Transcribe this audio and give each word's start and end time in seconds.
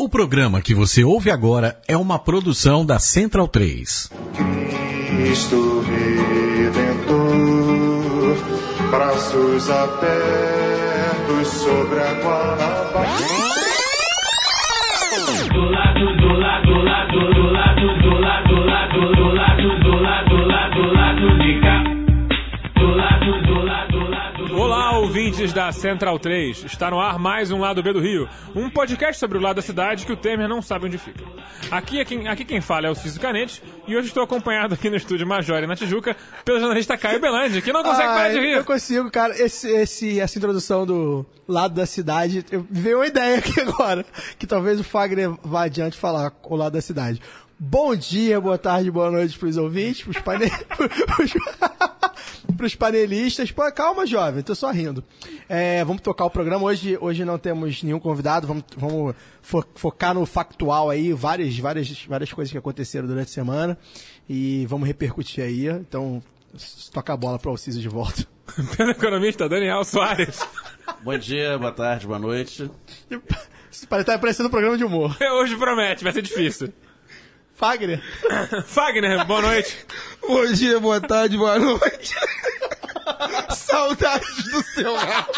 O 0.00 0.08
programa 0.08 0.62
que 0.62 0.76
você 0.76 1.02
ouve 1.02 1.28
agora 1.28 1.76
é 1.88 1.96
uma 1.96 2.20
produção 2.20 2.86
da 2.86 3.00
Central 3.00 3.48
3. 3.48 4.08
Cristo 5.08 5.84
Redentor, 6.60 7.16
braços 8.92 9.68
abertos 9.68 11.48
sobre 11.48 11.98
a. 11.98 12.08
ouvintes 25.38 25.54
da 25.54 25.70
Central 25.70 26.18
3. 26.18 26.64
Está 26.64 26.90
no 26.90 26.98
ar 26.98 27.16
mais 27.16 27.52
um 27.52 27.60
Lado 27.60 27.80
B 27.80 27.92
do 27.92 28.00
Rio, 28.00 28.28
um 28.56 28.68
podcast 28.68 29.20
sobre 29.20 29.38
o 29.38 29.40
lado 29.40 29.56
da 29.56 29.62
cidade 29.62 30.04
que 30.04 30.10
o 30.10 30.16
Temer 30.16 30.48
não 30.48 30.60
sabe 30.60 30.86
onde 30.86 30.98
fica. 30.98 31.24
Aqui, 31.70 32.00
é 32.00 32.04
quem, 32.04 32.26
aqui 32.26 32.44
quem 32.44 32.60
fala 32.60 32.88
é 32.88 32.90
o 32.90 32.94
Cício 32.94 33.20
Canete 33.20 33.62
e 33.86 33.96
hoje 33.96 34.08
estou 34.08 34.24
acompanhado 34.24 34.74
aqui 34.74 34.90
no 34.90 34.96
estúdio 34.96 35.28
Major 35.28 35.62
e 35.62 35.66
na 35.66 35.76
Tijuca 35.76 36.16
pelo 36.44 36.58
jornalista 36.58 36.98
Caio 36.98 37.20
Belandi, 37.20 37.62
que 37.62 37.72
não 37.72 37.84
consegue 37.84 38.08
parar 38.08 38.30
de 38.30 38.40
rir. 38.40 38.52
Eu 38.54 38.64
consigo, 38.64 39.08
cara. 39.12 39.40
Esse, 39.40 39.70
esse, 39.70 40.18
essa 40.18 40.38
introdução 40.38 40.84
do 40.84 41.24
lado 41.46 41.72
da 41.72 41.86
cidade, 41.86 42.44
eu, 42.50 42.66
veio 42.68 42.98
uma 42.98 43.06
ideia 43.06 43.38
aqui 43.38 43.60
agora, 43.62 44.04
que 44.40 44.46
talvez 44.46 44.80
o 44.80 44.84
Fagner 44.84 45.30
vá 45.44 45.64
adiante 45.64 45.96
falar 45.96 46.32
o 46.42 46.56
lado 46.56 46.72
da 46.72 46.80
cidade. 46.80 47.22
Bom 47.58 47.94
dia, 47.96 48.40
boa 48.40 48.56
tarde, 48.56 48.90
boa 48.90 49.10
noite 49.10 49.36
pros 49.36 49.56
ouvintes, 49.56 50.02
pros, 50.02 50.18
pane... 50.18 50.46
pros... 51.16 51.32
pros 52.56 52.74
panelistas. 52.76 53.50
Pô, 53.50 53.70
calma, 53.72 54.06
jovem, 54.06 54.42
tô 54.44 54.54
só 54.54 54.70
rindo. 54.70 55.02
É, 55.48 55.84
vamos 55.84 56.00
tocar 56.02 56.24
o 56.24 56.30
programa. 56.30 56.64
Hoje, 56.64 56.96
hoje 57.00 57.24
não 57.24 57.36
temos 57.36 57.82
nenhum 57.82 57.98
convidado, 57.98 58.46
vamos, 58.46 58.62
vamos 58.76 59.14
fo- 59.42 59.64
focar 59.74 60.14
no 60.14 60.24
factual 60.24 60.88
aí, 60.88 61.12
várias, 61.12 61.58
várias, 61.58 62.04
várias 62.04 62.32
coisas 62.32 62.52
que 62.52 62.58
aconteceram 62.58 63.08
durante 63.08 63.28
a 63.28 63.32
semana. 63.32 63.76
E 64.28 64.64
vamos 64.66 64.86
repercutir 64.86 65.42
aí. 65.42 65.66
Então, 65.66 66.22
toca 66.92 67.12
a 67.12 67.16
bola 67.16 67.40
pro 67.40 67.50
Alciso 67.50 67.80
de 67.80 67.88
volta. 67.88 68.24
Pelo 68.76 68.90
economista 68.92 69.48
Daniel 69.48 69.84
Soares. 69.84 70.38
Bom 71.02 71.18
dia, 71.18 71.58
boa 71.58 71.72
tarde, 71.72 72.06
boa 72.06 72.18
noite. 72.20 72.70
Parece 73.88 74.02
estar 74.10 74.18
parecendo 74.18 74.48
um 74.48 74.50
programa 74.50 74.76
de 74.78 74.84
humor. 74.84 75.16
Hoje 75.40 75.56
promete, 75.56 76.04
vai 76.04 76.12
ser 76.12 76.22
difícil. 76.22 76.72
Fagner. 77.58 78.00
Fagner, 78.66 79.24
boa 79.26 79.42
noite. 79.42 79.76
Bom 80.26 80.46
dia, 80.52 80.78
boa 80.78 81.00
tarde, 81.00 81.36
boa 81.36 81.58
noite. 81.58 82.14
Saudades 83.50 84.44
do 84.44 84.62
seu 84.62 84.94
rabo. 84.94 85.32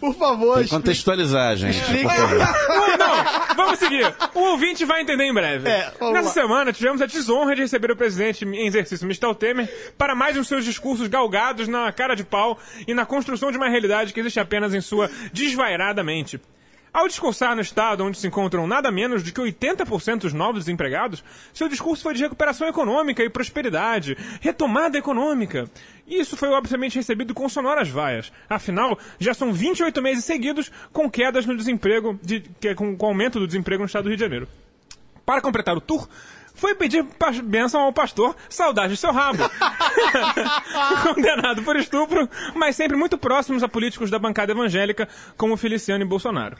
Por 0.00 0.14
favor, 0.16 0.54
Tem 0.56 0.64
que 0.64 0.70
contextualizar, 0.70 1.56
gente. 1.56 1.80
por 1.80 2.10
favor. 2.14 2.36
Uh, 2.38 2.98
Não, 2.98 3.56
vamos 3.56 3.78
seguir. 3.78 4.14
O 4.34 4.40
ouvinte 4.52 4.84
vai 4.84 5.00
entender 5.02 5.24
em 5.24 5.32
breve. 5.32 5.68
É, 5.68 5.92
Nessa 6.12 6.28
lá. 6.28 6.32
semana, 6.32 6.72
tivemos 6.72 7.00
a 7.00 7.06
desonra 7.06 7.54
de 7.54 7.62
receber 7.62 7.90
o 7.90 7.96
presidente 7.96 8.44
em 8.44 8.66
exercício, 8.66 9.06
Michel 9.06 9.34
Temer, 9.34 9.92
para 9.96 10.14
mais 10.14 10.36
um 10.36 10.42
de 10.42 10.46
seus 10.46 10.64
discursos 10.64 11.08
galgados 11.08 11.68
na 11.68 11.90
cara 11.92 12.14
de 12.14 12.24
pau 12.24 12.58
e 12.86 12.92
na 12.92 13.06
construção 13.06 13.50
de 13.50 13.56
uma 13.56 13.68
realidade 13.68 14.12
que 14.12 14.20
existe 14.20 14.40
apenas 14.40 14.74
em 14.74 14.80
sua 14.80 15.10
desvairada 15.32 16.02
mente. 16.04 16.38
Ao 16.94 17.08
discursar 17.08 17.56
no 17.56 17.60
estado 17.60 18.04
onde 18.04 18.16
se 18.16 18.28
encontram 18.28 18.68
nada 18.68 18.88
menos 18.88 19.24
do 19.24 19.32
que 19.32 19.40
80% 19.40 20.18
dos 20.18 20.32
novos 20.32 20.60
desempregados, 20.60 21.24
seu 21.52 21.68
discurso 21.68 22.04
foi 22.04 22.14
de 22.14 22.22
recuperação 22.22 22.68
econômica 22.68 23.20
e 23.20 23.28
prosperidade, 23.28 24.16
retomada 24.40 24.96
econômica. 24.96 25.68
E 26.06 26.20
isso 26.20 26.36
foi 26.36 26.50
obviamente 26.50 26.94
recebido 26.94 27.34
com 27.34 27.48
sonoras 27.48 27.88
vaias. 27.88 28.30
Afinal, 28.48 28.96
já 29.18 29.34
são 29.34 29.52
28 29.52 30.00
meses 30.00 30.24
seguidos 30.24 30.70
com 30.92 31.10
quedas 31.10 31.44
no 31.46 31.56
desemprego, 31.56 32.16
de, 32.22 32.44
com, 32.76 32.96
com 32.96 33.06
aumento 33.06 33.40
do 33.40 33.46
desemprego 33.48 33.82
no 33.82 33.86
estado 33.86 34.04
do 34.04 34.10
Rio 34.10 34.16
de 34.16 34.22
Janeiro. 34.22 34.48
Para 35.26 35.40
completar 35.40 35.76
o 35.76 35.80
tour, 35.80 36.08
foi 36.54 36.76
pedir 36.76 37.04
bênção 37.42 37.80
ao 37.80 37.92
pastor 37.92 38.36
Saudade 38.48 38.92
do 38.92 38.96
seu 38.96 39.10
rabo. 39.10 39.42
Condenado 41.14 41.62
por 41.62 41.76
estupro, 41.76 42.28
mas 42.54 42.76
sempre 42.76 42.96
muito 42.96 43.18
próximos 43.18 43.62
a 43.62 43.68
políticos 43.68 44.10
da 44.10 44.18
bancada 44.18 44.52
evangélica, 44.52 45.06
como 45.36 45.56
Feliciano 45.56 46.02
e 46.02 46.06
Bolsonaro. 46.06 46.56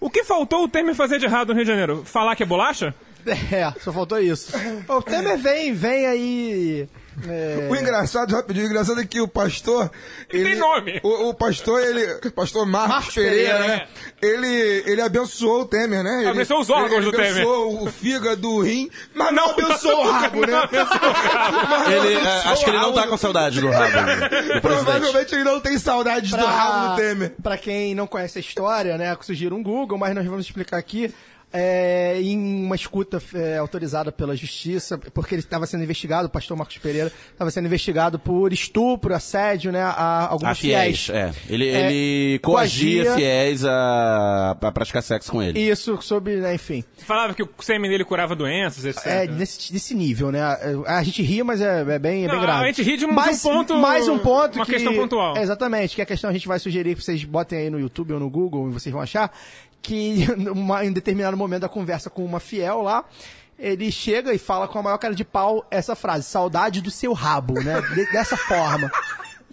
O 0.00 0.10
que 0.10 0.24
faltou 0.24 0.64
o 0.64 0.68
Temer 0.68 0.94
fazer 0.94 1.18
de 1.18 1.26
errado 1.26 1.48
no 1.48 1.54
Rio 1.54 1.64
de 1.64 1.70
Janeiro? 1.70 2.02
Falar 2.04 2.34
que 2.34 2.42
é 2.42 2.46
bolacha? 2.46 2.94
É, 3.50 3.72
só 3.80 3.90
faltou 3.90 4.20
isso. 4.20 4.52
O 4.86 5.00
Temer 5.00 5.38
vem, 5.38 5.72
vem 5.72 6.06
aí. 6.06 6.88
É, 7.28 7.68
O 7.70 7.76
engraçado, 7.76 8.34
rapidinho, 8.34 8.66
o 8.66 8.70
engraçado 8.70 9.00
é 9.00 9.04
que 9.04 9.20
o 9.20 9.28
pastor. 9.28 9.90
Ele, 10.30 10.44
tem 10.44 10.56
nome. 10.56 11.00
O, 11.02 11.28
o 11.28 11.34
pastor, 11.34 11.80
ele. 11.80 12.30
Pastor 12.30 12.66
Marcos, 12.66 12.90
Marcos 12.90 13.14
Pereira, 13.14 13.58
Pereira, 13.58 13.76
né? 13.76 13.86
Ele, 14.20 14.82
ele 14.86 15.00
abençoou 15.00 15.62
o 15.62 15.64
Temer, 15.64 16.02
né? 16.02 16.20
Ele, 16.20 16.28
Abençoou 16.28 16.60
os 16.60 16.70
órgãos 16.70 17.02
ele 17.02 17.04
do 17.04 17.12
Temer. 17.12 17.30
Abençoou 17.32 17.84
o 17.84 17.90
fígado, 17.90 18.50
o 18.50 18.62
rim, 18.62 18.90
mas 19.14 19.32
não, 19.32 19.50
abençoou 19.50 20.04
o 20.04 20.10
rabo, 20.10 20.40
né? 20.46 20.52
Mas 20.72 21.88
Ele, 21.92 22.16
abençoou 22.16 22.34
é, 22.34 22.52
acho 22.52 22.64
que 22.64 22.70
ele 22.70 22.78
não 22.78 22.92
tá 22.92 23.06
com 23.06 23.16
saudade 23.16 23.60
do 23.60 23.70
rabo 23.70 23.92
do. 23.92 24.60
Provavelmente 24.60 25.34
ele 25.34 25.44
não 25.44 25.60
tem 25.60 25.78
saudades 25.78 26.30
do 26.30 26.44
rabo 26.44 26.90
do 26.90 26.96
Temer. 26.96 27.32
Pra 27.42 27.56
quem 27.56 27.94
não 27.94 28.06
conhece 28.06 28.38
a 28.38 28.40
história, 28.40 28.98
né, 28.98 29.16
sugiro 29.20 29.54
um 29.56 29.62
Google, 29.62 29.98
mas 29.98 30.14
nós 30.14 30.26
vamos 30.26 30.46
explicar 30.46 30.78
aqui. 30.78 31.14
É, 31.56 32.20
em 32.20 32.36
uma 32.66 32.74
escuta 32.74 33.22
é, 33.32 33.58
autorizada 33.58 34.10
pela 34.10 34.34
justiça, 34.34 34.98
porque 34.98 35.36
ele 35.36 35.40
estava 35.42 35.66
sendo 35.66 35.84
investigado, 35.84 36.26
o 36.26 36.30
pastor 36.30 36.56
Marcos 36.56 36.76
Pereira 36.78 37.12
estava 37.30 37.48
sendo 37.48 37.66
investigado 37.66 38.18
por 38.18 38.52
estupro, 38.52 39.14
assédio, 39.14 39.70
né, 39.70 39.80
a 39.80 40.26
alguns 40.30 40.48
A 40.48 40.54
fiéis, 40.56 41.08
é. 41.10 41.32
Ele, 41.48 41.68
É, 41.68 41.86
ele 41.86 42.38
coagia 42.40 43.04
coagia- 43.04 43.14
fiéis 43.16 43.64
a, 43.64 44.56
a 44.60 44.72
praticar 44.72 45.00
sexo 45.02 45.30
com 45.30 45.40
ele. 45.40 45.60
Isso, 45.60 45.96
sobre, 46.02 46.36
né, 46.38 46.54
enfim. 46.56 46.82
Falava 47.06 47.32
que 47.34 47.42
o 47.44 47.48
sêmen 47.60 47.88
dele 47.88 48.04
curava 48.04 48.34
doenças, 48.34 48.84
etc. 48.84 49.06
É, 49.06 49.26
nesse, 49.28 49.72
nesse 49.72 49.94
nível, 49.94 50.32
né? 50.32 50.40
A, 50.42 50.98
a 50.98 51.02
gente 51.04 51.22
ri, 51.22 51.40
mas 51.44 51.60
é, 51.60 51.82
é 51.82 51.84
bem, 51.84 51.94
é 51.94 51.98
bem 52.00 52.26
Não, 52.26 52.40
grave. 52.40 52.64
a 52.64 52.66
gente 52.66 52.82
ri 52.82 52.96
de 52.96 53.04
um- 53.06 53.14
de 53.14 53.14
um 53.14 53.38
ponto- 53.38 53.76
Mais 53.76 54.08
um 54.08 54.18
ponto 54.18 54.56
uma 54.56 54.66
que- 54.66 54.72
questão 54.72 54.92
pontual. 54.92 55.36
É, 55.36 55.42
exatamente, 55.42 55.94
que 55.94 56.02
a 56.02 56.06
questão 56.06 56.30
a 56.30 56.32
gente 56.32 56.48
vai 56.48 56.58
sugerir 56.58 56.96
que 56.96 57.02
vocês 57.04 57.22
botem 57.22 57.58
aí 57.60 57.70
no 57.70 57.78
YouTube 57.78 58.12
ou 58.12 58.18
no 58.18 58.28
Google 58.28 58.68
e 58.68 58.72
vocês 58.72 58.92
vão 58.92 59.00
achar 59.00 59.30
que 59.84 60.26
numa, 60.36 60.84
em 60.84 60.92
determinado 60.92 61.36
momento 61.36 61.62
da 61.62 61.68
conversa 61.68 62.08
com 62.10 62.24
uma 62.24 62.40
fiel 62.40 62.82
lá, 62.82 63.04
ele 63.58 63.92
chega 63.92 64.32
e 64.34 64.38
fala 64.38 64.66
com 64.66 64.78
a 64.78 64.82
maior 64.82 64.98
cara 64.98 65.14
de 65.14 65.24
pau 65.24 65.64
essa 65.70 65.94
frase, 65.94 66.24
saudade 66.24 66.80
do 66.80 66.90
seu 66.90 67.12
rabo, 67.12 67.54
né? 67.62 67.80
De- 67.94 68.10
dessa 68.10 68.36
forma. 68.36 68.90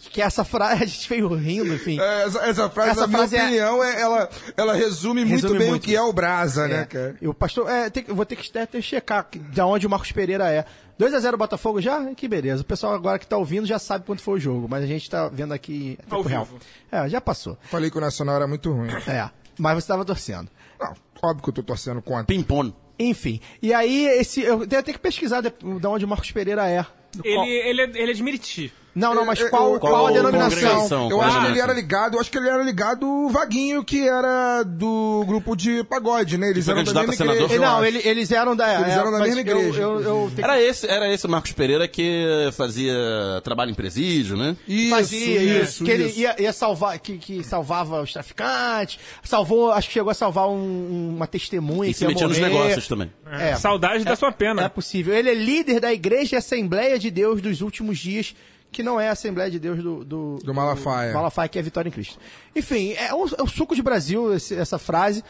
Que 0.09 0.19
essa 0.19 0.43
frase, 0.43 0.81
a 0.81 0.85
gente 0.87 1.07
veio 1.07 1.27
rindo, 1.35 1.71
enfim. 1.75 1.99
É, 1.99 2.23
Essa, 2.23 2.39
essa 2.47 2.69
frase, 2.71 2.89
Essa 2.89 3.01
na 3.01 3.07
minha 3.07 3.19
frase 3.19 3.35
é- 3.37 3.43
opinião, 3.43 3.83
é- 3.83 4.01
ela, 4.01 4.29
ela 4.57 4.73
resume, 4.73 5.23
muito 5.23 5.43
Resume 5.43 5.59
bem 5.59 5.69
muito. 5.69 5.83
o 5.83 5.85
que 5.85 5.95
é 5.95 6.01
o 6.01 6.11
Brasa, 6.11 6.67
né, 6.67 6.81
É, 6.81 6.85
cara? 6.85 7.15
E 7.21 7.27
o 7.27 7.33
pastor, 7.35 7.69
é, 7.69 7.87
tem 7.91 8.03
vou 8.05 8.25
ter 8.25 8.35
que, 8.35 8.51
ter 8.51 8.65
que 8.65 8.81
checar 8.81 9.27
de 9.31 9.61
onde 9.61 9.85
o 9.85 9.89
Marcos 9.89 10.11
Pereira 10.11 10.49
é. 10.49 10.65
2x0 10.99 11.35
Botafogo 11.37 11.79
já? 11.81 12.03
Que 12.15 12.27
beleza. 12.27 12.61
O 12.63 12.65
pessoal 12.65 12.93
agora 12.95 13.19
que 13.19 13.27
tá 13.27 13.37
ouvindo 13.37 13.65
já 13.67 13.77
sabe 13.77 14.03
quanto 14.05 14.21
foi 14.23 14.35
o 14.35 14.39
jogo, 14.39 14.67
mas 14.67 14.83
a 14.83 14.87
gente 14.87 15.07
tá 15.09 15.29
vendo 15.29 15.53
aqui 15.53 15.97
em 15.99 16.09
tempo 16.09 16.21
real. 16.23 16.47
É, 16.91 17.07
já 17.07 17.21
passou. 17.21 17.55
Falei 17.69 17.89
que 17.91 17.97
o 17.97 18.01
Nacional 18.01 18.35
era 18.37 18.47
muito 18.47 18.71
ruim. 18.71 18.89
É, 19.07 19.29
mas 19.61 19.83
você 19.83 19.87
tava 19.87 20.03
torcendo. 20.03 20.49
Não, 20.79 20.93
óbvio 21.21 21.43
que 21.43 21.49
eu 21.49 21.53
tô 21.53 21.63
torcendo 21.63 22.01
contra. 22.01 22.25
Pimpon. 22.25 22.73
Enfim, 22.99 23.39
e 23.61 23.73
aí 23.73 24.05
esse 24.05 24.41
eu 24.41 24.67
tenho 24.67 24.79
até 24.79 24.91
que 24.91 24.99
pesquisar 24.99 25.41
de, 25.41 25.49
de 25.49 25.87
onde 25.87 26.05
o 26.05 26.07
Marcos 26.07 26.31
Pereira 26.31 26.67
é. 26.67 26.85
Ele, 27.23 27.49
ele, 27.49 27.81
é, 27.81 28.01
ele 28.01 28.11
é 28.11 28.13
de 28.13 28.23
Miriti. 28.23 28.73
Não, 28.93 29.15
não, 29.15 29.25
mas 29.25 29.39
Eu- 29.39 29.49
qual, 29.49 29.73
eu- 29.73 29.79
qual 29.79 29.95
a 29.95 29.99
qual 29.99 30.13
denominação? 30.13 30.49
congregação? 30.59 31.09
Eu 31.09 31.17
Qual 31.17 31.21
acho 31.21 31.31
que 31.31 31.45
ele 31.45 31.53
denominação? 31.53 31.63
era 31.63 31.73
ligado, 31.73 32.13
eu 32.15 32.19
acho 32.19 32.31
que 32.31 32.37
ele 32.37 32.49
era 32.49 32.61
ligado 32.63 33.07
o 33.07 33.29
Vaguinho, 33.29 33.83
que 33.85 34.05
era 34.07 34.63
do 34.63 35.23
grupo 35.25 35.55
de 35.55 35.81
pagode, 35.85 36.37
né? 36.37 36.49
Eles 36.49 36.67
eram 36.67 36.83
da 36.83 36.93
mesma 36.93 37.13
a 37.13 37.15
senador? 37.15 37.41
igreja. 37.43 37.61
Não, 37.61 37.85
ele- 37.85 38.01
eles 38.03 38.31
eram 38.31 38.53
da. 38.55 38.81
Eles 38.81 38.89
é, 38.93 38.97
eram 38.99 39.11
da 39.11 39.19
mesma 39.19 39.39
igreja, 39.39 39.81
Eu, 39.81 40.01
eu, 40.01 40.31
que 40.35 40.41
Era 40.43 40.61
esse, 40.61 40.87
era 40.87 41.09
esse 41.13 41.25
Marcos 41.27 41.53
Pereira 41.53 41.87
que 41.87 42.49
fazia 42.51 42.93
trabalho 43.43 43.71
em 43.71 43.73
presídio, 43.75 44.35
né? 44.35 44.57
Isso, 44.67 44.89
fazia 44.95 45.61
isso, 45.61 45.83
que 45.85 45.91
ele 45.91 46.05
isso. 46.07 46.19
ia, 46.19 46.35
ia 46.41 46.51
salvar, 46.51 46.99
que, 46.99 47.17
que 47.17 47.43
salvava 47.43 48.01
os 48.01 48.11
traficantes, 48.11 48.99
salvou, 49.23 49.71
acho 49.71 49.87
que 49.87 49.93
chegou 49.93 50.11
a 50.11 50.13
salvar 50.13 50.49
um- 50.49 51.13
uma 51.15 51.27
testemunha 51.27 51.89
E 51.89 51.93
que 51.93 51.99
se 51.99 52.03
ia 52.03 52.09
metia 52.09 52.27
nos 52.27 52.37
negócios 52.37 52.87
também. 52.87 53.11
É, 53.31 53.55
Saudade 53.55 54.03
da 54.03 54.15
sua 54.17 54.31
pena. 54.33 54.63
é 54.63 54.69
possível. 54.69 55.13
Ele 55.15 55.29
é 55.29 55.33
líder 55.33 55.79
da 55.79 55.93
Igreja 55.93 56.35
e 56.35 56.37
Assembleia 56.37 56.99
de 56.99 57.09
Deus 57.09 57.41
dos 57.41 57.61
últimos 57.61 57.97
dias, 57.97 58.35
que 58.71 58.81
não 58.81 58.99
é 58.99 59.09
a 59.09 59.11
Assembleia 59.11 59.51
de 59.51 59.59
Deus 59.59 59.83
do... 59.83 60.05
Do, 60.05 60.37
Do 60.43 60.53
Malafaia. 60.53 61.11
do 61.11 61.15
Malafaia, 61.15 61.49
que 61.49 61.57
é 61.57 61.61
a 61.61 61.63
Vitória 61.63 61.89
em 61.89 61.91
Cristo. 61.91 62.17
Enfim, 62.55 62.93
é 62.93 63.13
o, 63.13 63.25
é 63.37 63.43
o 63.43 63.47
suco 63.47 63.75
de 63.75 63.81
Brasil, 63.81 64.33
esse- 64.33 64.55
essa 64.55 64.79
frase, 64.79 65.23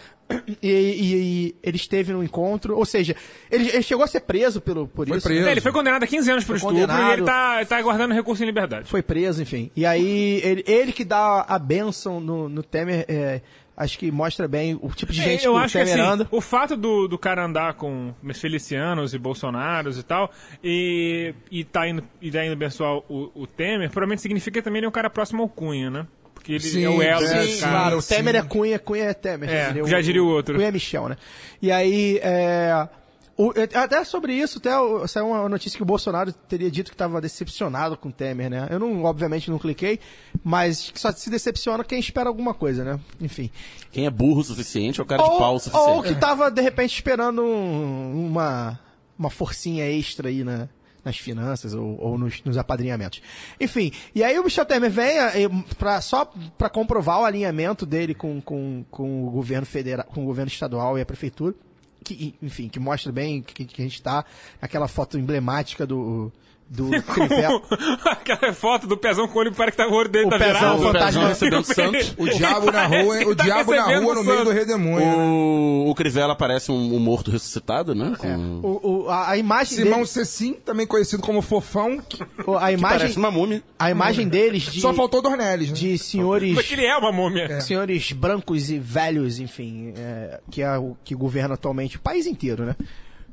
e, 0.62 0.68
e- 0.70 1.16
e 1.50 1.56
ele 1.64 1.76
esteve 1.76 2.14
no 2.14 2.24
encontro, 2.24 2.78
ou 2.78 2.86
seja, 2.86 3.16
ele, 3.50 3.68
ele 3.70 3.82
chegou 3.82 4.04
a 4.04 4.08
ser 4.08 4.22
preso 4.22 4.62
pelo, 4.62 4.88
por 4.88 5.08
Foi 5.08 5.18
isso. 5.18 5.28
preso. 5.28 5.48
É, 5.48 5.52
ele 5.52 5.62
foi 5.62 5.72
condenado 5.72 6.04
a 6.04 6.08
15 6.08 6.32
anos 6.32 6.44
por 6.44 6.58
Foi 6.60 6.70
estupro 6.72 6.78
e 6.78 6.82
condenado. 6.82 7.14
ele 7.14 7.24
tá, 7.24 7.66
tá 7.66 7.78
aguardando 7.78 8.14
recurso 8.14 8.44
em 8.44 8.46
liberdade. 8.46 8.88
Foi 8.88 9.02
preso, 9.02 9.42
enfim. 9.42 9.72
E 9.76 9.86
aí, 9.86 10.40
ele, 10.44 10.64
ele 10.68 10.92
que 10.94 11.04
dá 11.04 11.44
a 11.48 11.58
bênção 11.60 12.20
no, 12.20 12.48
no 12.48 12.62
Temer, 12.64 13.06
é, 13.08 13.42
acho 13.84 13.98
que 13.98 14.12
mostra 14.12 14.48
bem 14.48 14.78
o 14.82 14.90
tipo 14.90 15.12
de 15.12 15.22
gente 15.22 15.44
É, 15.44 15.48
eu 15.48 15.54
que 15.54 15.58
o 15.58 15.62
acho 15.62 15.78
que 15.78 15.86
Temer 15.86 16.06
assim, 16.06 16.28
o 16.32 16.42
fato 16.42 16.78
do, 16.78 17.08
do 17.08 17.18
cara 17.18 17.44
andar 17.44 17.74
com 17.74 18.14
felicianos 18.34 19.14
e 19.14 19.18
bolsonaros 19.18 19.98
e 19.98 20.04
tal, 20.04 20.32
e, 20.64 21.34
e 21.50 21.64
tá 21.64 21.88
indo, 21.88 22.04
e 22.22 22.32
tá 22.32 22.46
indo 22.46 22.54
abençoar 22.54 22.98
o, 23.10 23.32
o 23.34 23.48
Temer, 23.48 23.90
provavelmente 23.90 24.22
significa 24.22 24.60
que 24.60 24.64
também 24.64 24.80
ele 24.80 24.86
é 24.86 24.90
um 24.90 24.94
cara 24.94 25.10
próximo 25.10 25.42
ao 25.42 25.50
Cunha, 25.50 25.90
né? 25.90 26.08
porque 26.34 26.54
ele 26.54 26.62
Sim, 26.62 26.84
é 26.84 26.90
o 26.90 27.02
elo. 27.02 27.24
é, 27.24 27.46
sim, 27.46 27.60
cara. 27.60 27.72
Claro, 27.72 27.98
o 27.98 28.02
sim. 28.02 28.16
Temer 28.16 28.36
é 28.36 28.42
Cunha, 28.42 28.80
Cunha 28.80 29.04
é 29.04 29.14
Temer. 29.14 29.50
É, 29.50 29.86
já 29.86 30.02
diria 30.02 30.24
o 30.24 30.28
outro. 30.28 30.56
Cunha 30.56 30.70
é 30.70 30.72
Michel, 30.72 31.08
né? 31.08 31.18
E 31.62 31.72
aí, 31.72 32.20
é, 32.24 32.90
o- 33.38 33.52
até 33.76 34.04
sobre 34.04 34.34
isso, 34.34 34.60
até 34.60 34.72
saiu 35.08 35.28
uma 35.28 35.48
notícia 35.50 35.78
que 35.78 35.84
o 35.84 35.86
Bolsonaro 35.86 36.32
teria 36.32 36.70
dito 36.70 36.90
que 36.92 36.96
estava 36.96 37.20
decepcionado 37.22 37.98
com 37.98 38.10
o 38.10 38.12
Temer, 38.12 38.50
né? 38.50 38.68
Eu 38.70 38.80
não, 38.80 39.04
obviamente, 39.04 39.50
não 39.50 39.58
cliquei, 39.58 40.00
mas 40.44 40.92
só 40.96 41.12
se 41.12 41.30
decepciona 41.30 41.84
quem 41.84 42.00
espera 42.00 42.30
alguma 42.30 42.54
coisa, 42.54 42.84
né? 42.84 43.00
Enfim. 43.20 43.50
Quem 43.92 44.06
é 44.06 44.10
burro 44.10 44.42
o 44.42 44.44
suficiente 44.44 45.00
é 45.00 45.04
o 45.04 45.06
cara 45.06 45.24
de 45.24 45.30
pau 45.30 45.40
o 45.50 45.54
Ou, 45.54 45.60
suficiente. 45.60 45.90
ou 45.90 46.04
que 46.04 46.16
tava, 46.16 46.52
de 46.52 46.62
repente, 46.62 46.94
esperando 46.94 47.42
um- 47.44 48.28
uma, 48.28 48.80
uma 49.18 49.30
forcinha 49.30 49.86
extra 49.90 50.30
aí 50.30 50.44
na, 50.44 50.68
nas 51.04 51.18
finanças 51.18 51.74
ou, 51.74 52.00
ou 52.00 52.18
nos, 52.18 52.44
nos 52.44 52.58
apadrinhamentos. 52.58 53.22
Enfim, 53.60 53.92
e 54.14 54.24
aí 54.24 54.38
o 54.38 54.44
Michel 54.44 54.66
Temer 54.66 54.92
vem 54.92 55.18
eh, 55.18 55.50
pra, 55.80 56.00
só 56.02 56.26
para 56.58 56.70
comprovar 56.70 57.22
o 57.22 57.26
alinhamento 57.26 57.86
dele 57.86 58.14
com, 58.14 58.40
com, 58.42 58.86
com 58.92 59.28
o 59.28 59.32
governo 59.32 59.66
federal, 59.66 60.06
com 60.06 60.22
o 60.22 60.26
governo 60.26 60.52
estadual 60.52 60.98
e 60.98 61.02
a 61.02 61.06
prefeitura, 61.06 61.56
que, 62.04 62.36
enfim, 62.42 62.68
que 62.68 62.80
mostra 62.80 63.12
bem 63.12 63.42
que, 63.42 63.66
que 63.66 63.82
a 63.82 63.86
gente 63.86 64.02
tá 64.02 64.26
naquela 64.62 64.88
foto 64.88 65.18
emblemática 65.18 65.86
do, 65.86 66.32
do 66.74 66.90
Crivella. 67.04 67.62
Aquela 68.06 68.54
foto 68.54 68.88
do 68.88 68.96
pezão 68.96 69.28
com 69.28 69.38
o 69.38 69.42
olho 69.42 69.52
para 69.52 69.70
que 69.72 69.76
tá 69.78 69.86
o 69.88 69.92
olho 69.94 70.08
dele 70.08 70.28
O 70.28 70.30
tá 70.30 70.38
pezão 70.38 70.54
virado. 70.54 70.80
O 70.80 70.82
fantasma. 70.84 71.28
Recebendo 71.28 71.66
Santos. 71.66 72.16
O 72.18 72.30
diabo 72.30 72.72
na 72.72 72.86
rua, 72.86 73.08
Parece 73.16 73.26
o 73.30 73.36
tá 73.36 73.44
diabo 73.44 73.76
na 73.76 73.84
rua 74.00 74.16
no 74.16 74.24
meio 74.24 74.38
santo. 74.38 74.44
do 74.46 74.52
redemoinho. 74.52 75.00
né? 75.06 75.16
O, 75.18 75.90
o 75.90 75.96
Crivella 75.96 76.34
parece 76.36 76.72
um, 76.72 76.96
um 76.96 77.00
morto 77.00 77.30
ressuscitado, 77.30 77.94
né? 77.94 78.14
Com- 78.18 78.60
O, 78.64 79.04
o- 79.04 79.10
a, 79.10 79.32
a 79.32 79.38
imagem 79.38 79.78
Simão 79.80 79.94
dele, 79.96 80.08
Cecim, 80.08 80.54
também 80.54 80.88
conhecido 80.88 81.22
como 81.22 81.42
Fofão, 81.42 82.00
que 82.00 82.24
o- 82.48 82.56
a 82.56 82.62
Parece 82.62 82.78
imagem, 82.78 83.18
uma 83.18 83.32
múmia. 83.32 83.62
a 83.78 83.92
imagem 83.92 84.28
deles 84.30 84.64
de, 84.64 84.80
só 84.80 84.94
faltou 84.94 85.22
Dornelles, 85.22 85.70
né? 85.70 85.76
de 85.76 85.98
senhores 85.98 86.54
Porque 86.54 86.74
ele 86.74 86.86
é 86.86 86.96
uma 86.96 87.12
múmia. 87.12 87.60
senhores 87.60 88.12
brancos 88.14 88.70
e 88.70 88.80
velhos, 88.80 89.40
enfim, 89.40 89.94
é, 89.98 90.40
que 90.50 90.62
é 90.62 90.78
o 90.78 90.96
que 91.04 91.14
governa 91.14 91.56
atualmente 91.56 91.98
o 91.98 92.00
país 92.00 92.26
inteiro, 92.26 92.64
né? 92.66 92.76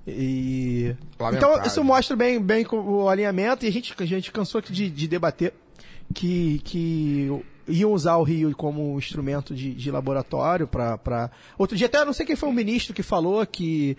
E 0.08 0.96
então 1.32 1.62
isso 1.64 1.84
mostra 1.84 2.16
bem, 2.16 2.40
bem 2.40 2.66
o 2.70 3.08
alinhamento 3.08 3.64
e 3.64 3.69
a 3.69 3.72
gente, 3.72 3.94
a 3.99 4.06
gente 4.06 4.32
cansou 4.32 4.60
de, 4.60 4.88
de 4.88 5.08
debater 5.08 5.52
que, 6.14 6.60
que 6.64 7.31
iam 7.69 7.93
usar 7.93 8.16
o 8.16 8.22
Rio 8.22 8.55
como 8.56 8.99
instrumento 8.99 9.55
de, 9.55 9.75
de 9.75 9.90
laboratório 9.90 10.66
para 10.66 11.31
outro 11.58 11.76
dia 11.76 11.87
até 11.87 12.05
não 12.05 12.12
sei 12.12 12.25
quem 12.25 12.37
foi 12.37 12.49
o 12.49 12.52
ministro 12.52 12.94
que 12.94 13.02
falou 13.02 13.44
que 13.46 13.96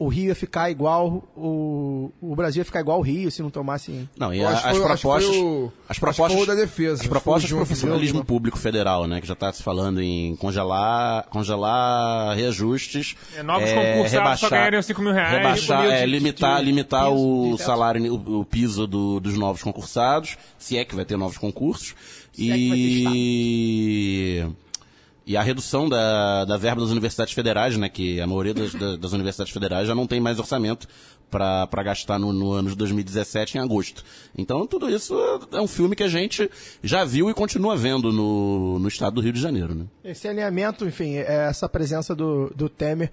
o 0.00 0.08
Rio 0.08 0.28
ia 0.28 0.34
ficar 0.34 0.70
igual 0.70 1.22
o, 1.36 2.10
o 2.22 2.34
Brasil 2.34 2.62
ia 2.62 2.64
ficar 2.64 2.80
igual 2.80 2.98
o 2.98 3.02
Rio 3.02 3.30
se 3.30 3.42
não 3.42 3.50
tomasse 3.50 4.08
Não, 4.18 4.32
e 4.32 4.42
a- 4.42 4.48
as 4.50 4.60
foi- 4.62 4.80
propostas. 4.80 5.36
o- 5.36 5.70
as 5.88 5.98
propostas. 5.98 6.40
o 6.42 6.46
da 6.46 6.54
defesa. 6.54 7.02
As 7.02 7.06
propostas 7.08 7.42
Foi 7.42 7.42
de 7.42 7.48
junto, 7.50 7.66
profissionalismo 7.66 8.18
viu? 8.20 8.24
público 8.24 8.58
federal, 8.58 9.06
né? 9.06 9.20
Que 9.20 9.26
já 9.26 9.34
está 9.34 9.52
se 9.52 9.62
falando 9.62 10.00
em 10.00 10.34
congelar, 10.36 11.26
congelar 11.28 12.34
reajustes. 12.34 13.14
É, 13.36 13.42
novos 13.42 13.70
concursados 13.70 14.40
só 14.40 14.48
ganhariam 14.48 14.80
5 14.82 15.02
mil 15.02 15.12
reais. 15.12 15.32
Rebaixar, 15.36 15.82
Cinco 15.82 15.82
mil 15.82 15.90
é, 15.92 16.00
de- 16.00 16.10
limitar, 16.10 16.58
de 16.60 16.64
limitar 16.64 17.10
piso, 17.10 17.16
o 17.18 17.44
de 17.52 17.56
teto. 17.58 17.66
salário, 17.66 18.14
o, 18.14 18.40
o 18.40 18.44
piso 18.44 18.86
do- 18.86 19.20
dos 19.20 19.36
novos 19.36 19.62
concursados, 19.62 20.38
se 20.58 20.78
é 20.78 20.84
que 20.84 20.94
vai 20.96 21.04
ter 21.04 21.16
novos 21.18 21.36
concursos. 21.36 21.94
Se 22.32 22.50
é 22.50 22.54
que 22.56 22.68
vai 22.68 22.78
ter 24.46 24.52
e. 25.32 25.36
A 25.36 25.42
redução 25.42 25.88
da, 25.88 26.44
da 26.44 26.56
verba 26.56 26.80
das 26.80 26.90
universidades 26.90 27.32
federais, 27.34 27.76
né? 27.76 27.88
Que 27.88 28.20
a 28.20 28.26
maioria 28.26 28.54
das, 28.54 28.72
da- 28.74 28.96
das 28.96 29.12
universidades 29.12 29.52
federais 29.52 29.86
já 29.88 29.94
não 29.94 30.06
tem 30.06 30.20
mais 30.20 30.38
orçamento 30.38 30.86
para 31.30 31.82
gastar 31.84 32.18
no, 32.18 32.32
no 32.32 32.50
ano 32.52 32.70
de 32.70 32.76
2017 32.76 33.56
em 33.56 33.60
agosto. 33.60 34.04
Então 34.36 34.66
tudo 34.66 34.90
isso 34.90 35.14
é 35.52 35.60
um 35.60 35.68
filme 35.68 35.94
que 35.94 36.02
a 36.02 36.08
gente 36.08 36.50
já 36.82 37.04
viu 37.04 37.30
e 37.30 37.34
continua 37.34 37.76
vendo 37.76 38.12
no, 38.12 38.78
no 38.80 38.88
estado 38.88 39.14
do 39.14 39.20
Rio 39.20 39.32
de 39.32 39.40
Janeiro, 39.40 39.72
né? 39.74 39.84
Esse 40.04 40.26
alinhamento, 40.26 40.84
enfim, 40.84 41.14
é, 41.16 41.46
essa 41.48 41.68
presença 41.68 42.14
do, 42.16 42.52
do 42.56 42.68
Temer 42.68 43.12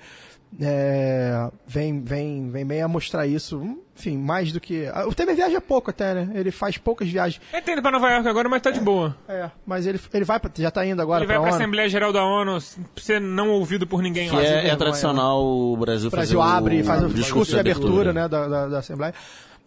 é, 0.61 1.49
vem, 1.67 2.01
vem, 2.01 2.49
vem 2.49 2.65
meio 2.65 2.85
a 2.85 2.87
mostrar 2.87 3.27
isso. 3.27 3.61
Enfim, 3.97 4.17
mais 4.17 4.51
do 4.51 4.59
que. 4.59 4.85
O 5.07 5.13
Temer 5.13 5.35
viaja 5.35 5.59
pouco 5.59 5.89
até, 5.89 6.13
né? 6.13 6.29
Ele 6.35 6.51
faz 6.51 6.77
poucas 6.77 7.09
viagens. 7.09 7.41
Ele 7.51 7.61
tá 7.61 7.71
indo 7.73 7.81
pra 7.81 7.91
Nova 7.91 8.09
York 8.09 8.27
agora, 8.27 8.47
mas 8.47 8.61
tá 8.61 8.69
de 8.71 8.79
boa. 8.79 9.15
É, 9.27 9.49
mas 9.65 9.87
ele, 9.87 9.99
ele 10.13 10.23
vai 10.25 10.39
pra, 10.39 10.51
já 10.55 10.69
tá 10.71 10.85
indo 10.85 11.01
agora 11.01 11.21
Ele 11.23 11.27
vai 11.27 11.35
pra 11.37 11.41
pra 11.43 11.51
ONU. 11.53 11.61
Assembleia 11.61 11.89
Geral 11.89 12.13
da 12.13 12.23
ONU 12.23 12.59
ser 12.97 13.19
não 13.19 13.49
ouvido 13.49 13.87
por 13.87 14.01
ninguém 14.01 14.29
Que 14.29 14.35
lá. 14.35 14.41
é, 14.41 14.45
é 14.45 14.51
vergonha, 14.53 14.77
tradicional 14.77 15.43
o 15.43 15.75
Brasil 15.77 16.07
O 16.07 16.11
Brasil 16.11 16.39
fazer 16.39 16.57
abre, 16.57 16.83
faz 16.83 17.03
o 17.03 17.09
discurso 17.09 17.51
de 17.53 17.59
abertura, 17.59 18.13
né, 18.13 18.27
da, 18.27 18.47
da, 18.47 18.67
da 18.67 18.79
Assembleia. 18.79 19.13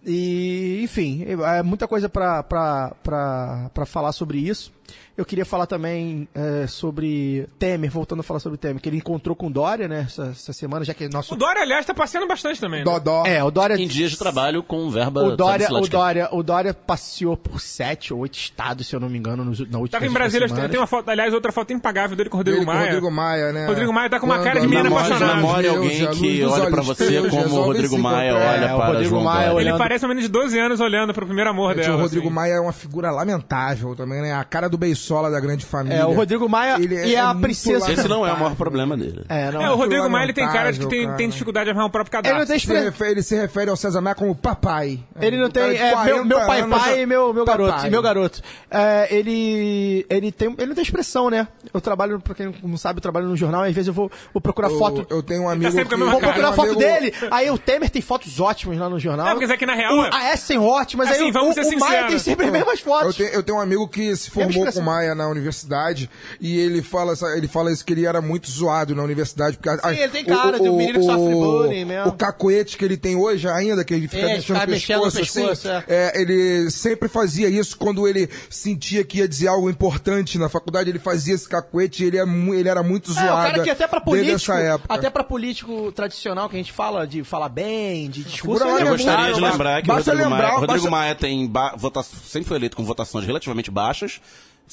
E, 0.06 0.80
enfim, 0.82 1.26
é 1.26 1.62
muita 1.62 1.86
coisa 1.86 2.08
pra, 2.08 2.42
pra, 2.42 2.94
pra, 3.02 3.70
pra 3.74 3.84
falar 3.84 4.12
sobre 4.12 4.38
isso. 4.38 4.72
Eu 5.16 5.24
queria 5.24 5.44
falar 5.44 5.66
também 5.66 6.26
é, 6.34 6.66
sobre 6.66 7.46
Temer, 7.58 7.90
voltando 7.90 8.20
a 8.20 8.22
falar 8.22 8.40
sobre 8.40 8.56
Temer, 8.58 8.80
que 8.80 8.88
ele 8.88 8.96
encontrou 8.96 9.36
com 9.36 9.50
Dória, 9.50 9.86
né, 9.86 10.04
essa, 10.06 10.28
essa 10.28 10.52
semana, 10.52 10.84
já 10.84 10.94
que 10.94 11.08
nosso... 11.08 11.34
O 11.34 11.36
Dória, 11.36 11.62
aliás, 11.62 11.84
tá 11.84 11.92
passeando 11.92 12.26
bastante 12.26 12.60
também. 12.60 12.80
Né? 12.80 12.84
Dodó. 12.84 13.24
É, 13.26 13.42
o 13.44 13.50
Dória... 13.50 13.74
Em 13.74 13.86
dias 13.86 14.10
de 14.12 14.18
trabalho 14.18 14.62
com 14.62 14.88
verba 14.90 15.22
O 15.22 15.36
Dória, 15.36 15.68
o. 15.70 15.86
Dória, 15.88 16.28
o 16.32 16.42
Dória 16.42 16.72
passeou 16.72 17.36
por 17.36 17.60
sete 17.60 18.14
ou 18.14 18.20
oito 18.20 18.34
estados, 18.38 18.86
se 18.86 18.94
eu 18.96 19.00
não 19.00 19.08
me 19.08 19.18
engano, 19.18 19.44
nos, 19.44 19.58
na 19.60 19.78
última 19.78 19.88
Tava 19.98 20.06
em 20.06 20.12
Brasília, 20.12 20.48
tem 20.68 20.80
uma 20.80 20.86
foto, 20.86 21.08
aliás, 21.10 21.34
outra 21.34 21.52
foto 21.52 21.72
impagável 21.72 22.16
dele 22.16 22.30
com 22.30 22.36
o 22.36 22.38
Rodrigo 22.38 22.58
Dele 22.60 22.66
com 22.66 22.72
o 22.72 22.74
Maia. 22.74 22.86
Rodrigo 22.86 23.10
Maia, 23.10 23.52
né? 23.52 23.66
Rodrigo 23.66 23.92
Maia 23.92 24.10
tá 24.10 24.20
com 24.20 24.26
uma 24.26 24.36
Quando 24.36 24.44
cara 24.44 24.60
de 24.60 24.66
a 24.66 24.68
menino 24.68 24.84
memória- 24.84 25.06
apaixonado. 25.06 25.36
Memória 25.36 25.70
Deus, 25.72 25.84
alguém 25.84 26.10
que 26.12 26.44
olha 26.44 26.70
pra 26.70 26.82
você 26.82 27.28
como 27.28 27.42
o 27.42 27.62
Rodrigo 27.64 27.94
se 27.96 28.00
Maia 28.00 28.30
encontrar. 28.30 28.50
olha 28.54 28.64
É, 28.64 28.74
o 28.74 28.76
para 28.76 28.86
Rodrigo 28.86 29.10
João 29.10 29.24
Maia. 29.24 29.60
Ele 29.60 29.78
parece 29.78 30.04
um 30.04 30.08
menino 30.08 30.26
de 30.26 30.32
12 30.32 30.58
anos 30.58 30.80
olhando 30.80 31.12
pro 31.14 31.26
primeiro 31.26 31.50
amor 31.50 31.74
Gente, 31.74 31.84
dela. 31.84 31.96
o 31.96 32.00
Rodrigo 32.00 32.26
assim. 32.26 32.34
Maia 32.34 32.52
é 32.54 32.60
uma 32.60 32.72
figura 32.72 33.10
lamentável 33.10 33.94
também, 33.96 34.22
né? 34.22 34.32
A 34.32 34.44
cara 34.44 34.68
do 34.68 34.78
Beisola 34.80 35.30
da 35.30 35.38
grande 35.38 35.64
família. 35.64 35.98
É, 35.98 36.04
o 36.06 36.12
Rodrigo 36.12 36.48
Maia 36.48 36.76
Ele 36.80 36.94
e 37.06 37.14
a 37.16 37.28
muito 37.28 37.42
princesa... 37.42 37.92
Esse 37.92 38.08
não 38.08 38.26
é 38.26 38.32
o 38.32 38.38
maior 38.38 38.56
problema 38.56 38.96
dele. 38.96 39.24
É, 39.28 39.50
não. 39.52 39.60
É, 39.62 39.70
o 39.70 39.76
Rodrigo 39.76 40.08
Maia 40.08 40.24
ele 40.24 40.32
tem 40.32 40.46
cara 40.48 40.72
de 40.72 40.80
que 40.80 40.86
tem, 40.88 41.04
cara. 41.04 41.16
tem 41.16 41.28
dificuldade 41.28 41.64
de 41.66 41.70
armar 41.70 41.86
um 41.86 41.90
próprio 41.90 42.18
Ele 42.18 42.28
não 42.32 42.38
cadastro. 42.40 42.46
tem 42.54 42.58
Se 42.58 42.64
expre- 42.66 42.84
refere- 42.84 43.10
ele 43.12 43.22
se 43.22 43.36
refere 43.36 43.70
ao 43.70 43.76
César 43.76 44.00
Maia 44.00 44.14
como 44.16 44.34
papai. 44.34 44.98
Ele 45.20 45.36
não 45.36 45.50
tem. 45.50 45.76
É, 45.76 45.90
meu, 46.04 46.24
40 46.24 46.24
meu 46.24 46.46
pai, 46.46 46.60
anos, 46.62 46.78
pai 46.78 47.00
e 47.02 47.06
meu, 47.06 47.34
meu 47.34 47.44
garoto. 47.44 47.90
Meu 47.90 48.02
garoto. 48.02 48.40
É, 48.70 49.14
ele. 49.14 50.06
Ele 50.08 50.32
tem. 50.32 50.54
Ele 50.56 50.66
não 50.66 50.74
tem 50.74 50.82
expressão, 50.82 51.28
né? 51.30 51.46
Eu 51.72 51.80
trabalho, 51.80 52.18
pra 52.20 52.34
quem 52.34 52.52
não 52.62 52.76
sabe, 52.76 52.98
eu 52.98 53.02
trabalho 53.02 53.26
no 53.28 53.36
jornal, 53.36 53.62
às 53.62 53.72
vezes 53.74 53.88
eu 53.88 53.94
vou, 53.94 54.10
vou 54.32 54.40
procurar 54.40 54.70
Eu, 54.70 54.78
foto. 54.78 55.06
eu 55.10 55.22
tenho 55.22 55.42
um 55.42 55.48
amigo 55.48 55.70
sempre 55.70 55.88
com 55.90 55.94
a 55.94 55.98
mesma 55.98 56.12
Vou 56.12 56.20
cara. 56.20 56.32
procurar 56.32 56.52
um 56.52 56.56
foto 56.56 56.66
amigo- 56.72 56.80
dele. 56.80 57.14
Aí 57.30 57.50
o 57.50 57.58
Temer 57.58 57.90
tem 57.90 58.00
fotos 58.02 58.40
ótimas 58.40 58.78
lá 58.78 58.88
no 58.88 58.98
jornal. 58.98 59.26
É, 59.28 59.44
aqui 59.52 59.66
na 59.66 59.74
real. 59.74 59.96
O, 59.96 60.00
a 60.14 60.24
S 60.30 60.46
tem 60.48 60.58
ótimas, 60.58 61.08
aí 61.08 61.14
Assim, 61.16 61.30
o, 61.30 61.32
vamos 61.32 61.56
o, 61.56 61.62
ser 61.62 61.74
o 61.74 61.78
Maia 61.78 62.06
tem 62.06 62.18
sempre 62.18 62.46
as 62.46 62.52
mesmas 62.52 62.78
Eu 62.78 62.84
fotos. 62.84 63.16
tenho, 63.16 63.28
eu 63.30 63.42
tenho 63.42 63.58
um 63.58 63.60
amigo 63.60 63.88
que 63.88 64.14
se 64.16 64.30
formou 64.30 64.64
que 64.64 64.69
com 64.72 64.80
o 64.80 64.82
Maia 64.82 65.14
na 65.14 65.28
universidade 65.28 66.08
e 66.40 66.58
ele 66.58 66.82
fala, 66.82 67.14
ele 67.36 67.48
fala 67.48 67.72
isso 67.72 67.84
que 67.84 67.92
ele 67.92 68.06
era 68.06 68.20
muito 68.20 68.50
zoado 68.50 68.94
na 68.94 69.02
universidade. 69.02 69.56
Porque, 69.58 69.70
Sim, 69.70 69.96
ele 70.00 70.08
tem 70.12 70.24
cara 70.24 70.58
de 70.58 70.68
um 70.68 70.76
menino 70.76 70.98
que 71.00 71.04
sofre 71.06 71.34
bullying 71.34 71.84
mesmo. 71.84 72.08
O 72.08 72.12
cacuete 72.12 72.76
que 72.76 72.84
ele 72.84 72.96
tem 72.96 73.16
hoje 73.16 73.48
ainda, 73.48 73.84
que 73.84 73.94
ele 73.94 74.08
fica 74.08 74.22
É, 74.30 74.34
mexendo, 74.34 74.68
mexendo 74.68 74.96
no 74.98 75.12
pescoço, 75.12 75.16
pescoço, 75.18 75.68
assim, 75.68 75.84
é. 75.88 76.12
é, 76.16 76.20
ele 76.20 76.70
sempre 76.70 77.08
fazia 77.08 77.48
isso 77.48 77.76
quando 77.76 78.06
ele 78.06 78.28
sentia 78.48 79.04
que 79.04 79.18
ia 79.18 79.28
dizer 79.28 79.48
algo 79.48 79.68
importante 79.70 80.38
na 80.38 80.48
faculdade, 80.48 80.90
ele 80.90 80.98
fazia 80.98 81.34
esse 81.34 81.48
cacuete 81.48 82.02
e 82.04 82.06
ele, 82.06 82.18
é, 82.18 82.22
ele 82.22 82.68
era 82.68 82.82
muito 82.82 83.10
É, 83.10 83.14
zoado. 83.14 83.32
o 83.32 83.50
cara 83.52 83.62
que 83.62 83.70
até 83.70 83.86
pra 83.86 84.00
político, 84.00 84.52
até 84.88 85.10
pra 85.10 85.24
político 85.24 85.92
tradicional 85.92 86.48
que 86.48 86.56
a 86.56 86.58
gente 86.58 86.72
fala 86.72 87.06
de 87.06 87.22
falar 87.24 87.48
bem, 87.48 88.08
de 88.10 88.22
discurso, 88.24 88.62
Eu 88.64 88.68
é 88.78 88.84
gostaria 88.84 89.20
muito- 89.28 89.34
de 89.34 89.40
lembrar 89.40 89.82
que 89.82 89.90
o 89.90 89.94
Rodrigo 89.94 90.16
lembrar- 90.16 90.28
Maia, 90.38 90.50
Rodrigo 90.52 90.72
basta- 90.72 90.90
Maia 90.90 91.14
tem 91.14 91.46
ba- 91.46 91.74
vota- 91.76 92.02
sempre 92.02 92.48
foi 92.48 92.56
eleito 92.56 92.76
com 92.76 92.84
votações 92.84 93.26
relativamente 93.26 93.70
baixas, 93.70 94.20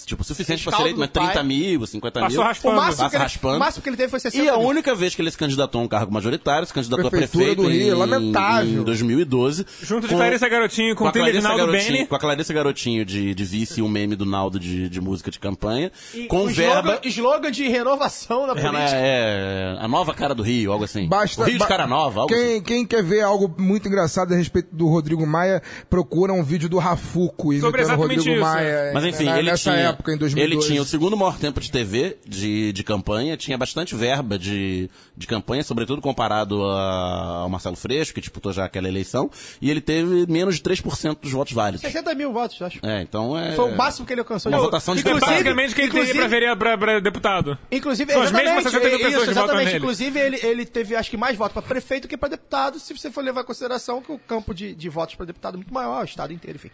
tipo, 0.05 0.23
suficiente 0.23 0.63
para 0.63 0.75
ser 0.77 0.81
eleito, 0.83 0.99
mas 0.99 1.09
do 1.09 1.13
pai. 1.13 1.25
30 1.27 1.43
mil, 1.43 1.85
50 1.85 2.19
Passou 2.19 2.29
mil. 2.31 2.41
O 2.41 2.43
raspando. 2.43 2.75
máximo, 2.75 2.97
Passa 2.97 3.09
que 3.09 3.15
ele, 3.15 3.23
raspando. 3.23 3.55
o 3.55 3.59
máximo 3.59 3.83
que 3.83 3.89
ele 3.89 3.97
teve 3.97 4.09
foi 4.09 4.19
60 4.19 4.43
E 4.43 4.49
a 4.49 4.57
mil. 4.57 4.67
única 4.67 4.95
vez 4.95 5.15
que 5.15 5.21
ele 5.21 5.31
se 5.31 5.37
candidatou 5.37 5.81
a 5.81 5.83
um 5.83 5.87
cargo 5.87 6.13
majoritário, 6.13 6.65
se 6.67 6.73
candidatou 6.73 7.07
a 7.07 7.09
Prefeitura 7.09 7.45
prefeito 7.55 7.61
do 7.63 7.69
Rio, 7.69 7.93
em, 7.95 7.97
lamentável. 7.97 8.81
em 8.81 8.83
2012. 8.83 9.65
Junto 9.81 10.03
de 10.07 10.13
com- 10.13 10.17
Clarissa 10.19 10.47
Garotinho 10.49 10.95
com, 10.95 10.99
com 10.99 11.05
o 11.05 11.07
a 11.07 11.11
de 11.11 11.19
Clarissa 11.19 11.47
Naldo 11.47 11.65
Garotinho, 11.71 12.07
com 12.07 12.15
a 12.15 12.19
Clarissa 12.19 12.53
Garotinho 12.53 13.05
de, 13.05 13.33
de 13.33 13.43
vice 13.43 13.79
e 13.79 13.83
o 13.83 13.87
meme 13.89 14.15
do 14.15 14.25
Naldo 14.25 14.59
de, 14.59 14.89
de 14.89 15.01
música 15.01 15.29
de 15.31 15.39
campanha, 15.39 15.91
E 16.13 16.25
com 16.27 16.43
o 16.45 16.47
verba... 16.47 16.99
Slogan, 17.03 17.07
slogan 17.07 17.51
de 17.51 17.67
renovação 17.67 18.47
da 18.47 18.53
política. 18.55 18.95
É, 18.95 19.75
é, 19.77 19.83
a 19.83 19.87
nova 19.87 20.13
cara 20.13 20.33
do 20.35 20.43
Rio, 20.43 20.71
algo 20.71 20.83
assim. 20.85 21.07
Basta, 21.07 21.41
o 21.41 21.45
Rio 21.45 21.57
de 21.59 21.67
cara 21.67 21.87
nova, 21.87 22.21
algo 22.21 22.33
assim. 22.33 22.43
quem, 22.61 22.61
quem 22.61 22.85
quer 22.85 23.03
ver 23.03 23.21
algo 23.21 23.53
muito 23.57 23.87
engraçado 23.87 24.33
a 24.33 24.37
respeito 24.37 24.69
do 24.75 24.87
Rodrigo 24.87 25.25
Maia, 25.25 25.61
procura 25.89 26.33
um 26.33 26.43
vídeo 26.43 26.67
do 26.69 26.77
Rafuco 26.77 27.53
Sobre 27.59 27.81
o 27.81 27.83
exatamente 27.83 28.15
Rodrigo 28.17 28.35
isso. 28.35 28.41
Maia. 28.41 28.91
Mas 28.93 29.05
enfim, 29.05 29.29
ele 29.29 29.53
tinha, 29.55 29.86
época, 29.89 30.13
em 30.13 30.17
2012. 30.17 30.39
ele 30.61 30.67
tinha 30.67 30.81
o 30.81 30.85
segundo 30.85 31.15
maior 31.17 31.37
tempo 31.37 31.59
de 31.59 31.71
TV 31.71 32.17
de, 32.25 32.71
de 32.73 32.83
campanha, 32.83 33.35
tinha 33.37 33.57
bastante 33.57 33.95
verba 33.95 34.37
de, 34.37 34.89
de 35.15 35.27
campanha, 35.27 35.63
sobretudo 35.63 36.01
comparado 36.01 36.63
a- 36.65 37.39
ao 37.43 37.49
Marcelo 37.49 37.75
Freixo, 37.75 38.13
que 38.13 38.19
disputou 38.21 38.51
já 38.53 38.65
aquela 38.65 38.87
eleição, 38.87 39.29
e 39.61 39.69
ele 39.71 39.81
teve 39.81 40.25
menos 40.27 40.55
de 40.55 40.61
3% 40.61 41.17
dos 41.21 41.31
votos 41.31 41.53
válidos. 41.53 41.81
60 41.81 42.13
mil 42.15 42.31
votos, 42.33 42.61
acho. 42.61 42.79
É, 42.85 43.01
então 43.01 43.37
é... 43.37 43.53
Foi 43.53 43.71
o 43.71 43.75
máximo 43.75 44.05
que 44.05 44.13
ele 44.13 44.21
alcançou. 44.21 44.51
Uma 44.51 44.59
votação 44.61 44.95
de 44.95 45.03
Que 45.03 45.09
deputado. 45.09 45.29
basicamente 45.31 45.75
quem 45.75 45.89
teria 45.89 46.13
pra, 46.15 46.27
vereador, 46.27 46.57
pra, 46.57 46.77
pra 46.77 46.99
deputado. 46.99 47.57
Inclusive, 47.71 48.11
São 48.13 48.21
as 48.21 48.31
mesmas 48.31 48.65
exatamente, 48.65 48.71
60 48.71 48.87
mil 48.89 48.95
isso, 48.97 49.05
pessoas 49.07 49.23
que 49.25 49.31
exatamente. 49.31 49.77
Inclusive, 49.77 50.19
ele, 50.19 50.39
ele 50.43 50.65
teve, 50.65 50.95
acho 50.95 51.09
que, 51.09 51.17
mais 51.17 51.37
votos 51.37 51.53
para 51.53 51.61
prefeito 51.61 52.07
que 52.07 52.17
para 52.17 52.29
deputado, 52.29 52.79
se 52.79 52.95
você 52.97 53.09
for 53.11 53.23
levar 53.23 53.41
em 53.41 53.45
consideração 53.45 54.01
que 54.01 54.11
o 54.11 54.19
campo 54.19 54.53
de, 54.53 54.73
de 54.75 54.89
votos 54.89 55.15
para 55.15 55.25
deputado 55.25 55.55
é 55.55 55.57
muito 55.57 55.73
maior, 55.73 56.01
o 56.01 56.05
estado 56.05 56.33
inteiro, 56.33 56.57
enfim. 56.57 56.69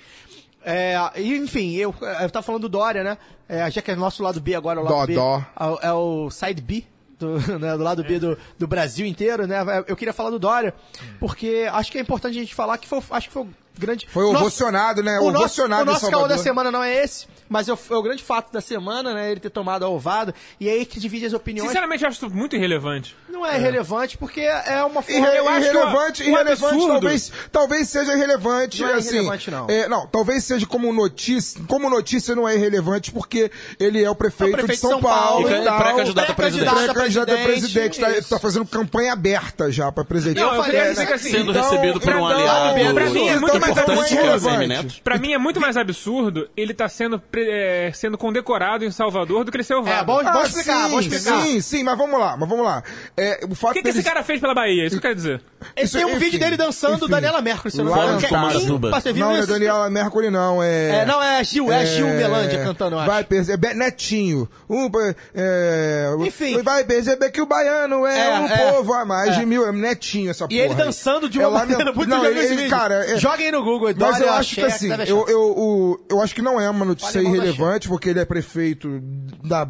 É, 0.65 0.97
enfim, 1.17 1.73
eu, 1.75 1.93
eu 2.21 2.29
tava 2.29 2.43
falando 2.43 2.63
do 2.63 2.69
Dória, 2.69 3.03
né? 3.03 3.17
É, 3.47 3.69
já 3.69 3.81
que 3.81 3.91
é 3.91 3.95
nosso 3.95 4.23
lado 4.23 4.39
B 4.39 4.55
agora, 4.55 4.79
o 4.79 4.83
lado 4.83 4.95
Dó, 4.95 5.05
B. 5.05 5.15
dó. 5.15 5.43
É, 5.81 5.87
é 5.87 5.93
o 5.93 6.29
side 6.29 6.61
B. 6.61 6.85
Do, 7.19 7.37
né, 7.59 7.77
do 7.77 7.83
lado 7.83 8.03
B 8.03 8.19
do, 8.19 8.37
do 8.57 8.67
Brasil 8.67 9.05
inteiro, 9.05 9.45
né? 9.45 9.57
Eu 9.87 9.95
queria 9.95 10.13
falar 10.13 10.31
do 10.31 10.39
Dória, 10.39 10.73
porque 11.19 11.69
acho 11.71 11.91
que 11.91 11.97
é 11.97 12.01
importante 12.01 12.37
a 12.37 12.41
gente 12.41 12.55
falar 12.55 12.77
que 12.77 12.87
foi, 12.87 13.01
acho 13.11 13.27
que 13.27 13.33
foi 13.33 13.43
o 13.43 13.49
grande. 13.77 14.07
Foi 14.09 14.23
ovacionado, 14.23 15.03
né? 15.03 15.19
O 15.19 15.31
nosso, 15.31 15.37
Ovacionado 15.37 15.83
o 15.83 15.83
em 15.83 15.93
nosso 15.93 16.09
caô 16.09 16.27
da 16.27 16.37
semana 16.37 16.71
não 16.71 16.83
é 16.83 17.03
esse, 17.03 17.27
mas 17.53 17.69
é 17.69 17.73
o, 17.73 17.77
é 17.91 17.95
o 17.95 18.01
grande 18.01 18.23
fato 18.23 18.51
da 18.51 18.59
semana, 18.59 19.13
né? 19.13 19.29
Ele 19.31 19.39
ter 19.39 19.51
tomado 19.51 19.85
a 19.85 19.89
ovado, 19.89 20.33
e 20.59 20.67
aí 20.67 20.85
que 20.85 20.99
divide 20.99 21.27
as 21.27 21.33
opiniões. 21.33 21.67
Sinceramente, 21.69 22.03
eu 22.03 22.09
acho 22.09 22.25
isso 22.25 22.35
muito 22.35 22.55
irrelevante. 22.55 23.15
Não 23.29 23.45
é, 23.45 23.57
relevante, 23.57 24.17
porque 24.17 24.41
é 24.41 24.83
uma 24.83 25.01
forma. 25.03 25.19
Irre- 25.27 25.37
eu 25.37 25.47
acho 25.47 25.59
que 25.59 25.65
irrelevante, 25.77 26.23
irrelevante 26.23 26.63
absurdo- 26.65 26.87
talvez, 26.93 27.31
talvez 27.51 27.89
seja 27.89 28.13
irrelevante, 28.13 28.81
Não 28.81 28.89
é 28.89 28.93
assim. 28.95 29.09
irrelevante, 29.09 29.51
não. 29.51 29.67
é, 29.69 29.87
não, 29.87 30.07
talvez 30.07 30.43
seja 30.43 30.65
como 30.65 30.91
notícia, 30.91 31.61
como 31.67 31.89
notícia 31.89 32.33
não 32.35 32.47
é 32.49 32.55
irrelevante 32.55 33.11
porque 33.11 33.51
ele 33.79 34.03
é 34.03 34.09
o 34.09 34.15
prefeito, 34.15 34.51
É 34.51 34.53
o 34.53 34.57
prefeito 34.65 34.73
de 34.75 34.81
São, 34.81 34.89
São 34.91 35.01
Paulo, 35.01 35.47
Paulo, 35.47 35.61
E 35.61 35.63
tal. 35.65 35.77
pré-candidato 35.77 36.31
a 36.31 36.35
presidente. 36.35 36.67
a 36.69 36.73
Pré-candidato 36.73 37.31
a 37.31 37.37
presidente, 37.43 37.99
presidente, 37.99 38.23
tá, 38.23 38.35
tá 38.35 38.39
fazendo 38.39 38.65
campanha 38.65 39.13
aberta 39.13 39.71
já 39.71 39.91
pra 39.91 40.03
presidente. 40.03 40.39
Eu 40.39 40.47
Não, 40.47 40.55
eu 40.55 40.63
falei, 40.63 40.81
né? 40.93 41.05
que 41.05 41.13
assim, 41.13 41.29
Sendo 41.31 41.51
Então, 41.51 41.63
recebido 41.69 41.99
por 41.99 42.09
um 42.09 42.15
então, 42.15 42.27
aliado 42.27 42.93
pra 42.93 43.09
mim 43.09 43.27
é 43.27 43.39
muito 43.39 43.57
importante, 43.57 43.87
não 43.87 44.03
é 44.03 44.07
é 44.07 44.11
irrelevante. 44.13 45.01
Pra 45.03 45.17
mim 45.17 45.33
é 45.33 45.37
muito 45.37 45.59
mais 45.61 45.77
absurdo 45.77 46.49
ele 46.55 46.73
tá 46.73 46.87
sendo, 46.89 47.19
pre- 47.19 47.42
é, 47.49 47.91
sendo 47.93 48.17
condecorado 48.17 48.83
em 48.85 48.91
Salvador 48.91 49.43
do 49.43 49.51
que 49.51 49.57
ele 49.57 49.63
ser 49.63 49.75
ovado. 49.75 50.01
É, 50.01 50.03
bom, 50.03 50.21
Ah, 50.25 50.43
explicar, 50.43 50.83
sim, 50.85 50.89
vamos 50.89 51.05
explicar. 51.05 51.41
Sim, 51.41 51.61
sim, 51.61 51.83
mas 51.83 51.97
vamos 51.97 52.19
lá, 52.19 52.37
mas 52.37 52.49
vamos 52.49 52.65
lá. 52.65 52.83
É, 53.15 53.39
o 53.49 53.55
fato 53.55 53.71
O 53.71 53.73
que, 53.73 53.81
que 53.83 53.89
esse 53.89 54.03
cara 54.03 54.23
fez 54.23 54.39
pela 54.39 54.53
Bahia? 54.53 54.85
Isso 54.85 54.91
que 54.91 54.97
eu 54.97 55.01
quero 55.01 55.15
dizer. 55.15 55.41
Ele 55.75 55.85
Isso, 55.85 55.97
tem 55.97 56.05
um 56.05 56.09
enfim, 56.11 56.19
vídeo 56.19 56.39
dele 56.39 56.57
dançando 56.57 56.95
enfim. 56.95 57.07
Daniela 57.09 57.41
Mercury, 57.41 57.71
se 57.71 57.79
eu 57.79 57.85
não 57.85 57.93
me 57.93 57.99
engano. 57.99 58.19
é 58.25 59.13
Não, 59.13 59.29
não 59.29 59.35
é? 59.35 59.45
Daniela 59.45 59.89
Mercury, 59.89 60.29
não. 60.29 60.61
É, 60.63 60.89
É, 61.01 61.05
não, 61.05 61.21
é 61.21 61.43
Gil, 61.43 61.71
é, 61.71 61.85
Gil 61.85 62.07
Melândia 62.07 62.63
cantando, 62.63 62.95
eu 62.95 62.99
acho. 62.99 63.09
Vai 63.11 63.23
perceber, 63.23 63.73
Netinho. 63.73 64.47
Um, 64.69 64.89
é, 65.35 66.09
Enfim. 66.25 66.61
Vai 66.61 66.83
perceber 66.83 67.31
que 67.31 67.41
o 67.41 67.45
baiano 67.45 68.05
é, 68.05 68.27
É, 68.27 68.39
um 68.39 68.45
é, 68.47 68.71
povo 68.71 68.93
a 68.93 69.05
mais 69.05 69.35
é. 69.35 69.39
de 69.39 69.45
mil. 69.45 69.65
É 69.67 69.71
Netinho 69.71 70.29
essa 70.31 70.45
E 70.45 70.47
porra. 70.47 70.59
ele 70.61 70.73
aí. 70.73 70.75
dançando 70.75 71.29
de 71.29 71.39
uma 71.39 71.47
É 71.47 71.51
maneira 71.51 71.91
muito 71.93 72.09
não, 72.09 72.21
legal 72.21 72.43
ele, 72.43 72.61
ele, 72.61 72.69
cara, 72.69 73.05
é- 73.05 73.17
Joguem 73.17 73.51
no 73.51 73.63
Google, 73.63 73.91
Mas 73.97 74.19
eu 74.21 74.31
acho 74.33 74.55
que 74.55 74.61
assim, 74.61 74.89
eu, 75.07 75.25
eu, 75.27 76.05
eu 76.09 76.21
acho 76.21 76.33
que 76.35 76.41
não 76.41 76.59
é 76.59 76.69
uma 76.69 76.85
notícia 76.85 77.19
irrelevante, 77.19 77.87
porque 77.87 78.09
ele 78.09 78.19
é 78.19 78.25
prefeito 78.25 78.99
da. 79.43 79.69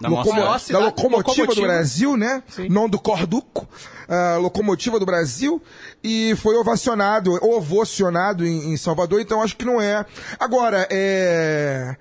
Da 0.00 0.08
locomo- 0.08 0.42
da 0.42 0.58
cidade. 0.58 0.84
locomotiva, 0.84 1.22
do 1.22 1.38
Locomotiva. 1.42 1.66
Brasil, 1.68 2.16
né? 2.16 2.42
Não 2.68 2.88
do 2.88 2.98
Corduco, 2.98 3.68
a 4.08 4.36
locomotiva 4.36 4.98
do 4.98 5.06
Brasil, 5.06 5.62
e 6.02 6.34
foi 6.36 6.56
ovacionado, 6.56 7.32
ovacionado 7.44 8.46
em, 8.46 8.72
em 8.72 8.76
Salvador, 8.76 9.20
então 9.20 9.42
acho 9.42 9.56
que 9.56 9.64
não 9.64 9.80
é. 9.80 10.04
Agora, 10.38 10.86
é. 10.90 11.96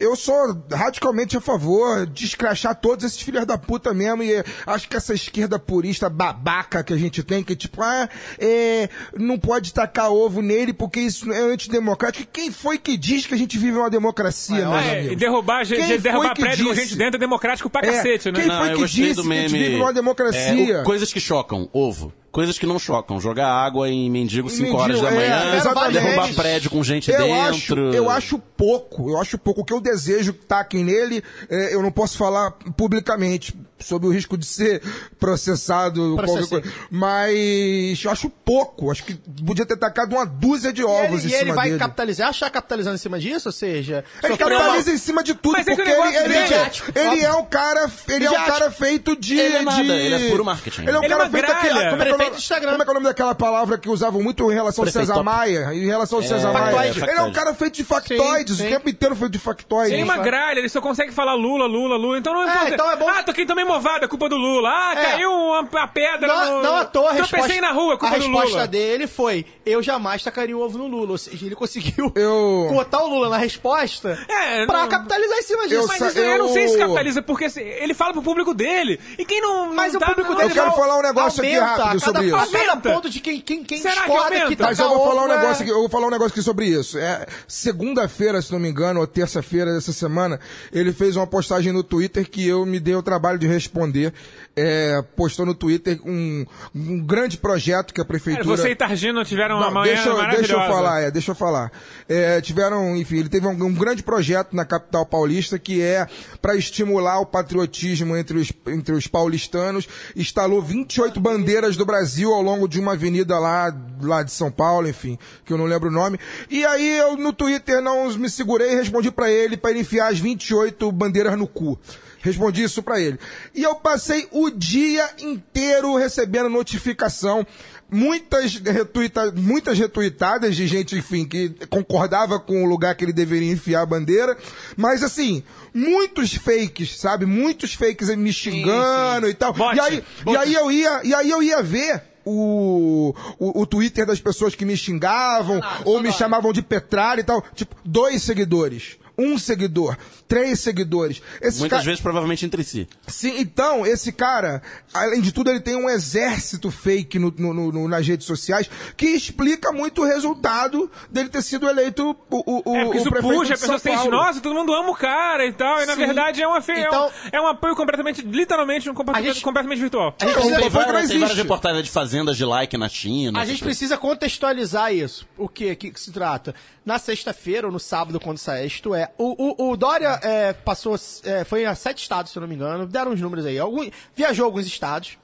Eu 0.00 0.16
sou 0.16 0.34
radicalmente 0.72 1.36
a 1.36 1.42
favor 1.42 2.06
de 2.06 2.24
escrachar 2.24 2.74
todos 2.74 3.04
esses 3.04 3.20
filhos 3.20 3.44
da 3.44 3.58
puta 3.58 3.92
mesmo. 3.92 4.22
E 4.22 4.42
acho 4.66 4.88
que 4.88 4.96
essa 4.96 5.12
esquerda 5.12 5.58
purista 5.58 6.08
babaca 6.08 6.82
que 6.82 6.94
a 6.94 6.96
gente 6.96 7.22
tem, 7.22 7.44
que 7.44 7.54
tipo, 7.54 7.82
ah, 7.82 8.08
é, 8.38 8.88
não 9.14 9.38
pode 9.38 9.74
tacar 9.74 10.10
ovo 10.10 10.40
nele 10.40 10.72
porque 10.72 11.00
isso 11.00 11.30
é 11.30 11.38
antidemocrático. 11.38 12.22
E 12.22 12.26
Quem 12.32 12.50
foi 12.50 12.78
que 12.78 12.96
diz 12.96 13.26
que 13.26 13.34
a 13.34 13.36
gente 13.36 13.58
vive 13.58 13.76
uma 13.76 13.90
democracia, 13.90 14.66
meus 14.66 14.84
É, 14.86 15.12
e 15.12 15.16
derrubar, 15.16 15.64
gente, 15.64 15.86
Quem 15.86 16.00
derrubar 16.00 16.34
prédio 16.34 16.66
com 16.68 16.74
gente 16.74 16.96
dentro 16.96 17.16
é 17.16 17.20
democrático 17.20 17.68
pra 17.68 17.86
É, 17.86 17.92
cacete, 17.92 18.32
né? 18.32 18.40
quem 18.40 18.48
Não, 18.48 18.58
foi 18.64 18.74
que 18.76 18.84
disse 18.86 19.22
que 19.22 19.32
a 19.32 19.34
gente 19.42 19.52
vive 19.52 19.76
numa 19.76 19.92
democracia? 19.92 20.76
É, 20.76 20.80
o- 20.80 20.84
coisas 20.84 21.12
que 21.12 21.20
chocam, 21.20 21.68
ovo. 21.74 22.10
Coisas 22.30 22.58
que 22.58 22.66
não 22.66 22.78
chocam. 22.78 23.20
Jogar 23.20 23.48
água 23.48 23.88
em 23.88 24.08
mendigo 24.08 24.48
5 24.48 24.62
Mendigo, 24.62 24.80
horas 24.80 25.00
da 25.00 25.10
é, 25.10 25.14
manhã, 25.14 25.56
exatamente. 25.56 25.92
derrubar 25.92 26.34
prédio 26.34 26.70
com 26.70 26.82
gente 26.82 27.10
eu 27.10 27.18
dentro. 27.18 27.88
Acho, 27.88 27.96
eu 27.96 28.08
acho 28.08 28.38
pouco, 28.56 29.10
eu 29.10 29.18
acho 29.18 29.36
pouco. 29.36 29.62
O 29.62 29.64
que 29.64 29.72
eu 29.72 29.80
desejo 29.80 30.32
que 30.32 30.46
taquem 30.46 30.84
nele, 30.84 31.24
é, 31.48 31.74
eu 31.74 31.82
não 31.82 31.90
posso 31.90 32.16
falar 32.16 32.52
publicamente, 32.76 33.54
sob 33.80 34.06
o 34.06 34.10
risco 34.10 34.36
de 34.36 34.46
ser 34.46 34.82
processado, 35.18 36.14
qualquer 36.16 36.32
Processei. 36.32 36.60
coisa. 36.60 36.76
Mas 36.90 38.04
eu 38.04 38.10
acho 38.10 38.28
pouco. 38.30 38.90
Acho 38.90 39.04
que 39.04 39.14
podia 39.44 39.64
ter 39.66 39.76
tacado 39.76 40.14
uma 40.16 40.26
dúzia 40.26 40.72
de 40.72 40.82
E 40.82 40.84
ovos 40.84 41.24
ele, 41.24 41.28
em 41.28 41.30
e 41.30 41.34
ele 41.34 41.44
cima 41.44 41.54
vai 41.54 41.68
dele. 41.68 41.78
capitalizar, 41.78 42.28
achar 42.28 42.50
capitalizando 42.50 42.94
em 42.96 42.98
cima 42.98 43.18
disso, 43.18 43.48
ou 43.48 43.52
seja... 43.52 44.04
Ele 44.22 44.36
capitaliza 44.36 44.90
uma- 44.90 44.94
em 44.94 44.98
cima 44.98 45.22
de 45.22 45.34
tudo, 45.34 45.52
Mas 45.58 45.66
é 45.66 45.70
que 45.70 45.76
porque 45.76 45.90
o 45.90 46.04
ele, 46.06 46.16
ele, 46.16 46.28
dele- 46.28 46.54
é, 46.54 47.06
ele 47.12 47.24
é 47.24 47.32
um 47.34 47.44
cara, 47.44 47.90
ele 48.08 48.24
é 48.26 48.30
um 48.30 48.44
cara 48.46 48.70
feito 48.70 49.16
de... 49.16 49.38
Ele 49.38 49.56
é 49.56 49.62
nada, 49.62 49.82
de- 49.82 49.90
ele 49.90 50.14
é 50.26 50.30
puro 50.30 50.44
marketing. 50.44 50.82
Ele 50.82 50.90
é 50.90 50.94
um 50.94 50.96
Ele 51.02 51.06
é 51.06 51.08
cara 51.08 51.24
uma 51.24 51.30
feito 51.30 51.46
daquele... 51.46 51.74
Como 51.90 52.02
é, 52.02 52.08
é 52.08 52.14
o 52.14 52.18
nome- 52.18 52.36
Instagram. 52.36 52.70
como 52.72 52.82
é 52.82 52.84
que 52.84 52.90
é 52.90 52.92
o 52.92 52.94
nome 52.94 53.06
daquela 53.06 53.34
palavra 53.34 53.78
que 53.78 53.88
usavam 53.88 54.22
muito 54.22 54.50
em 54.50 54.54
relação 54.54 54.82
ao 54.82 54.86
Prefeito 54.86 55.06
César 55.06 55.14
top. 55.14 55.24
Maia? 55.24 55.74
Em 55.74 55.86
relação 55.86 56.18
ao 56.18 56.24
César 56.24 56.52
Maia. 56.52 56.88
Ele 56.90 57.10
é 57.10 57.22
um 57.22 57.32
cara 57.32 57.54
feito 57.54 57.74
de 57.76 57.84
factoides, 57.84 58.56
Sim, 58.56 58.62
o 58.62 58.66
sim. 58.66 58.72
tempo 58.72 58.88
inteiro 58.88 59.14
feito 59.16 59.32
de 59.32 59.38
factoides. 59.38 59.92
Tem 59.92 60.02
uma 60.04 60.18
gralha, 60.18 60.58
ele 60.58 60.68
só 60.68 60.80
consegue 60.80 61.12
falar 61.12 61.34
Lula, 61.34 61.66
Lula, 61.66 61.96
Lula. 61.96 62.18
Então 62.18 62.32
não 62.34 62.48
É, 62.48 62.70
então 62.70 62.90
é 62.90 62.96
bom- 62.96 63.08
Ah, 63.08 63.22
toquei 63.22 63.46
também 63.46 63.64
movada, 63.74 64.08
culpa 64.08 64.28
do 64.28 64.36
Lula. 64.36 64.68
Ah, 64.70 64.92
É. 64.96 65.04
caiu 65.12 65.30
uma, 65.30 65.60
uma 65.60 65.88
pedra 65.88 66.26
Não, 66.28 66.56
no... 66.56 66.62
não 66.62 66.76
à 66.76 66.84
toa 66.84 67.10
a 67.10 67.14
Tropecei 67.14 67.38
resposta, 67.40 67.60
na 67.60 67.72
rua, 67.72 67.98
culpa 67.98 68.14
a 68.14 68.18
do 68.18 68.24
resposta 68.24 68.48
Lula. 68.50 68.66
dele 68.68 69.06
foi: 69.06 69.46
eu 69.64 69.82
jamais 69.82 70.22
tacaria 70.22 70.56
o 70.56 70.60
ovo 70.60 70.78
no 70.78 70.86
Lula. 70.86 71.12
Ou 71.12 71.18
seja, 71.18 71.46
ele 71.46 71.54
conseguiu 71.54 72.12
Eu- 72.14 72.68
botar 72.72 73.02
o 73.02 73.08
Lula 73.08 73.28
na 73.28 73.36
resposta 73.36 74.18
É, 74.28 74.66
pra 74.66 74.80
não- 74.82 74.88
capitalizar 74.88 75.38
em 75.38 75.42
cima 75.42 75.62
disso. 75.62 75.74
Eu 75.82 75.86
Mas 75.86 75.98
sa- 75.98 76.08
isso, 76.08 76.18
eu... 76.18 76.38
não 76.38 76.48
sei 76.52 76.68
se 76.68 76.74
eu- 76.74 76.78
capitaliza, 76.80 77.22
porque 77.22 77.44
assim, 77.46 77.60
ele 77.60 77.94
fala 77.94 78.12
pro 78.12 78.22
público 78.22 78.52
dele. 78.54 78.98
E 79.18 79.24
quem 79.24 79.40
não. 79.40 79.72
Mas 79.74 79.92
não 79.92 79.98
o 79.98 80.00
tá- 80.00 80.06
público 80.08 80.30
não- 80.30 80.38
dele 80.38 80.50
Eu 80.50 80.54
quero 80.54 80.72
falar 80.72 80.98
um 80.98 81.02
negócio 81.02 81.42
aqui 81.42 81.54
aumenta, 81.56 81.66
rápido 81.66 81.82
a 81.82 81.86
cada, 81.86 81.98
sobre 82.00 82.26
isso. 82.26 82.36
A 82.36 82.38
cada 82.46 82.70
Aumenta. 82.70 82.90
ponto 82.92 83.10
de 83.10 83.20
quem, 83.20 83.40
quem, 83.40 83.64
quem 83.64 83.80
Será 83.80 83.94
que 83.94 84.00
discorda 84.00 84.24
aumenta? 84.26 84.46
que 84.48 84.56
tá 84.56 84.64
Mas 84.66 84.78
eu 84.78 84.88
vou 84.88 85.06
falar 85.08 85.22
um 85.22 85.32
é- 85.32 85.36
negócio 85.36 85.62
aqui, 85.62 85.70
eu 85.70 85.78
vou 85.80 85.88
falar 85.88 86.06
um 86.06 86.10
negócio 86.10 86.32
aqui 86.32 86.42
sobre 86.42 86.66
isso. 86.66 86.98
É, 86.98 87.26
segunda-feira, 87.46 88.40
se 88.42 88.50
não 88.52 88.58
me 88.58 88.68
engano, 88.68 89.00
ou 89.00 89.06
terça-feira 89.06 89.72
dessa 89.72 89.92
semana, 89.92 90.40
ele 90.72 90.92
fez 90.92 91.16
uma 91.16 91.26
postagem 91.26 91.72
no 91.72 91.82
Twitter 91.82 92.28
que 92.28 92.46
eu 92.46 92.64
me 92.66 92.80
dei 92.80 92.94
o 92.94 93.02
trabalho 93.02 93.38
de 93.38 93.46
responder. 93.60 94.12
É, 94.56 95.02
postou 95.16 95.46
no 95.46 95.54
Twitter 95.54 96.00
um, 96.04 96.44
um 96.74 97.00
grande 97.00 97.38
projeto 97.38 97.94
que 97.94 98.00
a 98.00 98.04
prefeitura. 98.04 98.44
Você 98.44 98.70
e 98.70 98.74
Targino 98.74 99.24
tiveram 99.24 99.56
uma 99.56 99.66
Não, 99.66 99.74
manhã 99.74 99.94
deixa, 99.94 100.26
deixa 100.36 100.52
eu 100.52 100.58
falar, 100.58 101.00
é, 101.00 101.10
deixa 101.10 101.30
eu 101.30 101.34
falar. 101.34 101.72
É, 102.08 102.40
tiveram, 102.40 102.96
enfim, 102.96 103.18
ele 103.18 103.28
teve 103.28 103.46
um, 103.46 103.50
um 103.50 103.74
grande 103.74 104.02
projeto 104.02 104.54
na 104.54 104.64
capital 104.64 105.06
paulista 105.06 105.58
que 105.58 105.80
é 105.80 106.06
para 106.42 106.56
estimular 106.56 107.20
o 107.20 107.26
patriotismo 107.26 108.16
entre 108.16 108.38
os, 108.38 108.52
entre 108.66 108.94
os 108.94 109.06
paulistanos. 109.06 109.88
Instalou 110.16 110.60
28 110.60 111.20
bandeiras 111.20 111.76
do 111.76 111.86
Brasil 111.86 112.32
ao 112.32 112.42
longo 112.42 112.66
de 112.66 112.80
uma 112.80 112.92
avenida 112.92 113.38
lá, 113.38 113.74
lá 114.02 114.22
de 114.22 114.32
São 114.32 114.50
Paulo, 114.50 114.88
enfim, 114.88 115.18
que 115.44 115.52
eu 115.52 115.58
não 115.58 115.64
lembro 115.64 115.88
o 115.88 115.92
nome. 115.92 116.18
E 116.50 116.64
aí 116.64 116.98
eu 116.98 117.16
no 117.16 117.32
Twitter 117.32 117.80
não 117.80 118.12
me 118.14 118.28
segurei 118.28 118.72
e 118.72 118.76
respondi 118.76 119.10
para 119.10 119.30
ele 119.30 119.56
para 119.56 119.70
ele 119.70 119.80
enfiar 119.80 120.10
as 120.10 120.18
28 120.18 120.90
bandeiras 120.92 121.38
no 121.38 121.46
cu. 121.46 121.78
Respondi 122.20 122.62
isso 122.62 122.82
pra 122.82 123.00
ele. 123.00 123.18
E 123.54 123.62
eu 123.62 123.74
passei 123.74 124.28
o 124.30 124.50
dia 124.50 125.08
inteiro 125.18 125.96
recebendo 125.96 126.50
notificação, 126.50 127.46
muitas, 127.90 128.56
retuita, 128.56 129.32
muitas 129.32 129.78
retuitadas 129.78 130.54
de 130.54 130.66
gente, 130.66 130.96
enfim, 130.96 131.24
que 131.24 131.50
concordava 131.68 132.38
com 132.38 132.62
o 132.62 132.66
lugar 132.66 132.94
que 132.94 133.04
ele 133.04 133.12
deveria 133.12 133.52
enfiar 133.52 133.82
a 133.82 133.86
bandeira, 133.86 134.36
mas 134.76 135.02
assim, 135.02 135.42
muitos 135.72 136.34
fakes, 136.34 136.98
sabe? 136.98 137.24
Muitos 137.24 137.74
fakes 137.74 138.14
me 138.16 138.32
xingando 138.32 139.28
e 139.28 139.34
tal. 139.34 139.52
Bot, 139.52 139.76
e 139.76 139.80
aí, 139.80 140.04
bot. 140.22 140.34
e 140.34 140.36
aí 140.36 140.54
eu 140.54 140.70
ia, 140.70 141.00
e 141.04 141.14
aí 141.14 141.30
eu 141.30 141.42
ia 141.42 141.62
ver 141.62 142.02
o, 142.24 143.14
o, 143.38 143.62
o 143.62 143.66
Twitter 143.66 144.06
das 144.06 144.20
pessoas 144.20 144.54
que 144.54 144.64
me 144.64 144.76
xingavam 144.76 145.60
ou 145.84 146.00
me 146.00 146.12
chamavam 146.12 146.52
de 146.52 146.62
Petralha 146.62 147.20
e 147.20 147.24
tal. 147.24 147.42
Tipo, 147.54 147.74
dois 147.84 148.22
seguidores. 148.22 148.98
Um 149.22 149.36
seguidor, 149.38 149.96
três 150.26 150.60
seguidores. 150.60 151.20
Esses 151.42 151.60
Muitas 151.60 151.80
ca- 151.80 151.84
vezes, 151.84 152.00
provavelmente, 152.00 152.46
entre 152.46 152.64
si. 152.64 152.88
Sim, 153.06 153.34
então, 153.38 153.84
esse 153.84 154.12
cara, 154.12 154.62
além 154.94 155.20
de 155.20 155.32
tudo, 155.32 155.50
ele 155.50 155.60
tem 155.60 155.76
um 155.76 155.88
exército 155.90 156.70
fake 156.70 157.18
no, 157.18 157.30
no- 157.36 157.72
no- 157.72 157.88
nas 157.88 158.06
redes 158.06 158.26
sociais 158.26 158.70
que 158.96 159.06
explica 159.06 159.72
muito 159.72 160.02
o 160.02 160.04
resultado 160.06 160.90
dele 161.10 161.28
ter 161.28 161.42
sido 161.42 161.68
eleito 161.68 162.16
o, 162.30 162.62
o, 162.70 162.76
É, 162.76 162.84
o 162.86 162.94
isso 162.94 163.10
prefeito 163.10 163.34
puxa, 163.36 163.52
a 163.52 163.56
de 163.56 163.60
pessoa 163.60 163.78
sente, 163.78 163.96
Paulo. 163.96 164.10
nossa, 164.12 164.40
todo 164.40 164.54
mundo 164.54 164.72
ama 164.72 164.90
o 164.90 164.94
cara 164.96 165.44
e 165.46 165.52
tal. 165.52 165.82
E 165.82 165.86
na 165.86 165.94
Sim. 165.94 166.06
verdade 166.06 166.42
é, 166.42 166.46
uma 166.48 166.60
fe... 166.62 166.72
é, 166.72 166.80
Então- 166.86 167.06
um, 167.08 167.10
é 167.32 167.40
um 167.40 167.46
apoio 167.46 167.76
completamente, 167.76 168.22
literalmente, 168.22 168.88
um 168.88 168.94
comportamento 168.94 169.34
gente- 169.34 169.44
completamente 169.44 169.80
virtual. 169.80 170.14
A 170.18 170.24
gente 170.24 170.30
Então, 170.30 170.32
precisa- 170.32 170.60
tem 170.60 170.70
Tem 170.70 170.70
várias, 170.70 171.08
tem 171.08 171.18
várias 171.18 171.36
reportagens 171.38 171.84
de 171.84 171.90
fazendas 171.90 172.36
de 172.36 172.44
like 172.44 172.76
na 172.78 172.88
China. 172.88 173.40
A 173.40 173.44
gente 173.44 173.62
precisa 173.62 173.96
contextualizar 173.98 174.92
isso. 174.94 175.26
O 175.36 175.48
que, 175.48 175.74
que, 175.76 175.90
que 175.90 176.00
se 176.00 176.12
trata? 176.12 176.54
Na 176.84 176.98
sexta-feira 176.98 177.66
ou 177.66 177.72
no 177.72 177.78
sábado, 177.80 178.18
quando 178.20 178.38
sair, 178.38 178.66
isto 178.66 178.94
é, 178.94 179.09
o, 179.18 179.66
o, 179.66 179.70
o 179.72 179.76
Dória 179.76 180.18
é, 180.22 180.52
passou, 180.52 180.96
é, 181.24 181.44
foi 181.44 181.64
a 181.66 181.74
sete 181.74 182.02
estados, 182.02 182.32
se 182.32 182.38
eu 182.38 182.40
não 182.40 182.48
me 182.48 182.54
engano, 182.54 182.86
deram 182.86 183.12
uns 183.12 183.20
números 183.20 183.44
aí. 183.46 183.58
Algum, 183.58 183.88
viajou 184.14 184.44
alguns 184.46 184.66
estados, 184.66 185.18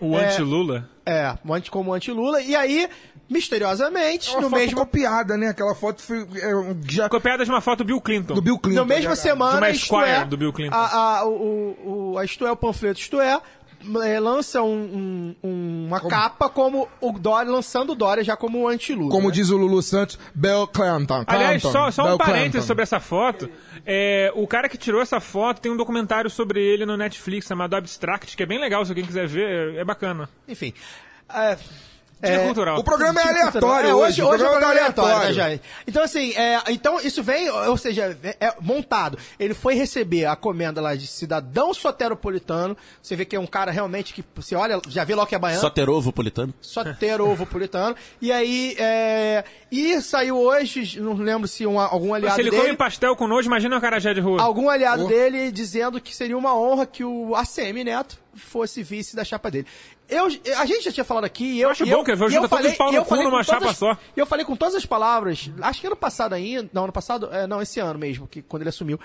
O 0.00 0.16
É. 0.16 0.26
anti-Lula. 0.26 0.88
é, 1.04 1.34
anti- 1.50 1.70
como 1.70 1.92
anti-Lula, 1.92 2.40
e 2.42 2.54
aí, 2.54 2.88
misteriosamente, 3.28 4.28
É 4.28 4.32
uma 4.34 4.42
no 4.42 4.50
foto 4.50 4.60
mesmo, 4.60 4.76
copiada, 4.78 5.36
né? 5.36 5.48
Aquela 5.48 5.74
foto 5.74 6.02
foi, 6.02 6.20
é, 6.22 6.50
já, 6.88 7.08
Copiada 7.08 7.44
de 7.44 7.50
uma 7.50 7.60
foto 7.60 7.78
do 7.78 7.84
Bill 7.84 8.00
Clinton. 8.00 8.34
do 8.34 8.42
Bill 8.42 8.58
Clinton. 8.58 8.80
na 8.80 8.86
mesma 8.86 9.10
já- 9.14 9.22
semana, 9.22 9.52
De 9.52 9.58
uma 9.58 9.70
isto 9.70 9.82
Esquire 9.96 10.10
é, 10.20 10.24
do 10.24 10.36
Bill 10.36 10.52
Clinton. 10.52 10.74
A, 10.76 11.18
a, 11.18 11.24
o, 11.24 11.30
o, 11.30 12.12
o- 12.12 12.18
a 12.18 12.24
isto 12.24 12.46
é, 12.46 12.50
o 12.52 12.56
panfleto, 12.56 13.00
isto 13.00 13.20
é, 13.20 13.40
é, 14.04 14.18
lança 14.20 14.62
um- 14.62 15.34
um- 15.42 15.86
uma 15.86 16.00
capa 16.00 16.48
como 16.48 16.88
o 17.00 17.12
Dória, 17.12 17.50
lançando 17.50 17.92
o 17.92 17.94
Dória 17.94 18.22
já 18.24 18.36
como 18.36 18.60
um 18.62 18.68
anti-Lula. 18.68 19.10
Como 19.10 19.28
né? 19.28 19.34
diz 19.34 19.50
o 19.50 19.56
Lulu 19.56 19.82
Santos, 19.82 20.18
Bill 20.34 20.66
Clinton. 20.66 21.24
Aliás, 21.26 21.62
Clinton, 21.62 21.72
só, 21.72 21.90
só 21.90 22.14
um 22.14 22.18
parênteses 22.18 22.50
Clinton. 22.52 22.66
sobre 22.66 22.82
essa 22.82 23.00
foto. 23.00 23.48
É, 23.86 24.32
o 24.34 24.46
cara 24.46 24.68
que 24.68 24.76
tirou 24.76 25.00
essa 25.00 25.20
foto 25.20 25.60
tem 25.60 25.70
um 25.72 25.76
documentário 25.76 26.28
sobre 26.28 26.60
ele 26.62 26.84
no 26.84 26.96
Netflix 26.96 27.46
chamado 27.46 27.74
Abstract, 27.74 28.36
que 28.36 28.42
é 28.42 28.46
bem 28.46 28.60
legal, 28.60 28.84
se 28.84 28.90
alguém 28.90 29.04
quiser 29.04 29.26
ver, 29.26 29.76
é, 29.76 29.80
é 29.80 29.84
bacana. 29.84 30.28
Enfim. 30.46 30.72
É, 31.32 31.56
é, 32.20 32.38
cultural. 32.44 32.78
O 32.78 32.84
programa 32.84 33.20
é 33.20 33.28
aleatório 33.28 33.90
é, 33.90 33.94
hoje. 33.94 34.22
hoje, 34.22 34.22
hoje 34.22 34.44
é 34.44 34.46
um 34.46 34.50
programa 34.50 34.74
tá 34.74 34.80
aleatório, 34.80 35.28
né, 35.28 35.32
Jair? 35.32 35.60
Então, 35.86 36.02
assim, 36.02 36.32
é, 36.34 36.62
então 36.68 37.00
isso 37.00 37.22
vem, 37.22 37.48
ou 37.48 37.76
seja, 37.76 38.16
é, 38.22 38.36
é 38.40 38.54
montado. 38.60 39.18
Ele 39.38 39.54
foi 39.54 39.74
receber 39.74 40.26
a 40.26 40.34
comenda 40.34 40.80
lá 40.80 40.94
de 40.94 41.06
cidadão 41.06 41.72
soteropolitano. 41.72 42.76
Você 43.00 43.14
vê 43.14 43.24
que 43.24 43.36
é 43.36 43.40
um 43.40 43.46
cara 43.46 43.70
realmente 43.70 44.12
que, 44.12 44.24
você 44.34 44.54
olha, 44.54 44.80
já 44.88 45.04
vê 45.04 45.14
logo 45.14 45.28
que 45.28 45.34
é 45.34 45.38
baiano. 45.38 45.60
Soterovopolitano. 45.60 46.54
Soteropolitano. 46.60 47.94
E 48.20 48.32
aí, 48.32 48.74
é, 48.78 49.44
e 49.70 50.00
saiu 50.00 50.36
hoje, 50.38 50.98
não 51.00 51.14
lembro 51.14 51.46
se 51.46 51.66
um, 51.66 51.78
algum 51.78 52.14
aliado 52.14 52.34
Se 52.36 52.40
ele 52.40 52.50
dele... 52.50 52.62
come 52.62 52.76
pastel 52.76 53.14
com 53.16 53.26
nojo, 53.26 53.46
imagina 53.48 53.76
o 53.76 53.80
carajé 53.80 54.14
de 54.14 54.20
rua. 54.20 54.40
algum 54.42 54.68
aliado 54.70 55.04
Oh. 55.04 55.08
dele 55.08 55.50
dizendo 55.52 56.00
que 56.00 56.14
seria 56.16 56.36
uma 56.38 56.54
honra 56.58 56.86
que 56.86 57.04
o 57.04 57.34
ACM 57.36 57.84
Neto 57.84 58.18
fosse 58.34 58.82
vice 58.82 59.14
da 59.14 59.24
chapa 59.24 59.50
dele. 59.50 59.66
Eu, 60.08 60.24
a 60.24 60.64
gente 60.64 60.84
já 60.84 60.90
tinha 60.92 61.04
falado 61.04 61.24
aqui. 61.24 61.44
e 61.44 61.60
Eu, 61.60 61.68
acho 61.68 61.82
e 61.82 61.86
bom 61.90 61.96
eu, 61.98 62.04
que 62.04 62.10
eu 62.12 62.16
junto 62.16 62.44
eu 62.44 62.48
todos 62.48 62.66
os 62.66 62.76
pau 62.78 62.90
no 62.90 62.96
eu 62.96 63.02
cu 63.02 63.08
falei 63.10 63.24
numa 63.24 63.38
com 63.40 63.44
todas 63.44 63.60
chapa 63.60 63.70
as- 63.72 63.76
só. 63.76 63.98
E 64.16 64.20
eu 64.20 64.24
falei 64.26 64.44
com 64.46 64.56
todas 64.56 64.74
as 64.74 64.86
palavras, 64.86 65.50
acho 65.60 65.80
que 65.82 65.86
ano 65.86 65.96
passado 65.96 66.32
ainda, 66.32 66.70
não, 66.72 66.84
ano 66.84 66.92
passado, 66.94 67.28
é, 67.30 67.46
não, 67.46 67.60
esse 67.60 67.78
ano 67.78 67.98
mesmo, 67.98 68.26
que, 68.26 68.40
quando 68.40 68.62
ele 68.62 68.70
assumiu, 68.70 68.98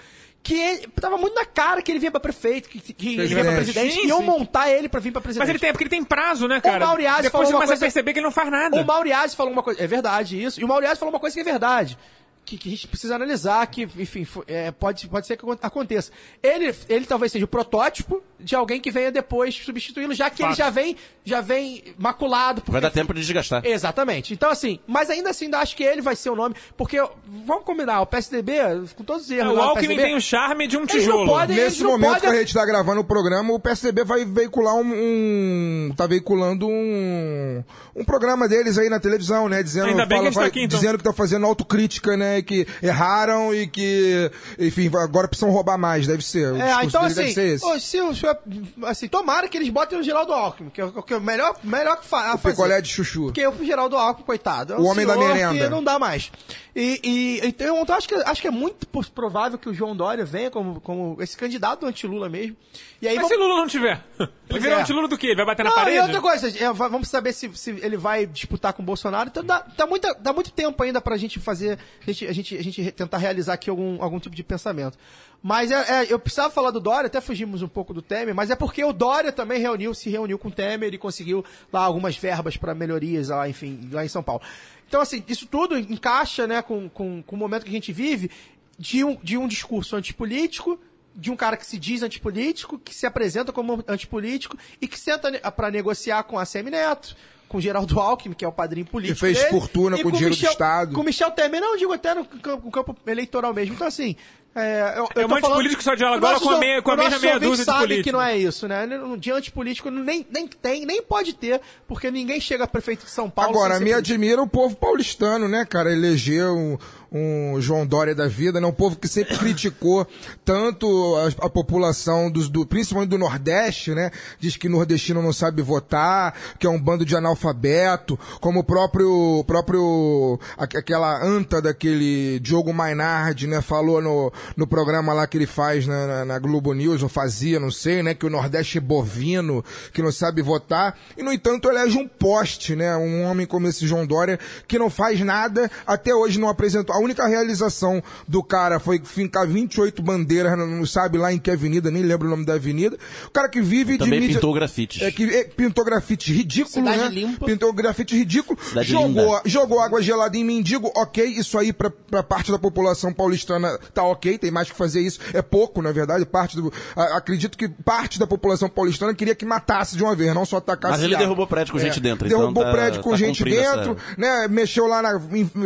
que 0.43 0.53
ele, 0.59 0.88
tava 1.00 1.17
muito 1.17 1.33
na 1.35 1.45
cara 1.45 1.81
que 1.81 1.89
ele 1.89 2.00
vinha 2.00 2.12
pra 2.12 2.19
prefeito, 2.19 2.67
que, 2.67 2.79
que 2.93 3.13
ele 3.17 3.27
vinha 3.27 3.43
pra 3.45 3.53
Presidente. 3.53 3.73
presidente, 3.75 4.01
Sim, 4.01 4.07
e 4.07 4.09
eu 4.09 4.17
sim. 4.17 4.23
montar 4.25 4.69
ele 4.69 4.89
pra 4.89 5.00
vir 5.00 5.12
pra 5.13 5.21
presidente. 5.21 5.39
Mas 5.41 5.50
ele 5.50 5.57
tem, 5.59 5.69
é 5.69 5.71
porque 5.71 5.83
ele 5.85 5.89
tem 5.89 6.03
prazo, 6.03 6.47
né, 6.50 6.59
cara? 6.59 6.85
Mauriazi 6.85 7.21
Depois 7.23 7.31
falou 7.31 7.45
você 7.47 7.53
uma 7.53 7.57
começa 7.59 7.71
coisa- 7.71 7.83
a 7.83 7.88
perceber 7.88 8.12
que 8.13 8.19
ele 8.19 8.25
não 8.25 8.31
faz 8.31 8.51
nada. 8.51 8.81
O 8.81 8.85
Mauriazi 8.85 9.35
falou 9.38 9.53
uma 9.53 9.63
coisa, 9.63 9.81
é 9.81 9.88
verdade 9.88 10.43
isso, 10.43 10.59
e 10.59 10.63
o 10.65 10.67
Mauriazi 10.67 11.00
falou 11.00 11.13
uma 11.13 11.19
coisa 11.19 11.33
que 11.33 11.39
é 11.39 11.43
verdade. 11.45 11.97
Que, 12.45 12.57
que 12.57 12.67
a 12.67 12.71
gente 12.71 12.88
precisa 12.89 13.15
analisar, 13.15 13.65
que, 13.67 13.83
enfim, 13.83 14.27
é, 14.47 14.69
pode, 14.69 15.07
pode 15.07 15.25
ser 15.25 15.38
que 15.38 15.45
acon- 15.45 15.57
aconteça. 15.62 16.12
Ele, 16.43 16.75
ele 16.89 17.05
talvez 17.05 17.31
seja 17.31 17.45
o 17.45 17.47
protótipo 17.47 18.21
de 18.38 18.53
alguém 18.53 18.81
que 18.81 18.91
venha 18.91 19.09
depois 19.13 19.55
substituí-lo, 19.55 20.13
já 20.13 20.29
que 20.29 20.41
ele 20.43 20.50
Fato. 20.50 20.57
já 20.57 20.69
vem, 20.69 20.97
já 21.23 21.39
vem 21.39 21.81
maculado. 21.97 22.62
Vai 22.67 22.81
dar 22.81 22.91
tempo 22.91 23.13
de 23.13 23.21
desgastar. 23.21 23.65
Exatamente. 23.65 24.33
Então, 24.33 24.50
assim, 24.50 24.77
mas 24.85 25.09
ainda 25.09 25.29
assim, 25.29 25.45
ainda 25.45 25.59
acho 25.59 25.73
que 25.77 25.83
ele 25.85 26.01
vai 26.01 26.17
ser 26.17 26.31
o 26.31 26.35
nome, 26.35 26.53
porque, 26.75 26.97
vamos 27.25 27.63
combinar, 27.63 28.01
o 28.01 28.05
PSDB, 28.05 28.57
com 28.93 29.05
todos 29.05 29.23
os 29.23 29.31
É, 29.31 29.35
erros 29.35 29.53
o 29.53 29.55
lá 29.55 29.63
do 29.63 29.69
Alckmin 29.69 29.95
tem 29.95 30.15
o 30.17 30.19
charme 30.21 30.67
de 30.67 30.75
um 30.75 30.85
tijolo. 30.85 31.25
podem- 31.25 31.55
Nesse 31.55 31.81
momento 31.81 32.15
podem- 32.15 32.29
que 32.29 32.35
a 32.35 32.39
gente 32.41 32.53
tá 32.53 32.65
gravando 32.65 33.00
o 33.00 33.05
programa, 33.05 33.53
o 33.53 33.59
PSDB 33.59 34.03
vai 34.03 34.25
veicular 34.25 34.75
um, 34.75 34.83
um- 34.93 35.93
tá 35.95 36.05
veiculando 36.05 36.67
um 36.67 37.63
um 37.95 38.03
programa 38.03 38.47
deles 38.50 38.77
aí 38.79 38.89
na 38.89 39.00
televisão, 39.00 39.47
né, 39.47 39.62
dizendo 39.62 39.85
Ainda 39.89 40.03
bem 40.05 40.17
que 40.19 40.23
a 40.27 40.29
gente 40.31 40.39
tá 40.39 40.45
aqui, 40.47 40.63
então. 40.63 40.79
dizendo 40.79 40.97
que 40.97 41.03
tá 41.03 41.13
fazendo 41.13 41.45
autocrítica, 41.45 42.17
né, 42.17 42.32
que 42.41 42.67
erraram 42.81 43.53
e 43.53 43.67
que, 43.67 44.31
enfim, 44.57 44.89
agora 44.95 45.27
precisam 45.27 45.51
roubar 45.51 45.77
mais, 45.77 46.07
deve 46.07 46.23
ser. 46.25 46.53
O 46.53 46.57
É, 46.61 46.83
então 46.85 47.01
deles 47.01 47.15
deve 47.15 47.27
assim, 47.29 47.33
ser 47.33 47.47
esse. 47.55 47.79
se, 47.81 48.01
o 48.01 48.15
senhor- 48.15 48.37
assim, 48.85 49.07
tomara 49.07 49.47
que 49.47 49.57
eles 49.57 49.69
botem 49.69 49.99
o 49.99 50.03
Geraldo 50.03 50.33
Alckmin, 50.33 50.69
que 50.69 50.81
é 50.81 50.85
o 50.85 51.03
que 51.03 51.13
é 51.13 51.19
melhor, 51.19 51.55
melhor 51.63 51.97
que 51.97 52.05
fa 52.05 52.35
O 52.35 52.37
fazer. 52.37 52.55
picolé 52.55 52.81
de 52.81 52.89
chuchu. 52.89 53.25
Porque 53.25 53.45
o 53.45 53.65
Geraldo 53.65 53.95
Alckmin, 53.97 54.25
coitado, 54.25 54.73
é 54.73 54.77
um 54.77 54.81
O 54.81 54.85
homem 54.85 55.05
da 55.05 55.15
merenda. 55.15 55.69
não 55.69 55.83
dá 55.83 55.99
mais. 55.99 56.31
E, 56.75 57.00
e 57.03 57.48
então, 57.48 57.82
então 57.82 57.96
acho, 57.96 58.08
que, 58.08 58.15
acho 58.15 58.42
que 58.42 58.48
é 58.48 58.51
muito 58.51 58.88
provável 59.13 59.60
que 59.60 59.70
o 59.70 59.74
João 59.74 59.96
Dória 59.96 60.25
venha 60.25 60.50
como, 60.50 60.82
como 60.82 61.22
esse 61.22 61.38
candidato 61.38 61.86
anti-Lula 61.86 62.27
mesmo. 62.30 62.58
E 63.00 63.08
aí 63.08 63.15
Mas 63.15 63.27
se 63.27 63.36
Lula 63.36 63.56
não 63.58 63.68
tiver? 63.68 64.03
Ele 64.50 64.60
virou 64.60 64.77
é. 64.77 64.82
anti-Lula 64.82 65.08
do 65.08 65.18
quê? 65.18 65.27
Ele 65.27 65.36
vai 65.36 65.46
bater 65.46 65.63
na 65.63 65.70
Não, 65.70 65.75
parede? 65.77 65.98
e 65.98 66.01
outra 66.01 66.22
coisa, 66.22 66.48
é, 66.63 66.74
va- 66.74 66.88
vamos 66.88 67.08
saber 67.08 67.34
se, 67.34 67.50
se 67.56 67.72
ele 67.72 67.98
vai 67.98 68.25
disputar 68.25 68.74
com 68.74 68.82
o 68.84 68.86
Bolsonaro. 68.86 69.30
Então 69.30 69.44
dá, 69.44 69.65
dá, 69.75 69.86
muita, 69.88 70.13
dá 70.15 70.32
muito 70.34 70.51
tempo 70.51 70.82
ainda 70.84 71.00
pra 71.01 71.18
gente 71.18 71.39
fazer, 71.39 71.77
a 72.01 72.06
gente, 72.12 72.27
a 72.27 72.34
gente, 72.34 72.58
a 72.58 72.63
gente 72.63 72.92
tentar 72.92 73.18
realizar 73.18 73.53
aqui 73.53 73.70
algum, 73.70 74.01
algum 74.01 74.20
tipo 74.20 74.36
de 74.36 74.44
pensamento. 74.44 74.98
Mas 75.43 75.71
é, 75.71 76.05
é, 76.05 76.07
eu 76.13 76.17
precisava 76.17 76.50
falar 76.50 76.71
do 76.71 76.79
Dória, 76.79 77.07
até 77.07 77.19
fugimos 77.19 77.62
um 77.62 77.67
pouco 77.67 77.93
do 77.93 78.01
Temer, 78.01 78.33
mas 78.33 78.50
é 78.50 78.55
porque 78.55 78.81
o 78.81 78.93
Dória 78.93 79.29
também 79.29 79.59
reuniu, 79.59 79.93
se 79.93 80.09
reuniu 80.09 80.39
com 80.39 80.47
o 80.47 80.51
Temer 80.51 80.93
e 80.93 80.97
conseguiu 80.97 81.43
lá 81.71 81.81
algumas 81.81 82.15
verbas 82.15 82.55
para 82.55 82.73
melhorias 82.73 83.27
lá, 83.27 83.50
enfim, 83.50 83.89
lá 83.91 84.05
em 84.05 84.07
São 84.07 84.23
Paulo. 84.23 84.41
Então, 84.88 85.01
assim, 85.01 85.22
isso 85.27 85.46
tudo 85.46 85.77
encaixa 85.77 86.48
né, 86.48 86.61
com, 86.61 86.87
com, 86.87 87.22
com 87.22 87.35
o 87.35 87.39
momento 87.39 87.63
que 87.65 87.70
a 87.70 87.74
gente 87.74 87.91
vive 87.91 88.31
de 88.79 89.03
um, 89.03 89.18
de 89.22 89.37
um 89.37 89.46
discurso 89.46 89.98
antipolítico, 89.98 90.79
de 91.13 91.29
um 91.29 91.35
cara 91.35 91.57
que 91.57 91.65
se 91.65 91.77
diz 91.77 92.03
antipolítico, 92.03 92.79
que 92.79 92.96
se 92.96 93.05
apresenta 93.05 93.51
como 93.51 93.83
antipolítico 93.85 94.57
e 94.79 94.87
que 94.87 94.98
senta 94.98 95.29
para 95.51 95.70
negociar 95.70 96.24
com 96.24 96.39
a 96.39 96.46
Semi 96.46 96.72
Neto, 96.72 97.18
com 97.50 97.59
Geraldo 97.59 98.00
Alckmin, 98.00 98.33
que 98.33 98.46
é 98.46 98.48
o 98.48 98.51
padrinho 98.51 98.85
político. 98.85 99.20
fez 99.20 99.37
dele, 99.37 99.50
fortuna 99.50 100.01
com 100.01 100.07
o 100.07 100.11
dinheiro 100.11 100.33
do 100.33 100.37
Michel, 100.37 100.51
Estado. 100.51 100.96
Com 100.96 101.03
Michel 101.03 101.31
Temer, 101.31 101.59
não, 101.59 101.75
digo 101.75 101.91
até 101.91 102.15
no 102.15 102.24
campo, 102.24 102.65
no 102.65 102.72
campo 102.72 102.96
eleitoral 103.05 103.53
mesmo. 103.53 103.75
Então, 103.75 103.85
assim. 103.85 104.15
É, 104.55 104.94
eu, 104.98 105.09
É 105.16 105.22
eu 105.24 105.25
um 105.25 105.29
tô 105.29 105.35
antipolítico 105.35 105.77
que 105.79 105.83
só 105.83 105.96
dialoga 105.96 106.22
Nossos 106.22 106.44
com 106.48 106.53
a 106.53 106.59
meia- 106.59 106.81
com 106.81 106.92
a 106.92 106.96
mesma 106.96 107.18
meia 107.18 107.39
dúzia 107.39 107.66
de 107.66 107.72
sabem 107.72 107.81
político. 107.81 108.03
que 108.03 108.11
não 108.11 108.22
é 108.22 108.37
isso, 108.37 108.68
né? 108.68 108.87
De 109.18 109.31
antipolítico 109.31 109.89
nem, 109.89 110.25
nem 110.29 110.48
tem, 110.48 110.85
nem 110.85 111.01
pode 111.01 111.33
ter, 111.33 111.59
porque 111.87 112.11
ninguém 112.11 112.39
chega 112.39 112.66
a 112.66 112.68
prefeito 112.68 113.03
de 113.05 113.09
São 113.11 113.29
Paulo. 113.31 113.50
Agora, 113.50 113.74
me 113.79 113.92
político. 113.92 113.98
admira 114.00 114.42
o 114.44 114.48
povo 114.48 114.75
paulistano, 114.75 115.48
né, 115.48 115.66
cara? 115.66 115.92
Eleger 115.92 116.51
um, 116.51 116.77
um 117.13 117.61
João 117.61 117.85
Dória 117.85 118.15
da 118.15 118.27
vida, 118.27 118.59
né? 118.59 118.65
Um 118.65 118.71
povo 118.73 118.95
que 118.95 119.07
sempre 119.07 119.37
criticou 119.37 120.07
tanto 120.43 120.87
a, 121.17 121.45
a 121.45 121.49
população, 121.49 122.31
dos, 122.31 122.49
do, 122.49 122.65
principalmente 122.65 123.09
do 123.11 123.17
Nordeste, 123.17 123.91
né? 123.93 124.09
Diz 124.39 124.57
que 124.57 124.67
nordestino 124.67 125.21
não 125.21 125.31
sabe 125.31 125.61
votar, 125.61 126.33
que 126.57 126.65
é 126.65 126.69
um 126.69 126.79
bando 126.81 127.05
de 127.05 127.15
analfabeto, 127.15 128.19
como 128.41 128.61
o 128.61 128.63
próprio, 128.63 129.43
próprio 129.45 130.39
aqu- 130.57 130.77
aquela 130.77 131.23
anta 131.23 131.61
daquele 131.61 132.39
Diogo 132.39 132.73
Mainardi, 132.73 133.45
né? 133.45 133.61
Falou 133.61 134.01
no, 134.01 134.31
no 134.57 134.65
programa 134.65 135.13
lá 135.13 135.27
que 135.27 135.37
ele 135.37 135.45
faz 135.47 135.85
na, 135.85 136.07
na, 136.07 136.25
na 136.25 136.39
Globo 136.39 136.73
News, 136.73 137.03
ou 137.03 137.09
fazia, 137.09 137.59
não 137.59 137.69
sei, 137.71 138.01
né? 138.01 138.13
Que 138.15 138.25
o 138.25 138.29
Nordeste 138.29 138.79
é 138.79 138.81
bovino, 138.81 139.63
que 139.93 140.01
não 140.01 140.11
sabe 140.11 140.41
votar, 140.41 140.97
e 141.17 141.21
no 141.21 141.31
entanto 141.31 141.69
elege 141.69 141.97
um 141.97 142.07
poste, 142.07 142.75
né? 142.75 142.95
Um 142.97 143.23
homem 143.23 143.45
como 143.45 143.67
esse 143.67 143.85
João 143.85 144.05
Dória, 144.07 144.39
que 144.67 144.79
não 144.79 144.89
faz 144.89 145.19
nada, 145.19 145.69
até 145.85 146.13
hoje 146.15 146.39
não 146.39 146.49
apresentou. 146.49 147.02
A 147.03 147.05
única 147.05 147.27
realização 147.27 148.01
do 148.25 148.42
cara 148.42 148.79
foi 148.79 149.01
fincar 149.03 149.46
28 149.46 150.01
bandeiras, 150.01 150.57
não, 150.57 150.85
sabe 150.85 151.18
lá 151.18 151.33
em 151.33 151.37
que 151.37 151.51
avenida, 151.51 151.92
nem 151.92 152.01
lembro 152.01 152.27
o 152.27 152.31
nome 152.31 152.46
da 152.46 152.53
avenida. 152.53 152.98
O 153.27 153.29
cara 153.31 153.50
que 153.50 153.61
vive 153.61 153.98
Também 153.98 154.20
de 154.22 154.27
mídia... 154.27 154.35
pintou 154.39 154.53
grafites. 154.53 155.01
É, 155.01 155.11
que 155.11 155.24
é, 155.25 155.44
pintou 155.44 155.83
grafite 155.83 156.31
ridículo, 156.31 156.74
Cidade 156.74 156.98
né? 157.03 157.09
limpa. 157.09 157.46
Pintou 157.46 157.74
grafite 157.74 158.16
ridículo. 158.18 158.57
Cidade 158.63 158.89
jogou, 158.89 159.09
linda. 159.35 159.42
jogou 159.46 159.79
água 159.81 160.01
gelada 160.01 160.37
em 160.37 160.46
mendigo, 160.46 160.89
ok, 160.96 161.25
isso 161.25 161.57
aí 161.59 161.74
pra, 161.74 161.89
pra 161.89 162.24
parte 162.24 162.51
da 162.51 162.57
população 162.57 163.11
paulistana 163.11 163.77
tá 163.94 164.03
ok, 164.03 164.37
tem 164.37 164.50
mais 164.50 164.70
que 164.72 164.75
fazer 164.77 165.01
isso. 165.01 165.20
É 165.33 165.42
pouco, 165.42 165.81
na 165.81 165.92
verdade, 165.92 166.25
parte 166.25 166.55
do... 166.55 166.72
a- 166.96 167.18
acredito 167.18 167.57
que 167.57 167.68
parte 167.68 168.18
da 168.18 168.25
população 168.25 168.70
paulistana 168.70 169.13
queria 169.13 169.35
que 169.35 169.46
matasse 169.46 169.98
de 169.98 170.03
uma 170.03 170.16
vez, 170.16 170.33
não 170.33 170.46
só 170.46 170.57
atacasse. 170.57 170.94
Mas 170.94 171.03
ele 171.03 171.18
derrubou 171.18 171.46
prédio 171.48 171.74
com 171.74 171.79
gente 171.79 172.00
dentro, 172.00 172.27
então 172.27 172.39
Derrubou 172.39 172.63
tá- 172.63 172.72
prédio 172.72 173.01
com 173.01 173.11
tá 173.11 173.18
gente 173.18 173.39
cumprindo 173.44 173.59
essa- 173.59 173.75
dentro, 173.77 173.98
né? 174.18 174.48
Mexeu 174.48 174.87
lá 174.87 175.01
na... 175.01 175.20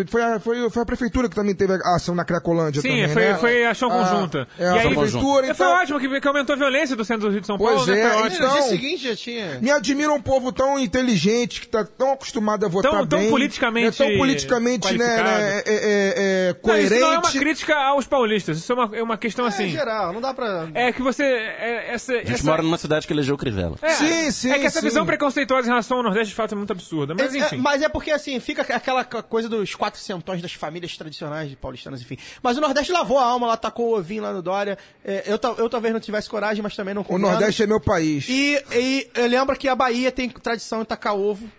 Foi 0.08 0.22
a, 0.24 0.40
foi, 0.40 0.70
foi 0.70 0.82
a 0.82 0.86
prefeitura 0.86 1.27
que 1.30 1.36
também 1.36 1.54
teve 1.56 1.74
a 1.74 1.96
ação 1.96 2.14
na 2.16 2.24
Cracolândia 2.26 2.82
Sim, 2.82 2.90
também, 2.90 3.10
foi, 3.10 3.22
né? 3.28 3.36
foi 3.38 3.66
ação 3.66 3.90
Ah, 3.92 4.10
conjunta. 4.10 4.48
É, 4.58 4.68
a 4.68 4.76
e 4.76 4.80
aí, 4.80 4.96
prefeitura, 4.96 5.48
É, 5.48 5.54
Foi 5.54 5.66
então... 5.68 5.82
ótimo 5.82 6.00
que, 6.00 6.22
que 6.22 6.28
aumentou 6.28 6.54
a 6.54 6.58
violência 6.58 6.96
do 6.96 7.04
centro 7.06 7.28
do 7.28 7.32
Rio 7.32 7.42
de 7.42 7.48
São 7.48 7.58
Pois 7.58 7.76
Paulo, 7.76 7.92
né? 7.92 8.00
é, 8.02 8.10
Foi 8.10 8.22
ótimo. 8.22 8.28
No 8.28 8.50
dia 8.52 8.58
então- 8.58 8.70
seguinte 8.70 9.04
já 9.04 9.16
tinha. 9.16 9.60
Me 9.62 9.72
admira 9.72 10.12
um 10.12 10.22
povo 10.22 10.52
tão 10.52 10.78
inteligente, 10.80 11.62
que 11.62 11.68
tá 11.68 11.84
tão 11.86 12.14
acostumado 12.14 12.66
a 12.66 12.70
votar 12.70 12.92
Tão- 12.92 13.08
tão 13.08 13.20
bem. 13.20 13.30
politicamente 13.30 14.02
né, 14.02 14.08
tão 14.10 14.18
politicamente, 14.18 14.98
né, 14.98 15.24
né, 15.24 15.58
é, 15.58 15.64
é, 15.66 16.14
é, 16.18 16.54
Não, 16.54 16.62
coerente. 16.62 16.94
isso 16.94 17.00
não 17.02 17.14
é 17.14 17.18
uma 17.20 17.32
crítica 17.32 17.76
aos 17.76 18.06
paulistas, 18.08 18.58
isso 18.58 18.72
é 18.72 18.76
uma, 18.76 18.98
é 18.98 19.04
uma 19.04 19.18
questão 19.18 19.46
É, 19.46 19.50
assim. 19.50 19.70
geral, 19.70 20.14
não 20.14 20.22
dá 20.22 20.34
pra. 20.34 20.68
É 20.74 20.92
que 20.92 21.02
você. 21.02 21.24
É, 21.24 21.94
essa, 21.94 22.14
A 22.14 22.18
gente 22.18 22.34
essa- 22.34 22.44
mora 22.46 22.62
numa 22.62 22.78
cidade 22.78 23.06
que 23.08 23.14
elegeu 23.14 23.36
o 23.36 23.38
Crivella. 23.38 23.76
é, 23.82 23.90
Sim, 23.90 24.32
sim, 24.32 24.52
É 24.52 24.60
que 24.60 24.66
essa 24.66 24.80
sim. 24.80 24.86
visão 24.88 25.06
preconceituosa 25.06 25.68
em 25.68 25.70
relação 25.70 25.98
ao 25.98 26.04
Nordeste 26.04 26.30
de 26.30 26.36
fato 26.36 26.54
é 26.54 26.56
muito 26.58 26.72
absurda. 26.72 27.14
Mas 27.16 27.34
É, 27.34 27.38
é, 27.40 27.42
enfim. 27.42 27.58
mas 27.58 27.82
é 27.82 27.90
porque, 27.90 28.12
assim, 28.12 28.40
fica 28.40 28.62
aquela 28.62 29.04
co- 29.04 29.24
coisa 29.24 29.48
dos 29.50 29.74
quatro 29.76 30.00
centões 30.00 30.42
das 30.42 30.54
famílias 30.54 30.92
tradicionais 31.08 31.50
de 31.50 31.56
paulistanas, 31.56 32.02
enfim. 32.02 32.18
Mas 32.44 32.58
o 32.58 32.62
Nordeste 32.62 32.92
lavou 32.92 33.18
a 33.18 33.24
alma, 33.26 33.48
lá 33.48 33.58
tacou 33.58 33.92
o 33.94 33.98
ovinho 33.98 34.24
lá 34.24 34.34
no 34.34 34.42
Dória. 34.42 34.78
É, 35.04 35.24
eu, 35.26 35.40
eu 35.58 35.70
talvez 35.70 35.94
não 35.94 36.00
tivesse 36.00 36.30
coragem, 36.30 36.62
mas 36.62 36.76
também 36.76 36.94
não 36.94 37.02
O 37.02 37.06
condeno. 37.06 37.30
Nordeste 37.32 37.64
é 37.64 37.68
meu 37.68 37.80
país. 37.80 38.28
E, 38.30 38.62
e 38.72 39.10
eu 39.16 39.28
lembro 39.28 39.56
que 39.58 39.68
a 39.68 39.76
Bahia 39.76 40.12
tem 40.12 40.30
tradição 40.30 40.82
em 40.82 40.86
tacar 40.86 41.16
ovo. 41.16 41.50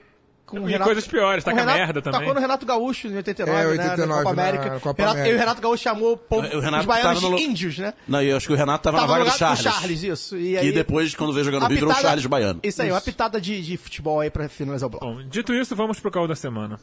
Com 0.47 0.67
E 0.67 0.79
coisas 0.79 1.07
piores, 1.07 1.45
com 1.45 1.51
taca 1.51 1.61
o 1.63 1.67
Renato- 1.67 1.79
merda 1.79 2.01
também. 2.01 2.21
Tacou 2.21 2.33
no 2.35 2.41
Renato 2.41 2.65
Gaúcho 2.65 3.07
em 3.07 3.17
89, 3.17 3.61
É, 3.61 3.65
né? 3.65 3.71
89, 3.71 4.07
na 4.07 4.15
Copa 4.23 4.25
na 4.25 4.31
América. 4.43 4.81
Copa 4.81 5.03
Renato, 5.03 5.17
América. 5.19 5.29
E 5.29 5.37
o 5.37 5.39
Renato 5.39 5.61
Gaúcho 5.61 5.83
chamou 5.83 6.13
o 6.13 6.17
povo, 6.17 6.47
O 6.57 6.61
Renato 6.61 6.81
os 6.81 6.87
baianos 6.87 7.23
no- 7.23 7.37
de 7.37 7.43
índios, 7.43 7.79
né? 7.79 7.93
Não, 8.09 8.23
e 8.23 8.29
eu 8.31 8.37
acho 8.39 8.47
que 8.47 8.53
o 8.55 8.57
Renato 8.57 8.83
tava, 8.83 8.97
Tava 8.97 9.13
na 9.13 9.19
vaga 9.19 9.31
do 9.31 9.37
Charles. 9.37 9.61
Charles, 9.61 10.03
isso. 10.03 10.39
E 10.39 10.53
E 10.53 10.57
aí, 10.57 10.73
depois, 10.73 11.15
quando 11.15 11.35
veio 11.35 11.45
jogando 11.45 11.65
no 11.65 11.69
Rio, 11.69 11.77
virou 11.81 11.93
o 11.93 11.95
Charles 12.01 12.25
Baiano. 12.25 12.61
Isso 12.63 12.81
aí, 12.81 12.91
uma 12.91 13.01
pitada 13.03 13.39
de, 13.39 13.61
de 13.61 13.77
futebol 13.77 14.21
aí 14.21 14.31
pra 14.31 14.49
finalizar 14.49 14.87
o 14.87 14.91
bloco. 14.91 15.05
Bom, 15.07 15.23
dito 15.29 15.53
isso, 15.53 15.77
vamos 15.77 16.01
pro 16.01 16.11
caô 16.11 16.27
da 16.27 16.35
semana. 16.35 16.81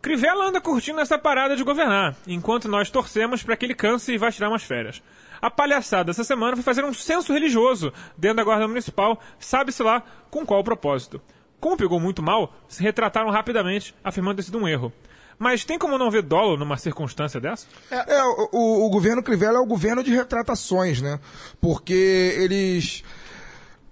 Crivella 0.00 0.44
anda 0.44 0.60
curtindo 0.60 1.00
essa 1.00 1.18
parada 1.18 1.56
de 1.56 1.64
governar, 1.64 2.14
enquanto 2.26 2.68
nós 2.68 2.88
torcemos 2.88 3.42
para 3.42 3.56
que 3.56 3.66
ele 3.66 3.74
canse 3.74 4.12
e 4.12 4.18
vá 4.18 4.30
tirar 4.30 4.48
umas 4.48 4.62
férias. 4.62 5.02
A 5.42 5.50
palhaçada 5.50 6.04
dessa 6.04 6.22
semana 6.22 6.54
foi 6.54 6.62
fazer 6.62 6.84
um 6.84 6.94
censo 6.94 7.32
religioso 7.32 7.92
dentro 8.16 8.36
da 8.36 8.44
Guarda 8.44 8.68
Municipal, 8.68 9.20
sabe-se 9.40 9.82
lá 9.82 10.04
com 10.30 10.46
qual 10.46 10.62
propósito. 10.62 11.20
Como 11.58 11.76
pegou 11.76 11.98
muito 11.98 12.22
mal, 12.22 12.54
se 12.68 12.80
retrataram 12.82 13.30
rapidamente, 13.30 13.92
afirmando 14.04 14.36
ter 14.36 14.44
sido 14.44 14.58
um 14.58 14.68
erro. 14.68 14.92
Mas 15.38 15.64
tem 15.64 15.78
como 15.78 15.98
não 15.98 16.10
ver 16.10 16.22
dolo 16.22 16.56
numa 16.56 16.76
circunstância 16.78 17.40
dessa? 17.40 17.66
É, 17.90 18.22
o, 18.24 18.48
o- 18.52 18.86
o 18.86 18.90
governo 18.90 19.22
Crivella 19.22 19.58
é 19.58 19.60
o 19.60 19.66
governo 19.66 20.02
de 20.02 20.10
retratações, 20.10 21.02
né? 21.02 21.20
Porque 21.60 22.34
eles 22.38 23.04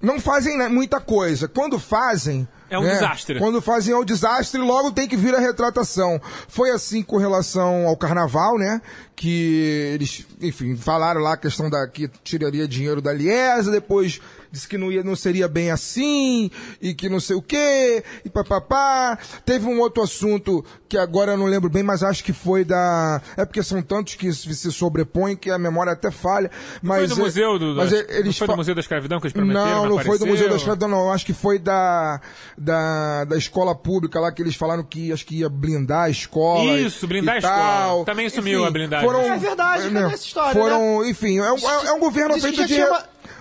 não 0.00 0.18
fazem 0.20 0.68
muita 0.70 1.00
coisa. 1.00 1.46
Quando 1.48 1.78
fazem. 1.78 2.46
É 2.70 2.78
um 2.78 2.82
né, 2.82 2.94
desastre. 2.94 3.38
Quando 3.38 3.60
fazem 3.62 3.92
é 3.94 3.96
um 3.96 4.04
desastre, 4.04 4.58
logo 4.60 4.90
tem 4.90 5.06
que 5.06 5.16
vir 5.16 5.34
a 5.34 5.38
retratação. 5.38 6.20
Foi 6.48 6.70
assim 6.70 7.02
com 7.02 7.18
relação 7.18 7.86
ao 7.86 7.96
carnaval, 7.96 8.58
né? 8.58 8.80
Que 9.14 9.90
eles, 9.94 10.26
enfim, 10.40 10.74
falaram 10.76 11.20
lá 11.20 11.34
a 11.34 11.36
questão 11.36 11.68
da 11.70 11.86
que 11.86 12.08
tiraria 12.24 12.66
dinheiro 12.66 13.00
da 13.02 13.12
Liesa, 13.12 13.70
depois 13.70 14.20
disse 14.54 14.68
que 14.68 14.78
não, 14.78 14.90
ia, 14.90 15.02
não 15.02 15.16
seria 15.16 15.48
bem 15.48 15.70
assim, 15.70 16.50
e 16.80 16.94
que 16.94 17.08
não 17.08 17.18
sei 17.18 17.34
o 17.36 17.42
quê, 17.42 18.04
e 18.24 18.30
papapá. 18.30 19.18
Teve 19.44 19.66
um 19.66 19.80
outro 19.80 20.02
assunto 20.02 20.64
que 20.88 20.96
agora 20.96 21.32
eu 21.32 21.36
não 21.36 21.46
lembro 21.46 21.68
bem, 21.68 21.82
mas 21.82 22.02
acho 22.02 22.22
que 22.22 22.32
foi 22.32 22.64
da. 22.64 23.20
É 23.36 23.44
porque 23.44 23.62
são 23.62 23.82
tantos 23.82 24.14
que 24.14 24.32
se 24.32 24.70
sobrepõem 24.70 25.34
que 25.36 25.50
a 25.50 25.58
memória 25.58 25.92
até 25.92 26.10
falha. 26.10 26.50
Mas, 26.80 26.98
foi 26.98 27.08
do 27.08 27.14
é- 27.14 27.24
museu 27.24 27.58
do, 27.58 27.74
mas 27.74 27.90
da- 27.90 27.96
é- 27.96 28.06
eles 28.20 28.26
não 28.26 28.32
foi 28.32 28.46
do 28.46 28.56
Museu 28.56 28.74
da 28.74 28.80
Escravidão 28.80 29.20
que 29.20 29.26
eles 29.26 29.32
prometeram? 29.32 29.66
não, 29.66 29.88
não 29.88 29.98
foi 29.98 30.18
do? 30.18 30.26
Museu 30.26 30.48
da 30.48 30.56
Escravidão, 30.56 30.88
não. 30.88 31.12
Acho 31.12 31.26
que 31.26 31.32
foi 31.32 31.58
da, 31.58 32.20
da, 32.56 33.24
da 33.24 33.36
escola 33.36 33.74
pública 33.74 34.20
lá 34.20 34.30
que 34.30 34.40
eles 34.40 34.54
falaram 34.54 34.84
que 34.84 35.12
acho 35.12 35.26
que 35.26 35.40
ia 35.40 35.48
blindar 35.48 36.04
a 36.04 36.10
escola. 36.10 36.78
Isso, 36.78 37.06
blindar 37.08 37.34
e 37.34 37.38
a 37.38 37.40
escola. 37.40 38.04
Também 38.04 38.28
sumiu 38.30 38.64
a 38.64 38.70
blindagem. 38.70 39.06
Foram, 39.06 39.20
É 39.20 39.36
verdade, 39.36 39.90
né, 39.90 40.02
cadê 40.02 40.14
essa 40.14 40.24
história, 40.24 40.52
Foram, 40.52 41.04
enfim, 41.04 41.38
é 41.38 41.52
um, 41.52 41.58
é 41.58 41.92
um 41.92 41.98
governo 41.98 42.34
Diz 42.34 42.42
feito 42.44 42.66
de. 42.66 42.76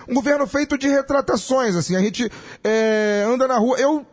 Um 0.08 0.14
governo 0.14 0.46
feito 0.46 0.76
de 0.78 0.88
retratações, 0.88 1.76
assim. 1.76 1.96
A 1.96 2.00
gente 2.00 2.30
é, 2.62 3.24
anda 3.26 3.46
na 3.48 3.58
rua. 3.58 3.78
Eu. 3.78 4.06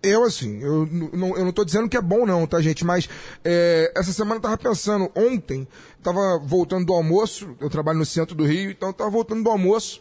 Eu, 0.00 0.22
assim, 0.22 0.62
eu 0.62 0.86
não, 1.12 1.36
eu 1.36 1.44
não 1.44 1.50
tô 1.50 1.64
dizendo 1.64 1.88
que 1.88 1.96
é 1.96 2.00
bom, 2.00 2.24
não, 2.24 2.46
tá, 2.46 2.60
gente? 2.60 2.84
Mas 2.84 3.08
é, 3.44 3.92
essa 3.96 4.12
semana 4.12 4.36
eu 4.36 4.40
tava 4.40 4.56
pensando, 4.56 5.10
ontem, 5.12 5.66
tava 6.00 6.38
voltando 6.38 6.86
do 6.86 6.92
almoço, 6.92 7.56
eu 7.60 7.68
trabalho 7.68 7.98
no 7.98 8.06
centro 8.06 8.36
do 8.36 8.44
Rio, 8.44 8.70
então 8.70 8.92
tava 8.92 9.10
voltando 9.10 9.42
do 9.42 9.50
almoço. 9.50 10.00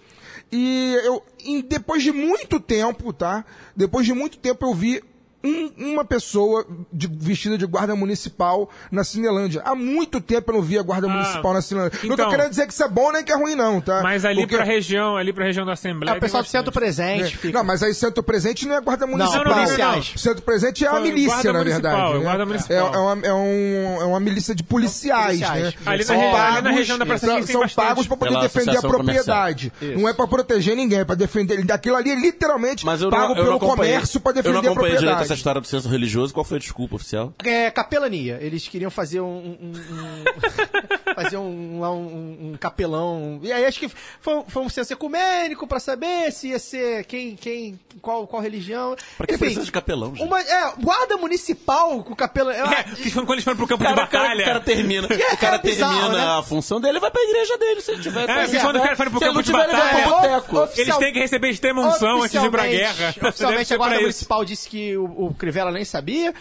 E 0.51 0.95
eu, 1.03 1.23
em- 1.43 1.61
depois 1.61 2.03
de 2.03 2.11
muito 2.11 2.59
tempo, 2.59 3.11
tá? 3.11 3.43
Depois 3.75 4.05
de 4.05 4.13
muito 4.13 4.37
tempo 4.37 4.67
eu 4.67 4.73
vi 4.75 5.03
um- 5.43 5.71
uma 5.93 6.03
pessoa 6.05 6.65
de- 6.91 7.07
vestida 7.07 7.57
de 7.57 7.65
guarda 7.65 7.95
municipal 7.95 8.69
na 8.91 9.03
Cinelândia. 9.03 9.61
Há 9.65 9.75
muito 9.75 10.19
tempo 10.19 10.51
eu 10.51 10.55
não 10.55 10.61
vi 10.61 10.77
a 10.77 10.81
guarda 10.81 11.07
Ah, 11.07 11.09
municipal 11.09 11.53
na 11.53 11.61
Cinelândia. 11.61 11.99
não 12.03 12.09
tô 12.15 12.23
então. 12.23 12.29
querendo 12.29 12.49
dizer 12.49 12.67
que 12.67 12.73
isso 12.73 12.83
é 12.83 12.87
bom 12.87 13.11
nem 13.11 13.23
que 13.23 13.31
é 13.31 13.35
ruim, 13.35 13.55
não, 13.55 13.79
tá? 13.79 14.01
Mas 14.01 14.25
ali 14.25 14.41
Porque- 14.41 14.55
pra 14.55 14.65
região, 14.65 15.15
ali 15.17 15.31
pra 15.31 15.45
região 15.45 15.65
da 15.65 15.73
Assembleia. 15.73 16.15
É, 16.15 16.17
o 16.17 16.21
pessoal 16.21 16.43
do 16.43 16.49
centro 16.49 16.71
presente. 16.71 17.33
É. 17.33 17.37
Fica... 17.37 17.57
Não, 17.57 17.63
mas 17.63 17.83
aí 17.83 17.93
centro 17.93 18.21
presente 18.23 18.67
não 18.67 18.75
é 18.75 18.81
guarda 18.81 19.05
municipal. 19.07 19.43
não, 19.45 19.51
não, 19.51 19.63
policiais. 19.65 20.13
O 20.15 20.19
centro 20.19 20.41
presente 20.41 20.85
é 20.85 20.87
a 20.87 20.99
milícia, 20.99 21.53
na 21.53 21.63
verdade. 21.63 22.11
é 22.11 22.17
né? 22.17 22.23
guarda 22.23 22.45
municipal. 22.45 22.77
É, 22.77 22.95
é 22.95 22.99
uma, 22.99 23.27
é, 23.27 23.33
um, 23.33 24.01
é 24.01 24.05
uma 24.05 24.19
milícia 24.19 24.53
de 24.55 24.63
policiais, 24.63 25.39
Policiais. 25.39 25.63
né? 25.63 25.73
Ali 25.85 25.99
na 25.99 26.03
São 26.05 26.15
re- 26.17 26.21
ali 26.25 26.31
na 26.31 26.37
pagos- 26.61 26.71
região 26.71 26.97
da 26.97 27.05
Praça 27.05 27.25
são- 27.25 27.35
15 27.35 27.47
tem 27.47 27.53
São 27.53 27.61
bastante. 27.61 27.85
pagos 27.87 28.07
pra 28.07 28.17
poder 28.17 28.31
Pela 28.31 28.41
defender 28.43 28.77
a 28.77 28.81
propriedade. 28.81 29.73
Não 29.95 30.07
é 30.09 30.13
pra 30.13 30.27
proteger 30.27 30.75
ninguém, 30.75 30.99
é 30.99 31.05
pra 31.05 31.15
defender. 31.15 31.65
Aquilo 31.71 31.95
ali 31.95 32.11
é 32.11 32.15
literalmente 32.15 32.85
Mas 32.85 33.01
eu 33.01 33.09
pago 33.09 33.29
não, 33.29 33.35
pelo 33.35 33.51
não 33.51 33.59
comércio 33.59 34.19
pra 34.19 34.31
não 34.33 34.41
defender 34.41 34.57
a 34.69 34.73
propriedade. 34.73 35.26
Essa 35.27 35.33
história 35.35 35.61
do 35.61 35.67
censo 35.67 35.87
religioso. 35.89 36.33
Qual 36.33 36.43
foi 36.43 36.57
a 36.57 36.59
desculpa 36.59 36.95
oficial? 36.95 37.33
É, 37.43 37.69
capelania. 37.71 38.37
Eles 38.41 38.67
queriam 38.67 38.89
fazer 38.91 39.21
um. 39.21 39.25
um- 39.61 39.73
um- 39.73 40.23
fazer 41.15 41.37
um, 41.37 41.79
lá 41.79 41.91
um, 41.91 42.51
um 42.53 42.57
capelão. 42.59 43.39
E 43.43 43.51
aí 43.51 43.65
acho 43.65 43.79
que 43.79 43.89
foi, 44.21 44.43
foi 44.47 44.61
um 44.63 44.69
censo 44.69 44.93
ecumênico 44.93 45.65
pra 45.67 45.79
saber 45.79 46.31
se 46.31 46.49
ia 46.49 46.59
ser 46.59 47.05
quem, 47.05 47.35
quem, 47.35 47.79
qual, 48.01 48.27
qual 48.27 48.41
religião. 48.41 48.95
Pra 49.17 49.25
que 49.25 49.33
Enfim, 49.35 49.45
precisa 49.45 49.65
de 49.65 49.71
capelão, 49.71 50.15
gente? 50.15 50.25
Uma, 50.27 50.39
é, 50.41 50.73
guarda 50.79 51.17
municipal 51.17 52.03
com 52.03 52.15
capelão. 52.15 52.47
É, 52.77 52.83
que 52.83 53.11
quando 53.11 53.31
eles 53.33 53.43
foram 53.43 53.57
pro 53.57 53.67
campo 53.67 53.83
Cara, 53.83 53.95
de 53.95 54.01
batalha. 54.01 54.41
o 54.41 54.45
cara 54.45 54.59
termina, 54.59 55.07
É, 55.09 55.33
o 55.33 55.37
cara 55.37 55.55
é 55.55 55.59
bizarro, 55.59 55.99
termina 56.01 56.17
né? 56.17 56.39
a 56.39 56.43
função 56.43 56.79
dele, 56.79 56.93
ele 56.93 56.99
vai 56.99 57.09
pra 57.11 57.21
igreja 57.21 57.57
dele, 57.57 57.81
se 57.81 57.91
ele 57.91 58.01
tiver. 58.01 58.29
É, 58.29 58.47
que 58.47 58.59
quando 58.59 58.75
o 58.77 58.81
cara 58.81 58.95
foi 58.95 59.09
pro 59.09 59.19
se 59.19 59.25
ele 59.25 59.33
campo 59.33 59.35
não 59.35 59.41
de 59.41 59.51
tiver, 59.51 59.63
ele 59.63 59.71
vai 59.77 59.93
batalha, 59.93 60.03
pro 60.03 60.15
boteco. 60.15 60.59
Oficial- 60.63 60.85
Eles 60.85 60.97
têm 60.97 61.13
que 61.13 61.19
receber 61.19 61.49
extrema-unção 61.49 62.21
antes 62.23 62.39
de 62.39 62.45
ir 62.45 62.51
pra 62.51 62.63
Oficialmente- 62.63 62.97
guerra. 62.99 63.29
Oficialmente 63.29 63.73
a 63.73 63.77
Guarda. 63.77 63.99
Municipal 64.01 64.45
disse 64.45 64.69
que 64.69 64.95
o, 64.97 65.05
o 65.25 65.33
Crivella 65.33 65.71
nem 65.71 65.83
sabia. 65.85 66.33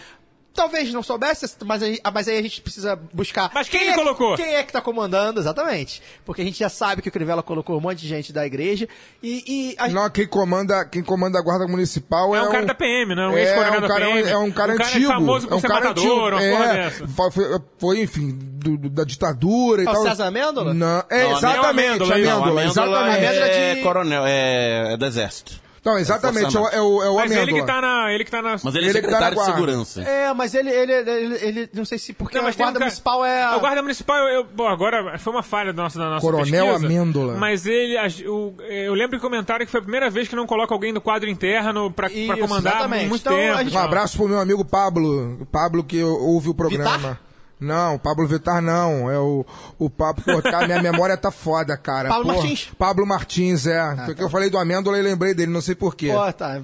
Talvez 0.53 0.91
não 0.91 1.03
soubesse, 1.03 1.45
mas 1.65 1.83
aí, 1.83 1.99
mas 2.11 2.27
aí 2.27 2.35
a 2.35 2.41
gente 2.41 2.61
precisa 2.63 2.95
buscar. 3.13 3.51
Mas 3.53 3.69
quem 3.69 3.79
é 3.79 3.83
ele 3.83 3.91
que- 3.91 3.97
colocou? 3.99 4.35
Quem 4.35 4.55
é 4.55 4.63
que 4.63 4.73
tá 4.73 4.81
comandando, 4.81 5.39
exatamente. 5.39 6.01
Porque 6.25 6.41
a 6.41 6.43
gente 6.45 6.57
já 6.57 6.67
sabe 6.67 6.99
que 6.99 7.09
o 7.09 7.11
Crivella 7.11 7.43
colocou 7.43 7.77
um 7.77 7.79
monte 7.79 7.99
de 7.99 8.07
gente 8.07 8.33
da 8.33 8.43
igreja. 8.43 8.87
E, 9.21 9.43
e 9.47 9.75
a- 9.77 9.87
Não, 9.87 10.09
quem 10.09 10.25
comanda, 10.25 10.83
quem 10.83 11.03
comanda 11.03 11.37
a 11.37 11.43
guarda 11.43 11.67
municipal 11.67 12.35
é, 12.35 12.39
É 12.39 12.41
um 12.41 12.49
cara 12.51 12.65
da 12.65 12.73
PM, 12.73 13.13
não 13.13 13.21
é 13.21 13.27
um 13.29 13.37
é, 13.37 13.41
um 13.77 13.81
da 13.81 13.87
cara, 13.87 14.05
PM. 14.07 14.29
é 14.29 14.37
um 14.39 14.51
cara 14.51 14.73
Um 14.73 14.77
cara 14.77 14.89
antigo. 14.89 15.07
famoso 15.07 15.47
por 15.47 15.53
é 15.53 15.57
um 15.57 15.59
ser 15.59 15.67
cara 15.67 15.79
matador, 15.89 16.33
antigo. 16.33 16.49
uma 16.49 16.57
porra 16.57 16.71
é, 16.73 16.83
dessa. 16.89 17.63
Foi, 17.77 18.01
enfim, 18.01 18.31
do- 18.41 18.77
do- 18.77 18.89
da 18.89 19.03
ditadura 19.03 19.83
e 19.83 19.85
É 19.85 19.89
o 19.91 19.93
tal. 19.93 20.03
César 20.07 20.25
Amêndola? 20.25 20.73
Não, 20.73 21.03
é, 21.07 21.23
Não, 21.23 21.37
exatamente, 21.37 21.65
Amêndola. 21.67 22.15
Amêndola, 22.15 22.63
Não, 22.63 22.69
exatamente. 22.71 23.17
Amêndola 23.27 23.45
é, 23.47 23.75
de- 23.75 23.81
coronel, 23.83 24.23
é, 24.25 24.93
é 24.93 24.97
do 24.97 25.05
exército. 25.05 25.66
Não, 25.87 25.97
exatamente, 25.97 26.55
é 26.55 26.59
o, 26.59 26.67
é 26.67 26.81
o, 26.81 27.03
é 27.03 27.09
o 27.09 27.15
Mas 27.15 27.31
ele 27.31 27.53
que 27.53 27.65
tá 27.65 27.81
na. 27.81 28.11
Ele 28.13 28.23
que 28.25 28.31
tá 28.31 28.41
na. 28.41 28.57
Mas 28.61 28.75
ele 28.75 28.85
é 28.87 28.89
Ele 28.89 29.01
que 29.01 29.07
tá 29.07 29.19
na 29.19 29.27
secretário 29.27 29.29
de 29.29 29.35
guarda. 29.35 29.53
segurança. 29.53 30.01
É, 30.01 30.33
mas 30.33 30.53
ele, 30.53 30.69
ele, 30.69 30.91
ele, 30.93 31.35
ele- 31.41 31.69
não 31.73 31.85
sei 31.85 31.97
se 31.97 32.13
porque 32.13 32.37
Não, 32.37 32.43
mas 32.43 32.55
a 32.55 32.57
tem 32.57 32.63
um 32.63 32.67
Guarda 32.67 32.79
cara- 32.79 32.85
Municipal 32.89 33.25
é... 33.25 33.43
a- 33.43 33.49
A 33.51 33.57
Guarda 33.57 33.81
Municipal, 33.81 34.17
eu, 34.17 34.27
eu- 34.27 34.43
bom, 34.43 34.67
agora 34.67 35.17
foi 35.17 35.33
uma 35.33 35.43
falha 35.43 35.71
da 35.71 35.83
nossa, 35.83 35.97
da 35.97 36.09
nossa 36.09 36.21
Coronel 36.21 36.65
pesquisa, 36.67 36.85
Amêndola. 36.85 37.35
Mas 37.37 37.65
ele, 37.65 37.95
o- 38.27 38.53
eu 38.69 38.93
lembro 38.93 39.17
que 39.17 39.21
comentaram 39.25 39.65
que 39.65 39.71
foi 39.71 39.79
a 39.79 39.83
primeira 39.83 40.09
vez 40.09 40.27
que 40.27 40.35
não 40.35 40.45
coloca 40.45 40.73
alguém 40.73 40.91
no 40.91 40.99
quadro 41.01 41.29
interno 41.29 41.89
pra, 41.91 42.09
pra 42.09 42.17
Isso, 42.17 42.37
comandar 42.37 42.73
exatamente. 42.73 43.07
muito 43.07 43.21
Então, 43.21 43.33
tempo. 43.35 43.57
gente- 43.59 43.75
Um 43.75 43.79
abraço 43.79 44.17
pro 44.17 44.27
meu 44.27 44.39
amigo 44.39 44.65
Pablo. 44.65 45.47
Pablo 45.51 45.83
que 45.83 46.03
ouve 46.03 46.49
o 46.49 46.53
programa. 46.53 46.97
Vitar? 46.97 47.26
Não, 47.59 47.97
Pablo 47.97 48.27
Vitar 48.27 48.61
não. 48.61 49.09
É 49.09 49.17
o, 49.17 49.45
o 49.79 49.89
Pablo. 49.89 50.23
Pô, 50.23 50.41
tá, 50.41 50.65
minha 50.65 50.81
memória 50.81 51.17
tá 51.17 51.31
foda, 51.31 51.75
cara. 51.75 52.09
Pablo 52.09 52.25
Porra. 52.25 52.37
Martins? 52.37 52.69
Pablo 52.77 53.07
Martins, 53.07 53.67
é. 53.67 53.95
Porque 54.05 54.23
eu 54.23 54.29
falei 54.29 54.49
do 54.49 54.57
Amêndola 54.57 54.97
e 54.99 55.01
lembrei 55.01 55.33
dele, 55.33 55.51
não 55.51 55.61
sei 55.61 55.75
porquê. 55.75 56.11
Pô, 56.13 56.31
tá. 56.33 56.61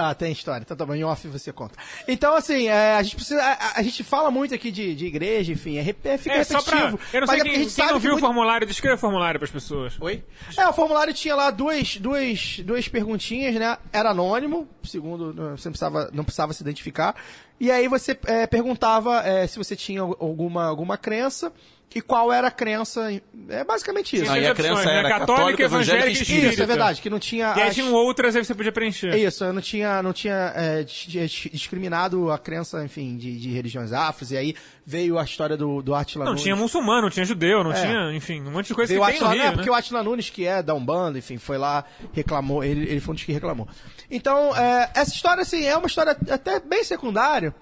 Ah, 0.00 0.14
tem 0.14 0.30
história. 0.30 0.62
Então 0.62 0.76
tá 0.76 0.86
bom, 0.86 0.94
em 0.94 1.02
off 1.02 1.26
você 1.26 1.52
conta. 1.52 1.76
Então, 2.06 2.32
assim, 2.36 2.68
é, 2.68 2.94
a 2.94 3.02
gente 3.02 3.16
precisa. 3.16 3.42
A, 3.42 3.80
a 3.80 3.82
gente 3.82 4.04
fala 4.04 4.30
muito 4.30 4.54
aqui 4.54 4.70
de, 4.70 4.94
de 4.94 5.06
igreja, 5.06 5.52
enfim, 5.52 5.76
é, 5.76 5.80
rep- 5.82 6.06
é, 6.06 6.16
fica 6.16 6.36
É, 6.36 6.44
só 6.44 6.62
pra. 6.62 6.76
repetitivo. 6.76 7.02
Eu 7.12 7.20
não 7.22 7.26
mas 7.26 7.30
sei 7.30 7.40
é 7.40 7.42
quem, 7.42 7.52
a 7.52 7.54
gente 7.56 7.64
quem 7.64 7.70
sabe 7.74 7.90
não 7.90 7.98
que 7.98 8.02
viu 8.02 8.12
muito- 8.12 8.24
o 8.24 8.26
formulário, 8.28 8.64
descreva 8.66 8.94
o 8.94 8.98
formulário 8.98 9.40
pras 9.40 9.50
pessoas. 9.50 9.96
Oi? 10.00 10.22
É, 10.56 10.68
o 10.68 10.72
formulário 10.72 11.12
tinha 11.12 11.34
lá 11.34 11.50
duas, 11.50 11.96
duas, 11.96 12.60
duas 12.60 12.86
perguntinhas, 12.86 13.56
né? 13.56 13.76
Era 13.92 14.10
anônimo, 14.10 14.68
segundo, 14.84 15.32
você 15.56 15.68
não 15.68 15.72
precisava, 15.72 16.10
não 16.12 16.22
precisava 16.22 16.52
se 16.52 16.62
identificar. 16.62 17.16
E 17.58 17.68
aí 17.72 17.88
você 17.88 18.16
é, 18.26 18.46
perguntava 18.46 19.16
é, 19.26 19.48
se 19.48 19.58
você 19.58 19.74
tinha 19.74 20.00
alguma, 20.00 20.66
alguma 20.66 20.96
crença 20.96 21.52
e 21.94 22.00
qual 22.02 22.32
era 22.32 22.48
a 22.48 22.50
crença. 22.50 23.10
É 23.48 23.64
basicamente 23.64 24.14
isso. 24.16 24.30
Aí 24.30 24.40
Três 24.42 24.50
a 24.50 24.54
crença 24.54 24.84
né? 24.84 24.98
era 24.98 25.08
Católica, 25.08 25.26
católica, 25.36 25.62
evangélica 25.62 25.64
e 25.64 26.08
evangélica 26.08 26.08
e 26.08 26.22
espírita. 26.22 26.52
Isso, 26.52 26.62
é 26.62 26.66
verdade, 26.66 27.00
que 27.02 27.08
não 27.10 27.18
tinha. 27.18 27.54
E 27.56 27.60
aí 27.62 27.68
as- 27.68 27.74
tinham 27.74 27.92
outras, 27.94 28.36
aí 28.36 28.44
você 28.44 28.54
podia 28.54 28.70
preencher. 28.72 29.14
Isso, 29.16 29.42
eu 29.44 29.52
não 29.52 29.62
tinha, 29.62 30.02
não 30.02 30.12
tinha 30.12 30.52
é, 30.54 30.82
dis- 30.82 31.06
dis- 31.08 31.50
discriminado 31.52 32.30
a 32.30 32.38
crença, 32.38 32.84
enfim, 32.84 33.16
de, 33.16 33.38
de 33.38 33.48
religiões 33.50 33.92
afros, 33.92 34.30
e 34.32 34.36
aí 34.36 34.54
veio 34.84 35.18
a 35.18 35.24
história 35.24 35.56
do, 35.56 35.80
do 35.82 35.94
Attila 35.94 36.24
Não 36.24 36.32
Nunes. 36.32 36.42
tinha 36.42 36.56
muçulmano, 36.56 37.02
não 37.02 37.10
tinha 37.10 37.24
judeu, 37.24 37.64
não 37.64 37.72
É. 37.72 37.80
tinha, 37.80 38.12
enfim, 38.14 38.40
um 38.42 38.50
monte 38.50 38.68
de 38.68 38.74
coisa 38.74 38.92
Veio 38.92 39.02
o 39.02 39.06
que 39.06 39.12
tem 39.12 39.20
no 39.20 39.26
Attila, 39.26 39.34
Rio, 39.34 39.46
é, 39.46 39.50
né? 39.50 39.56
porque 39.56 39.70
o 39.70 39.74
Attila 39.74 40.02
Nunes, 40.02 40.30
que 40.30 40.46
é 40.46 40.62
da 40.62 40.74
Umbanda, 40.74 41.18
enfim, 41.18 41.38
foi 41.38 41.56
lá, 41.58 41.84
reclamou, 42.12 42.62
ele, 42.62 42.82
ele 42.88 43.00
foi 43.00 43.12
um 43.12 43.14
dos 43.16 43.24
que 43.24 43.32
reclamou. 43.32 43.66
Então, 44.10 44.54
é, 44.56 44.90
essa 44.94 45.12
história, 45.14 45.42
assim, 45.42 45.64
é 45.64 45.76
uma 45.76 45.86
história 45.86 46.16
até 46.30 46.60
bem 46.60 46.82
secundária, 46.84 47.54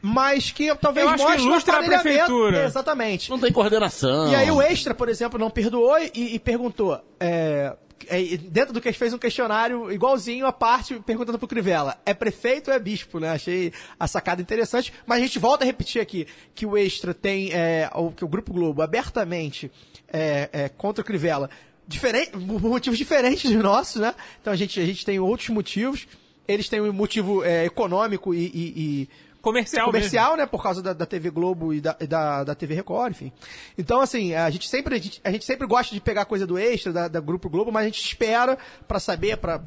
mas 0.00 0.50
que 0.50 0.74
talvez 0.76 1.06
Eu 1.06 1.12
acho 1.12 1.24
que 1.24 1.30
mostre 1.30 1.42
um 1.46 1.50
ilustra 1.50 1.76
a 1.78 1.82
prefeitura. 1.82 2.64
Exatamente. 2.64 3.30
Não 3.30 3.38
tem 3.38 3.52
coordenação. 3.52 4.30
E 4.30 4.34
aí 4.34 4.50
o 4.50 4.60
Extra, 4.62 4.94
por 4.94 5.08
exemplo, 5.08 5.38
não 5.38 5.50
perdoou 5.50 5.98
e, 5.98 6.34
e 6.34 6.38
perguntou. 6.38 7.00
é, 7.20 7.74
é, 8.06 8.36
dentro 8.36 8.72
do 8.72 8.80
que 8.80 8.92
fez 8.92 9.12
um 9.12 9.18
questionário 9.18 9.90
igualzinho 9.90 10.46
a 10.46 10.52
parte 10.52 10.94
perguntando 11.04 11.38
pro 11.38 11.48
Crivella: 11.48 11.98
é 12.06 12.14
prefeito 12.14 12.68
ou 12.70 12.76
é 12.76 12.78
bispo, 12.78 13.18
né? 13.18 13.30
Achei 13.30 13.72
a 13.98 14.06
sacada 14.06 14.40
interessante. 14.40 14.92
Mas 15.04 15.18
a 15.18 15.22
gente 15.22 15.38
volta 15.38 15.64
a 15.64 15.66
repetir 15.66 16.00
aqui 16.00 16.26
que 16.54 16.64
o 16.64 16.76
Extra 16.78 17.12
tem, 17.12 17.50
é, 17.52 17.90
o, 17.94 18.10
que 18.12 18.24
o 18.24 18.28
Grupo 18.28 18.52
Globo 18.52 18.82
abertamente 18.82 19.70
é, 20.12 20.48
é, 20.52 20.68
contra 20.68 21.02
o 21.02 21.04
Crivella, 21.04 21.50
diferente, 21.88 22.30
por 22.30 22.62
motivos 22.62 22.96
diferentes 22.98 23.50
dos 23.50 23.62
nossos, 23.62 24.00
né? 24.00 24.14
Então 24.40 24.52
a 24.52 24.56
gente, 24.56 24.78
a 24.78 24.86
gente 24.86 25.04
tem 25.04 25.18
outros 25.18 25.48
motivos. 25.48 26.06
Eles 26.46 26.66
têm 26.68 26.80
um 26.80 26.92
motivo 26.94 27.44
é, 27.44 27.66
econômico 27.66 28.32
e, 28.32 28.38
e- 28.46 28.72
e 28.76 29.08
Comercial, 29.40 29.86
comercial, 29.86 30.36
né? 30.36 30.46
Por 30.46 30.62
causa 30.62 30.82
da, 30.82 30.92
da 30.92 31.06
TV 31.06 31.30
Globo 31.30 31.72
e 31.72 31.80
da, 31.80 31.96
e 32.00 32.06
da, 32.06 32.44
da 32.44 32.54
TV 32.54 32.74
Record, 32.74 33.12
enfim. 33.12 33.32
Então, 33.76 34.00
assim, 34.00 34.34
a 34.34 34.50
gente 34.50 34.68
sempre, 34.68 34.96
a 34.96 34.98
gente, 34.98 35.20
a 35.22 35.30
gente 35.30 35.44
sempre 35.44 35.66
gosta 35.66 35.94
de 35.94 36.00
pegar 36.00 36.24
coisa 36.24 36.46
do 36.46 36.58
extra, 36.58 36.92
da, 36.92 37.08
da 37.08 37.20
Grupo 37.20 37.48
Globo, 37.48 37.70
mas 37.70 37.84
a 37.84 37.86
gente 37.86 38.02
espera 38.02 38.58
pra 38.86 38.98
saber, 38.98 39.36
pra 39.36 39.58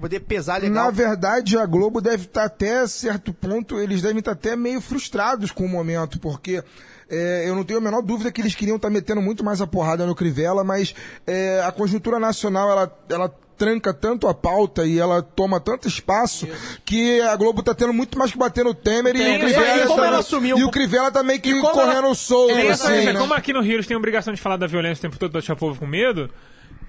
poder 0.00 0.20
pesar 0.20 0.60
legal. 0.60 0.86
Na 0.86 0.90
verdade, 0.90 1.56
a 1.56 1.64
Globo 1.64 2.00
deve 2.00 2.24
estar 2.24 2.44
até 2.44 2.86
certo 2.86 3.32
ponto, 3.32 3.78
eles 3.78 4.02
devem 4.02 4.18
estar 4.18 4.32
até 4.32 4.56
meio 4.56 4.80
frustrados 4.80 5.52
com 5.52 5.64
o 5.64 5.68
momento, 5.68 6.18
porque 6.18 6.62
é, 7.08 7.48
eu 7.48 7.54
não 7.54 7.64
tenho 7.64 7.78
a 7.78 7.82
menor 7.82 8.02
dúvida 8.02 8.32
que 8.32 8.40
eles 8.40 8.54
queriam 8.54 8.76
estar 8.76 8.90
metendo 8.90 9.22
muito 9.22 9.44
mais 9.44 9.60
a 9.60 9.66
porrada 9.66 10.06
no 10.06 10.14
Crivella, 10.14 10.64
mas 10.64 10.94
é, 11.26 11.62
a 11.64 11.70
conjuntura 11.70 12.18
nacional, 12.18 12.70
ela, 12.70 12.98
ela 13.08 13.43
tranca 13.56 13.92
tanto 13.94 14.26
a 14.28 14.34
pauta 14.34 14.84
e 14.84 14.98
ela 14.98 15.22
toma 15.22 15.60
tanto 15.60 15.86
espaço 15.88 16.46
que 16.84 17.20
a 17.20 17.34
Globo 17.36 17.62
tá 17.62 17.74
tendo 17.74 17.92
muito 17.92 18.18
mais 18.18 18.30
que 18.32 18.38
bater 18.38 18.64
no 18.64 18.74
Temer 18.74 19.14
e, 19.14 19.18
Tem, 19.18 19.36
o 19.36 19.40
Crivella, 19.40 19.84
e 19.84 19.86
como 19.86 20.04
ela 20.04 20.18
assumiu- 20.18 20.58
e 20.58 20.64
o 20.64 20.70
Crivella 20.70 21.10
tá 21.10 21.22
meio 21.22 21.40
que 21.40 21.60
correndo 21.60 22.06
ela- 22.06 22.14
solto, 22.14 22.54
É, 22.54 22.70
assim, 22.70 23.04
né? 23.06 23.14
Como 23.14 23.32
aqui 23.34 23.52
no 23.52 23.60
Rio 23.60 23.74
eles 23.74 23.86
têm 23.86 23.94
a 23.94 23.98
obrigação 23.98 24.32
de 24.34 24.40
falar 24.40 24.56
da 24.56 24.66
violência 24.66 25.00
o 25.00 25.02
tempo 25.02 25.18
todo 25.18 25.32
deixar 25.32 25.54
o 25.54 25.56
povo 25.56 25.78
com 25.78 25.86
medo, 25.86 26.28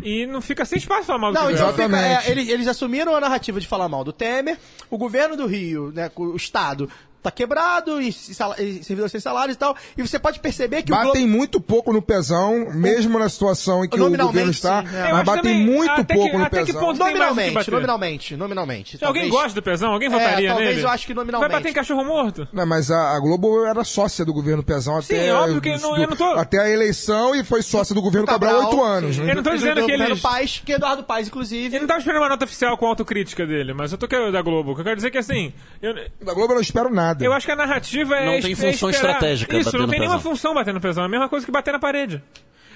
e 0.02 0.26
não 0.26 0.42
fica 0.42 0.66
sem 0.66 0.78
espaço 0.78 1.04
falar 1.06 1.20
mal 1.20 1.32
do 1.32 1.36
Não, 1.40 1.46
Crivella. 1.48 1.72
então 1.72 1.86
fica, 1.86 1.98
Exatamente. 1.98 2.28
é, 2.28 2.32
eles, 2.32 2.50
eles 2.50 2.68
assumiram 2.68 3.16
a 3.16 3.20
narrativa 3.22 3.60
de 3.60 3.68
falar 3.68 3.88
mal 3.88 4.04
do 4.04 4.12
Temer, 4.12 4.58
o 4.90 4.98
governo 4.98 5.38
do 5.38 5.46
Rio, 5.46 5.92
né, 5.94 6.12
o 6.16 6.36
Estado, 6.36 6.90
tá 7.26 7.32
quebrado, 7.32 8.02
e, 8.02 8.12
sala- 8.14 8.56
e 8.62 8.84
servidores 8.84 9.12
sem 9.12 9.20
salário 9.22 9.52
e 9.52 9.56
tal, 9.56 9.76
e 9.98 10.02
você 10.02 10.18
pode 10.20 10.40
perceber 10.40 10.84
que 10.84 10.92
o 10.92 10.96
Batem 10.96 11.12
Globo... 11.24 11.28
muito 11.28 11.60
pouco 11.62 11.92
no 11.94 12.02
pesão, 12.02 12.68
mesmo 12.74 13.18
na 13.20 13.28
situação 13.30 13.84
em 13.84 13.90
que 13.90 14.00
o 14.00 14.10
governo 14.10 14.52
está, 14.52 14.82
sim, 14.84 14.96
é. 14.96 15.12
Mas 15.12 15.24
batem 15.26 15.42
também, 15.44 15.66
muito 15.66 16.06
pouco 16.06 16.30
que- 16.32 16.38
no 16.38 16.44
o 16.46 16.66
que 16.66 16.74
Nominalmente, 17.00 17.72
nominalmente, 17.72 18.36
nominalmente. 18.38 18.98
Se 18.98 19.06
alguém 19.06 19.24
Talvez- 19.24 19.44
gosta 19.44 19.56
do 19.60 19.64
pesão, 19.64 19.92
alguém 19.94 20.10
votaria 20.10 20.48
É, 20.48 20.52
talvez 20.52 20.70
nele? 20.76 20.82
eu 20.84 20.90
acho 20.90 21.08
que 21.08 21.14
nominalmente. 21.14 21.52
Vai 21.52 21.60
bater 21.62 21.70
em 21.70 21.74
cachorro 21.74 22.04
morto? 22.04 22.48
Não, 22.54 22.66
mas 22.66 22.90
a, 22.92 23.16
a 23.16 23.20
Globo 23.20 23.66
era 23.66 23.84
sócia 23.84 24.24
do 24.26 24.34
governo 24.34 24.64
Pezão 24.64 25.02
Sim, 25.02 25.16
até, 25.16 25.34
óbvio 25.34 25.62
que 25.62 25.78
não- 25.78 25.98
eu 25.98 26.08
não 26.10 26.16
tô- 26.16 26.24
até 26.34 26.60
a 26.60 26.70
eleição 26.70 27.36
e 27.36 27.44
foi 27.44 27.62
sócia 27.62 27.94
do 27.96 28.02
governo 28.02 28.28
Cabral 28.28 28.56
há 28.62 28.66
oito 28.70 28.84
anos. 28.84 29.16
sim. 29.16 29.22
Né? 29.24 29.32
Eu 29.32 29.36
não 29.36 29.44
tô 29.44 29.50
Do- 29.52 29.56
dizendo 29.58 29.82
do 29.82 29.86
que 29.88 29.92
eles- 29.92 30.22
Paz, 30.22 30.62
que 30.66 30.72
Eduardo 30.74 31.04
Paz, 31.04 31.28
inclusive... 31.28 31.76
Eu 31.76 31.82
não 31.82 31.88
tava 31.88 32.00
esperando 32.00 32.22
uma 32.22 32.30
nota 32.30 32.46
oficial 32.46 32.78
com 32.78 32.86
autocrítica 32.88 33.46
dele, 33.46 33.74
mas 33.74 33.92
eu 33.92 33.98
tô 33.98 34.08
querendo 34.08 34.32
da 34.32 34.42
Globo. 34.42 34.72
O 34.72 34.76
que 34.76 34.82
eu 34.82 34.86
quero 34.86 34.96
dizer 34.96 35.08
é 35.08 35.12
que 35.12 35.18
assim. 35.18 35.54
Eu, 35.82 35.94
Da 36.22 36.34
Globo 36.34 36.52
eu 36.52 36.56
não 36.56 36.62
espero 36.62 36.94
nada. 36.94 37.15
Eu 37.20 37.34
acho 37.34 37.46
que 37.46 37.52
a 37.52 37.56
narrativa 37.56 38.16
é. 38.16 38.26
Não 38.26 38.42
tem 38.42 38.52
é 38.52 38.56
função 38.56 38.90
esperar- 38.90 39.14
estratégica 39.16 39.58
Isso, 39.58 39.78
não 39.78 39.88
tem 39.88 40.00
nenhuma 40.00 40.20
função 40.20 40.54
bater 40.54 40.74
no 40.74 40.82
pesão. 40.82 41.04
É 41.04 41.06
a 41.08 41.10
mesma 41.10 41.30
coisa 41.30 41.46
que 41.46 41.52
bater 41.52 41.72
na 41.72 41.80
parede. 41.80 42.22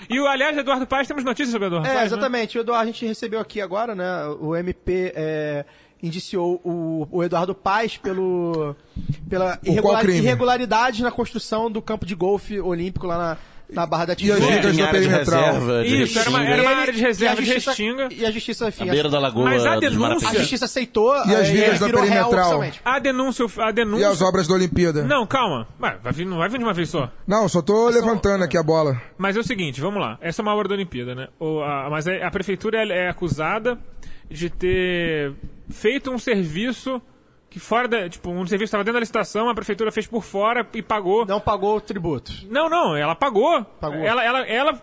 E, 0.09 0.19
o, 0.19 0.27
aliás, 0.27 0.57
Eduardo 0.57 0.87
Paz, 0.87 1.07
temos 1.07 1.23
notícias 1.23 1.51
sobre 1.51 1.67
Eduardo 1.67 1.87
É, 1.87 1.91
Paz. 1.91 1.99
né? 2.01 2.05
exatamente. 2.07 2.57
O 2.57 2.61
Eduardo, 2.61 2.83
a 2.83 2.91
gente 2.91 3.05
recebeu 3.05 3.39
aqui 3.39 3.61
agora, 3.61 3.93
né? 3.93 4.25
O 4.39 4.55
MP 4.55 5.11
é, 5.15 5.65
indiciou 6.01 6.59
o, 6.63 7.07
o 7.11 7.23
Eduardo 7.23 7.53
Paz 7.53 7.97
pelo, 7.97 8.75
pela 9.29 9.59
irregular, 9.63 10.09
irregularidade 10.09 11.03
na 11.03 11.11
construção 11.11 11.69
do 11.69 11.81
campo 11.81 12.05
de 12.05 12.15
golfe 12.15 12.59
olímpico 12.59 13.05
lá 13.05 13.17
na, 13.17 13.37
na 13.71 13.85
Barra 13.85 14.05
da 14.05 14.13
E 14.13 14.31
as 14.31 14.37
Tijuca. 14.39 14.45
Em 14.45 14.47
da 14.49 14.55
área 14.57 14.71
de 14.71 15.07
perimetral. 15.07 15.43
reserva, 15.53 15.83
de 15.83 16.03
Isso, 16.03 16.19
era 16.19 16.29
uma, 16.29 16.43
era 16.43 16.61
uma 16.63 16.71
área 16.71 16.93
de 16.93 16.99
e 16.99 17.03
a 17.03 17.07
reserva 17.07 17.35
de 17.41 17.45
justiça- 17.45 17.69
Restinga. 17.71 18.09
E 18.11 18.25
a 18.25 18.31
justiça, 18.31 18.67
enfim, 18.69 18.89
À 18.89 18.91
beira 18.91 19.09
da 19.09 19.19
lagoa 19.19 19.43
Mas 19.45 19.65
a 19.65 19.79
denúncia- 19.79 20.29
a 20.29 20.33
justiça 20.33 20.65
aceitou 20.65 21.15
E 21.15 21.35
as 21.35 21.47
é, 21.49 21.51
ele 21.51 21.77
da 21.79 21.85
perimetral? 21.89 22.29
oficialmente. 22.29 22.81
A 22.83 22.99
denúncia. 22.99 23.45
A 23.59 23.69
E 23.69 23.73
denúncia 23.73 24.09
as 24.09 24.21
obras 24.21 24.47
da 24.47 24.53
Olimpíada? 24.55 25.03
Não, 25.03 25.25
calma. 25.27 25.67
Vai, 25.79 25.97
vir, 26.11 26.25
não 26.25 26.37
vai 26.37 26.49
vir 26.49 26.57
de 26.57 26.63
uma 26.63 26.73
vez 26.73 26.89
só. 26.89 27.11
Não, 27.27 27.47
só 27.47 27.61
tô 27.61 27.89
levantando 27.89 28.43
aqui 28.43 28.57
a 28.57 28.63
bola. 28.63 28.99
Mas 29.17 29.37
é 29.37 29.39
o 29.39 29.43
seguinte, 29.43 29.79
vamos 29.79 30.01
lá. 30.01 30.17
Essa 30.21 30.41
é 30.41 30.43
uma 30.43 30.53
obra 30.53 30.67
da 30.67 30.73
Olimpíada, 30.75 31.13
né? 31.13 31.27
O, 31.39 31.61
a, 31.61 31.89
mas 31.89 32.07
a, 32.07 32.27
a 32.27 32.31
prefeitura 32.31 32.77
é, 32.83 33.05
é 33.05 33.09
acusada 33.09 33.77
de 34.29 34.49
ter 34.49 35.33
feito 35.69 36.11
um 36.11 36.17
serviço 36.17 37.01
que 37.49 37.59
fora 37.59 37.87
da. 37.87 38.07
Tipo, 38.07 38.29
um 38.29 38.45
serviço 38.45 38.69
estava 38.69 38.83
dentro 38.83 38.93
da 38.93 38.99
licitação, 38.99 39.49
a 39.49 39.55
prefeitura 39.55 39.91
fez 39.91 40.05
por 40.05 40.23
fora 40.23 40.67
e 40.73 40.81
pagou. 40.81 41.25
Não 41.25 41.39
pagou 41.39 41.77
o 41.77 41.81
tributo. 41.81 42.31
Não, 42.49 42.69
não, 42.69 42.95
ela 42.95 43.15
pagou. 43.15 43.63
Pagou. 43.79 43.99
Ela, 43.99 44.23
ela, 44.23 44.47
ela 44.47 44.81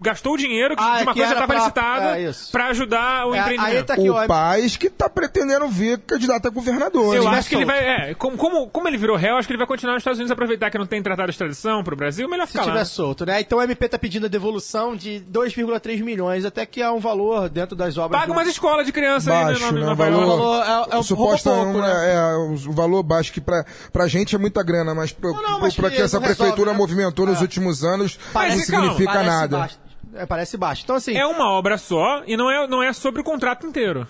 gastou 0.00 0.34
o 0.34 0.36
dinheiro 0.36 0.76
que- 0.76 0.82
Ah, 0.82 0.96
de 0.98 1.02
uma 1.02 1.12
que 1.12 1.20
coisa 1.20 1.34
que 1.34 1.42
era 1.42 1.44
estava 1.44 1.46
pra- 1.46 1.56
licitada 1.58 2.20
é, 2.20 2.30
pra 2.52 2.66
ajudar 2.68 3.26
o 3.26 3.34
É, 3.34 3.38
aí 3.38 3.54
empreendimento. 3.54 3.86
tá 3.86 3.94
aqui, 3.94 4.08
ó. 4.10 4.24
O 4.24 4.26
Paz 4.26 4.76
que 4.76 4.88
tá 4.90 5.08
pretendendo 5.08 5.68
vir 5.68 5.98
candidato 5.98 6.46
a 6.46 6.50
governador. 6.50 7.14
Eu 7.16 7.24
né? 7.24 7.38
acho 7.38 7.48
que 7.48 7.54
ele 7.54 7.64
vai. 7.64 7.78
É, 8.10 8.14
como, 8.14 8.36
como, 8.36 8.68
como 8.68 8.88
ele 8.88 8.96
virou 8.96 9.16
réu, 9.16 9.36
acho 9.36 9.46
que 9.46 9.52
ele 9.52 9.58
vai 9.58 9.66
continuar 9.66 9.94
nos 9.94 10.00
Estados 10.00 10.18
Unidos 10.18 10.30
aproveitar 10.32 10.70
que 10.70 10.78
não 10.78 10.86
tem 10.86 11.02
tratado 11.02 11.26
de 11.26 11.32
extradição 11.32 11.82
pro 11.84 11.94
Brasil, 11.96 12.28
melhor 12.28 12.46
Se 12.46 12.52
ficar 12.52 12.62
lá. 12.64 12.68
tiver 12.68 12.78
né? 12.80 12.84
solto, 12.84 13.26
né? 13.26 13.40
Então 13.40 13.58
o 13.58 13.62
MP 13.62 13.88
tá 13.88 13.98
pedindo 13.98 14.26
a 14.26 14.28
devolução 14.28 14.94
de 14.96 15.20
2,3 15.20 16.00
milhões, 16.02 16.44
até 16.44 16.64
que 16.64 16.80
é 16.80 16.90
um 16.90 16.98
valor 17.00 17.48
dentro 17.48 17.76
das 17.76 17.96
obras. 17.98 18.20
Paga 18.20 18.32
do- 18.32 18.38
umas 18.38 18.48
escolas 18.48 18.86
de 18.86 18.92
criança 18.92 19.32
aí 19.32 19.44
Baixo, 19.44 19.60
né, 19.66 19.72
né? 19.72 19.78
em 19.80 19.82
O 19.82 19.86
Nova 19.86 20.10
valor, 20.10 20.64
é- 20.64 20.94
é 20.96 20.98
um 20.98 21.02
suposta 21.02 21.50
pouco, 21.50 21.78
um, 21.78 21.80
né? 21.80 22.14
é, 22.14 22.34
o 22.36 22.72
valor 22.72 23.02
baixo 23.02 23.32
que 23.32 23.40
pra, 23.40 23.64
pra 23.92 24.06
gente 24.08 24.34
é 24.34 24.38
muita 24.38 24.62
grana, 24.62 24.94
mas 24.94 25.12
pra, 25.12 25.30
Não, 25.30 25.42
não, 25.42 25.60
mas 25.60 25.74
pra 25.74 25.90
que 25.90 25.96
que 25.96 26.02
essa 26.02 26.18
resolve, 26.18 26.34
prefeitura 26.36 26.72
né? 26.72 26.78
movimentou 26.78 27.26
nos 27.26 27.38
É. 27.38 27.42
últimos 27.42 27.84
anos 27.84 28.18
Parece- 28.32 28.56
não 28.72 28.80
significa 28.82 29.12
Parece 29.12 29.30
nada. 29.30 29.58
baixo. 29.58 29.78
É, 30.14 30.26
parece 30.26 30.56
baixo. 30.56 30.82
Então, 30.84 30.96
assim. 30.96 31.16
É 31.16 31.26
uma 31.26 31.50
obra 31.50 31.78
só 31.78 32.22
e 32.26 32.36
não 32.36 32.50
é, 32.50 32.66
não 32.66 32.82
é 32.82 32.92
sobre 32.92 33.20
o 33.20 33.24
contrato 33.24 33.66
inteiro. 33.66 34.06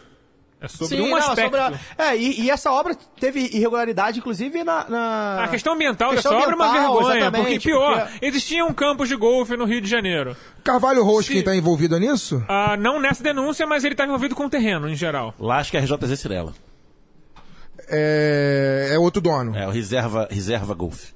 É 0.62 0.68
sobre 0.68 0.96
sim, 0.98 1.02
um 1.02 1.08
não, 1.08 1.16
aspecto. 1.16 1.42
sobre 1.42 1.58
a- 1.60 1.72
É, 1.96 2.14
e, 2.18 2.42
e 2.42 2.50
essa 2.50 2.70
obra 2.70 2.94
teve 3.18 3.40
irregularidade, 3.40 4.18
inclusive, 4.18 4.62
na. 4.62 4.86
na- 4.90 5.44
A 5.44 5.48
questão 5.48 5.72
ambiental 5.72 6.10
Questão 6.10 6.32
dessa 6.32 6.42
obra 6.44 6.52
é 6.52 6.56
uma 6.56 6.68
ambiental, 6.68 6.96
vergonha, 7.02 7.30
porque 7.32 7.58
pior, 7.60 8.08
porque- 8.10 8.26
existiam 8.26 8.70
campos 8.74 9.08
de 9.08 9.16
golfe 9.16 9.56
no 9.56 9.64
Rio 9.64 9.80
de 9.80 9.88
Janeiro. 9.88 10.36
Carvalho 10.62 11.02
Rocha, 11.02 11.28
Se- 11.28 11.32
quem 11.32 11.42
tá 11.42 11.56
envolvido 11.56 11.98
nisso? 11.98 12.44
Ah, 12.46 12.76
não 12.78 13.00
nessa 13.00 13.22
denúncia, 13.22 13.66
mas 13.66 13.84
ele 13.84 13.94
está 13.94 14.04
envolvido 14.04 14.34
com 14.34 14.44
o 14.44 14.50
terreno, 14.50 14.86
em 14.86 14.94
geral. 14.94 15.34
Lá 15.38 15.56
acho 15.60 15.70
que 15.70 15.78
é 15.78 15.80
RJZ 15.80 16.18
Cirela. 16.20 16.52
É, 17.88 18.90
é 18.92 18.98
outro 18.98 19.20
dono. 19.22 19.56
É 19.56 19.66
o 19.66 19.70
Reserva, 19.70 20.28
Reserva 20.30 20.74
Golf. 20.74 21.10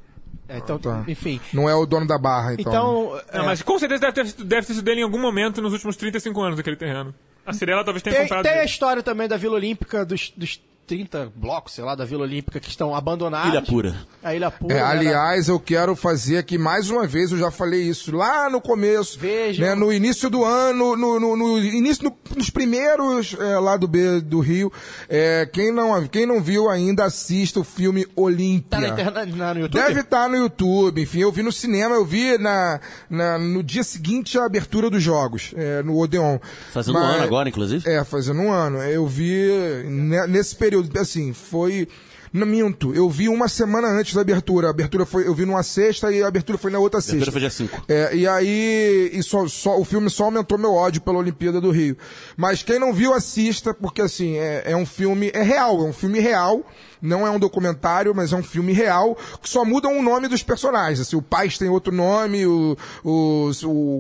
É, 0.49 0.59
então, 0.59 0.79
Tá. 0.79 1.05
enfim. 1.09 1.41
Não 1.53 1.69
é 1.69 1.75
o 1.75 1.87
dono 1.87 2.07
da 2.07 2.19
barra, 2.19 2.55
então. 2.55 2.71
Então. 2.73 3.21
é, 3.33 3.39
mas 3.45 3.63
com 3.63 3.79
certeza 3.79 4.01
deve 4.03 4.13
ter, 4.13 4.27
sido- 4.27 4.45
deve 4.45 4.67
ter 4.67 4.75
sido 4.75 4.85
dele 4.85 5.01
em 5.01 5.05
algum 5.05 5.19
momento 5.19 5.63
nos 5.63 5.73
últimos 5.73 5.97
35 5.97 6.41
anos, 6.43 6.59
aquele 6.59 6.77
terreno. 6.77 7.15
A 7.47 7.53
Cirela 7.53 7.85
talvez 7.85 8.03
tenha 8.03 8.15
tem, 8.17 8.23
comprado. 8.25 8.43
tem 8.43 8.53
a 8.53 8.55
dele. 8.57 8.67
história 8.67 9.03
também 9.03 9.27
da 9.29 9.37
Vila 9.37 9.55
Olímpica, 9.55 10.05
dos, 10.05 10.33
dos 10.37 10.61
30 10.87 11.33
blocos, 11.35 11.73
sei 11.75 11.83
lá, 11.85 11.94
da 11.94 12.05
Vila 12.05 12.23
Olímpica 12.23 12.61
que 12.61 12.68
estão 12.68 12.94
abandonados. 12.94 13.49
Ilha 13.51 13.62
Pura. 13.62 13.94
A 14.23 14.35
Ilha 14.35 14.51
Pura. 14.51 14.75
É, 14.75 14.77
né, 14.79 14.83
aliás, 14.83 15.49
eu 15.49 15.59
quero 15.59 15.97
fazer 15.97 16.38
aqui 16.38 16.59
mais 16.59 16.90
uma 16.90 17.07
vez, 17.07 17.33
eu 17.33 17.38
já 17.38 17.51
falei 17.51 17.83
isso 17.83 18.14
lá 18.14 18.51
no 18.51 18.61
começo, 18.61 19.18
Vejam. 19.18 19.64
né, 19.66 19.75
no 19.75 19.92
início 19.92 20.29
do 20.29 20.44
ano, 20.44 20.97
no, 20.97 21.18
no- 21.18 21.37
no 21.37 21.59
início, 21.59 22.05
no- 22.05 22.16
nos 22.37 22.51
primeiros 22.51 23.35
é, 23.38 23.59
lá 23.59 23.77
do 23.77 23.88
B 23.88 24.20
do 24.20 24.40
Rio. 24.40 24.73
É, 25.09 25.49
quem, 25.53 25.73
não, 25.73 26.07
quem 26.07 26.27
não 26.27 26.42
viu 26.42 26.68
ainda, 26.68 27.05
assista 27.05 27.61
o 27.61 27.64
filme 27.64 28.07
Olímpia. 28.14 28.68
Tá 28.70 28.81
na 28.81 28.88
internet, 28.88 29.37
na- 29.37 29.55
no 29.55 29.61
YouTube? 29.61 29.81
Deve 29.83 30.01
estar 30.01 30.29
no 30.29 30.37
YouTube, 30.37 31.01
enfim, 31.03 31.20
eu 31.20 31.33
vi 31.33 31.42
no 31.42 31.53
cinema, 31.53 31.94
eu 31.94 32.05
vi 32.05 32.37
na, 32.38 32.81
na- 33.09 33.38
no 33.38 33.62
dia 33.62 33.83
seguinte 33.83 34.38
a 34.38 34.44
abertura 34.44 34.90
dos 34.90 35.03
jogos, 35.03 35.53
é, 35.57 35.83
no 35.83 35.99
Odeon. 35.99 36.38
Fazendo 36.73 36.99
um 36.99 37.01
Mas- 37.01 37.14
ano 37.14 37.25
agora, 37.25 37.49
inclusive. 37.49 37.88
É, 37.88 38.05
fazendo 38.05 38.40
um 38.40 38.53
ano. 38.53 38.83
Eu 38.83 39.07
vi 39.07 39.49
ne- 39.87 40.27
nesse 40.27 40.55
período, 40.55 40.74
assim, 41.01 41.33
foi. 41.33 41.89
Não 42.33 42.45
minto, 42.49 42.93
eu 42.93 43.09
vi 43.09 43.29
uma 43.29 43.47
semana 43.47 43.87
antes 43.87 44.13
da 44.13 44.21
abertura. 44.23 44.67
A 44.67 44.71
abertura 44.71 45.07
foi, 45.07 45.25
eu 45.25 45.33
vi 45.33 45.47
numa 45.47 45.63
sexta 45.63 46.11
e 46.11 46.21
a 46.21 46.27
abertura 46.27 46.59
foi 46.59 46.69
na 46.69 46.81
outra 46.81 46.99
A 46.99 47.01
abertura 47.01 47.31
sexta. 47.31 47.31
foi 47.31 47.41
dia 47.41 47.51
5. 47.51 47.85
É, 47.87 48.17
e 48.17 48.27
aí, 48.27 49.11
e 49.13 49.23
só, 49.23 49.47
só- 49.47 49.79
o 49.79 49.85
filme 49.85 50.11
só 50.11 50.25
aumentou 50.25 50.59
meu 50.59 50.73
ódio 50.75 51.01
pela 51.01 51.19
Olimpíada 51.19 51.61
do 51.61 51.71
Rio. 51.71 51.97
Mas 52.37 52.61
quem 52.61 52.81
não 52.81 52.93
viu, 52.93 53.15
assista, 53.15 53.73
porque 53.73 54.03
assim, 54.03 54.37
é, 54.37 54.65
é 54.73 54.77
um 54.77 54.85
filme, 54.85 55.31
é 55.33 55.43
real, 55.45 55.79
é 55.79 55.85
um 55.85 55.93
filme 55.93 56.19
real. 56.19 56.67
Não 57.05 57.27
é 57.27 57.31
um 57.31 57.38
documentário, 57.38 58.14
mas 58.14 58.33
é 58.33 58.37
um 58.37 58.43
filme 58.43 58.73
real, 58.73 59.17
que 59.43 59.49
só 59.49 59.64
mudam 59.64 59.99
o 59.99 60.03
nome 60.03 60.27
dos 60.27 60.43
personagens. 60.43 61.01
Assim, 61.01 61.17
o 61.17 61.23
Paz 61.23 61.59
tem 61.59 61.69
outro 61.69 61.93
nome, 61.93 62.47
o, 62.47 62.77
o, 63.05 63.51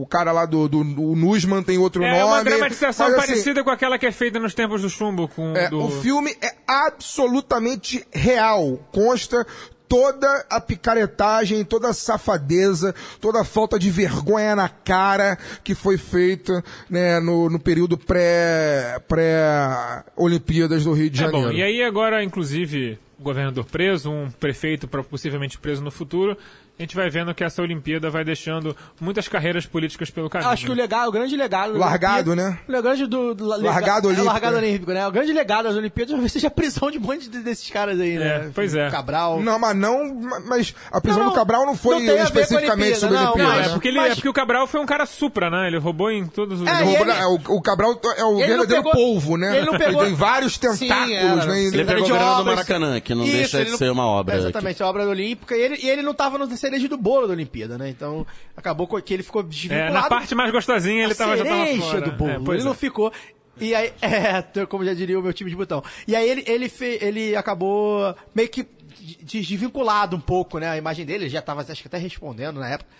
o 0.00 0.06
cara 0.06 0.32
lá 0.32 0.46
do, 0.46 0.66
do 0.68 0.80
o 0.80 1.14
Nusman 1.14 1.62
tem 1.62 1.76
outro 1.76 2.02
É 2.02 2.10
nome. 2.10 2.22
uma 2.24 2.42
dramatização 2.42 3.06
Mas, 3.06 3.18
assim, 3.18 3.26
parecida 3.26 3.62
com 3.62 3.70
aquela 3.70 3.98
que 3.98 4.06
é 4.06 4.12
feita 4.12 4.40
nos 4.40 4.54
tempos 4.54 4.80
do 4.80 4.88
chumbo. 4.88 5.28
Com, 5.28 5.54
é, 5.54 5.68
do... 5.68 5.84
O 5.84 5.90
filme 6.00 6.34
é 6.40 6.54
absolutamente 6.66 8.06
real. 8.12 8.78
Consta 8.90 9.46
toda 9.94 10.44
a 10.50 10.60
picaretagem, 10.60 11.64
toda 11.64 11.90
a 11.90 11.94
safadeza, 11.94 12.92
toda 13.20 13.42
a 13.42 13.44
falta 13.44 13.78
de 13.78 13.90
vergonha 13.92 14.56
na 14.56 14.68
cara 14.68 15.38
que 15.62 15.72
foi 15.72 15.96
feita 15.96 16.64
né, 16.90 17.20
no, 17.20 17.48
no 17.48 17.60
período 17.60 17.96
pré- 17.96 18.98
pré-Olimpíadas 19.06 20.82
do 20.84 20.92
Rio 20.92 21.08
de 21.10 21.20
É 21.20 21.24
Janeiro. 21.26 21.48
bom, 21.48 21.52
e 21.54 21.62
aí 21.62 21.82
agora, 21.84 22.24
inclusive, 22.24 22.98
o 23.18 23.22
governador 23.22 23.64
preso, 23.66 24.10
um 24.10 24.28
prefeito 24.32 24.88
possivelmente 24.88 25.58
preso 25.58 25.80
no 25.82 25.92
futuro, 25.92 26.36
a 26.76 26.82
gente 26.82 26.96
vai 26.96 27.08
vendo 27.08 27.32
que 27.34 27.44
essa 27.44 27.62
Olimpíada 27.62 28.10
vai 28.10 28.24
deixando 28.24 28.76
muitas 29.00 29.28
carreiras 29.28 29.64
políticas 29.64 30.10
pelo 30.10 30.28
caminho. 30.28 30.50
Acho 30.50 30.66
que 30.66 30.72
o 30.72 30.74
legado, 30.74 31.08
o 31.08 31.12
grande 31.12 31.36
legado. 31.36 31.78
Largado, 31.78 32.32
Olimpíada- 32.32 32.58
né? 32.66 32.78
O 32.78 32.82
grande 32.82 33.06
do. 33.06 33.34
do 33.34 33.46
lega- 33.46 33.62
Largado 33.64 34.06
é, 34.06 34.10
olímpico, 34.10 34.26
largado 34.32 34.56
né? 34.56 34.62
olímpico, 34.66 34.92
né? 34.92 35.06
O 35.06 35.12
grande 35.12 35.32
legado 35.32 35.64
das 35.68 35.76
Olimpíadas 35.76 36.10
talvez 36.10 36.32
seja 36.32 36.48
a 36.48 36.50
prisão 36.50 36.90
de 36.90 36.98
um 36.98 37.00
monte 37.00 37.28
de- 37.28 37.38
desses 37.40 37.70
caras 37.70 38.00
aí, 38.00 38.18
né? 38.18 38.26
É, 38.26 38.50
pois 38.54 38.74
é. 38.74 38.90
Cabral. 38.90 39.40
Não, 39.40 39.58
mas 39.58 39.76
não. 39.76 40.14
Mas 40.46 40.74
a 40.90 41.00
prisão 41.00 41.22
Não, 41.24 41.30
do 41.30 41.34
Cabral 41.36 41.64
não 41.64 41.76
foi 41.76 42.00
não 42.02 42.16
especificamente 42.24 42.96
sobre 42.98 43.16
a 43.16 43.20
não, 43.20 43.26
Olimpíada. 43.28 43.50
Não, 43.52 43.58
mas- 43.60 43.66
é 43.68 43.72
porque, 43.72 43.88
ele, 43.88 43.98
mas- 43.98 44.12
é 44.12 44.14
porque 44.16 44.28
o 44.28 44.32
Cabral 44.32 44.66
foi 44.66 44.80
um 44.80 44.86
cara 44.86 45.06
supra, 45.06 45.48
né? 45.50 45.68
Ele 45.68 45.78
roubou 45.78 46.10
em 46.10 46.26
todos 46.26 46.60
os... 46.60 46.66
É, 46.66 46.72
Ele 46.72 46.84
roubou- 46.84 47.02
ele- 47.02 47.10
é, 47.12 47.26
o, 47.26 47.34
o 47.56 47.62
Cabral 47.62 48.00
é 48.16 48.24
o 48.24 48.30
Ele 48.40 48.40
não 48.40 48.46
verdadeiro 48.66 48.82
pegou- 48.82 48.92
polvo, 48.92 49.36
né? 49.36 49.56
ele 49.58 49.66
não 49.66 49.78
pegou- 49.78 50.04
tem 50.04 50.14
vários 50.14 50.54
Sim, 50.54 50.60
tentáculos, 50.60 51.12
era. 51.12 51.46
né? 51.46 51.58
Ele 51.60 51.70
Secretário 51.70 52.02
pegou 52.02 52.18
grana 52.18 52.36
do. 52.38 52.44
Maracanã, 52.44 53.00
Que 53.00 53.14
não 53.14 53.24
deixa 53.24 53.60
ele 53.60 53.70
de 53.70 53.76
ser 53.78 53.90
uma 53.92 54.06
obra. 54.06 54.34
É, 54.34 54.38
exatamente, 54.38 54.82
a 54.82 54.86
obra 54.88 55.06
olímpica. 55.06 55.56
E 55.56 55.60
ele, 55.60 55.78
e 55.82 55.88
ele 55.88 56.02
não 56.02 56.12
tava 56.14 56.36
no 56.36 56.46
cereja 56.64 56.88
do 56.88 56.96
bolo 56.96 57.26
da 57.26 57.32
Olimpíada, 57.34 57.76
né? 57.76 57.88
Então, 57.88 58.26
acabou 58.56 58.86
com 58.86 59.00
que 59.02 59.12
ele 59.12 59.22
ficou 59.22 59.42
É, 59.42 59.44
desvinculado. 59.44 59.92
na 59.92 60.08
parte 60.08 60.34
mais 60.34 60.50
gostosinha 60.50 61.04
ele 61.04 61.14
tava, 61.14 61.36
já 61.36 61.44
tava 61.44 61.66
fora. 61.76 62.00
do 62.00 62.12
bolo. 62.12 62.30
É, 62.52 62.54
ele 62.54 62.62
é. 62.62 62.64
não 62.64 62.74
ficou. 62.74 63.12
E 63.60 63.74
aí, 63.74 63.92
é, 64.02 64.66
como 64.66 64.84
já 64.84 64.94
diria 64.94 65.18
o 65.18 65.22
meu 65.22 65.32
time 65.32 65.50
de 65.50 65.56
botão. 65.56 65.82
E 66.08 66.16
aí 66.16 66.28
ele, 66.28 66.44
ele, 66.46 66.68
fe, 66.68 66.98
ele 67.00 67.36
acabou 67.36 68.14
meio 68.34 68.48
que 68.48 68.66
de- 68.98 69.40
desvinculado 69.40 70.16
um 70.16 70.20
pouco, 70.20 70.58
né? 70.58 70.70
A 70.70 70.76
imagem 70.76 71.04
dele, 71.04 71.24
ele 71.24 71.30
já 71.30 71.42
tava 71.42 71.60
acho 71.60 71.82
que 71.82 71.88
até 71.88 71.98
respondendo 71.98 72.58
na 72.60 72.68
época. 72.70 72.90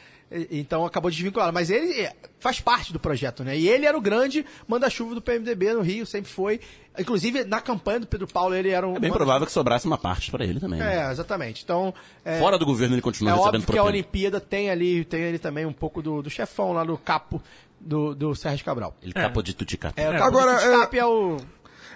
Então 0.50 0.84
acabou 0.84 1.10
desvinculado. 1.10 1.52
Mas 1.52 1.70
ele 1.70 2.00
é, 2.00 2.12
faz 2.40 2.60
parte 2.60 2.92
do 2.92 2.98
projeto, 2.98 3.44
né? 3.44 3.56
E 3.56 3.68
ele 3.68 3.86
era 3.86 3.96
o 3.96 4.00
grande 4.00 4.44
manda-chuva 4.66 5.14
do 5.14 5.22
PMDB 5.22 5.72
no 5.74 5.80
Rio, 5.82 6.04
sempre 6.06 6.30
foi. 6.30 6.60
Inclusive, 6.98 7.44
na 7.44 7.60
campanha 7.60 8.00
do 8.00 8.06
Pedro 8.06 8.26
Paulo, 8.26 8.54
ele 8.54 8.70
era 8.70 8.86
um. 8.86 8.96
É 8.96 9.00
bem 9.00 9.12
provável 9.12 9.46
que 9.46 9.52
sobrasse 9.52 9.86
uma 9.86 9.98
parte 9.98 10.30
pra 10.30 10.44
ele 10.44 10.58
também. 10.60 10.78
né? 10.80 11.06
É, 11.06 11.10
exatamente. 11.12 11.62
Então. 11.62 11.92
É, 12.24 12.38
Fora 12.38 12.58
do 12.58 12.66
governo 12.66 12.94
ele 12.94 13.02
continua 13.02 13.32
é 13.32 13.34
recebendo 13.34 13.48
óbvio 13.62 13.66
que 13.66 13.72
a 13.72 13.82
propina. 13.82 13.88
Olimpíada 13.94 14.40
tem 14.40 14.70
ali, 14.70 15.04
tem 15.04 15.24
ali 15.28 15.38
também 15.38 15.66
um 15.66 15.72
pouco 15.72 16.00
do, 16.02 16.22
do 16.22 16.30
chefão 16.30 16.72
lá 16.72 16.84
do 16.84 16.96
capo 16.98 17.40
do, 17.80 18.14
do 18.14 18.34
Sérgio 18.34 18.64
Cabral. 18.64 18.96
Ele 19.02 19.12
capou 19.12 19.42
de 19.42 19.54
tuticap. 19.54 19.92
É, 20.00 20.08
o 20.08 20.12
É. 20.14 20.18
capo 20.18 20.24
Agora, 20.28 20.52
do 20.54 20.60
Tuticap 20.60 20.98
é, 20.98 21.04
o. 21.06 21.36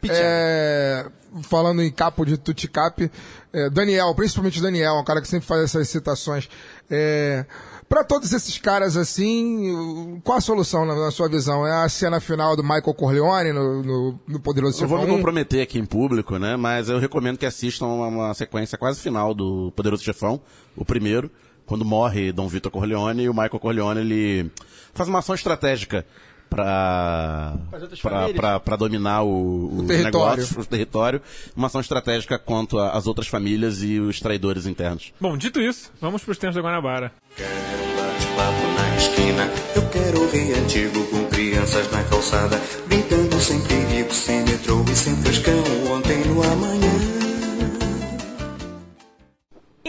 Pitiano. 0.00 0.22
É, 0.22 1.06
falando 1.42 1.82
em 1.82 1.90
capo 1.90 2.24
de 2.24 2.36
Tuticap, 2.38 3.10
é, 3.52 3.70
Daniel, 3.70 4.14
principalmente 4.14 4.60
Daniel, 4.62 4.94
um 4.94 5.04
cara 5.04 5.20
que 5.20 5.26
sempre 5.26 5.46
faz 5.46 5.62
essas 5.64 5.88
citações. 5.88 6.48
É, 6.88 7.44
para 7.88 8.04
todos 8.04 8.32
esses 8.32 8.58
caras 8.58 8.96
assim, 8.96 10.20
qual 10.22 10.38
a 10.38 10.40
solução 10.40 10.84
na, 10.84 10.94
na 10.94 11.10
sua 11.10 11.28
visão? 11.28 11.66
É 11.66 11.84
a 11.84 11.88
cena 11.88 12.20
final 12.20 12.54
do 12.54 12.62
Michael 12.62 12.94
Corleone 12.94 13.52
no, 13.52 13.82
no, 13.82 14.20
no 14.28 14.40
Poderoso 14.40 14.80
Não 14.80 14.88
vou 14.88 14.98
me 14.98 15.04
Chefão 15.04 15.14
1? 15.14 15.18
comprometer 15.18 15.62
aqui 15.62 15.78
em 15.78 15.86
público, 15.86 16.38
né? 16.38 16.56
Mas 16.56 16.88
eu 16.88 16.98
recomendo 16.98 17.38
que 17.38 17.46
assistam 17.46 17.86
uma, 17.86 18.06
uma 18.08 18.34
sequência 18.34 18.76
quase 18.76 19.00
final 19.00 19.32
do 19.32 19.72
Poderoso 19.74 20.04
Chefão, 20.04 20.40
o 20.76 20.84
primeiro, 20.84 21.30
quando 21.64 21.84
morre 21.84 22.32
Dom 22.32 22.46
Vitor 22.48 22.70
Corleone 22.70 23.24
e 23.24 23.28
o 23.28 23.32
Michael 23.34 23.60
Corleone 23.60 24.00
ele 24.00 24.50
faz 24.92 25.08
uma 25.08 25.20
ação 25.20 25.34
estratégica 25.34 26.04
para 26.48 27.54
para 28.02 28.28
para- 28.32 28.60
para 28.60 28.76
dominar 28.76 29.22
o, 29.22 29.78
o, 29.80 29.84
território. 29.86 30.36
negócio, 30.42 30.60
o 30.60 30.64
território, 30.64 31.22
uma 31.56 31.66
ação 31.66 31.80
estratégica 31.80 32.38
quanto 32.38 32.78
às 32.78 33.06
outras 33.06 33.28
famílias 33.28 33.82
e 33.82 33.98
os 34.00 34.20
traidores 34.20 34.66
internos. 34.66 35.12
Bom, 35.20 35.36
dito 35.36 35.60
isso, 35.60 35.90
vamos 36.00 36.22
pros 36.24 36.38
tempos 36.38 36.56
da 36.56 36.62
Guanabara. 36.62 37.12
Bate-papo 37.36 38.66
na 38.76 38.96
esquina. 38.96 39.50
Eu 39.76 39.88
quero 39.90 40.20
ouvir 40.22 40.54
antigo 40.54 41.04
com 41.06 41.24
crianças 41.26 41.90
na 41.92 42.02
calçada. 42.04 42.60
Brincando 42.86 43.38
sem 43.40 43.60
perigo, 43.62 44.12
sem 44.12 44.42
metrô 44.44 44.84
e 44.90 44.96
sem 44.96 45.14
frescão. 45.16 45.62
Ontem 45.92 46.24
no 46.24 46.42
amanhã. 46.42 46.88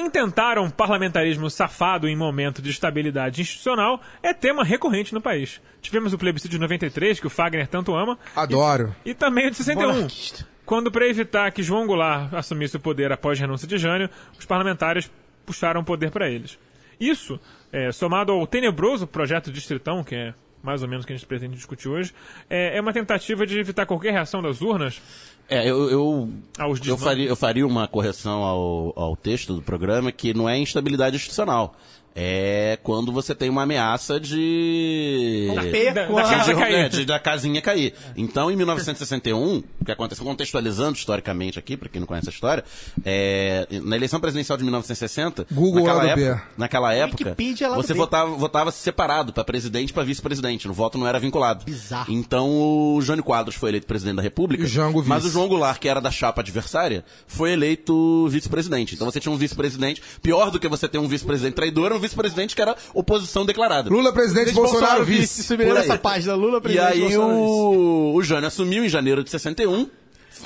Intentar 0.09 0.57
um 0.57 0.71
parlamentarismo 0.71 1.51
safado 1.51 2.07
em 2.07 2.15
momento 2.15 2.63
de 2.63 2.71
estabilidade 2.71 3.41
institucional 3.41 4.01
é 4.23 4.33
tema 4.33 4.63
recorrente 4.63 5.13
no 5.13 5.21
país. 5.21 5.61
Tivemos 5.83 6.13
o 6.13 6.17
plebiscito 6.17 6.49
de 6.49 6.57
93, 6.57 7.19
que 7.19 7.27
o 7.27 7.29
Fagner 7.29 7.67
tanto 7.67 7.93
ama, 7.93 8.17
Adoro. 8.35 8.95
e 9.05 9.13
também 9.13 9.45
o 9.45 9.51
de 9.51 9.57
61. 9.57 9.87
Monarquista. 9.87 10.47
Quando, 10.65 10.91
para 10.91 11.07
evitar 11.07 11.51
que 11.51 11.61
João 11.61 11.85
Goulart 11.85 12.33
assumisse 12.33 12.75
o 12.75 12.79
poder 12.79 13.11
após 13.11 13.37
a 13.37 13.41
renúncia 13.41 13.67
de 13.67 13.77
Jânio, 13.77 14.09
os 14.37 14.45
parlamentares 14.47 15.11
puxaram 15.45 15.81
o 15.81 15.85
poder 15.85 16.09
para 16.09 16.27
eles. 16.27 16.57
Isso, 16.99 17.39
é, 17.71 17.91
somado 17.91 18.31
ao 18.31 18.47
tenebroso 18.47 19.05
projeto 19.05 19.51
Distritão, 19.51 20.03
que 20.03 20.15
é 20.15 20.33
mais 20.63 20.81
ou 20.81 20.89
menos 20.89 21.03
o 21.03 21.07
que 21.07 21.13
a 21.13 21.15
gente 21.15 21.27
pretende 21.27 21.55
discutir 21.55 21.87
hoje, 21.87 22.15
é, 22.49 22.77
é 22.77 22.81
uma 22.81 22.91
tentativa 22.91 23.45
de 23.45 23.59
evitar 23.59 23.85
qualquer 23.85 24.11
reação 24.11 24.41
das 24.41 24.59
urnas 24.59 24.99
É, 25.49 25.67
eu, 25.67 25.89
eu, 25.89 26.29
aos 26.59 26.85
eu, 26.85 26.95
faria, 26.95 27.27
eu 27.27 27.35
faria 27.35 27.65
uma 27.65 27.87
correção 27.87 28.43
ao, 28.43 28.93
ao 28.95 29.15
texto 29.15 29.55
do 29.55 29.61
programa 29.63 30.11
que 30.11 30.31
não 30.31 30.47
é 30.47 30.57
instabilidade 30.57 31.15
institucional. 31.15 31.75
É 32.21 32.77
quando 32.83 33.13
você 33.13 33.33
tem 33.33 33.49
uma 33.49 33.63
ameaça 33.63 34.19
de. 34.19 35.51
Da 35.55 35.61
Da, 35.63 35.69
P 35.71 35.91
da 35.93 36.05
com 36.07 36.17
a- 36.17 36.23
casa 36.23 36.53
de, 36.53 36.59
cair. 36.59 36.75
é, 36.75 36.89
de- 36.89 37.05
da 37.05 37.17
casinha 37.19 37.61
cair. 37.61 37.93
Então, 38.17 38.51
em 38.51 38.55
1961, 38.57 39.63
o 39.79 39.85
que 39.85 39.91
aconteceu, 39.91 40.25
contextualizando 40.25 40.97
historicamente 40.97 41.57
aqui, 41.57 41.77
para 41.77 41.87
quem 41.87 42.01
não 42.01 42.07
conhece 42.07 42.27
a 42.27 42.31
história, 42.31 42.63
é, 43.05 43.65
na 43.83 43.95
eleição 43.95 44.19
presidencial 44.19 44.57
de 44.57 44.63
1960, 44.65 45.47
Google 45.51 45.85
naquela, 45.85 46.07
época, 46.09 46.43
naquela 46.57 46.93
época, 46.93 47.35
do 47.37 47.75
você 47.75 47.93
votava, 47.93 48.35
votava 48.35 48.71
separado 48.71 49.31
para 49.31 49.43
presidente 49.45 49.91
e 49.91 49.93
para 49.93 50.03
vice-presidente. 50.03 50.67
O 50.67 50.73
voto 50.73 50.97
não 50.97 51.07
era 51.07 51.19
vinculado. 51.19 51.63
Bizarro. 51.63 52.11
Então, 52.11 52.49
o 52.95 53.01
Jânio 53.01 53.23
Quadros 53.23 53.55
foi 53.55 53.69
eleito 53.69 53.87
presidente 53.87 54.17
da 54.17 54.21
República, 54.21 54.65
Jango 54.65 54.99
vice. 54.99 55.09
mas 55.09 55.23
o 55.23 55.29
João 55.29 55.47
Goulart, 55.47 55.79
que 55.79 55.87
era 55.87 56.01
da 56.01 56.11
chapa 56.11 56.41
adversária, 56.41 57.05
foi 57.27 57.53
eleito 57.53 58.27
vice-presidente. 58.29 58.95
Então, 58.95 59.09
você 59.09 59.19
tinha 59.21 59.31
um 59.31 59.37
vice-presidente, 59.37 60.01
pior 60.21 60.51
do 60.51 60.59
que 60.59 60.67
você 60.67 60.85
ter 60.87 60.97
um 60.97 61.07
vice-presidente 61.07 61.53
traidor, 61.55 61.91
um 61.93 61.99
vice-presidente 62.09 62.55
que 62.55 62.61
era 62.61 62.75
oposição 62.93 63.45
declarada. 63.45 63.89
Lula 63.89 64.11
presidente, 64.11 64.51
Bolsonaro, 64.53 65.03
vice. 65.05 65.43
Subiria 65.43 65.71
Por 65.73 65.79
aí. 65.81 65.87
nessa 65.87 65.99
página, 65.99 66.35
Lula 66.35 66.57
E 66.57 66.61
presidente. 66.61 66.87
aí 66.93 66.99
Bolsonaro 66.99 67.29
vice. 67.31 67.41
o, 67.49 68.13
o 68.15 68.23
Jânio 68.23 68.47
assumiu 68.47 68.83
em 68.83 68.89
janeiro 68.89 69.23
de 69.23 69.29
61. 69.29 69.87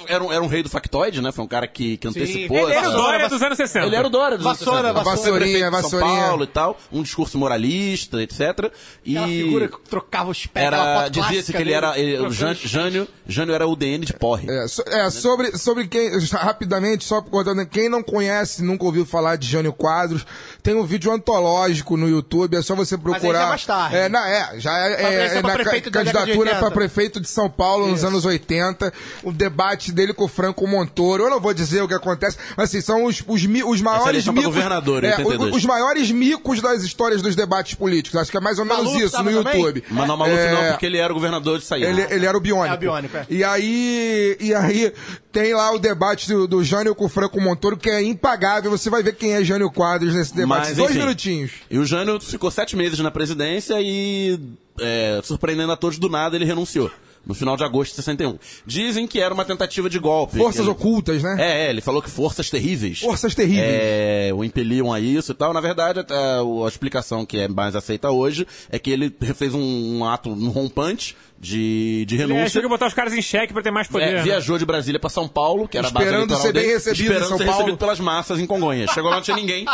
Era 0.07 0.23
um, 0.23 0.31
era 0.33 0.43
um 0.43 0.47
rei 0.47 0.63
do 0.63 0.69
factoide, 0.69 1.21
né? 1.21 1.31
Foi 1.31 1.43
um 1.43 1.47
cara 1.47 1.67
que, 1.67 1.97
que 1.97 2.07
antecipou. 2.07 2.57
Ele 2.57 2.65
Ele 2.67 2.73
era 2.75 2.89
o 2.89 2.93
Dória 2.93 3.29
dos 3.29 3.41
anos 3.41 3.57
60. 3.57 3.85
Ele 3.87 3.95
era 3.95 4.07
o 4.07 4.09
Dória 4.09 4.37
dos 4.37 4.45
anos 4.45 4.59
Vassoura, 4.59 4.87
60. 4.89 4.93
vassoura. 5.03 5.23
De 5.45 5.53
Vassourinha, 5.53 5.71
São 5.71 5.81
vassourinha. 5.81 6.27
Paulo 6.27 6.43
e 6.43 6.47
tal. 6.47 6.79
Um 6.91 7.03
discurso 7.03 7.37
moralista, 7.37 8.21
etc. 8.21 8.71
E 9.05 9.17
figura 9.17 9.67
que 9.67 9.79
trocava 9.89 10.29
os 10.31 10.45
pés, 10.45 10.65
era, 10.67 11.07
dizia-se 11.09 11.51
que 11.51 11.61
ele 11.61 11.71
era, 11.73 11.97
ele- 11.97 12.19
o 12.19 12.31
Jân- 12.31 12.53
Jânio, 12.55 13.07
Jânio 13.27 13.53
era 13.55 13.67
o 13.67 13.75
DN 13.75 14.05
de 14.05 14.13
porre. 14.13 14.49
É, 14.49 14.67
so- 14.67 14.83
é, 14.87 15.09
sobre, 15.09 15.57
sobre 15.57 15.87
quem, 15.87 16.09
rapidamente, 16.31 17.03
só 17.03 17.21
cortando, 17.21 17.65
quem 17.65 17.89
não 17.89 18.01
conhece, 18.03 18.63
nunca 18.63 18.83
ouviu 18.85 19.05
falar 19.05 19.35
de 19.35 19.47
Jânio 19.47 19.73
Quadros, 19.73 20.25
tem 20.61 20.75
um 20.75 20.83
vídeo 20.85 21.11
antológico 21.11 21.97
no 21.97 22.07
YouTube, 22.07 22.55
é 22.57 22.61
só 22.61 22.75
você 22.75 22.97
procurar. 22.97 23.39
já 23.39 23.45
é 23.45 23.49
mais 23.49 23.65
tarde. 23.65 23.95
É, 23.95 24.09
na, 24.09 24.29
é 24.29 24.59
já 24.59 24.77
é, 24.79 24.91
é, 24.93 25.25
é 25.37 25.41
na 25.41 25.55
candidatura 25.91 26.39
80. 26.51 26.59
para 26.59 26.71
prefeito 26.71 27.19
de 27.19 27.27
São 27.27 27.49
Paulo 27.49 27.87
nos 27.87 27.99
Isso. 27.99 28.07
anos 28.07 28.25
80, 28.25 28.93
o 29.23 29.31
debate 29.31 29.82
dele 29.91 30.13
com 30.13 30.25
o 30.25 30.27
Franco 30.27 30.67
Montoro. 30.67 31.23
Eu 31.23 31.29
não 31.29 31.39
vou 31.39 31.53
dizer 31.53 31.81
o 31.81 31.87
que 31.87 31.93
acontece, 31.93 32.37
mas 32.55 32.69
assim, 32.69 32.81
são 32.81 33.05
os, 33.05 33.23
os, 33.27 33.43
os 33.65 33.81
maiores 33.81 34.23
pra 34.23 34.33
micos. 34.33 34.45
governador, 34.53 35.03
é, 35.03 35.17
82. 35.17 35.51
os, 35.51 35.57
os 35.57 35.65
maiores 35.65 36.11
micos 36.11 36.61
das 36.61 36.83
histórias 36.83 37.21
dos 37.21 37.35
debates 37.35 37.73
políticos. 37.75 38.19
Acho 38.19 38.31
que 38.31 38.37
é 38.37 38.39
mais 38.41 38.59
ou 38.59 38.65
menos 38.65 38.85
Maluf 38.85 39.03
isso 39.03 39.17
no 39.23 39.31
também? 39.31 39.35
YouTube. 39.61 39.83
Mas 39.89 40.07
não 40.07 40.17
Maluf 40.17 40.37
É, 40.37 40.51
não, 40.51 40.71
porque 40.71 40.85
ele 40.85 40.97
era 40.97 41.11
o 41.11 41.15
governador 41.15 41.59
de 41.59 41.65
saída. 41.65 41.87
ele, 41.87 42.01
ele 42.09 42.25
era 42.25 42.37
o 42.37 42.41
biônico. 42.41 42.75
É 42.75 42.77
biônico, 42.77 43.17
é. 43.17 43.25
E 43.29 43.43
aí, 43.43 44.37
e 44.39 44.53
aí 44.53 44.93
tem 45.31 45.53
lá 45.53 45.71
o 45.73 45.79
debate 45.79 46.27
do, 46.27 46.47
do 46.47 46.63
Jânio 46.63 46.93
com 46.93 47.05
o 47.05 47.09
Franco 47.09 47.41
Montoro, 47.41 47.75
que 47.75 47.89
é 47.89 48.01
impagável. 48.01 48.69
Você 48.71 48.89
vai 48.89 49.01
ver 49.01 49.15
quem 49.15 49.33
é 49.33 49.43
Jânio 49.43 49.71
Quadros 49.71 50.13
nesse 50.13 50.35
debate. 50.35 50.67
Mas, 50.67 50.77
Dois 50.77 50.91
enfim. 50.91 50.99
minutinhos. 50.99 51.51
E 51.69 51.77
o 51.77 51.85
Jânio 51.85 52.19
ficou 52.19 52.51
sete 52.51 52.75
meses 52.75 52.99
na 52.99 53.09
presidência 53.11 53.75
e, 53.81 54.39
é, 54.79 55.19
surpreendendo 55.23 55.71
a 55.71 55.75
todos 55.77 55.97
do 55.97 56.09
nada, 56.09 56.35
ele 56.35 56.45
renunciou. 56.45 56.91
No 57.25 57.33
final 57.33 57.55
de 57.55 57.63
agosto 57.63 57.91
de 57.91 57.95
61. 58.03 58.37
Dizem 58.65 59.07
que 59.07 59.19
era 59.19 59.33
uma 59.33 59.45
tentativa 59.45 59.89
de 59.89 59.97
golpe. 59.97 60.37
Forças 60.37 60.61
ele- 60.61 60.69
ocultas, 60.71 61.23
né? 61.23 61.37
É, 61.39 61.65
é, 61.65 61.69
ele 61.69 61.79
falou 61.79 62.01
que 62.01 62.09
forças 62.09 62.49
terríveis. 62.49 62.99
Forças 62.99 63.33
terríveis. 63.33 63.65
É, 63.65 64.31
o 64.35 64.43
impeliam 64.43 64.91
a 64.91 64.99
isso 64.99 65.31
e 65.31 65.35
tal. 65.35 65.53
Na 65.53 65.61
verdade, 65.61 66.01
o- 66.43 66.65
a 66.65 66.67
explicação 66.67 67.25
que 67.25 67.37
é 67.39 67.47
mais 67.47 67.75
aceita 67.77 68.11
hoje 68.11 68.45
é 68.69 68.77
que 68.77 68.91
ele 68.91 69.13
fez 69.35 69.53
um, 69.53 69.61
um 69.99 70.05
ato 70.05 70.33
rompante 70.49 71.15
de, 71.43 72.05
de 72.05 72.15
Ele 72.15 72.23
renúncia. 72.23 72.45
achou 72.45 72.61
que 72.61 72.67
botar 72.69 72.87
os 72.87 72.93
caras 72.93 73.13
em 73.13 73.21
xeque 73.21 73.51
pra 73.51 73.61
ter 73.61 73.69
mais 73.69 73.87
poder. 73.87 74.05
É, 74.05 74.13
né? 74.13 74.21
viajou 74.23 74.57
de 74.57 74.65
Brasília 74.65 74.99
pra 74.99 75.09
São 75.09 75.27
Paulo, 75.27 75.67
que 75.67 75.77
era 75.77 75.89
a 75.89 75.91
base 75.91 76.05
Esperando 76.05 76.35
ser 76.37 76.53
bem 76.53 76.63
dele, 76.63 76.73
recebido 76.73 77.01
em 77.01 77.03
esperando 77.03 77.27
São 77.27 77.37
ser 77.37 77.45
Paulo. 77.45 77.59
recebido 77.59 77.77
pelas 77.77 77.99
massas 77.99 78.39
em 78.39 78.47
Congonhas. 78.47 78.89
Chegou 78.91 79.09
lá, 79.09 79.17
não 79.17 79.23
tinha 79.23 79.35
ninguém. 79.35 79.65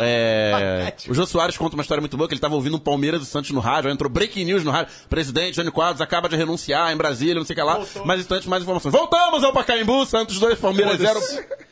É, 0.00 0.92
o 1.08 1.14
Jô 1.14 1.26
Soares 1.26 1.56
conta 1.56 1.74
uma 1.74 1.82
história 1.82 2.00
muito 2.00 2.16
boa, 2.16 2.28
que 2.28 2.34
ele 2.34 2.38
estava 2.38 2.54
ouvindo 2.54 2.76
um 2.76 2.80
Palmeiras 2.80 3.22
e 3.22 3.26
Santos 3.26 3.50
no 3.50 3.60
rádio, 3.60 3.88
aí 3.88 3.94
entrou 3.94 4.10
breaking 4.10 4.44
news 4.44 4.64
no 4.64 4.70
rádio, 4.70 4.92
presidente 5.08 5.56
Jânio 5.56 5.72
Quadros 5.72 6.00
acaba 6.00 6.28
de 6.28 6.36
renunciar 6.36 6.92
em 6.92 6.96
Brasília, 6.96 7.34
não 7.34 7.44
sei 7.44 7.54
o 7.54 7.56
que 7.56 7.62
lá, 7.62 7.80
mais 8.04 8.20
instantes, 8.20 8.46
mais 8.46 8.62
informações. 8.62 8.92
Voltamos 8.92 9.44
ao 9.44 9.52
Pacaembu, 9.52 10.04
Santos 10.06 10.38
2, 10.38 10.58
Palmeiras 10.58 10.98
0. 10.98 11.20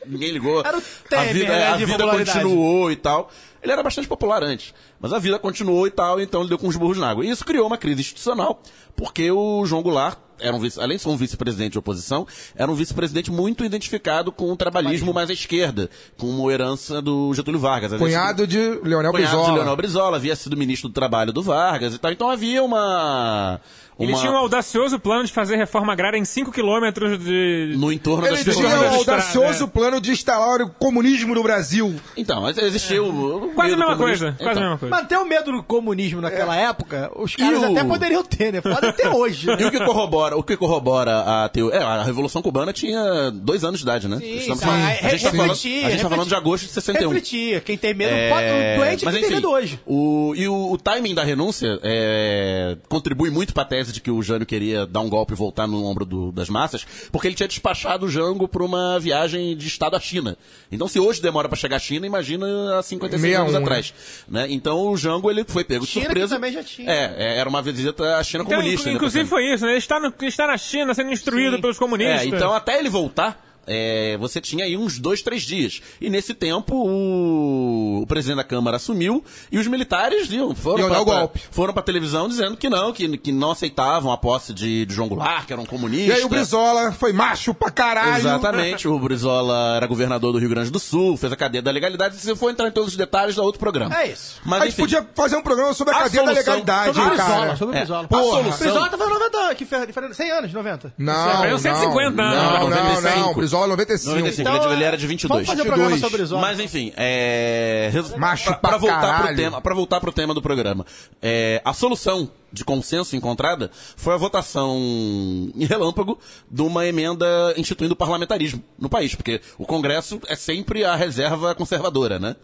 Ninguém 0.05 0.31
ligou. 0.31 0.61
Era 0.65 0.77
o 0.77 0.79
a 0.81 1.09
Temer, 1.09 1.33
vida, 1.33 1.47
né, 1.53 1.67
a 1.67 1.75
vida 1.77 2.07
continuou 2.07 2.91
e 2.91 2.95
tal. 2.95 3.29
Ele 3.63 3.71
era 3.71 3.81
bastante 3.81 4.07
popular 4.07 4.43
antes, 4.43 4.73
mas 4.99 5.13
a 5.13 5.19
vida 5.19 5.39
continuou 5.39 5.87
e 5.87 5.91
tal, 5.91 6.19
então 6.19 6.41
ele 6.41 6.49
deu 6.49 6.59
com 6.59 6.67
os 6.67 6.75
burros 6.75 6.97
na 6.97 7.09
água. 7.09 7.25
E 7.25 7.29
isso 7.29 7.45
criou 7.45 7.65
uma 7.65 7.77
crise 7.77 8.01
institucional, 8.01 8.61
porque 8.93 9.31
o 9.31 9.65
João 9.65 9.81
Goulart 9.81 10.19
era 10.39 10.53
um 10.53 10.59
vice, 10.59 10.79
além 10.79 10.97
de 10.97 11.03
ser 11.03 11.09
um 11.09 11.15
vice-presidente 11.15 11.71
de 11.71 11.79
oposição, 11.79 12.27
era 12.55 12.69
um 12.69 12.75
vice-presidente 12.75 13.31
muito 13.31 13.63
identificado 13.63 14.31
com 14.31 14.51
o 14.51 14.57
trabalhismo 14.57 15.13
mais 15.13 15.29
à 15.29 15.33
esquerda, 15.33 15.89
com 16.17 16.27
uma 16.27 16.51
herança 16.51 17.01
do 17.01 17.33
Getúlio 17.33 17.59
Vargas. 17.59 17.93
Cunhado 17.93 18.45
de 18.45 18.57
Leonel 18.83 19.11
cunhado 19.11 19.13
Brizola. 19.13 19.45
de 19.45 19.51
Leonel 19.53 19.75
Brizola, 19.77 20.17
havia 20.17 20.35
sido 20.35 20.57
ministro 20.57 20.89
do 20.89 20.93
Trabalho 20.93 21.31
do 21.31 21.41
Vargas 21.41 21.93
e 21.93 21.97
tal. 21.97 22.11
Então 22.11 22.29
havia 22.29 22.61
uma, 22.61 23.61
Ele 23.99 24.11
uma- 24.11 24.19
tinha 24.19 24.31
um 24.31 24.37
audacioso 24.37 24.99
plano 24.99 25.23
de 25.25 25.31
fazer 25.31 25.55
reforma 25.55 25.93
agrária 25.93 26.17
em 26.17 26.25
5 26.25 26.51
quilômetros 26.51 27.17
de... 27.23 27.75
no 27.77 27.91
entorno 27.91 28.25
Ele 28.25 28.35
das 28.35 28.43
tinha 28.43 28.55
pessoas 28.55 28.73
o 28.73 28.77
da 28.77 28.97
estrada, 28.97 28.97
audacioso 29.21 29.63
é. 29.63 29.67
plano 29.67 30.01
de 30.01 30.11
instalar 30.11 30.61
o 30.61 30.69
comunismo 30.69 31.35
no 31.35 31.43
Brasil. 31.43 31.95
Então, 32.17 32.41
mas 32.41 32.57
existiu. 32.57 33.05
o- 33.05 33.45
o 33.45 33.49
Quase 33.53 33.73
a 33.73 33.77
mesma 33.77 33.95
coisa, 33.95 34.31
quase 34.37 34.43
a 34.49 34.51
Então, 34.51 34.61
mesma 34.63 34.77
coisa. 34.79 34.95
Mas 34.95 35.07
ter 35.07 35.17
o 35.17 35.25
medo 35.25 35.51
do 35.51 35.63
comunismo 35.63 36.21
naquela 36.21 36.55
época, 36.55 37.11
os 37.15 37.35
caras 37.35 37.59
o- 37.61 37.65
até 37.71 37.83
poderiam 37.83 38.23
ter, 38.23 38.51
né? 38.53 38.61
Pode 38.61 38.93
ter 38.93 39.07
hoje. 39.13 39.47
né? 39.47 39.57
E 39.59 39.65
o 39.65 39.71
que 39.71 39.79
corrobora, 39.79 40.35
o 40.37 40.43
que 40.43 40.57
corrobora 40.57 41.43
a 41.43 41.49
teoria. 41.49 41.79
É, 41.79 41.83
a 41.83 42.03
Revolução 42.03 42.41
Cubana 42.41 42.73
tinha 42.73 43.29
dois 43.31 43.63
anos 43.63 43.79
de 43.79 43.85
idade, 43.85 44.07
né? 44.07 44.17
Estamos 44.23 44.59
sim. 44.59 44.65
falando- 44.65 44.83
Ah, 44.83 44.87
a 44.89 45.09
gente 45.09 45.23
tá 45.23 45.31
falando, 45.31 45.51
a 45.51 45.55
gente 45.55 46.01
tá 46.01 46.09
falando 46.09 46.27
de 46.29 46.35
agosto 46.35 46.65
de 46.65 46.71
61. 46.71 47.09
Refletia. 47.09 47.61
Quem 47.61 47.77
tem 47.77 47.93
medo, 47.93 48.11
É, 48.13 48.29
pode, 48.29 48.77
doente 48.83 49.05
mas 49.05 49.13
que 49.13 49.19
tem 49.19 49.29
enfim, 49.29 49.35
medo 49.35 49.49
hoje. 49.51 49.79
O, 49.85 50.33
e 50.35 50.47
o, 50.47 50.71
o 50.71 50.77
timing 50.77 51.13
da 51.13 51.23
renúncia 51.23 51.79
é, 51.83 52.77
contribui 52.89 53.29
muito 53.29 53.53
para 53.53 53.63
a 53.63 53.65
tese 53.83 53.93
de 53.93 54.01
que 54.01 54.09
o 54.11 54.21
Jânio 54.21 54.45
queria 54.45 54.85
dar 54.85 55.01
um 55.01 55.09
golpe 55.09 55.33
e 55.33 55.35
voltar 55.35 55.67
no 55.67 55.83
ombro 55.85 56.05
do- 56.05 56.31
das 56.31 56.49
massas, 56.49 56.85
porque 57.11 57.27
ele 57.27 57.35
tinha 57.35 57.47
despachado 57.47 58.05
o 58.05 58.09
Jango 58.09 58.47
para 58.47 58.63
uma 58.63 58.99
viagem 58.99 59.55
de 59.57 59.67
Estado 59.67 59.95
à 59.95 59.99
China. 59.99 60.37
Então, 60.71 60.87
se 60.87 60.99
hoje 60.99 61.21
demora 61.21 61.47
para 61.49 61.57
chegar 61.57 61.75
à 61.77 61.79
China, 61.79 62.05
imagina 62.07 62.45
há 62.79 62.83
56 62.83 63.35
anos 63.35 63.51
61, 63.51 63.63
atrás. 63.63 63.93
Né? 64.27 64.47
Então, 64.49 64.87
o 64.87 64.97
Jango 64.97 65.29
ele 65.29 65.43
foi 65.47 65.63
pego 65.63 65.85
de 65.85 65.91
China 65.91 66.05
que 66.05 66.11
surpresa. 66.11 66.35
também 66.35 66.51
já 66.53 66.63
tinha. 66.63 66.89
É, 66.89 67.15
é, 67.17 67.37
era 67.37 67.49
uma 67.49 67.61
visita 67.61 68.17
à 68.17 68.23
China 68.23 68.43
Então, 68.43 68.57
comunista. 68.57 68.89
né, 68.89 68.95
inclusive 68.95 69.27
foi 69.29 69.53
isso, 69.53 69.65
né? 69.65 69.71
Ele 69.71 69.77
está, 69.79 69.99
no- 69.99 70.07
ele 70.19 70.27
está 70.27 70.47
na 70.47 70.57
China 70.57 70.93
sendo 70.93 71.11
instruído 71.11 71.55
Sim. 71.57 71.61
pelos 71.61 71.77
comunistas. 71.77 72.21
É, 72.21 72.25
então 72.25 72.53
até 72.53 72.79
ele 72.79 72.89
voltar, 72.89 73.52
é, 73.67 74.17
você 74.17 74.39
tinha 74.41 74.65
aí 74.65 74.75
uns 74.77 74.99
dois, 74.99 75.21
três 75.21 75.41
dias. 75.43 75.81
E 76.01 76.09
nesse 76.09 76.33
tempo, 76.33 76.75
o, 76.75 78.01
o 78.01 78.07
presidente 78.07 78.37
da 78.37 78.43
Câmara 78.43 78.77
assumiu 78.77 79.23
e 79.51 79.57
os 79.57 79.67
militares 79.67 80.27
viu, 80.27 80.53
foram 80.55 81.03
golpe. 81.03 81.41
foram 81.51 81.73
pra 81.73 81.81
televisão 81.83 82.27
dizendo 82.27 82.55
que 82.57 82.69
não, 82.69 82.91
que, 82.93 83.17
que 83.17 83.31
não 83.31 83.51
aceitavam 83.51 84.11
a 84.11 84.17
posse 84.17 84.53
de, 84.53 84.85
de 84.85 84.93
João 84.93 85.07
Goulart, 85.07 85.45
que 85.45 85.53
era 85.53 85.61
um 85.61 85.65
comunista. 85.65 86.11
E 86.11 86.11
aí 86.13 86.23
o 86.23 86.29
Brizola 86.29 86.91
foi 86.91 87.13
macho 87.13 87.53
pra 87.53 87.69
caralho. 87.71 88.17
Exatamente, 88.17 88.87
o 88.87 88.97
Brizola 88.99 89.75
era 89.77 89.87
governador 89.87 90.33
do 90.33 90.39
Rio 90.39 90.49
Grande 90.49 90.69
do 90.71 90.79
Sul, 90.79 91.17
fez 91.17 91.31
a 91.31 91.35
cadeia 91.35 91.61
da 91.61 91.71
legalidade. 91.71 92.15
Se 92.17 92.29
eu 92.29 92.35
for 92.35 92.49
entrar 92.49 92.67
em 92.67 92.71
todos 92.71 92.91
os 92.91 92.97
detalhes, 92.97 93.35
dá 93.35 93.41
outro 93.43 93.59
programa. 93.59 93.95
É 93.99 94.07
isso. 94.07 94.39
Mas 94.45 94.61
a 94.61 94.65
gente 94.65 94.73
enfim, 94.73 94.81
podia 94.83 95.07
fazer 95.15 95.35
um 95.35 95.41
programa 95.41 95.73
sobre 95.73 95.93
a, 95.93 95.97
A 95.97 96.03
cadeia 96.03 96.23
da 96.23 96.29
solução- 96.33 96.53
legalidade, 96.53 96.95
Sobre 96.95 97.13
o 97.13 97.17
cara. 97.17 97.29
Brizola, 97.33 97.55
sobre 97.57 97.75
o 97.75 97.77
É. 97.77 97.79
Brizola. 97.79 98.03
A 98.03 98.07
Porra, 98.07 98.23
solução- 98.23 98.53
O 98.53 98.59
Brizola 98.59 98.89
tá 98.89 98.97
falando 98.97 99.19
90, 99.19 99.55
que 99.55 99.65
foi, 99.65 99.91
foi 99.93 100.13
100 100.13 100.31
anos, 100.31 100.53
90. 100.53 100.93
Não, 100.97 101.37
Foi 101.37 101.47
não, 101.49 101.55
uns 101.55 101.61
150 101.61 102.21
anos. 102.21 102.35
não, 102.43 102.53
não, 102.53 102.69
95. 102.69 103.19
não, 103.19 103.33
Brizola 103.53 103.67
95. 103.67 104.09
95, 104.15 104.41
Então, 104.41 104.65
ele, 104.65 104.73
ele 104.73 104.83
era 104.83 104.97
de 104.97 105.07
22. 105.07 105.29
Vamos 105.29 105.47
fazer 105.47 105.61
um 105.61 105.65
programa 105.65 105.89
22. 105.91 106.01
sobre 106.01 106.17
Brizola. 106.17 106.41
Mas 106.41 106.59
enfim, 106.59 106.91
é... 106.97 107.91
Macho 108.17 108.45
pra, 108.45 108.53
pra 108.55 108.69
pra 108.69 108.77
voltar 108.77 109.23
pro 109.23 109.35
tema, 109.35 109.61
para 109.61 109.75
voltar 109.75 109.99
pro 109.99 110.11
tema 110.11 110.33
do 110.33 110.41
programa, 110.41 110.85
é, 111.21 111.61
a 111.63 111.73
solução 111.73 112.29
de 112.51 112.63
consenso 112.63 113.15
encontrada 113.15 113.71
foi 113.95 114.13
a 114.13 114.17
votação 114.17 114.77
em 114.77 115.65
relâmpago 115.65 116.19
de 116.49 116.61
uma 116.61 116.85
emenda 116.85 117.53
instituindo 117.57 117.93
o 117.93 117.97
parlamentarismo 117.97 118.63
no 118.77 118.89
país, 118.89 119.15
porque 119.15 119.41
o 119.57 119.65
Congresso 119.65 120.19
é 120.27 120.35
sempre 120.35 120.83
a 120.83 120.95
reserva 120.95 121.55
conservadora, 121.55 122.19
né? 122.19 122.35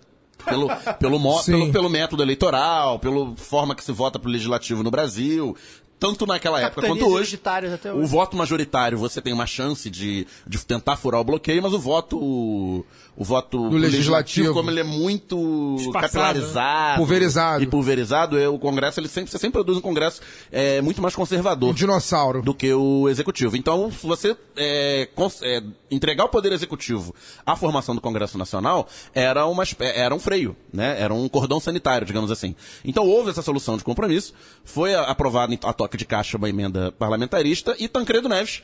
Pelo, 0.46 0.70
pelo, 1.00 1.20
pelo, 1.44 1.72
pelo 1.72 1.90
método 1.90 2.24
eleitoral, 2.24 2.98
pela 2.98 3.36
forma 3.36 3.76
que 3.76 3.84
se 3.84 3.92
vota 3.92 4.18
pro 4.18 4.32
legislativo 4.32 4.82
no 4.84 4.90
Brasil, 4.90 5.56
tanto 6.00 6.26
naquela 6.26 6.62
época 6.62 6.88
quanto 6.88 7.06
hoje. 7.08 7.40
até 7.74 7.92
O 7.92 7.98
hoje. 7.98 8.08
voto 8.08 8.38
majoritário, 8.38 8.98
você 8.98 9.22
tem 9.22 9.34
uma 9.34 9.46
chance 9.46 9.90
de, 9.90 10.26
de 10.48 10.66
tentar 10.66 10.96
furar 10.96 11.20
o 11.20 11.24
bloqueio, 11.24 11.62
mas 11.62 11.74
o 11.74 11.80
voto 11.80 12.86
o, 13.20 13.24
voto 13.24 13.70
Do 13.70 13.78
legislativo. 13.78 14.54
como 14.54 14.72
ele 14.72 14.80
é 14.80 14.84
muito 14.84 15.76
Espaçado, 15.78 16.08
capilarizado 16.08 16.98
Pulverizado. 16.98 17.64
e 17.64 17.68
pulverizado, 17.68 18.40
é, 18.40 18.48
o 18.48 18.58
Congresso 18.58 19.00
ele 19.00 19.08
sempre 19.08 19.30
você 19.30 19.38
sempre 19.38 19.54
produz 19.54 19.78
um 19.78 19.82
Congresso 19.82 20.22
é, 20.52 20.82
muito 20.82 21.02
mais 21.02 21.14
conservador 21.16 21.70
Um 21.70 21.74
dinossauro. 21.74 22.42
do 22.42 22.54
que 22.54 22.74
o 22.74 23.10
executivo. 23.10 23.58
Então, 23.58 23.92
se 23.92 24.08
você 24.08 24.36
é, 24.56 25.08
é, 25.44 25.64
entregar 25.92 26.24
o 26.26 26.30
poder 26.30 26.54
executivo 26.54 27.14
à 27.46 27.56
formação 27.56 27.94
do 27.94 28.02
Congresso 28.02 28.38
Nacional 28.38 28.88
era, 29.14 29.46
uma, 29.46 29.64
era 29.80 30.16
um 30.16 30.20
freio, 30.20 30.56
né? 30.74 30.96
Era 31.00 31.14
um 31.14 31.28
cordão 31.28 31.60
sanitário, 31.60 32.08
digamos 32.08 32.32
assim. 32.32 32.56
Então, 32.86 33.06
houve 33.06 33.30
essa 33.30 33.42
solução 33.42 33.78
de 33.78 33.84
compromisso, 33.84 34.34
foi 34.64 34.96
aprovada 34.96 35.58
a 35.64 35.74
toque 35.74 35.98
de 35.98 36.06
caixa 36.06 36.38
uma 36.38 36.50
emenda 36.50 36.92
parlamentarista 36.94 37.76
e 37.80 37.88
Tancredo 37.88 38.30
Neves, 38.30 38.62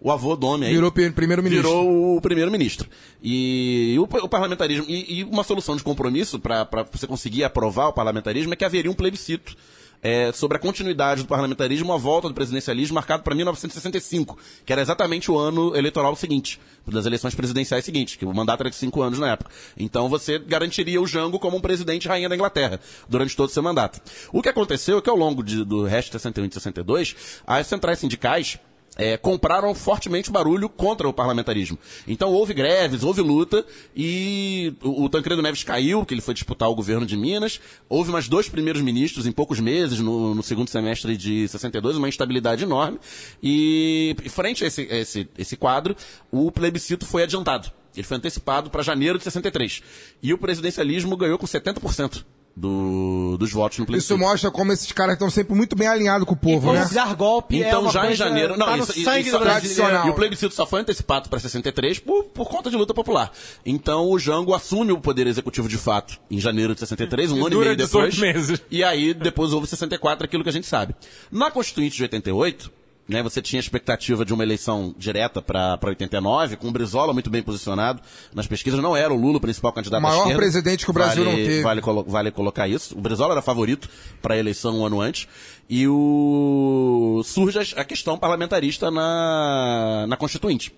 o 0.00 0.12
avô 0.12 0.36
do 0.36 0.46
homem 0.46 0.68
aí, 0.68 0.74
Virou 0.74 0.92
primeiro-ministro. 0.92 1.68
virou 1.68 2.16
o 2.16 2.20
primeiro-ministro. 2.20 2.88
E 3.22 3.96
o, 3.98 4.02
o 4.02 4.28
parlamentarismo, 4.28 4.84
e, 4.88 5.20
e 5.20 5.24
uma 5.24 5.42
solução 5.44 5.76
de 5.76 5.82
compromisso 5.82 6.38
para 6.38 6.66
você 6.92 7.06
conseguir 7.06 7.44
aprovar 7.44 7.88
o 7.88 7.92
parlamentarismo 7.92 8.52
é 8.52 8.56
que 8.56 8.64
haveria 8.64 8.90
um 8.90 8.94
plebiscito 8.94 9.56
é, 10.02 10.30
sobre 10.32 10.58
a 10.58 10.60
continuidade 10.60 11.22
do 11.22 11.26
parlamentarismo, 11.28 11.90
a 11.92 11.96
volta 11.96 12.28
do 12.28 12.34
presidencialismo 12.34 12.94
marcado 12.94 13.22
para 13.22 13.34
1965, 13.34 14.38
que 14.64 14.72
era 14.72 14.82
exatamente 14.82 15.30
o 15.30 15.38
ano 15.38 15.74
eleitoral 15.74 16.14
seguinte, 16.14 16.60
das 16.86 17.06
eleições 17.06 17.34
presidenciais 17.34 17.84
seguintes, 17.84 18.14
que 18.14 18.24
o 18.24 18.32
mandato 18.34 18.60
era 18.60 18.70
de 18.70 18.76
cinco 18.76 19.00
anos 19.02 19.18
na 19.18 19.32
época. 19.32 19.50
Então 19.76 20.08
você 20.08 20.38
garantiria 20.38 21.00
o 21.00 21.06
Jango 21.06 21.38
como 21.38 21.56
um 21.56 21.60
presidente 21.60 22.06
rainha 22.06 22.28
da 22.28 22.34
Inglaterra 22.34 22.78
durante 23.08 23.34
todo 23.34 23.48
o 23.48 23.52
seu 23.52 23.62
mandato. 23.62 24.00
O 24.32 24.42
que 24.42 24.48
aconteceu 24.50 24.98
é 24.98 25.00
que 25.00 25.10
ao 25.10 25.16
longo 25.16 25.42
de- 25.42 25.64
do 25.64 25.84
resto 25.84 26.08
de 26.08 26.12
61 26.12 26.44
e 26.44 26.48
de 26.48 26.54
62, 26.54 27.16
as 27.46 27.66
centrais 27.66 27.98
sindicais 27.98 28.58
é, 28.96 29.16
compraram 29.16 29.74
fortemente 29.74 30.30
barulho 30.30 30.68
contra 30.68 31.08
o 31.08 31.12
parlamentarismo. 31.12 31.78
Então 32.08 32.30
houve 32.32 32.54
greves, 32.54 33.02
houve 33.02 33.20
luta 33.20 33.64
e 33.94 34.74
o, 34.82 35.04
o 35.04 35.08
Tancredo 35.08 35.42
Neves 35.42 35.62
caiu, 35.62 36.04
que 36.04 36.14
ele 36.14 36.20
foi 36.20 36.34
disputar 36.34 36.68
o 36.68 36.74
governo 36.74 37.06
de 37.06 37.16
Minas. 37.16 37.60
Houve 37.88 38.10
mais 38.10 38.26
dois 38.28 38.48
primeiros 38.48 38.82
ministros 38.82 39.26
em 39.26 39.32
poucos 39.32 39.60
meses, 39.60 40.00
no, 40.00 40.34
no 40.34 40.42
segundo 40.42 40.68
semestre 40.68 41.16
de 41.16 41.46
62, 41.48 41.96
uma 41.96 42.08
instabilidade 42.08 42.64
enorme. 42.64 42.98
E 43.42 44.16
frente 44.30 44.64
a 44.64 44.66
esse, 44.66 44.82
esse, 44.82 45.28
esse 45.36 45.56
quadro, 45.56 45.94
o 46.30 46.50
plebiscito 46.50 47.04
foi 47.04 47.22
adiantado. 47.22 47.70
Ele 47.94 48.06
foi 48.06 48.16
antecipado 48.16 48.70
para 48.70 48.82
janeiro 48.82 49.18
de 49.18 49.24
63. 49.24 49.82
E 50.22 50.32
o 50.32 50.38
presidencialismo 50.38 51.16
ganhou 51.16 51.38
com 51.38 51.46
70% 51.46 52.24
do, 52.56 53.36
dos 53.38 53.52
votos 53.52 53.78
no 53.78 53.84
plebiscito. 53.84 54.14
Isso 54.14 54.18
mostra 54.18 54.50
como 54.50 54.72
esses 54.72 54.90
caras 54.90 55.12
estão 55.12 55.28
sempre 55.28 55.54
muito 55.54 55.76
bem 55.76 55.86
alinhados 55.86 56.26
com 56.26 56.32
o 56.32 56.36
povo, 56.36 56.72
né? 56.72 56.78
Vamos 56.78 56.94
dar 56.94 57.14
golpe 57.14 57.62
é 57.62 57.68
Então, 57.68 57.82
uma 57.82 57.92
já 57.92 58.10
em 58.10 58.14
janeiro. 58.14 58.56
Não, 58.56 58.64
tá 58.66 58.78
isso, 58.78 58.92
sangue 58.94 59.28
isso, 59.28 59.38
brasileiro. 59.38 59.44
tradicional. 59.44 60.06
E 60.06 60.10
o 60.10 60.14
plebiscito 60.14 60.54
só 60.54 60.64
foi 60.64 60.80
antecipado 60.80 61.28
para 61.28 61.38
63 61.38 61.98
por, 61.98 62.24
por 62.24 62.48
conta 62.48 62.70
de 62.70 62.76
luta 62.76 62.94
popular. 62.94 63.30
Então, 63.64 64.08
o 64.10 64.18
Jango 64.18 64.54
assume 64.54 64.90
o 64.92 64.98
poder 65.00 65.26
executivo 65.26 65.68
de 65.68 65.76
fato 65.76 66.18
em 66.30 66.40
janeiro 66.40 66.72
de 66.72 66.80
63, 66.80 67.32
um 67.32 67.36
E 67.36 67.40
ano 67.40 67.56
e 67.62 67.64
meio 67.64 67.76
18 67.76 68.10
depois. 68.14 68.18
meses. 68.18 68.62
E 68.70 68.82
aí, 68.82 69.12
depois 69.12 69.52
houve 69.52 69.66
64, 69.66 70.24
aquilo 70.24 70.42
que 70.42 70.48
a 70.48 70.52
gente 70.52 70.66
sabe. 70.66 70.94
Na 71.30 71.50
Constituinte 71.50 71.96
de 71.96 72.02
88. 72.04 72.72
Né, 73.08 73.22
você 73.22 73.40
tinha 73.40 73.60
expectativa 73.60 74.24
de 74.24 74.34
uma 74.34 74.42
eleição 74.42 74.92
direta 74.98 75.40
para 75.40 75.78
89, 75.80 76.56
com 76.56 76.66
o 76.66 76.72
Brizola 76.72 77.12
muito 77.12 77.30
bem 77.30 77.40
posicionado 77.40 78.02
nas 78.34 78.48
pesquisas. 78.48 78.80
Não 78.80 78.96
era 78.96 79.14
o 79.14 79.16
Lula 79.16 79.36
o 79.36 79.40
principal 79.40 79.72
candidato 79.72 80.00
O 80.00 80.02
maior 80.02 80.16
à 80.16 80.18
esquerda. 80.22 80.38
presidente 80.40 80.84
que 80.84 80.90
o 80.90 80.92
Brasil 80.92 81.24
Vale- 81.24 81.36
não 81.36 81.46
teve. 81.46 81.62
Vale, 81.62 81.80
colo- 81.80 82.04
vale 82.08 82.30
colocar 82.32 82.66
isso. 82.66 82.98
O 82.98 83.00
Brizola 83.00 83.34
era 83.34 83.42
favorito 83.42 83.88
para 84.20 84.34
a 84.34 84.38
eleição 84.38 84.80
um 84.80 84.84
ano 84.86 85.00
antes. 85.00 85.28
E 85.70 85.86
o 85.86 87.22
surge 87.24 87.58
a- 87.60 87.80
a 87.80 87.84
questão 87.84 88.18
parlamentarista 88.18 88.90
na, 88.90 90.06
na 90.08 90.16
Constituinte. 90.16 90.72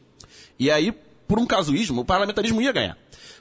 E 0.59 0.71
aí, 0.71 0.93
por 1.27 1.39
um 1.39 1.47
casuísmo, 1.47 2.03
o 2.03 2.05
parlamentarismo 2.05 2.61
ia 2.61 2.73
ganhar. 2.73 2.99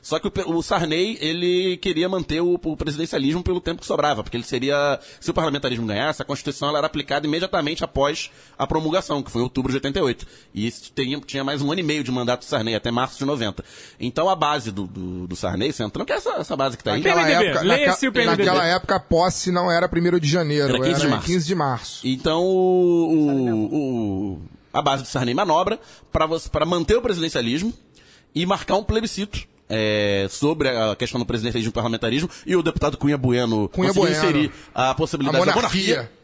Só 0.08 0.20
que 0.20 0.28
o, 0.30 0.56
o 0.56 0.64
Sarney, 0.64 1.18
ele 1.20 1.76
queria 1.76 2.08
manter 2.08 2.40
o, 2.40 2.54
o 2.54 2.78
presidencialismo 2.78 3.44
pelo 3.44 3.60
tempo 3.60 3.82
que 3.82 3.86
sobrava, 3.86 4.24
porque 4.24 4.38
ele 4.38 4.46
seria, 4.46 4.98
se 5.20 5.30
o 5.30 5.34
parlamentarismo 5.34 5.86
ganhasse, 5.86 6.22
a 6.22 6.26
Constituição 6.26 6.70
ela 6.70 6.78
era 6.78 6.88
aplicada 6.88 7.28
imediatamente 7.28 7.84
após 7.84 8.32
a 8.58 8.66
promulgação, 8.66 9.22
que 9.22 9.30
foi 9.30 9.42
em 9.42 9.44
outubro 9.44 9.70
de 9.70 9.76
88. 9.76 10.26
E 10.54 10.66
isso 10.66 10.94
tinha, 10.96 11.20
tinha 11.20 11.44
mais 11.44 11.62
um 11.62 11.70
ano 11.70 11.82
e 11.82 11.84
meio 11.84 12.06
de 12.06 12.12
mandato 12.12 12.40
do 12.40 12.46
Sarney, 12.46 12.74
até 12.74 12.90
março 12.90 13.18
de 13.18 13.26
90. 13.26 13.66
Então 14.00 14.30
a 14.30 14.36
base 14.38 14.72
do, 14.72 14.88
do, 14.88 15.28
do 15.28 15.36
Sarney, 15.36 15.74
Centrão, 15.74 16.06
que 16.06 16.14
é 16.14 16.16
essa, 16.16 16.30
essa 16.36 16.56
base 16.56 16.78
que 16.78 16.82
está 16.84 16.94
aí, 16.94 17.00
Naquela 17.04 17.24
PMDB, 17.26 17.46
época, 17.50 17.64
naquela, 17.66 17.94
o 17.98 18.00
PMDB. 18.14 18.46
naquela 18.46 18.66
época 18.66 18.96
a 18.96 19.00
posse 19.02 19.52
não 19.52 19.70
era 19.70 19.90
1 19.94 20.20
de 20.20 20.30
janeiro, 20.30 20.70
Era 20.70 20.80
15 20.86 20.94
de 20.96 21.02
era 21.02 21.10
março. 21.10 21.26
15 21.28 21.48
de 21.48 21.56
março. 21.56 22.08
Então, 22.08 22.46
o, 22.46 23.12
o- 23.12 23.76
o- 24.36 24.42
a 24.72 24.82
base 24.82 25.04
do 25.04 25.10
Sarney 25.10 25.34
manobra 25.34 25.78
para 26.14 26.66
manter 26.66 26.96
o 26.96 27.02
presidencialismo 27.02 27.74
e 28.34 28.46
marcar 28.46 28.76
um 28.78 28.84
plebiscito 28.86 29.46
é, 29.70 30.28
sobre 30.30 30.70
a 30.70 30.96
questão 30.96 31.20
do 31.20 31.26
presidencialismo 31.26 31.72
e 31.72 31.74
parlamentarismo 31.74 32.30
e 32.46 32.56
o 32.56 32.64
deputado 32.64 32.98
Cunha 32.98 33.18
Bueno 33.18 33.68
Cunha 33.70 33.94
conseguiu 33.94 34.10
Bueno. 34.10 34.18
inserir 34.18 34.52
a 34.74 34.94
possibilidade 34.96 35.42
A 35.44 35.46
da 35.46 35.56
monarquia. 35.56 35.96
monarquia 35.96 36.18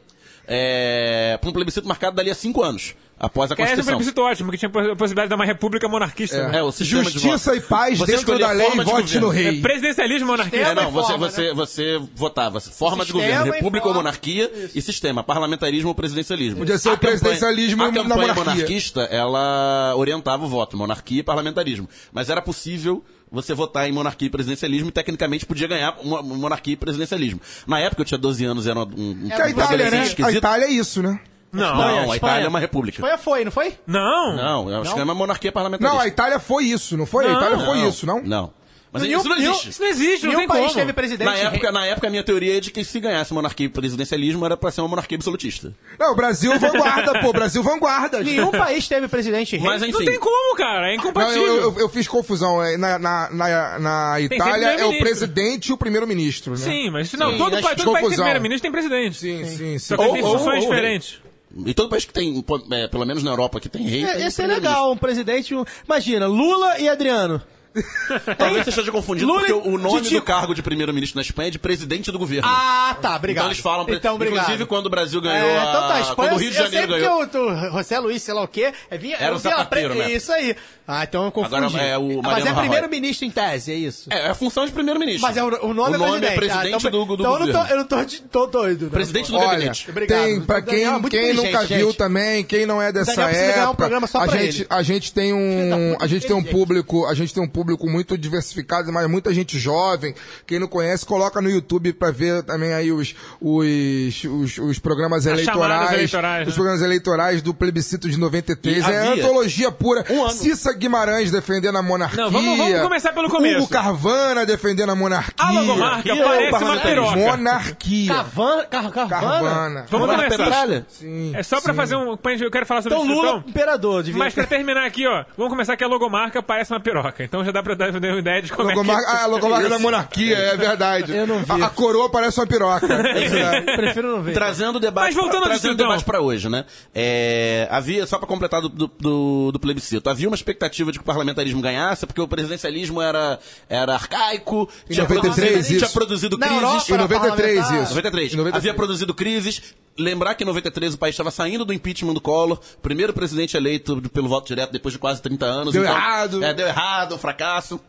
é, 0.48 1.38
para 1.40 1.50
um 1.50 1.54
plebiscito 1.54 1.88
marcado 1.88 2.16
dali 2.16 2.30
a 2.30 2.36
cinco 2.36 2.62
anos, 2.64 2.96
após 3.24 3.52
a 3.52 3.56
Que 3.56 3.62
esse 3.62 3.72
é 3.72 3.74
um 3.74 3.78
Constituição. 3.78 3.94
plebiscito 3.98 4.22
ótimo, 4.22 4.52
que 4.52 4.58
tinha 4.58 4.70
a 4.70 4.96
possibilidade 4.96 5.30
de 5.30 5.36
uma 5.36 5.46
república 5.46 5.88
monarquista. 5.88 6.50
né? 6.50 6.60
É, 6.60 6.62
o 6.64 6.72
sistema 6.72 7.04
de 7.06 7.12
Justiça 7.12 7.56
e 7.56 7.62
paz 7.62 7.98
Você 7.98 8.12
dentro 8.18 8.38
da 8.38 8.50
a 8.50 8.52
lei, 8.52 8.68
forma 8.68 8.84
de 8.86 8.92
vote 8.92 9.16
no 9.20 9.28
governo. 9.28 9.50
rei. 9.50 9.60
É 9.60 9.62
presidencialismo 9.62 10.28
monarquia. 10.28 10.60
É, 10.60 10.76
não, 10.76 10.92
você, 10.92 11.08
forma, 11.14 11.30
você, 11.30 11.54
você 11.54 12.02
votava 12.14 12.60
forma 12.60 13.06
de 13.06 13.12
Sistema 13.12 13.28
governo, 13.32 13.48
e 13.54 13.56
república 13.58 13.88
ou 13.88 13.94
forma. 13.94 14.04
monarquia 14.10 14.52
e 14.76 14.82
sistema, 14.82 15.24
parlamentarismo 15.24 15.88
ou 15.90 15.96
presidencialismo. 15.96 16.60
Podia 16.60 16.78
ser 16.78 16.90
o 16.90 16.92
campanha- 16.92 17.18
presidencialismo 17.20 17.82
a 17.84 17.88
na 17.88 17.94
campanha 17.94 18.16
monarquia. 18.34 18.44
monarquista, 18.44 19.02
ela 19.04 19.94
orientava 19.96 20.44
o 20.46 20.48
voto, 20.48 20.78
monarquia 20.78 21.20
e 21.20 21.24
parlamentarismo. 21.24 21.88
Mas 22.12 22.30
era 22.30 22.42
possível 22.42 23.04
você 23.32 23.54
votar 23.54 23.90
em 23.90 23.92
monarquia 23.92 24.28
e 24.28 24.30
presidencialismo 24.30 24.90
e 24.90 24.92
tecnicamente 24.92 25.46
podia 25.46 25.68
ganhar 25.68 25.98
mo- 26.04 26.22
monarquia 26.22 26.74
e 26.74 26.78
presidencialismo. 26.78 27.42
Na 27.66 27.80
época 27.80 28.02
eu 28.02 28.06
tinha 28.06 28.18
12 28.18 28.46
anos, 28.46 28.68
era 28.68 28.78
um, 28.80 28.84
um 28.84 29.28
Que 29.28 29.42
a 29.42 29.50
Itália, 29.50 29.90
né? 29.90 30.00
A 30.02 30.04
esquisito. 30.06 30.36
Itália 30.38 30.66
é 30.66 30.70
isso, 30.70 31.02
né? 31.02 31.20
Não. 31.54 31.76
Não, 31.78 31.84
a 31.88 32.02
Espanha. 32.02 32.16
Itália 32.18 32.46
é 32.46 32.50
uma 32.50 32.60
república. 32.60 32.98
Espanha 32.98 33.18
foi, 33.18 33.46
não 33.46 33.52
foi? 33.52 33.78
Não, 33.88 34.36
Não. 34.36 34.70
eu 34.72 34.82
acho 34.82 34.94
que 34.94 35.00
é 35.00 35.04
uma 35.04 35.14
monarquia 35.16 35.52
parlamentarista. 35.52 35.96
Não, 35.96 36.04
a 36.04 36.08
Itália 36.08 36.40
foi 36.40 36.66
isso, 36.66 36.98
não 36.98 37.06
foi? 37.06 37.26
A 37.26 37.30
Não. 37.30 37.38
Itália 37.40 37.60
foi 37.66 37.78
Não, 37.78 37.90
isso, 37.90 38.06
não? 38.06 38.22
Não. 38.24 38.54
Mas 38.92 39.02
Nenhum- 39.02 39.20
isso 39.22 39.28
não 39.30 39.36
nenhum- 39.38 39.50
existe. 39.54 39.70
Isso 39.72 39.82
não 39.82 39.90
existe, 39.90 40.22
não 40.24 40.28
Nenhum 40.34 40.40
tem 40.42 40.48
país 40.48 40.68
como. 40.68 40.76
teve 40.76 40.94
presidente. 40.94 41.26
Na 41.26 41.36
época, 41.36 41.72
na 41.72 41.84
época, 41.88 42.06
a 42.06 42.10
minha 42.12 42.24
teoria 42.24 42.58
é 42.58 42.60
de 42.60 42.70
que 42.70 42.84
se 42.84 43.00
ganhasse 43.00 43.34
monarquia 43.34 43.66
e 43.66 43.70
presidencialismo 43.70 44.46
era 44.46 44.56
pra 44.56 44.70
ser 44.70 44.82
uma 44.82 44.88
monarquia 44.88 45.16
absolutista. 45.16 45.74
Não, 46.00 46.12
o 46.12 46.16
Brasil 46.16 46.52
vanguarda, 46.60 47.20
pô, 47.20 47.34
Brasil 47.34 47.64
vanguarda. 47.64 48.22
Nenhum 48.22 48.52
país 48.52 48.88
teve 48.88 49.08
presidente 49.08 49.56
rei. 49.58 49.66
Mas 49.66 49.82
Não 49.82 49.88
enfim. 49.90 50.06
tem 50.06 50.20
como, 50.20 50.56
cara. 50.56 50.90
É 50.94 50.96
Não, 50.96 51.04
incompatível. 51.04 51.44
eu, 51.44 51.56
eu, 51.72 51.80
eu 51.80 51.90
fiz 51.90 52.08
confusão. 52.08 52.62
é, 52.62 52.78
Na, 52.78 53.00
na, 53.00 53.30
na, 53.32 53.80
na 53.80 54.22
Itália 54.22 54.74
é 54.80 54.86
o 54.86 54.96
presidente 55.00 55.70
e 55.70 55.74
o 55.74 55.78
primeiro-ministro, 55.78 56.52
né? 56.52 56.58
Sim, 56.58 56.92
mas 56.92 57.12
não, 57.14 57.32
Sim, 57.32 57.38
todo, 57.40 57.54
acho 57.56 57.64
pa- 57.64 57.70
que 57.72 57.76
todo 57.78 57.86
país 57.86 57.96
tem 57.96 58.04
confusão. 58.04 58.26
primeiro-ministro 58.26 58.62
tem 58.62 58.72
presidente. 58.72 59.18
Sim, 59.18 59.44
sim, 59.46 59.58
sim. 59.58 59.80
Só 59.80 59.98
que 59.98 60.04
tem 60.12 60.22
Ou- 60.22 60.30
ou- 60.34 60.38
funções 60.38 60.64
ou- 60.66 60.70
diferentes. 60.70 61.20
E 61.66 61.74
todo 61.74 61.90
país 61.90 62.06
que 62.06 62.14
tem, 62.14 62.44
é, 62.72 62.88
pelo 62.88 63.06
menos 63.06 63.24
na 63.24 63.32
Europa, 63.32 63.60
que 63.60 63.70
tem 63.70 63.84
rei. 63.84 64.04
É, 64.04 64.06
Ia 64.06 64.32
ser 64.32 64.44
primeiro-ministro. 64.44 64.56
legal, 64.56 64.92
um 64.92 64.98
presidente. 64.98 65.54
Um... 65.56 65.64
Imagina, 65.86 66.26
Lula 66.28 66.80
e 66.80 66.90
Adriano. 66.90 67.42
Talvez 68.38 68.64
você 68.64 68.70
esteja 68.70 68.92
confundido, 68.92 69.28
Lula 69.28 69.40
porque 69.48 69.54
o 69.70 69.78
nome 69.78 70.10
do 70.10 70.22
cargo 70.22 70.54
de 70.54 70.62
primeiro-ministro 70.62 71.18
na 71.18 71.22
Espanha 71.22 71.48
é 71.48 71.52
de 71.52 71.60
presidente 71.60 72.12
do 72.12 72.20
governo. 72.20 72.48
Ah, 72.48 72.96
tá, 73.02 73.16
obrigado. 73.16 73.44
Então 73.46 73.52
eles 73.52 73.64
falam, 73.64 73.86
pra- 73.86 73.96
Então, 73.96 74.16
obrigado. 74.16 74.42
inclusive 74.44 74.66
quando 74.66 74.86
o 74.86 74.90
Brasil 74.90 75.20
ganhou 75.22 75.50
É, 75.50 75.58
a... 75.60 75.64
então 75.70 75.82
tá, 75.88 76.00
Espanha, 76.02 76.16
quando 76.16 76.34
o 76.34 76.38
Rio 76.38 76.52
de 76.52 76.58
eu 76.58 76.64
Janeiro 76.64 76.92
sei 76.94 77.02
ganhou... 77.02 77.20
porque 77.20 77.38
o, 77.38 77.52
o 77.52 77.72
José 77.78 78.00
Luiz, 78.00 78.22
sei 78.22 78.34
lá 78.34 78.44
o 78.44 78.48
quê, 78.48 78.74
é, 78.92 78.98
vinha, 78.98 79.16
Era 79.18 79.28
eu 79.32 79.36
o 79.36 79.40
Zapateiro, 79.40 79.94
pre- 79.96 80.04
né? 80.04 80.12
Isso 80.12 80.32
aí. 80.32 80.56
Ah, 80.88 81.04
então 81.04 81.26
eu 81.26 81.32
confundi. 81.32 81.56
Agora 81.56 81.82
é 81.84 81.98
o 81.98 82.20
Ah, 82.20 82.24
Mas 82.24 82.46
é 82.46 82.54
primeiro-ministro 82.54 83.26
em 83.26 83.32
tese, 83.32 83.72
é 83.72 83.76
isso? 83.76 84.10
É, 84.12 84.28
é 84.28 84.30
a 84.30 84.36
função 84.36 84.66
de 84.66 84.72
primeiro-ministro. 84.72 85.22
Mas 85.22 85.38
é 85.38 85.44
o, 85.44 85.48
o 85.68 85.74
nome, 85.74 85.96
o 85.96 86.00
nome 86.00 86.26
é 86.28 86.32
é 86.34 86.36
presidente. 86.36 86.36
presidente 86.36 86.74
Ah, 86.86 86.90
então, 86.90 86.92
do, 86.92 87.06
do 87.06 87.14
então 87.24 87.34
eu 87.34 87.40
não 87.40 87.48
governo. 87.48 87.68
tô, 87.68 87.74
eu 87.74 87.78
não 87.78 87.86
tô, 87.86 88.04
de- 88.06 88.22
tô 88.22 88.46
doido. 88.48 88.86
né? 88.86 88.92
Presidente 88.92 89.32
do 89.32 89.38
Olha, 89.38 89.48
gabinete. 89.52 89.90
Obrigado. 89.90 90.24
tem, 90.24 90.42
pra 90.42 90.60
Daniel 90.60 90.78
é 90.82 90.92
quem, 90.92 91.00
muito 91.02 91.12
quem 91.12 91.34
nunca 91.34 91.48
inteligente, 91.50 91.78
viu 91.78 91.88
gente. 91.88 91.98
também, 91.98 92.44
quem 92.44 92.66
não 92.66 92.82
é 92.82 92.92
dessa 92.92 93.16
Daniel 93.16 93.32
um 93.32 93.62
época, 93.62 93.76
programa 93.78 94.08
só 94.08 94.20
a 94.20 94.28
pra 94.28 94.38
gente, 94.38 94.58
ele. 94.62 94.68
a 94.70 94.84
gente 94.84 95.14
tem 95.14 95.34
um, 95.34 95.96
a 96.00 96.08
gente 96.08 96.28
tem 96.28 96.36
um 96.36 96.44
público, 96.44 97.06
a 97.06 97.14
gente 97.14 97.34
tem 97.34 97.42
um 97.42 97.48
público 97.48 97.63
muito 97.82 98.18
diversificado, 98.18 98.92
mas 98.92 99.08
muita 99.10 99.34
gente 99.34 99.58
jovem. 99.60 100.14
Quem 100.46 100.60
não 100.60 100.68
conhece, 100.68 101.06
coloca 101.06 101.42
no 101.42 101.50
YouTube 101.50 101.94
pra 101.94 102.12
ver 102.12 102.44
também 102.44 102.74
aí 102.74 102.92
os, 102.92 103.16
os, 103.42 104.24
os, 104.24 104.58
os 104.58 104.80
programas 104.80 105.26
As 105.28 105.34
eleitorais, 105.34 105.92
eleitorais, 105.94 106.42
os 106.48 106.54
né? 106.54 106.56
programas 106.56 106.82
eleitorais 106.82 107.42
do 107.42 107.54
plebiscito 107.54 108.10
de 108.10 108.18
93. 108.18 108.78
E 108.78 108.80
é 108.80 108.84
havia 108.84 109.14
antologia 109.24 109.72
pura. 109.72 110.04
um 110.10 110.22
ano. 110.24 110.32
Cissa 110.32 110.74
Guimarães 110.74 111.32
defendendo 111.32 111.78
a 111.78 111.82
monarquia. 111.82 112.24
Não, 112.24 112.32
vamos- 112.32 112.58
vamos 112.58 112.82
começar 112.82 113.14
pelo 113.14 113.30
começo. 113.30 113.58
Hugo 113.60 113.68
Carvana 113.70 114.46
defendendo 114.46 114.90
a 114.92 114.96
monarquia. 114.96 115.34
A 115.38 115.52
logomarca 115.52 116.14
ou 116.14 116.24
parece 116.24 116.64
uma 116.64 116.78
piroca. 116.80 117.16
Monarquia. 117.18 118.14
Carvan, 118.14 118.66
Car, 118.70 118.92
Carvana? 118.92 119.10
Carvana. 119.10 119.86
Vamos 119.90 120.08
Vai 120.08 120.18
na 120.18 120.24
começar. 120.24 120.44
petralha? 120.44 120.86
Sim. 120.90 121.32
É 121.36 121.44
só 121.44 121.62
pra 121.62 121.74
fazer 121.74 121.96
um... 121.96 122.18
Eu 122.40 122.52
quero 122.52 122.66
falar 122.66 122.82
sobre 122.82 122.98
Então 122.98 123.10
isso, 123.12 123.22
Lula, 123.22 123.44
imperador. 123.48 124.04
Devia 124.04 124.20
Mas 124.20 124.34
pra 124.34 124.46
terminar 124.46 124.86
aqui, 124.86 125.06
ó, 125.08 125.24
vamos 125.38 125.52
começar 125.52 125.76
que 125.78 125.84
a 125.84 125.88
logomarca 125.88 126.42
parece 126.42 126.72
uma 126.74 126.80
piroca. 126.80 127.24
Então 127.24 127.44
já 127.44 127.52
dá 127.54 127.64
pra 127.64 127.76
dar 127.76 127.90
uma 127.92 128.20
ideia 128.20 128.42
de 128.42 128.52
como 128.52 128.68
Logomarca, 128.70 129.04
é 129.04 129.06
que... 129.12 129.18
ah, 129.18 129.24
a 129.24 129.28
logomarca 129.28 129.70
da 129.70 129.80
monarquia, 129.80 130.36
é 130.38 130.58
verdade. 130.58 131.16
Eu 131.16 131.26
não 131.28 131.40
vi. 131.44 131.62
A, 131.62 131.68
a 131.68 131.70
coroa 131.70 132.10
parece 132.10 132.40
uma 132.40 132.48
piroca. 132.48 132.88
É. 132.94 133.76
Prefiro 133.78 134.16
não 134.18 134.22
ver. 134.24 134.34
Trazendo 134.34 134.76
o 134.78 134.80
debate, 134.80 135.06
Mas 135.06 135.16
voltando 135.16 135.44
ao 135.44 135.50
trazendo 135.50 135.76
debate 135.76 136.04
pra 136.04 136.20
hoje, 136.20 136.50
né? 136.50 136.66
É, 136.94 137.68
havia, 137.72 138.06
só 138.06 138.18
pra 138.18 138.28
completar 138.28 138.62
do, 138.62 138.70
do, 138.70 138.88
do- 139.00 139.52
do 139.54 139.60
plebiscito, 139.60 140.10
havia 140.10 140.28
uma 140.28 140.36
expectativa 140.36 140.92
de 140.92 140.98
que 141.00 141.04
o 141.04 141.06
parlamentarismo 141.06 141.62
ganhasse, 141.62 142.06
porque 142.06 142.20
o 142.22 142.28
presidencialismo 142.28 143.02
era, 143.02 143.40
era 143.70 143.94
arcaico, 143.94 144.70
Em 144.90 144.94
tinha, 144.94 145.04
93 145.08 145.52
produzido, 145.52 145.80
tinha 145.80 145.90
produzido 145.90 146.38
crises. 146.38 146.56
Europa, 146.58 146.86
Em 146.94 146.98
93 146.98 147.60
parlamentar. 147.60 147.84
isso. 147.84 147.90
93. 147.94 148.34
Em 148.34 148.38
93. 148.38 148.56
Havia 148.56 148.74
produzido 148.74 149.14
crises. 149.14 149.62
Lembrar 149.96 150.34
que 150.34 150.44
em 150.44 150.48
93 150.48 150.96
o 150.96 150.98
país 150.98 151.14
estava 151.14 151.30
saindo 151.30 151.64
do 151.64 151.72
impeachment 151.72 152.16
do 152.16 152.22
Collor, 152.22 152.60
primeiro 152.82 153.14
presidente 153.14 153.56
eleito 153.56 154.02
pelo 154.12 154.28
voto 154.28 154.48
direto 154.48 154.72
depois 154.72 154.92
de 154.92 154.98
quase 154.98 155.22
30 155.22 155.46
anos. 155.46 155.72
Deu 155.74 155.84
errado. 155.84 156.44
É, 156.44 156.52
deu 156.52 156.66
errado, 156.68 157.14
um 157.14 157.18
fracasso. 157.44 157.80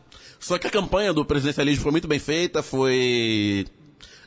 Só 0.41 0.59
que 0.59 0.67
a 0.67 0.71
campanha 0.71 1.13
do 1.13 1.25
presidencialismo 1.25 1.83
foi 1.83 1.93
muito 1.93 2.07
bem 2.09 2.19
feita, 2.19 2.63
foi 2.63 3.67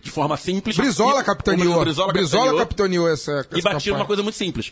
de 0.01 0.09
forma 0.09 0.35
simples. 0.37 0.75
Brizola 0.75 1.23
capitaneou. 1.23 1.79
Brizola, 1.81 2.13
Brizola 2.13 2.57
capitaneou 2.59 3.07
essa, 3.07 3.31
essa 3.39 3.47
e 3.57 3.61
batia 3.61 3.93
numa 3.93 4.05
coisa 4.05 4.23
muito 4.23 4.35
simples. 4.35 4.71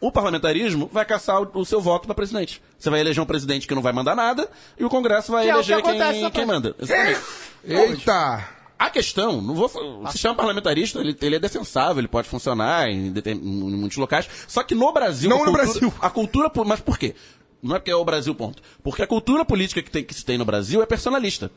O 0.00 0.12
parlamentarismo 0.12 0.88
vai 0.92 1.04
caçar 1.04 1.40
o, 1.42 1.60
o 1.60 1.64
seu 1.64 1.80
voto 1.80 2.06
para 2.06 2.14
presidente. 2.14 2.60
Você 2.78 2.90
vai 2.90 3.00
eleger 3.00 3.22
um 3.22 3.26
presidente 3.26 3.66
que 3.66 3.74
não 3.74 3.82
vai 3.82 3.92
mandar 3.92 4.14
nada 4.14 4.48
e 4.78 4.84
o 4.84 4.88
Congresso 4.90 5.32
vai 5.32 5.44
Que 5.44 5.50
é 5.50 5.52
que 5.52 5.58
eleger 5.58 5.78
acontece 5.78 6.12
quem, 6.12 6.22
na 6.22 6.30
quem 6.30 6.46
prática. 6.46 6.46
manda. 6.46 6.76
Exatamente. 6.78 7.20
Eita! 7.66 8.48
A 8.76 8.90
questão, 8.90 9.40
não 9.40 9.54
vou, 9.54 9.70
o 10.02 10.10
sistema 10.10 10.34
parlamentarista, 10.34 10.98
ele, 10.98 11.16
ele 11.22 11.36
é 11.36 11.38
defensável, 11.38 12.00
ele 12.00 12.08
pode 12.08 12.28
funcionar 12.28 12.88
em, 12.90 13.10
determin- 13.12 13.68
em 13.68 13.76
muitos 13.76 13.96
locais. 13.96 14.28
Só 14.48 14.62
que 14.64 14.74
no 14.74 14.92
Brasil, 14.92 15.30
Não 15.30 15.36
a 15.36 15.38
no 15.40 15.44
cultura, 15.46 15.64
Brasil. 15.70 15.94
a 16.00 16.10
cultura, 16.10 16.50
mas 16.66 16.80
por 16.80 16.98
quê? 16.98 17.14
Não 17.64 17.76
é 17.76 17.78
porque 17.78 17.90
é 17.90 17.96
o 17.96 18.04
Brasil, 18.04 18.34
ponto. 18.34 18.62
Porque 18.82 19.02
a 19.02 19.06
cultura 19.06 19.42
política 19.42 19.80
que, 19.80 19.90
tem, 19.90 20.04
que 20.04 20.12
se 20.12 20.22
tem 20.22 20.36
no 20.36 20.44
Brasil 20.44 20.82
é 20.82 20.86
personalista. 20.86 21.50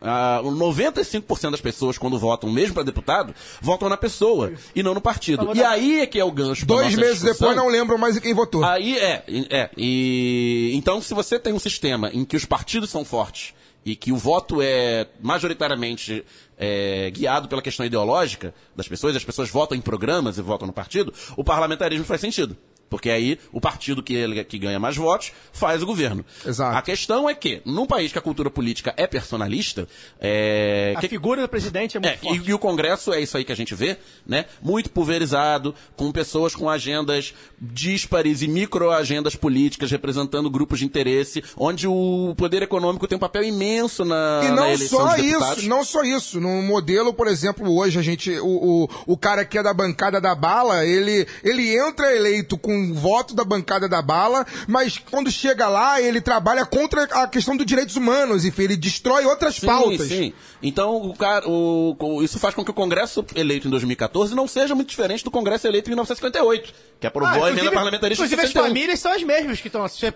Ah, 0.00 0.40
95% 0.44 1.50
das 1.50 1.60
pessoas, 1.60 1.98
quando 1.98 2.16
votam, 2.16 2.48
mesmo 2.48 2.74
para 2.74 2.84
deputado, 2.84 3.34
votam 3.60 3.88
na 3.88 3.96
pessoa 3.96 4.52
e 4.72 4.80
não 4.80 4.94
no 4.94 5.00
partido. 5.00 5.50
E 5.52 5.62
aí 5.64 6.00
é 6.00 6.06
que 6.06 6.20
é 6.20 6.24
o 6.24 6.30
gancho. 6.30 6.64
Dois 6.64 6.94
meses 6.94 7.20
discussão. 7.20 7.48
depois 7.48 7.56
não 7.56 7.68
lembram 7.68 7.98
mais 7.98 8.16
em 8.16 8.20
quem 8.20 8.32
votou. 8.32 8.64
Aí 8.64 8.96
é, 8.96 9.24
é. 9.50 9.70
E 9.76 10.70
então, 10.74 11.02
se 11.02 11.12
você 11.12 11.36
tem 11.40 11.52
um 11.52 11.58
sistema 11.58 12.08
em 12.12 12.24
que 12.24 12.36
os 12.36 12.44
partidos 12.44 12.90
são 12.90 13.04
fortes 13.04 13.52
e 13.84 13.96
que 13.96 14.12
o 14.12 14.16
voto 14.16 14.62
é 14.62 15.08
majoritariamente 15.20 16.24
é, 16.56 17.10
guiado 17.10 17.48
pela 17.48 17.60
questão 17.60 17.84
ideológica 17.84 18.54
das 18.76 18.86
pessoas, 18.86 19.16
as 19.16 19.24
pessoas 19.24 19.50
votam 19.50 19.76
em 19.76 19.80
programas 19.80 20.38
e 20.38 20.42
votam 20.42 20.68
no 20.68 20.72
partido, 20.72 21.12
o 21.36 21.42
parlamentarismo 21.42 22.04
faz 22.04 22.20
sentido. 22.20 22.56
Porque 22.90 23.10
aí 23.10 23.38
o 23.52 23.60
partido 23.60 24.02
que, 24.02 24.14
ele- 24.14 24.44
que 24.44 24.58
ganha 24.58 24.78
mais 24.78 24.96
votos 24.96 25.32
faz 25.52 25.82
o 25.82 25.86
governo. 25.86 26.24
Exato. 26.46 26.76
A 26.76 26.82
questão 26.82 27.28
é 27.28 27.34
que, 27.34 27.60
num 27.64 27.86
país 27.86 28.10
que 28.12 28.18
a 28.18 28.22
cultura 28.22 28.50
política 28.50 28.94
é 28.96 29.06
personalista, 29.06 29.86
é, 30.20 30.94
A 30.96 31.00
que- 31.00 31.08
figura 31.08 31.42
do 31.42 31.48
presidente 31.48 31.96
é 31.96 32.00
muito 32.00 32.12
é, 32.14 32.16
forte. 32.16 32.46
e, 32.46 32.50
e 32.50 32.54
o 32.54 32.58
Congresso 32.58 33.12
é 33.12 33.20
isso 33.20 33.36
aí 33.36 33.44
que 33.44 33.52
a 33.52 33.56
gente 33.56 33.74
vê, 33.74 33.96
né? 34.26 34.46
Muito 34.62 34.90
pulverizado, 34.90 35.74
com 35.96 36.10
pessoas 36.12 36.54
com 36.54 36.68
agendas 36.68 37.34
díspares 37.60 38.42
e 38.42 38.48
microagendas 38.48 39.36
políticas 39.36 39.90
representando 39.90 40.48
grupos 40.50 40.78
de 40.78 40.84
interesse, 40.84 41.42
onde 41.56 41.86
o 41.86 42.34
poder 42.36 42.62
econômico 42.62 43.06
tem 43.06 43.16
um 43.16 43.20
papel 43.20 43.42
imenso 43.44 44.04
na, 44.04 44.40
E 44.44 44.48
na 44.48 44.54
não 44.56 44.66
eleição 44.66 44.98
só 45.00 45.16
isso, 45.16 45.68
não 45.68 45.84
só 45.84 46.02
isso. 46.02 46.40
No 46.40 46.62
modelo, 46.62 47.12
por 47.12 47.26
exemplo, 47.26 47.70
hoje 47.76 47.98
a 47.98 48.02
gente, 48.02 48.30
o, 48.40 48.84
o, 48.84 48.88
o 49.12 49.16
cara 49.16 49.44
que 49.44 49.58
é 49.58 49.62
da 49.62 49.74
bancada 49.74 50.20
da 50.20 50.34
bala, 50.34 50.84
ele, 50.84 51.26
ele 51.44 51.76
entra 51.76 52.14
eleito 52.14 52.56
com 52.56 52.77
o 52.90 52.94
voto 52.94 53.34
da 53.34 53.44
bancada 53.44 53.88
da 53.88 54.00
bala, 54.02 54.46
mas 54.66 54.98
quando 55.10 55.30
chega 55.30 55.68
lá, 55.68 56.00
ele 56.00 56.20
trabalha 56.20 56.64
contra 56.66 57.04
a 57.04 57.26
questão 57.26 57.56
dos 57.56 57.66
direitos 57.66 57.96
humanos, 57.96 58.44
enfim, 58.44 58.62
ele 58.62 58.76
destrói 58.76 59.24
outras 59.24 59.56
Sim, 59.56 59.66
pautas. 59.66 60.08
sim. 60.08 60.32
Então, 60.62 60.96
o 60.96 61.16
cara, 61.16 61.48
o, 61.48 61.96
o- 61.98 62.22
isso 62.22 62.38
faz 62.38 62.54
com 62.54 62.64
que 62.64 62.70
o 62.70 62.74
Congresso 62.74 63.24
eleito 63.34 63.68
em 63.68 63.70
2014 63.70 64.34
não 64.34 64.48
seja 64.48 64.74
muito 64.74 64.88
diferente 64.88 65.22
do 65.24 65.30
Congresso 65.30 65.66
eleito 65.66 65.88
em 65.88 65.92
1958, 65.92 66.72
que 67.00 67.06
aprovou 67.06 67.44
Ah, 67.44 67.48
a 67.48 67.50
emenda 67.50 67.70
parlamentarista 67.70 68.24
Inclusive 68.24 68.42
as 68.42 68.48
61. 68.48 68.66
famílias 68.68 68.98
são 69.00 69.12
as 69.12 69.22
mesmas 69.22 69.60
que 69.60 69.68
estão 69.68 69.86
se 69.86 70.00
vão 70.00 70.10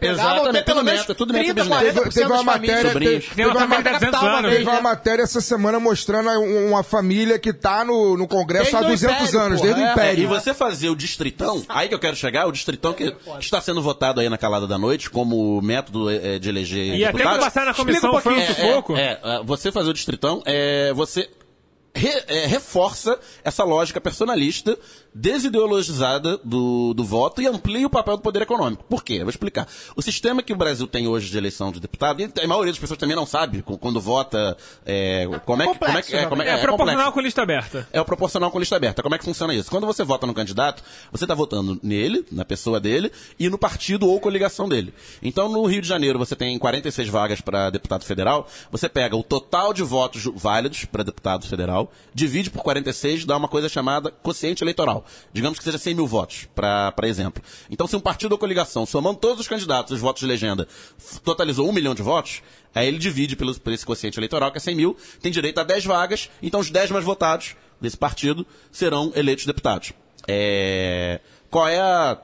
ter 0.53 0.65
pelo 0.65 0.79
tudo 0.81 0.85
menos 0.85 1.07
tudo 1.07 1.33
neto 1.33 1.55
30, 1.55 1.55
bisneto. 1.63 1.83
40% 1.83 1.93
Teve, 2.03 2.11
teve 2.15 2.27
uma 2.33 2.45
famílias. 2.45 2.75
matéria, 2.75 2.93
Sobrinhos. 2.93 3.25
teve, 3.25 3.35
Tem 3.37 3.45
uma 3.47 3.53
teve 3.53 3.65
uma, 3.65 3.75
família 3.77 3.93
de 3.93 3.99
200 3.99 4.11
capital, 4.21 4.37
anos. 4.39 4.51
teve 4.53 4.65
uma 4.71 4.81
matéria 4.81 5.23
essa 5.23 5.41
semana 5.41 5.81
mostrando 5.81 6.29
um- 6.31 6.69
uma 6.71 6.83
família 6.83 7.39
que 7.39 7.53
tá 7.53 7.85
no, 7.85 8.17
no 8.17 8.27
Congresso 8.27 8.73
Desde 8.73 8.77
há 8.77 8.81
o 8.81 8.91
200 8.91 9.17
Império, 9.29 9.41
anos, 9.47 9.61
porra, 9.61 9.75
desde 9.75 9.81
o 9.81 9.85
é. 9.85 9.89
É, 9.89 9.93
Império. 9.93 10.23
e 10.25 10.27
você 10.27 10.53
fazer 10.55 10.89
o 10.89 10.97
distritão, 10.97 11.65
aí 11.69 11.89
que 11.89 11.95
eu 11.95 11.99
quero 11.99 12.17
chegar, 12.17 12.47
o 12.53 12.55
distritão 12.55 12.93
que 12.93 13.15
está 13.41 13.61
sendo 13.61 13.83
votado 13.83 14.21
aí 14.21 14.29
na 14.29 14.39
calada 14.39 14.67
da 14.67 14.79
noite 14.79 15.11
como 15.11 15.61
método 15.61 16.09
eh, 16.11 16.39
de 16.39 16.49
eleger 16.49 16.95
E 16.95 17.05
até 17.05 17.13
deputados. 17.19 17.39
que 17.39 17.45
passar 17.45 17.67
na 17.67 17.75
comissão 17.75 18.15
um 18.15 18.21
foi 18.21 18.35
um 18.35 18.47
sufoco. 18.47 18.97
É, 18.97 19.19
é, 19.23 19.43
você 19.43 19.73
fazer 19.73 19.91
o 19.91 19.95
distritão, 19.95 20.43
é, 20.47 20.93
você 20.93 21.29
re- 21.95 22.25
é, 22.29 22.47
reforça 22.47 23.19
essa 23.45 23.65
lógica 23.65 24.01
personalista, 24.01 24.79
desideologizada 25.15 26.39
do, 26.39 26.95
do 26.95 27.05
voto 27.05 27.43
e 27.43 27.47
amplia 27.47 27.87
o 27.87 27.91
papel 27.91 28.17
do 28.17 28.23
poder 28.23 28.43
econômico. 28.43 28.85
Por 28.85 29.05
quê? 29.05 29.15
Eu 29.15 29.21
vou 29.25 29.31
explicar. 29.31 29.69
O 29.95 30.03
sistema 30.03 30.43
que 30.43 30.53
o 30.53 30.57
Brasil 30.57 30.87
tem 30.87 31.07
hoje 31.07 31.31
de 31.31 31.37
eleição 31.37 31.71
de 31.71 31.81
deputado, 31.81 32.21
e 32.21 32.25
a 32.25 32.49
maioria 32.49 32.73
das 32.73 32.79
pessoas 32.79 32.99
também 32.99 33.17
não 33.17 33.27
sabe 33.27 33.63
quando 33.63 34.01
vota, 34.01 34.57
é, 34.87 35.29
como, 35.45 35.63
é 35.63 35.67
que, 35.67 35.79
como 35.79 35.99
é 35.99 36.03
que 36.03 36.13
complexo, 36.13 36.29
como 36.29 36.43
É, 36.43 36.49
é, 36.49 36.53
é 36.53 36.57
proporcional 36.59 37.13
com 37.13 37.21
lista 37.21 37.43
aberta. 37.43 37.89
É 37.93 38.01
o 38.01 38.05
proporcional 38.05 38.51
com 38.51 38.59
lista 38.59 38.77
aberta. 38.77 39.03
Como 39.03 39.15
é 39.15 39.19
que 39.19 39.25
funciona 39.25 39.55
isso? 39.55 39.71
Quando 39.71 39.87
você 39.87 40.03
vota 40.03 40.27
no 40.27 40.35
candidato, 40.35 40.83
você 41.11 41.25
está 41.25 41.35
votando 41.35 41.79
nele, 41.83 42.25
na 42.31 42.45
pessoa 42.45 42.81
dele, 42.81 43.13
e 43.39 43.49
no 43.51 43.59
partido 43.59 44.09
ou 44.09 44.19
coligação 44.21 44.69
dele. 44.69 44.95
Então, 45.23 45.49
no 45.49 45.65
Rio 45.67 45.83
de 45.83 45.89
Janeiro, 45.89 46.19
você 46.19 46.35
tem 46.35 46.59
46 46.59 47.09
vagas 47.09 47.41
para 47.41 47.71
deputado 47.71 48.05
federal. 48.05 48.47
Você 48.71 48.89
pega 48.89 49.17
o 49.17 49.23
total 49.23 49.73
de 49.73 49.83
votos 49.83 50.25
válidos 50.35 50.85
para 50.85 51.03
deputado 51.03 51.47
federal, 51.47 51.93
divide 52.15 52.51
por 52.51 52.63
46, 52.63 53.25
dá 53.25 53.37
uma 53.37 53.49
coisa 53.49 53.69
chamada 53.69 54.11
quociente 54.11 54.65
eleitoral. 54.65 55.02
Digamos 55.33 55.59
que 55.59 55.65
seja 55.65 55.79
100 55.79 55.95
mil 55.95 56.07
votos, 56.07 56.49
para 56.55 56.95
exemplo. 57.05 57.43
Então, 57.71 57.87
se 57.87 57.97
um 57.97 58.01
partido 58.01 58.33
ou 58.33 58.39
coligação, 58.39 58.85
somando 58.87 59.19
todos 59.19 59.41
os 59.41 59.49
candidatos, 59.49 59.93
os 59.93 60.01
votos 60.01 60.21
de 60.21 60.27
legenda, 60.27 60.67
totalizou 61.25 61.69
um 61.69 61.73
milhão 61.73 61.95
de 61.95 62.03
votos, 62.03 62.43
Aí 62.75 62.89
ele 62.89 62.99
divide 62.99 63.37
pelo, 63.37 63.55
por 63.59 63.73
esse 63.73 63.85
quociente 63.85 64.19
eleitoral, 64.19 64.51
que 64.51 64.59
é 64.59 64.61
100 64.61 64.75
mil, 64.75 64.97
tem 65.21 65.31
direito 65.31 65.59
a 65.59 65.63
10 65.63 65.85
vagas, 65.85 66.31
então 66.43 66.61
os 66.61 66.71
10 66.71 66.91
mais 66.91 67.05
votados 67.05 67.55
desse 67.81 67.97
partido 67.97 68.47
serão 68.71 69.13
eleitos 69.15 69.45
deputados. 69.45 69.93
É, 70.27 71.21
qual 71.51 71.69
é 71.69 71.81
a, 71.81 72.19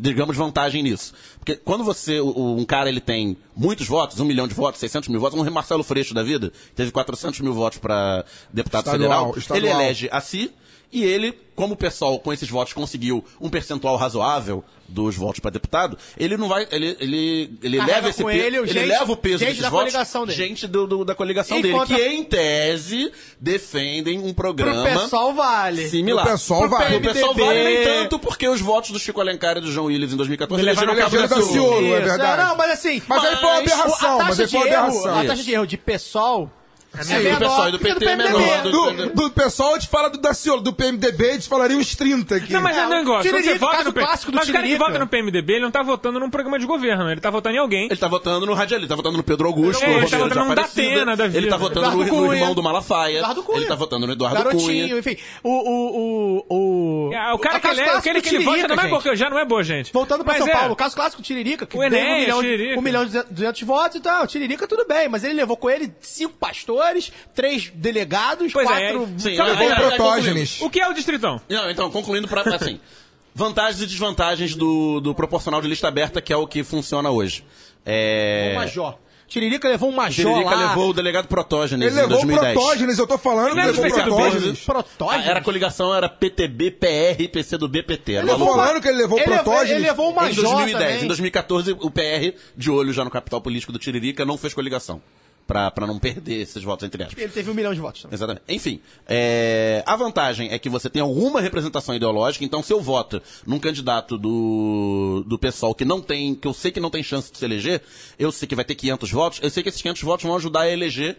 digamos, 0.00 0.36
vantagem 0.36 0.82
nisso? 0.82 1.14
Porque 1.38 1.56
quando 1.56 1.82
você, 1.82 2.20
um 2.20 2.64
cara, 2.64 2.88
ele 2.88 3.00
tem 3.00 3.36
muitos 3.54 3.86
votos, 3.86 4.20
um 4.20 4.24
milhão 4.24 4.46
de 4.46 4.54
votos, 4.54 4.80
600 4.80 5.08
mil 5.08 5.20
votos, 5.20 5.38
um 5.38 5.50
Marcelo 5.50 5.82
Freixo 5.82 6.12
da 6.12 6.22
vida, 6.22 6.52
teve 6.74 6.90
400 6.90 7.40
mil 7.40 7.54
votos 7.54 7.78
para 7.78 8.24
deputado 8.52 8.86
Estadual, 8.86 9.32
federal, 9.32 9.38
estadual. 9.38 9.58
ele 9.58 9.84
elege 9.84 10.08
a 10.12 10.20
si, 10.20 10.52
e 10.92 11.02
ele, 11.04 11.32
como 11.54 11.74
o 11.74 11.76
pessoal 11.76 12.18
com 12.18 12.32
esses 12.32 12.48
votos 12.48 12.72
conseguiu 12.72 13.24
um 13.40 13.48
percentual 13.50 13.96
razoável 13.96 14.64
dos 14.88 15.16
votos 15.16 15.40
para 15.40 15.50
deputado, 15.50 15.98
ele 16.16 16.36
não 16.36 16.48
vai, 16.48 16.66
ele, 16.70 16.96
ele, 17.00 17.58
ele 17.60 17.76
Carrega 17.78 17.96
leva 17.96 18.08
esse 18.10 18.24
peso, 18.24 18.38
ele 18.46 18.58
o 18.60 18.62
ele 18.64 18.72
gente- 18.72 18.86
leva 18.86 19.12
o 19.12 19.16
peso 19.16 19.38
gente 19.38 19.48
desses 19.48 19.62
da 19.62 19.68
votos, 19.70 19.92
coligação 19.92 20.24
dele. 20.26 20.38
gente 20.38 20.66
do, 20.68 20.86
do- 20.86 21.04
da 21.04 21.14
coligação 21.14 21.58
E 21.58 21.62
dele, 21.62 21.74
contra- 21.74 21.96
que 21.96 22.02
em 22.06 22.22
tese 22.22 23.10
defendem 23.40 24.18
um 24.18 24.32
Pro 24.32 24.54
programa 24.54 24.84
pessoal 25.00 25.34
vale. 25.34 25.88
similar. 25.88 26.24
Pro 26.24 26.32
pessoal 26.34 26.60
Pro 26.60 26.70
vale. 26.70 26.96
O 26.96 27.00
pessoal 27.00 27.34
vale 27.34 27.64
nem 27.64 27.84
tanto 27.84 28.18
porque 28.18 28.46
os 28.48 28.60
votos 28.60 28.90
do 28.92 28.98
Chico 29.00 29.20
Alencar 29.20 29.56
e 29.56 29.60
do 29.60 29.72
João 29.72 29.86
Willis 29.86 30.12
em 30.12 30.16
2014 30.16 30.62
Levaram 30.62 30.92
elegeram 30.92 31.24
o 31.24 31.28
Cabo 31.28 31.34
Daciolo. 31.46 31.94
É 31.96 32.00
verdade. 32.00 32.42
não, 32.44 32.56
mas 32.56 32.70
assim... 32.70 33.02
Mas 33.08 33.24
aí 33.24 33.36
foi 33.36 33.44
uma 33.50 33.60
Mas 33.62 33.72
aberração, 33.72 34.20
a 34.20 34.24
mas 34.24 34.36
taxa 34.38 34.42
aí 34.42 34.48
foi 34.48 34.58
uma 34.60 34.66
de 34.68 34.72
erro, 34.74 34.84
aberração. 34.86 35.18
a 35.18 35.24
taxa 35.24 35.42
de 35.42 35.52
erro 35.52 35.66
de 35.66 35.76
PSOL 35.76 36.50
é 36.98 37.02
Sim, 37.04 37.14
do 37.16 37.22
menor 37.24 37.38
pessoal 37.38 37.68
e 37.68 37.72
do 37.72 37.78
que 37.78 37.88
a 37.90 37.94
PT 37.94 38.04
é 38.06 38.16
menor. 38.16 38.62
Do, 38.62 39.06
do 39.14 39.30
pessoal, 39.30 39.70
a 39.74 39.78
gente 39.78 39.88
fala 39.88 40.08
do 40.10 40.18
Daciolo, 40.18 40.60
do 40.62 40.72
PMDB, 40.72 41.30
a 41.30 41.32
gente 41.34 41.48
falaria 41.48 41.76
uns 41.76 41.94
30 41.94 42.36
aqui. 42.36 42.52
Não, 42.52 42.60
mas 42.60 42.76
é 42.76 42.86
um 42.86 42.92
É, 42.92 42.98
negócio. 42.98 43.30
Quando 43.30 43.34
você 43.42 43.42
Tiririca, 43.42 43.58
vota 43.66 43.76
caso 43.76 43.88
no 43.88 43.92
P- 43.94 44.00
clássico 44.00 44.32
do 44.32 44.36
Mas 44.36 44.48
o 44.48 44.52
cara 44.52 44.62
que 44.62 44.68
Tiririca. 44.68 44.86
vota 44.92 44.98
no 44.98 45.06
PMDB, 45.06 45.52
ele 45.54 45.62
não 45.62 45.70
tá 45.70 45.82
votando 45.82 46.20
num 46.20 46.30
programa 46.30 46.58
de 46.58 46.66
governo, 46.66 47.10
ele 47.10 47.20
tá 47.20 47.30
votando 47.30 47.56
em 47.56 47.58
alguém. 47.58 47.86
Ele 47.86 47.96
tá 47.96 48.08
votando 48.08 48.46
no 48.46 48.54
Radialista, 48.54 48.84
ele 48.84 48.88
tá 48.88 48.96
votando 48.96 49.16
no 49.16 49.22
Pedro 49.22 49.46
Augusto, 49.46 49.82
É, 49.84 49.88
no 49.88 49.98
ele 49.98 50.06
tá 50.08 50.18
votando 50.18 50.52
Aparecida, 50.52 50.88
Datena 50.90 51.16
da 51.16 51.26
vida. 51.26 51.38
Ele 51.38 51.48
tá 51.48 51.56
votando 51.56 51.90
no, 51.90 52.04
no 52.04 52.08
Cunha. 52.08 52.34
irmão 52.34 52.54
do 52.54 52.62
Malafaia. 52.62 53.18
Eduardo 53.18 53.42
Cunha. 53.42 53.58
Ele 53.58 53.66
tá 53.66 53.74
votando 53.74 54.06
no 54.06 54.12
Eduardo 54.12 54.36
Garotinho, 54.36 54.88
Cunha. 54.88 54.98
enfim. 54.98 55.16
O, 55.42 55.50
o, 55.50 56.44
o, 56.48 57.08
o... 57.10 57.14
Ah, 57.14 57.34
o 57.34 57.38
cara 57.38 57.56
que 57.60 57.66
caso 57.68 57.80
ele 57.80 57.88
é, 57.88 57.94
do 57.96 58.02
que 58.02 58.08
ele 58.08 58.18
vota 58.20 58.28
Tiririca, 58.30 58.76
não 58.76 58.82
é 58.84 58.88
porque 58.88 59.16
já 59.16 59.30
não 59.30 59.38
é 59.38 59.44
boa, 59.44 59.62
gente. 59.62 59.92
Voltando 59.92 60.24
pra 60.24 60.34
São 60.38 60.46
é. 60.48 60.52
Paulo, 60.52 60.72
o 60.72 60.76
caso 60.76 60.94
clássico 60.94 61.22
do 61.22 61.24
Tiririca, 61.24 61.66
que 61.66 61.76
O 61.76 61.82
Enéas, 61.82 62.06
um 62.16 62.20
milhão, 62.20 62.40
Tiririca. 62.40 62.78
um 62.78 62.82
milhão 62.82 63.02
e 63.04 63.06
duzentos 63.30 63.62
votos 63.62 63.96
e 63.96 64.00
tal. 64.00 64.24
O 64.24 64.26
Tiririca 64.26 64.66
tudo 64.66 64.86
bem, 64.86 65.08
mas 65.08 65.24
ele 65.24 65.34
levou 65.34 65.56
com 65.56 65.68
ele 65.70 65.92
cinco 66.00 66.34
pastores, 66.38 66.85
três 67.34 67.70
delegados, 67.74 68.52
Pois 68.52 68.68
é, 68.70 68.92
quatro... 68.92 69.08
Sim, 69.18 69.36
Sabe 69.36 69.50
é? 69.50 69.54
aí- 69.54 69.72
aí 69.72 69.74
Protógenes. 69.96 70.60
O 70.60 70.70
que 70.70 70.80
é 70.80 70.88
o 70.88 70.92
distritão? 70.92 71.40
Não, 71.48 71.70
então, 71.70 71.90
concluindo 71.90 72.26
pra, 72.28 72.42
assim, 72.54 72.80
vantagens 73.34 73.80
e 73.82 73.86
desvantagens 73.86 74.54
do, 74.54 75.00
do 75.00 75.14
proporcional 75.14 75.60
de 75.60 75.68
lista 75.68 75.88
aberta, 75.88 76.20
que 76.20 76.32
é 76.32 76.36
o 76.36 76.46
que 76.46 76.62
funciona 76.64 77.10
hoje. 77.10 77.44
É... 77.84 78.52
Um 78.52 78.60
major. 78.60 78.98
Tiririca 79.28 79.68
levou 79.68 79.88
um 79.88 79.92
major 79.92 80.24
Tiririca 80.24 80.54
lá. 80.54 80.68
levou 80.68 80.90
o 80.90 80.92
delegado 80.92 81.26
Protógenes 81.26 81.84
Ele 81.84 81.94
em 81.96 81.96
levou 82.02 82.10
2010. 82.20 82.52
protógenes, 82.54 82.96
eu 82.98 83.06
tô 83.08 83.18
falando 83.18 83.54
que 83.54 83.58
Ele 83.60 83.72
levou 83.72 83.90
protógenes. 83.90 84.60
Protógenes? 84.60 85.26
Ah, 85.26 85.30
Era 85.30 85.40
a 85.40 85.42
coligação, 85.42 85.92
era 85.92 86.08
PTB, 86.08 86.70
PR, 86.70 87.28
PC 87.32 87.58
do 87.58 87.66
BPT. 87.66 88.12
Ele 88.12 88.22
levou 88.26 88.54
falando 88.54 88.80
que 88.80 88.86
ele 88.86 88.98
levou 88.98 89.18
Ele 89.18 89.28
levou- 89.28 89.44
protógenes. 89.44 89.78
ele 89.78 89.86
levou 89.88 90.06
um 90.10 90.12
Em 90.12 90.14
major 90.14 90.44
2010. 90.44 90.72
também. 90.90 91.04
Em 91.04 91.08
2014, 91.08 91.72
o 91.72 91.90
PR, 91.90 92.34
de 92.56 92.70
olho 92.70 92.92
já 92.92 93.04
no 93.04 93.10
capital 93.10 93.40
político 93.40 93.72
do 93.72 93.80
Tiririca, 93.80 94.24
não 94.24 94.38
fez 94.38 94.54
coligação. 94.54 95.02
Pra, 95.46 95.70
pra 95.70 95.86
não 95.86 95.96
perder 96.00 96.40
esses 96.40 96.60
votos, 96.62 96.84
entre 96.84 97.04
aspas. 97.04 97.22
Ele 97.22 97.32
teve 97.32 97.48
um 97.48 97.54
milhão 97.54 97.72
de 97.72 97.78
votos 97.78 98.02
também. 98.02 98.16
Exatamente. 98.16 98.42
Enfim, 98.48 98.80
é, 99.06 99.80
a 99.86 99.94
vantagem 99.94 100.50
é 100.50 100.58
que 100.58 100.68
você 100.68 100.90
tem 100.90 101.00
alguma 101.00 101.40
representação 101.40 101.94
ideológica, 101.94 102.44
então 102.44 102.64
se 102.64 102.72
eu 102.72 102.80
voto 102.80 103.22
num 103.46 103.60
candidato 103.60 104.18
do, 104.18 105.22
do 105.24 105.38
pessoal 105.38 105.72
que 105.72 105.84
não 105.84 106.00
tem, 106.00 106.34
que 106.34 106.48
eu 106.48 106.52
sei 106.52 106.72
que 106.72 106.80
não 106.80 106.90
tem 106.90 107.00
chance 107.00 107.30
de 107.30 107.38
se 107.38 107.44
eleger, 107.44 107.80
eu 108.18 108.32
sei 108.32 108.48
que 108.48 108.56
vai 108.56 108.64
ter 108.64 108.74
500 108.74 109.12
votos, 109.12 109.40
eu 109.40 109.48
sei 109.48 109.62
que 109.62 109.68
esses 109.68 109.80
500 109.80 110.02
votos 110.02 110.24
vão 110.24 110.34
ajudar 110.34 110.62
a 110.62 110.70
eleger 110.70 111.16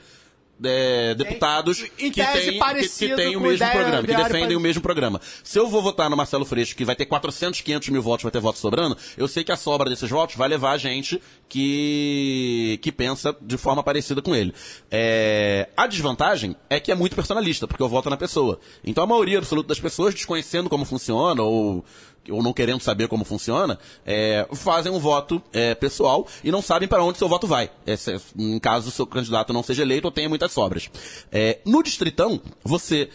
é, 0.63 1.13
deputados 1.15 1.85
Em 1.99 2.11
que 2.11 2.23
tese 2.23 2.51
têm 2.51 2.59
que, 2.59 2.89
que 2.89 3.15
têm 3.15 3.35
o 3.35 3.41
mesmo 3.41 3.69
programa, 3.69 4.01
que 4.01 4.07
defendem 4.07 4.31
parecido. 4.31 4.57
o 4.57 4.61
mesmo 4.61 4.81
programa. 4.81 5.21
Se 5.43 5.59
eu 5.59 5.67
vou 5.67 5.81
votar 5.81 6.09
no 6.09 6.17
Marcelo 6.17 6.45
Freixo, 6.45 6.75
que 6.75 6.85
vai 6.85 6.95
ter 6.95 7.05
400, 7.05 7.61
500 7.61 7.89
mil 7.89 8.01
votos, 8.01 8.23
vai 8.23 8.31
ter 8.31 8.39
votos 8.39 8.61
sobrando, 8.61 8.97
eu 9.17 9.27
sei 9.27 9.43
que 9.43 9.51
a 9.51 9.57
sobra 9.57 9.89
desses 9.89 10.09
votos 10.09 10.35
vai 10.35 10.47
levar 10.47 10.71
a 10.71 10.77
gente 10.77 11.21
que, 11.47 12.79
que 12.81 12.91
pensa 12.91 13.35
de 13.39 13.57
forma 13.57 13.83
parecida 13.83 14.21
com 14.21 14.35
ele. 14.35 14.53
É, 14.89 15.69
a 15.75 15.87
desvantagem 15.87 16.55
é 16.69 16.79
que 16.79 16.91
é 16.91 16.95
muito 16.95 17.15
personalista, 17.15 17.67
porque 17.67 17.83
eu 17.83 17.89
voto 17.89 18.09
na 18.09 18.17
pessoa. 18.17 18.59
Então 18.83 19.03
a 19.03 19.07
maioria 19.07 19.37
absoluta 19.37 19.69
das 19.69 19.79
pessoas, 19.79 20.13
desconhecendo 20.13 20.69
como 20.69 20.85
funciona, 20.85 21.41
ou 21.43 21.85
ou 22.29 22.41
não 22.43 22.53
querendo 22.53 22.79
saber 22.81 23.07
como 23.07 23.23
funciona, 23.25 23.77
é, 24.05 24.47
fazem 24.53 24.91
um 24.91 24.99
voto 24.99 25.41
é, 25.53 25.73
pessoal 25.75 26.27
e 26.43 26.51
não 26.51 26.61
sabem 26.61 26.87
para 26.87 27.03
onde 27.03 27.17
seu 27.17 27.27
voto 27.29 27.47
vai, 27.47 27.69
é, 27.85 27.95
se- 27.95 28.17
em 28.37 28.59
caso 28.59 28.89
o 28.89 28.91
seu 28.91 29.05
candidato 29.05 29.53
não 29.53 29.63
seja 29.63 29.81
eleito 29.83 30.07
ou 30.07 30.11
tenha 30.11 30.29
muitas 30.29 30.51
sobras. 30.51 30.89
É, 31.31 31.59
no 31.65 31.81
Distritão, 31.83 32.41
você, 32.63 33.09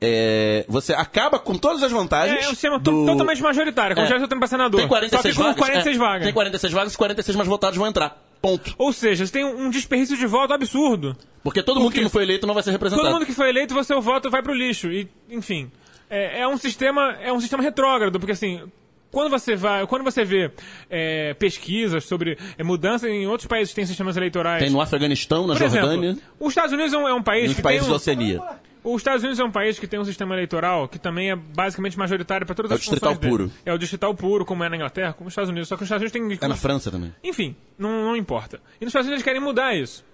é, 0.00 0.64
você 0.68 0.92
acaba 0.92 1.38
com 1.38 1.54
todas 1.56 1.82
as 1.82 1.90
vantagens. 1.92 2.38
É, 2.40 2.44
é 2.44 2.46
um 2.48 2.50
sistema 2.50 2.78
do... 2.78 3.06
totalmente 3.06 3.42
majoritário, 3.42 3.94
como 3.96 4.06
É. 4.06 4.10
já 4.10 4.18
já 4.18 4.28
tem 4.28 4.38
pra 4.38 4.48
senador. 4.48 4.78
Tem 4.80 4.88
46 4.88 5.22
Só 5.22 5.28
que 5.28 5.36
com 5.36 5.42
vagas. 5.42 5.58
46 5.58 5.96
é, 5.96 5.98
vagas. 5.98 6.24
Tem 6.24 6.32
46 6.34 6.72
vagas 6.72 6.94
e 6.94 6.96
46 6.96 7.36
mais 7.36 7.48
votados 7.48 7.78
vão 7.78 7.86
entrar. 7.86 8.22
Ponto. 8.42 8.74
Ou 8.76 8.92
seja, 8.92 9.24
você 9.24 9.32
tem 9.32 9.44
um 9.44 9.70
desperdício 9.70 10.18
de 10.18 10.26
voto 10.26 10.52
absurdo. 10.52 11.16
Porque 11.42 11.62
todo 11.62 11.76
mundo 11.76 11.86
Porque 11.86 12.00
que 12.00 12.04
não 12.04 12.10
foi 12.10 12.24
eleito 12.24 12.46
não 12.46 12.52
vai 12.52 12.62
ser 12.62 12.72
representado. 12.72 13.06
Todo 13.08 13.14
mundo 13.14 13.24
que 13.26 13.32
foi 13.32 13.48
eleito, 13.48 13.72
você 13.72 13.94
o 13.94 14.02
voto 14.02 14.30
vai 14.30 14.42
pro 14.42 14.52
lixo. 14.52 14.88
E, 14.92 15.08
enfim, 15.30 15.70
é, 16.10 16.40
é 16.40 16.48
um 16.48 16.56
sistema, 16.56 17.12
é 17.20 17.32
um 17.32 17.40
sistema 17.40 17.62
retrógrado, 17.62 18.18
porque 18.18 18.32
assim, 18.32 18.62
quando 19.10 19.30
você 19.30 19.54
vai, 19.54 19.86
quando 19.86 20.02
você 20.02 20.24
vê 20.24 20.50
é, 20.90 21.34
pesquisas 21.34 22.04
sobre 22.04 22.36
é, 22.58 22.62
mudança 22.64 23.08
em 23.08 23.26
outros 23.26 23.46
países 23.46 23.70
que 23.70 23.76
têm 23.76 23.86
sistemas 23.86 24.16
eleitorais. 24.16 24.62
Tem 24.62 24.70
no 24.70 24.80
Afeganistão, 24.80 25.46
na 25.46 25.54
por 25.54 25.68
Jordânia, 25.68 26.10
exemplo, 26.10 26.22
os 26.40 26.48
Estados 26.48 26.72
Unidos 26.72 26.92
é 26.92 26.98
um, 26.98 27.08
é 27.08 27.14
um 27.14 27.22
país 27.22 27.46
nos 27.48 27.56
que 27.56 27.62
países 27.62 27.82
tem 27.82 27.88
da 27.88 27.92
um, 27.92 27.96
Oceania. 27.96 28.42
Os 28.82 28.96
Estados 29.00 29.22
Unidos 29.22 29.40
é 29.40 29.44
um 29.44 29.50
país 29.50 29.78
que 29.78 29.86
tem 29.86 29.98
um 29.98 30.04
sistema 30.04 30.34
eleitoral 30.34 30.86
que 30.86 30.98
também 30.98 31.30
é 31.30 31.34
basicamente 31.36 31.98
majoritário 31.98 32.44
para 32.46 32.54
todas 32.54 32.70
É 32.70 32.74
o 32.74 32.76
as 32.76 32.80
funções 32.84 33.00
distrital 33.00 33.14
dele. 33.18 33.30
puro. 33.30 33.50
É 33.64 33.72
o 33.72 33.78
distrital 33.78 34.14
puro, 34.14 34.44
como 34.44 34.62
é 34.62 34.68
na 34.68 34.76
Inglaterra, 34.76 35.14
como 35.14 35.24
nos 35.24 35.32
Estados 35.32 35.48
Unidos. 35.48 35.70
Só 35.70 35.76
que 35.76 35.84
os 35.84 35.86
Estados 35.86 36.02
Unidos 36.12 36.38
tem 36.38 36.46
É 36.46 36.48
na 36.48 36.54
França 36.54 36.90
também. 36.90 37.14
enfim, 37.24 37.56
não, 37.78 38.04
não 38.04 38.14
importa. 38.14 38.60
E 38.78 38.84
nos 38.84 38.90
Estados 38.90 39.06
Unidos 39.06 39.20
eles 39.20 39.24
querem 39.24 39.40
mudar 39.40 39.74
isso. 39.74 40.04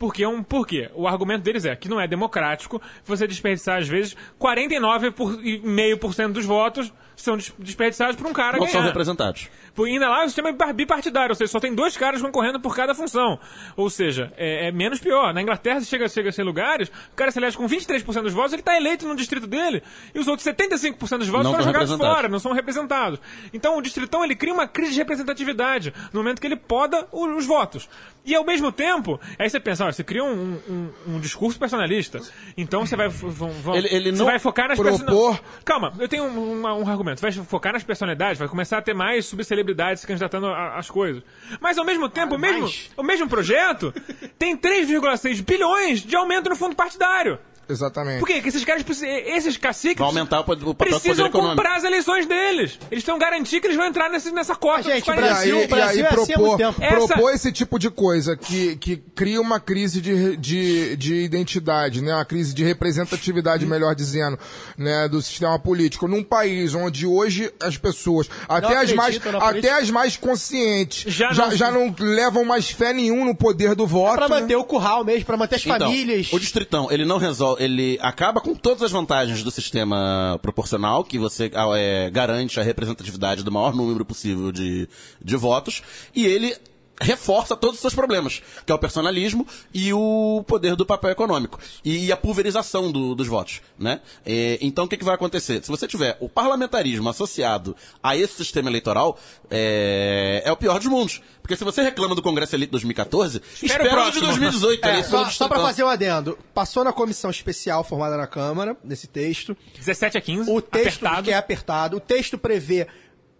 Porque 0.00 0.24
é 0.24 0.28
um, 0.28 0.42
por 0.42 0.66
quê? 0.66 0.90
O 0.94 1.06
argumento 1.06 1.42
deles 1.42 1.66
é 1.66 1.76
que 1.76 1.86
não 1.86 2.00
é 2.00 2.08
democrático 2.08 2.80
você 3.04 3.26
desperdiçar, 3.26 3.76
às 3.76 3.86
vezes, 3.86 4.16
49,5% 4.40 6.32
dos 6.32 6.46
votos 6.46 6.90
são 7.22 7.36
des- 7.36 7.52
desperdiçados 7.58 8.16
por 8.16 8.26
um 8.26 8.32
cara 8.32 8.52
Não 8.52 8.60
ganhar. 8.60 8.72
são 8.72 8.82
representados. 8.82 9.48
Por- 9.74 9.86
Ainda 9.86 10.08
lá 10.08 10.24
o 10.24 10.26
sistema 10.28 10.48
é 10.50 10.72
bipartidário, 10.72 11.30
ou 11.30 11.34
seja, 11.36 11.50
só 11.50 11.58
tem 11.60 11.74
dois 11.74 11.96
caras 11.96 12.20
concorrendo 12.20 12.60
por 12.60 12.74
cada 12.76 12.94
função. 12.94 13.38
Ou 13.76 13.88
seja, 13.88 14.32
é, 14.36 14.68
é 14.68 14.72
menos 14.72 14.98
pior. 15.00 15.32
Na 15.32 15.40
Inglaterra, 15.42 15.80
chega, 15.80 16.08
chega 16.08 16.28
a 16.28 16.32
ser 16.32 16.42
lugares, 16.42 16.88
o 17.12 17.16
cara 17.16 17.30
se 17.30 17.38
elege 17.38 17.56
com 17.56 17.66
23% 17.66 18.22
dos 18.22 18.32
votos, 18.34 18.52
ele 18.52 18.62
está 18.62 18.76
eleito 18.76 19.06
no 19.06 19.14
distrito 19.16 19.46
dele, 19.46 19.82
e 20.14 20.18
os 20.18 20.28
outros 20.28 20.44
75% 20.46 21.18
dos 21.18 21.28
votos 21.28 21.44
Não 21.44 21.52
foram 21.52 21.60
estão 21.60 21.62
jogados 21.72 21.90
fora, 21.96 22.28
não 22.28 22.38
são 22.38 22.52
representados. 22.52 23.20
Então 23.52 23.76
o 23.78 23.82
distritão 23.82 24.24
ele 24.24 24.34
cria 24.34 24.52
uma 24.52 24.66
crise 24.68 24.92
de 24.92 24.98
representatividade 24.98 25.94
no 26.12 26.20
momento 26.20 26.40
que 26.40 26.46
ele 26.46 26.56
poda 26.56 27.06
o- 27.12 27.26
os 27.36 27.46
votos. 27.46 27.88
E 28.24 28.34
ao 28.34 28.44
mesmo 28.44 28.70
tempo, 28.70 29.18
aí 29.38 29.48
você 29.48 29.58
pensa, 29.58 29.84
olha, 29.84 29.92
você 29.92 30.04
cria 30.04 30.22
um, 30.22 30.58
um- 30.68 30.90
um 31.14 31.20
discurso 31.20 31.58
personalista. 31.58 32.20
Então 32.56 32.84
você 32.84 32.94
vai, 32.94 33.08
vão- 33.08 33.48
vão- 33.50 33.74
Ele- 33.74 33.88
ele 33.90 34.12
você 34.12 34.18
não 34.18 34.26
vai 34.26 34.38
focar 34.38 34.68
nas 34.68 34.78
propor- 34.78 35.40
Calma, 35.64 35.92
eu 35.98 36.06
tenho 36.06 36.24
um, 36.24 36.52
um- 36.52 36.62
um 36.62 36.88
argumento. 36.88 37.09
Vai 37.18 37.32
focar 37.32 37.72
nas 37.72 37.82
personalidades, 37.82 38.38
vai 38.38 38.48
começar 38.48 38.78
a 38.78 38.82
ter 38.82 38.94
mais 38.94 39.26
subcelebridades 39.26 40.00
se 40.02 40.06
candidatando 40.06 40.46
às 40.48 40.90
coisas. 40.90 41.22
Mas 41.60 41.78
ao 41.78 41.84
mesmo 41.84 42.08
tempo, 42.08 42.34
o, 42.34 42.38
mesmo, 42.38 42.62
mais? 42.62 42.90
o 42.96 43.02
mesmo 43.02 43.28
projeto 43.28 43.92
tem 44.38 44.56
3,6 44.56 45.42
bilhões 45.42 46.00
de 46.00 46.14
aumento 46.14 46.50
no 46.50 46.56
fundo 46.56 46.76
partidário. 46.76 47.38
Exatamente. 47.70 48.18
Por 48.20 48.26
quê? 48.26 48.34
Porque 48.34 48.48
esses 48.48 48.64
caras, 48.64 48.84
esses 49.02 49.56
caciques 49.56 49.98
Vai 49.98 50.08
aumentar 50.08 50.40
o 50.40 50.44
papel 50.44 50.74
precisam 50.74 51.26
econômico. 51.26 51.56
comprar 51.56 51.76
as 51.76 51.84
eleições 51.84 52.26
deles. 52.26 52.78
Eles 52.90 53.02
estão 53.02 53.18
garantir 53.18 53.60
que 53.60 53.66
eles 53.66 53.76
vão 53.76 53.86
entrar 53.86 54.10
nesse, 54.10 54.30
nessa 54.32 54.54
cota. 54.56 54.82
Gente, 54.82 54.98
dos 55.04 55.08
o 55.08 55.12
E 55.12 55.14
40. 55.14 55.26
Brasil- 55.34 55.58
aí, 55.58 55.66
Brasil 55.66 56.00
e 56.00 56.02
é 56.02 56.06
aí 56.08 56.14
assim 56.14 56.32
propor, 56.32 56.46
muito 56.46 56.58
tempo. 56.58 56.82
Essa- 56.82 56.96
propor 57.08 57.34
esse 57.34 57.52
tipo 57.52 57.78
de 57.78 57.90
coisa 57.90 58.36
que, 58.36 58.76
que 58.76 58.96
cria 59.14 59.40
uma 59.40 59.60
crise 59.60 60.00
de, 60.00 60.36
de, 60.36 60.96
de 60.96 61.14
identidade, 61.16 62.00
né? 62.02 62.14
uma 62.14 62.24
crise 62.24 62.52
de 62.54 62.64
representatividade, 62.64 63.64
melhor 63.66 63.94
dizendo, 63.94 64.38
né? 64.76 65.08
do 65.08 65.20
sistema 65.22 65.58
político. 65.58 66.08
Num 66.08 66.22
país 66.24 66.74
onde 66.74 67.06
hoje 67.06 67.52
as 67.62 67.76
pessoas, 67.76 68.28
até, 68.48 68.76
as, 68.76 68.92
mais, 68.92 69.16
até 69.16 69.30
política. 69.40 69.76
as 69.78 69.90
mais 69.90 70.16
conscientes, 70.16 71.12
Já 71.12 71.32
já, 71.32 71.46
não- 71.46 71.56
já, 71.56 71.70
não... 71.70 71.94
levam 71.98 72.44
mais 72.44 72.70
fé 72.70 72.92
nenhum 72.92 73.24
no 73.24 73.34
poder 73.34 73.74
do 73.74 73.86
voto. 73.86 74.16
Pra 74.16 74.28
né? 74.28 74.40
manter 74.40 74.56
o 74.56 74.64
curral 74.64 75.04
mesmo, 75.04 75.24
pra 75.24 75.36
manter 75.36 75.56
as 75.56 75.66
Então, 75.66 75.78
famílias. 75.78 76.32
o 76.32 76.38
distritão, 76.38 76.88
ele 76.90 77.04
não 77.04 77.18
resolve, 77.18 77.59
ele 77.60 77.98
acaba 78.00 78.40
com 78.40 78.54
todas 78.54 78.82
as 78.82 78.90
vantagens 78.90 79.42
do 79.42 79.50
sistema 79.50 80.38
proporcional, 80.40 81.04
que 81.04 81.18
você 81.18 81.50
ah, 81.54 81.76
é, 81.76 82.10
garante 82.10 82.58
a 82.58 82.62
representatividade 82.62 83.44
do 83.44 83.52
maior 83.52 83.74
número 83.74 84.02
possível 84.02 84.50
de, 84.50 84.88
de 85.22 85.36
votos, 85.36 85.82
e 86.14 86.26
ele 86.26 86.56
reforça 87.00 87.56
todos 87.56 87.76
os 87.76 87.80
seus 87.80 87.94
problemas, 87.94 88.42
que 88.66 88.70
é 88.70 88.74
o 88.74 88.78
personalismo 88.78 89.46
e 89.72 89.92
o 89.92 90.44
poder 90.46 90.76
do 90.76 90.84
papel 90.84 91.10
econômico 91.10 91.58
e 91.84 92.12
a 92.12 92.16
pulverização 92.16 92.92
do- 92.92 93.14
dos 93.14 93.26
votos, 93.26 93.60
né? 93.78 94.00
É, 94.26 94.58
então 94.60 94.84
o 94.84 94.88
que, 94.88 94.96
que 94.96 95.04
vai 95.04 95.14
acontecer? 95.14 95.62
Se 95.64 95.70
você 95.70 95.88
tiver 95.88 96.16
o 96.20 96.28
parlamentarismo 96.28 97.08
associado 97.08 97.74
a 98.02 98.16
esse 98.16 98.34
sistema 98.34 98.68
eleitoral, 98.68 99.18
é, 99.50 100.42
é 100.44 100.52
o 100.52 100.56
pior 100.56 100.78
dos 100.78 100.86
mundos. 100.88 101.20
Porque 101.42 101.56
se 101.56 101.64
você 101.64 101.82
reclama 101.82 102.14
do 102.14 102.22
Congresso 102.22 102.54
Eleito 102.54 102.72
2014, 102.72 103.42
espera, 103.62 103.82
o 103.82 103.86
o 103.86 103.88
de 103.88 103.94
próximo. 103.94 104.26
2018. 104.26 104.84
É, 104.86 105.02
só, 105.02 105.08
só 105.10 105.16
pra 105.16 105.24
distritão. 105.28 105.62
fazer 105.62 105.84
um 105.84 105.88
adendo. 105.88 106.38
Passou 106.54 106.84
na 106.84 106.92
comissão 106.92 107.30
especial 107.30 107.82
formada 107.82 108.16
na 108.16 108.26
Câmara, 108.26 108.76
nesse 108.84 109.06
texto. 109.06 109.56
17 109.76 110.18
a 110.18 110.20
15, 110.20 110.50
O 110.50 110.60
texto 110.60 111.04
apertado. 111.06 111.22
que 111.24 111.30
é 111.32 111.36
apertado, 111.36 111.96
o 111.96 112.00
texto 112.00 112.38
prevê 112.38 112.86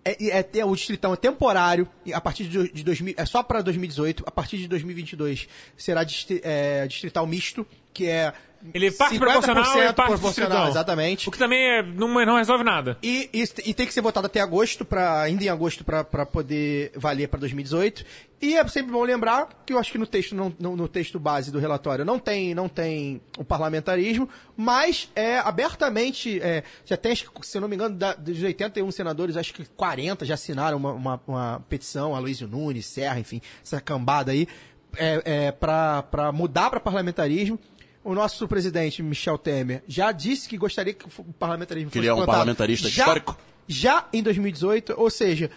é, 0.05 0.39
é, 0.39 0.43
ter- 0.43 0.65
o 0.65 0.75
distritão 0.75 1.13
é 1.13 1.17
temporário, 1.17 1.89
e 2.05 2.13
a 2.13 2.21
partir 2.21 2.45
de, 2.45 2.73
de 2.73 2.83
2000, 2.83 3.15
é 3.17 3.25
só 3.27 3.43
para 3.43 3.61
2018, 3.63 4.23
a 4.27 4.31
partir 4.31 4.57
de 4.59 4.67
2022 4.69 5.49
será 5.77 6.05
distri- 6.05 6.41
é, 6.43 6.87
distrital 6.87 7.27
misto, 7.27 7.67
que 7.93 8.07
é 8.07 8.33
Ele 8.75 8.91
parte 8.91 9.17
50% 9.17 9.19
proporcional 9.19 9.79
e 9.79 9.93
parte 9.93 10.11
proporcional, 10.11 10.69
exatamente. 10.69 11.29
O 11.29 11.33
que 11.33 11.39
também 11.39 11.63
é, 11.63 11.83
não, 11.83 12.09
não 12.09 12.37
resolve 12.37 12.63
nada. 12.63 12.99
E, 13.03 13.29
e, 13.33 13.43
e 13.65 13.75
tem 13.75 13.87
que 13.87 13.93
ser 13.93 14.01
votado 14.01 14.27
até 14.27 14.41
agosto, 14.41 14.85
pra, 14.85 15.23
ainda 15.23 15.45
em 15.45 15.49
agosto, 15.49 15.85
para 15.85 16.27
poder 16.27 16.93
valer 16.95 17.29
para 17.29 17.41
2018. 17.41 18.05
E 18.43 18.57
é 18.57 18.69
sempre 18.69 18.93
bom 18.93 19.03
lembrar 19.03 19.49
que 19.67 19.73
eu 19.73 19.79
acho 19.79 19.93
que 19.93 19.99
no 19.99 20.07
texto, 20.07 20.35
não, 20.35 20.55
no, 20.59 20.75
no 20.75 20.89
texto 20.89 21.19
base 21.19 21.51
do 21.51 21.59
relatório 21.59 22.05
não 22.07 22.19
tem, 22.19 22.55
não 22.55 22.69
tem 22.69 23.21
o 23.37 23.45
parlamentarismo, 23.45 24.29
mas 24.57 25.11
é 25.15 25.39
abertamente, 25.39 26.41
é, 26.41 26.63
já 26.87 26.97
tem, 26.97 27.15
se 27.15 27.27
eu 27.55 27.61
não 27.61 27.69
me 27.69 27.77
engano, 27.77 27.97
da, 27.97 28.15
dos 28.15 28.43
81 28.43 28.91
senadores, 28.93 29.37
acho 29.37 29.53
que 29.53 29.67
40 29.67 30.25
já 30.25 30.35
assinaram 30.35 30.79
uma, 30.79 30.93
uma, 30.93 31.21
uma 31.27 31.65
petição, 31.69 32.15
Aloysio 32.15 32.49
Nunes, 32.49 32.87
Serra, 32.87 33.21
enfim, 33.21 33.43
essa 33.63 33.79
cambada 33.79 34.33
aí, 34.33 34.49
é, 34.97 35.23
é, 35.25 35.53
para 35.53 36.33
mudar 36.33 36.71
para 36.71 36.81
parlamentarismo. 36.81 37.59
O 38.03 38.15
nosso 38.15 38.49
presidente, 38.49 39.03
Michel 39.03 39.37
Temer, 39.37 39.83
já 39.87 40.11
disse 40.11 40.49
que 40.49 40.57
gostaria 40.57 40.95
que 40.95 41.07
o 41.07 41.25
parlamentarismo 41.39 41.91
Queria 41.91 42.11
fosse 42.11 42.21
um 42.21 42.23
implantado 42.23 42.39
parlamentarista 42.39 42.89
já, 42.89 43.03
histórico. 43.03 43.37
Já 43.69 44.07
em 44.13 44.23
2018, 44.23 44.95
ou 44.97 45.11
seja, 45.11 45.51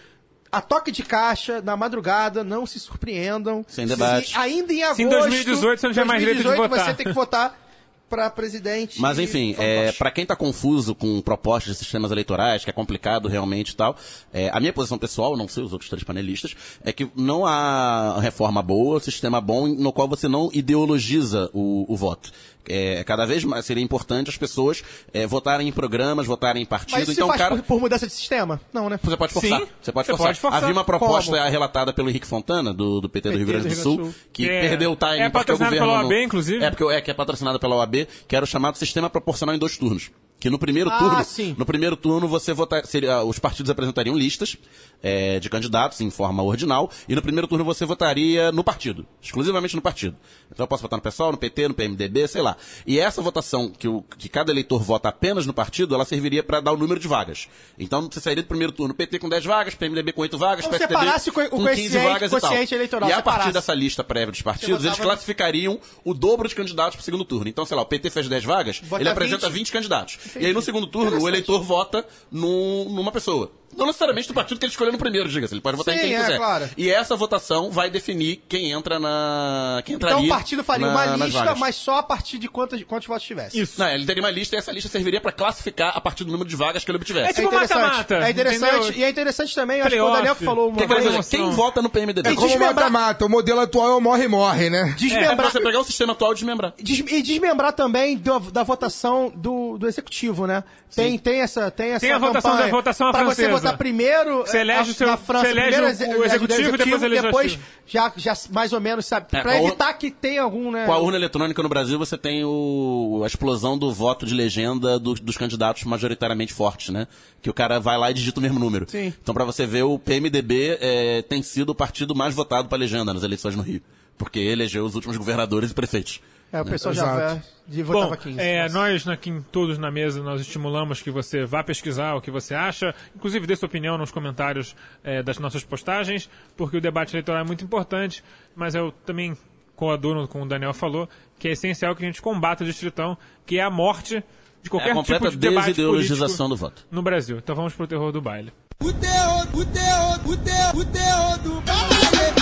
a 0.52 0.60
toque 0.60 0.92
de 0.92 1.02
caixa, 1.02 1.62
na 1.62 1.76
madrugada, 1.76 2.44
não 2.44 2.66
se 2.66 2.78
surpreendam. 2.78 3.64
Sem 3.66 3.86
debate. 3.86 4.32
Se 4.32 4.38
ainda 4.38 4.72
em 4.72 4.82
agosto... 4.82 4.96
Se 4.96 5.02
em 5.02 5.08
2018 5.08 5.80
você 5.80 5.86
não 5.86 5.94
tiver 5.94 6.04
mais 6.04 6.20
direito 6.20 6.36
de 6.38 6.42
2018 6.44 6.70
votar. 6.70 6.86
Você 6.86 6.94
tem 6.94 7.06
que 7.06 7.12
votar 7.12 7.63
para 8.08 8.30
presidente. 8.30 9.00
Mas 9.00 9.18
enfim, 9.18 9.54
é, 9.58 9.92
para 9.92 10.10
quem 10.10 10.24
tá 10.24 10.36
confuso 10.36 10.94
com 10.94 11.20
propostas 11.20 11.72
de 11.72 11.78
sistemas 11.78 12.10
eleitorais, 12.10 12.64
que 12.64 12.70
é 12.70 12.72
complicado 12.72 13.28
realmente 13.28 13.70
e 13.70 13.76
tal, 13.76 13.96
é, 14.32 14.50
a 14.50 14.60
minha 14.60 14.72
posição 14.72 14.98
pessoal, 14.98 15.36
não 15.36 15.48
sei 15.48 15.64
os 15.64 15.72
outros 15.72 15.90
três 15.90 16.04
panelistas, 16.04 16.54
é 16.84 16.92
que 16.92 17.10
não 17.16 17.44
há 17.44 18.20
reforma 18.20 18.62
boa, 18.62 19.00
sistema 19.00 19.40
bom 19.40 19.66
no 19.66 19.92
qual 19.92 20.08
você 20.08 20.28
não 20.28 20.50
ideologiza 20.52 21.50
o, 21.52 21.84
o 21.92 21.96
voto. 21.96 22.30
É, 22.68 23.04
cada 23.04 23.26
vez 23.26 23.44
mais 23.44 23.64
seria 23.66 23.82
importante 23.82 24.30
as 24.30 24.36
pessoas 24.36 24.82
é, 25.12 25.26
votarem 25.26 25.68
em 25.68 25.72
programas, 25.72 26.26
votarem 26.26 26.62
em 26.62 26.66
Mas 26.70 26.80
partido. 26.80 27.02
isso 27.02 27.12
Então, 27.12 27.28
faz 27.28 27.40
cara, 27.40 27.56
por, 27.56 27.62
por 27.64 27.80
mudança 27.80 28.06
de 28.06 28.12
sistema? 28.12 28.60
Não, 28.72 28.88
né? 28.88 28.98
Você 29.02 29.16
pode 29.16 29.32
forçar. 29.32 29.60
Sim, 29.60 29.66
você 29.82 29.92
pode 29.92 30.06
você 30.06 30.12
forçar. 30.12 30.26
pode 30.28 30.40
forçar. 30.40 30.62
Havia 30.62 30.72
uma 30.72 30.84
proposta 30.84 31.36
Como? 31.36 31.50
relatada 31.50 31.92
pelo 31.92 32.08
Henrique 32.08 32.26
Fontana, 32.26 32.72
do, 32.72 33.00
do 33.00 33.08
PT, 33.08 33.30
do 33.30 33.36
Rio 33.36 33.46
Grande 33.46 33.68
do 33.68 33.74
Sul, 33.74 34.14
que 34.32 34.48
É- 34.48 34.68
perdeu 34.68 34.92
o 34.92 34.96
timing 34.96 35.20
é 35.20 35.28
porque 35.28 35.52
o 35.52 35.56
patrocinado 35.58 35.70
governo 35.76 35.86
pela 35.92 36.02
não- 36.02 36.08
OAB, 36.10 36.24
inclusive. 36.24 36.64
É, 36.64 36.70
porque 36.70 36.84
é 36.84 37.00
que 37.00 37.10
é 37.10 37.14
patrocinada 37.14 37.58
pela 37.58 37.76
OAB, 37.76 38.06
que 38.26 38.34
era 38.36 38.44
o 38.44 38.48
chamado 38.48 38.78
sistema 38.78 39.10
proporcional 39.10 39.54
em 39.54 39.58
dois 39.58 39.76
turnos. 39.76 40.10
Que 40.40 40.50
no 40.50 40.58
primeiro 40.58 40.90
Ah, 40.90 40.98
turno, 40.98 41.24
sim. 41.24 41.54
no 41.56 41.64
primeiro 41.64 41.96
turno 41.96 42.28
você 42.28 42.52
votar, 42.52 42.84
seria, 42.84 43.22
os 43.22 43.38
partidos 43.38 43.70
apresentariam 43.70 44.14
listas 44.16 44.56
é, 45.04 45.38
de 45.38 45.50
candidatos 45.50 46.00
em 46.00 46.08
forma 46.10 46.42
ordinal, 46.42 46.90
e 47.06 47.14
no 47.14 47.20
primeiro 47.20 47.46
turno 47.46 47.62
você 47.64 47.84
votaria 47.84 48.50
no 48.50 48.64
partido, 48.64 49.06
exclusivamente 49.20 49.76
no 49.76 49.82
partido. 49.82 50.16
Então 50.50 50.64
eu 50.64 50.68
posso 50.68 50.80
votar 50.82 50.96
no 50.96 51.02
PSOL, 51.02 51.30
no 51.32 51.36
PT, 51.38 51.68
no 51.68 51.74
PMDB, 51.74 52.26
sei 52.26 52.40
lá. 52.40 52.56
E 52.86 52.98
essa 52.98 53.20
votação 53.20 53.68
que, 53.70 53.86
o, 53.86 54.02
que 54.16 54.28
cada 54.30 54.50
eleitor 54.50 54.82
vota 54.82 55.10
apenas 55.10 55.44
no 55.46 55.52
partido, 55.52 55.94
ela 55.94 56.06
serviria 56.06 56.42
para 56.42 56.60
dar 56.60 56.72
o 56.72 56.76
número 56.78 56.98
de 56.98 57.06
vagas. 57.06 57.48
Então 57.78 58.08
você 58.10 58.18
sairia 58.20 58.42
do 58.42 58.46
primeiro 58.46 58.72
turno 58.72 58.94
PT 58.94 59.18
com 59.18 59.28
10 59.28 59.44
vagas, 59.44 59.74
PMDB 59.74 60.12
com 60.12 60.22
8 60.22 60.38
vagas, 60.38 60.64
Como 60.64 60.72
PSDB 60.78 60.94
separasse 60.98 61.28
o 61.28 61.32
co- 61.34 61.40
o 61.42 61.48
com 61.50 61.56
15 61.58 61.64
coeficiente- 61.66 62.08
vagas 62.08 62.32
e 62.32 62.40
tal. 62.40 62.52
eleitoral, 62.74 63.10
E 63.10 63.12
a 63.12 63.20
partir 63.22 63.52
dessa 63.52 63.74
lista 63.74 64.02
prévia 64.02 64.32
dos 64.32 64.40
partidos, 64.42 64.82
eles 64.84 64.98
classificariam 64.98 65.78
o 66.02 66.14
dobro 66.14 66.48
de 66.48 66.54
candidatos 66.54 66.96
para 66.96 67.02
o 67.02 67.04
segundo 67.04 67.24
turno. 67.26 67.46
Então, 67.48 67.66
sei 67.66 67.76
lá, 67.76 67.82
o 67.82 67.86
PT 67.86 68.08
fez 68.08 68.26
10 68.26 68.42
vagas, 68.44 68.80
Bota 68.80 69.02
ele 69.02 69.10
apresenta 69.10 69.48
20. 69.48 69.54
20 69.58 69.72
candidatos. 69.72 70.18
E 70.40 70.46
aí 70.46 70.52
no 70.54 70.62
segundo 70.62 70.86
turno, 70.86 71.20
o 71.20 71.28
eleitor 71.28 71.62
vota 71.62 72.06
num- 72.30 72.88
numa 72.90 73.12
pessoa. 73.12 73.50
Não 73.76 73.86
necessariamente 73.86 74.28
do 74.28 74.34
partido 74.34 74.58
que 74.58 74.64
ele 74.66 74.70
escolheu 74.72 74.92
no 74.92 74.98
primeiro, 74.98 75.28
diga-se. 75.28 75.54
Ele 75.54 75.60
pode 75.60 75.76
votar 75.76 75.94
Sim, 75.94 76.00
em 76.00 76.02
quem 76.04 76.16
é, 76.16 76.20
quiser. 76.20 76.36
claro. 76.38 76.70
E 76.76 76.90
essa 76.90 77.16
votação 77.16 77.70
vai 77.70 77.90
definir 77.90 78.42
quem 78.48 78.70
entra 78.72 78.98
na. 78.98 79.82
Quem 79.84 79.96
entraria 79.96 80.16
Então 80.18 80.26
o 80.26 80.28
partido 80.28 80.64
faria 80.64 80.86
na- 80.86 80.92
uma 80.92 81.16
lista, 81.26 81.54
mas 81.54 81.76
só 81.76 81.98
a 81.98 82.02
partir 82.02 82.38
de 82.38 82.48
quantos, 82.48 82.82
quantos 82.84 83.06
votos 83.08 83.24
tivesse. 83.24 83.60
Isso. 83.60 83.78
Não, 83.80 83.88
ele 83.88 84.04
teria 84.06 84.22
uma 84.22 84.30
lista 84.30 84.56
e 84.56 84.58
essa 84.58 84.72
lista 84.72 84.88
serviria 84.88 85.20
para 85.20 85.32
classificar 85.32 85.92
a 85.96 86.00
partir 86.00 86.24
do 86.24 86.32
número 86.32 86.48
de 86.48 86.56
vagas 86.56 86.84
que 86.84 86.90
ele 86.90 86.96
obtivesse. 86.96 87.30
É 87.30 87.32
tipo 87.32 87.48
interessante. 87.48 87.78
mata-mata, 87.80 88.14
É 88.26 88.30
interessante. 88.30 88.74
entendeu? 88.76 88.92
E 88.98 89.04
é 89.04 89.10
interessante 89.10 89.54
também, 89.54 89.80
acho 89.80 89.90
que 89.90 90.00
o. 90.00 90.10
Daniel 90.12 90.34
falou 90.34 90.68
uma 90.70 90.82
emoção. 90.82 91.22
quem 91.30 91.50
vota 91.50 91.82
no 91.82 91.88
PMDB? 91.90 92.28
É 92.28 92.32
E 92.32 92.34
como 92.36 92.48
desmembrar- 92.48 92.90
mata-mata. 92.90 93.24
O 93.26 93.28
modelo 93.28 93.60
atual 93.60 93.90
é 93.90 93.94
o 93.96 94.00
morre-morre, 94.00 94.70
né? 94.70 94.90
É, 94.90 94.92
Desmembrar, 94.94 95.50
você 95.50 95.60
pegar 95.60 95.80
o 95.80 95.84
sistema 95.84 96.12
atual 96.12 96.32
e 96.32 96.34
desmembrar. 96.36 96.72
Des- 96.80 96.98
e 97.00 97.22
desmembrar 97.22 97.72
também 97.72 98.16
do- 98.16 98.50
da 98.50 98.62
votação 98.62 99.32
do, 99.34 99.76
do 99.78 99.86
executivo, 99.88 100.46
né? 100.46 100.62
Tem, 100.94 101.18
tem 101.18 101.40
essa 101.40 101.70
tem 101.72 101.90
essa 101.90 102.00
Tem 102.00 102.12
a 102.12 102.18
votação 102.18 102.56
da 102.56 102.66
votação 102.68 103.08
à 103.08 103.12
pra 103.12 103.24
você 103.24 103.48
primeiro 103.72 104.40
Você 104.40 104.58
elege 104.58 104.90
o 104.90 104.94
seu- 104.94 105.06
na 105.06 105.16
França, 105.16 105.46
você 105.46 105.50
elege 105.52 105.66
primeiro 105.72 105.86
o- 105.86 105.90
exe- 105.90 106.04
o 106.18 106.24
executivo 106.24 106.74
e 106.74 106.78
depois 106.78 107.02
o 107.02 107.08
depois 107.22 107.58
já, 107.86 108.12
já 108.16 108.36
mais 108.50 108.72
ou 108.72 108.80
menos 108.80 109.06
sabe 109.06 109.26
É, 109.32 109.64
evitar 109.64 109.92
que 109.94 110.10
tenha 110.10 110.42
algum, 110.42 110.70
né? 110.70 110.84
Com 110.86 110.92
a 110.92 110.98
urna 110.98 111.16
eletrônica 111.16 111.62
no 111.62 111.68
Brasil, 111.68 111.98
você 111.98 112.16
tem 112.18 112.44
o, 112.44 113.22
a 113.24 113.26
explosão 113.26 113.76
do 113.78 113.92
voto 113.92 114.26
de 114.26 114.34
legenda 114.34 114.98
dos, 114.98 115.20
dos 115.20 115.36
candidatos 115.36 115.84
majoritariamente 115.84 116.52
fortes, 116.52 116.90
né? 116.90 117.06
Que 117.42 117.48
o 117.50 117.54
cara 117.54 117.78
vai 117.80 117.96
lá 117.98 118.10
e 118.10 118.14
digita 118.14 118.38
o 118.40 118.42
mesmo 118.42 118.58
número. 118.58 118.86
Sim. 118.88 119.12
Então, 119.22 119.34
pra 119.34 119.44
você 119.44 119.66
ver, 119.66 119.82
o 119.82 119.98
PMDB 119.98 120.78
é, 120.80 121.22
tem 121.22 121.42
sido 121.42 121.70
o 121.70 121.74
partido 121.74 122.14
mais 122.14 122.34
votado 122.34 122.68
pra 122.68 122.78
legenda 122.78 123.12
nas 123.14 123.22
eleições 123.22 123.56
no 123.56 123.62
Rio. 123.62 123.80
Porque 124.16 124.38
elegeu 124.38 124.84
os 124.84 124.94
últimos 124.94 125.16
governadores 125.16 125.70
e 125.72 125.74
prefeitos. 125.74 126.20
É, 126.52 126.60
o 126.60 126.64
pessoal 126.64 126.94
já 126.94 127.14
vai, 127.14 127.42
de 127.66 127.82
votava 127.82 128.14
Bom, 128.14 128.16
15. 128.16 128.40
é, 128.40 128.62
Nossa. 128.62 128.74
nós 128.74 129.08
aqui 129.08 129.42
todos 129.50 129.76
na 129.76 129.90
mesa, 129.90 130.22
nós 130.22 130.40
estimulamos 130.40 131.02
que 131.02 131.10
você 131.10 131.44
vá 131.44 131.64
pesquisar 131.64 132.14
o 132.14 132.20
que 132.20 132.30
você 132.30 132.54
acha, 132.54 132.94
inclusive 133.14 133.46
dê 133.46 133.56
sua 133.56 133.66
opinião 133.66 133.98
nos 133.98 134.12
comentários 134.12 134.76
é, 135.02 135.22
das 135.22 135.38
nossas 135.38 135.64
postagens, 135.64 136.30
porque 136.56 136.76
o 136.76 136.80
debate 136.80 137.12
eleitoral 137.12 137.40
é 137.42 137.44
muito 137.44 137.64
importante, 137.64 138.22
mas 138.54 138.74
eu 138.74 138.92
também 139.04 139.36
coaduno 139.74 140.28
com 140.28 140.42
o 140.42 140.46
Daniel 140.46 140.72
falou, 140.72 141.08
que 141.38 141.48
é 141.48 141.52
essencial 141.52 141.96
que 141.96 142.04
a 142.04 142.06
gente 142.06 142.22
combata 142.22 142.62
o 142.62 142.66
distritão, 142.66 143.18
que 143.44 143.58
é 143.58 143.62
a 143.62 143.70
morte 143.70 144.22
de 144.62 144.68
É 144.68 144.70
qualquer 144.70 144.90
a 144.92 144.94
completa 144.94 145.28
tipo 145.28 145.32
de 145.32 145.48
debate 145.48 145.66
desideologização 145.66 146.48
do 146.48 146.56
voto. 146.56 146.86
no 146.90 147.02
Brasil. 147.02 147.38
Então 147.38 147.54
vamos 147.56 147.74
pro 147.74 147.86
terror 147.86 148.12
do 148.12 148.20
baile. 148.22 148.52
O 148.80 148.92
terror, 148.92 149.46
o 149.52 149.64
terror, 149.64 150.20
o 150.24 150.36
terror, 150.36 150.76
o 150.76 150.84
terror 150.84 151.38
do 151.38 151.60
baile. 151.60 151.94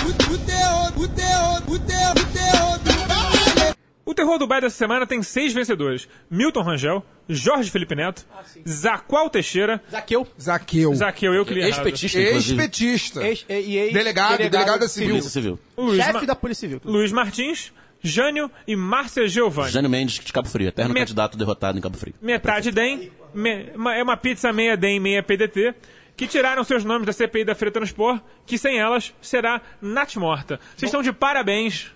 O, 0.05 0.33
o 0.33 0.37
terror, 0.37 0.93
o 0.97 1.07
terror, 1.07 1.63
o 1.67 1.79
terror, 1.79 2.13
o 2.17 2.25
terror 2.33 2.79
do 2.79 3.07
baile. 3.07 3.72
O 4.05 4.13
terror 4.13 4.37
do 4.37 4.45
baile 4.45 4.65
dessa 4.65 4.77
semana 4.77 5.07
tem 5.07 5.23
seis 5.23 5.53
vencedores: 5.53 6.07
Milton 6.29 6.61
Rangel, 6.61 7.05
Jorge 7.29 7.71
Felipe 7.71 7.95
Neto, 7.95 8.25
Zaqual 8.67 9.29
Teixeira, 9.29 9.81
Zaqueu. 9.89 10.27
Zaqueu. 10.41 10.93
Zaqueu, 10.93 11.33
eu 11.33 11.45
que 11.45 11.53
li. 11.53 11.61
Ex-petista. 11.61 12.19
Ex-petista. 12.19 13.25
Ex, 13.27 13.45
e, 13.47 13.77
ex- 13.77 13.93
Delegado, 13.93 14.37
delegado 14.37 14.79
da 14.79 14.87
civil. 14.87 15.09
Polícia 15.09 15.29
Civil. 15.29 15.59
Luiz, 15.77 15.97
Chefe 16.03 16.13
Ma- 16.13 16.25
da 16.25 16.35
Polícia 16.35 16.67
Civil. 16.67 16.81
Luiz 16.83 17.11
Martins, 17.13 17.71
Jânio 18.01 18.51
e 18.67 18.75
Márcia 18.75 19.27
Giovanni. 19.27 19.71
Jânio 19.71 19.89
Mendes 19.89 20.15
de 20.23 20.33
Cabo 20.33 20.49
Frio, 20.49 20.67
eterno 20.67 20.93
Me- 20.93 20.99
candidato 20.99 21.37
derrotado 21.37 21.77
em 21.77 21.81
Cabo 21.81 21.97
Frio. 21.97 22.13
Metade 22.21 22.71
DEM, 22.71 23.09
me- 23.33 23.71
uma- 23.75 23.95
é 23.95 24.03
uma 24.03 24.17
pizza 24.17 24.51
meia 24.51 24.75
DEM, 24.75 24.99
meia 24.99 25.23
PDT, 25.23 25.73
que 26.17 26.27
tiraram 26.27 26.63
seus 26.65 26.83
nomes 26.83 27.05
da 27.07 27.13
CPI 27.13 27.45
da 27.45 27.55
Feira 27.55 27.71
Transpor, 27.71 28.19
que 28.45 28.57
sem 28.57 28.77
elas 28.77 29.13
será 29.21 29.61
Nath 29.81 30.15
morta. 30.17 30.59
Vocês 30.75 30.89
estão 30.89 31.01
de 31.01 31.13
parabéns. 31.13 31.91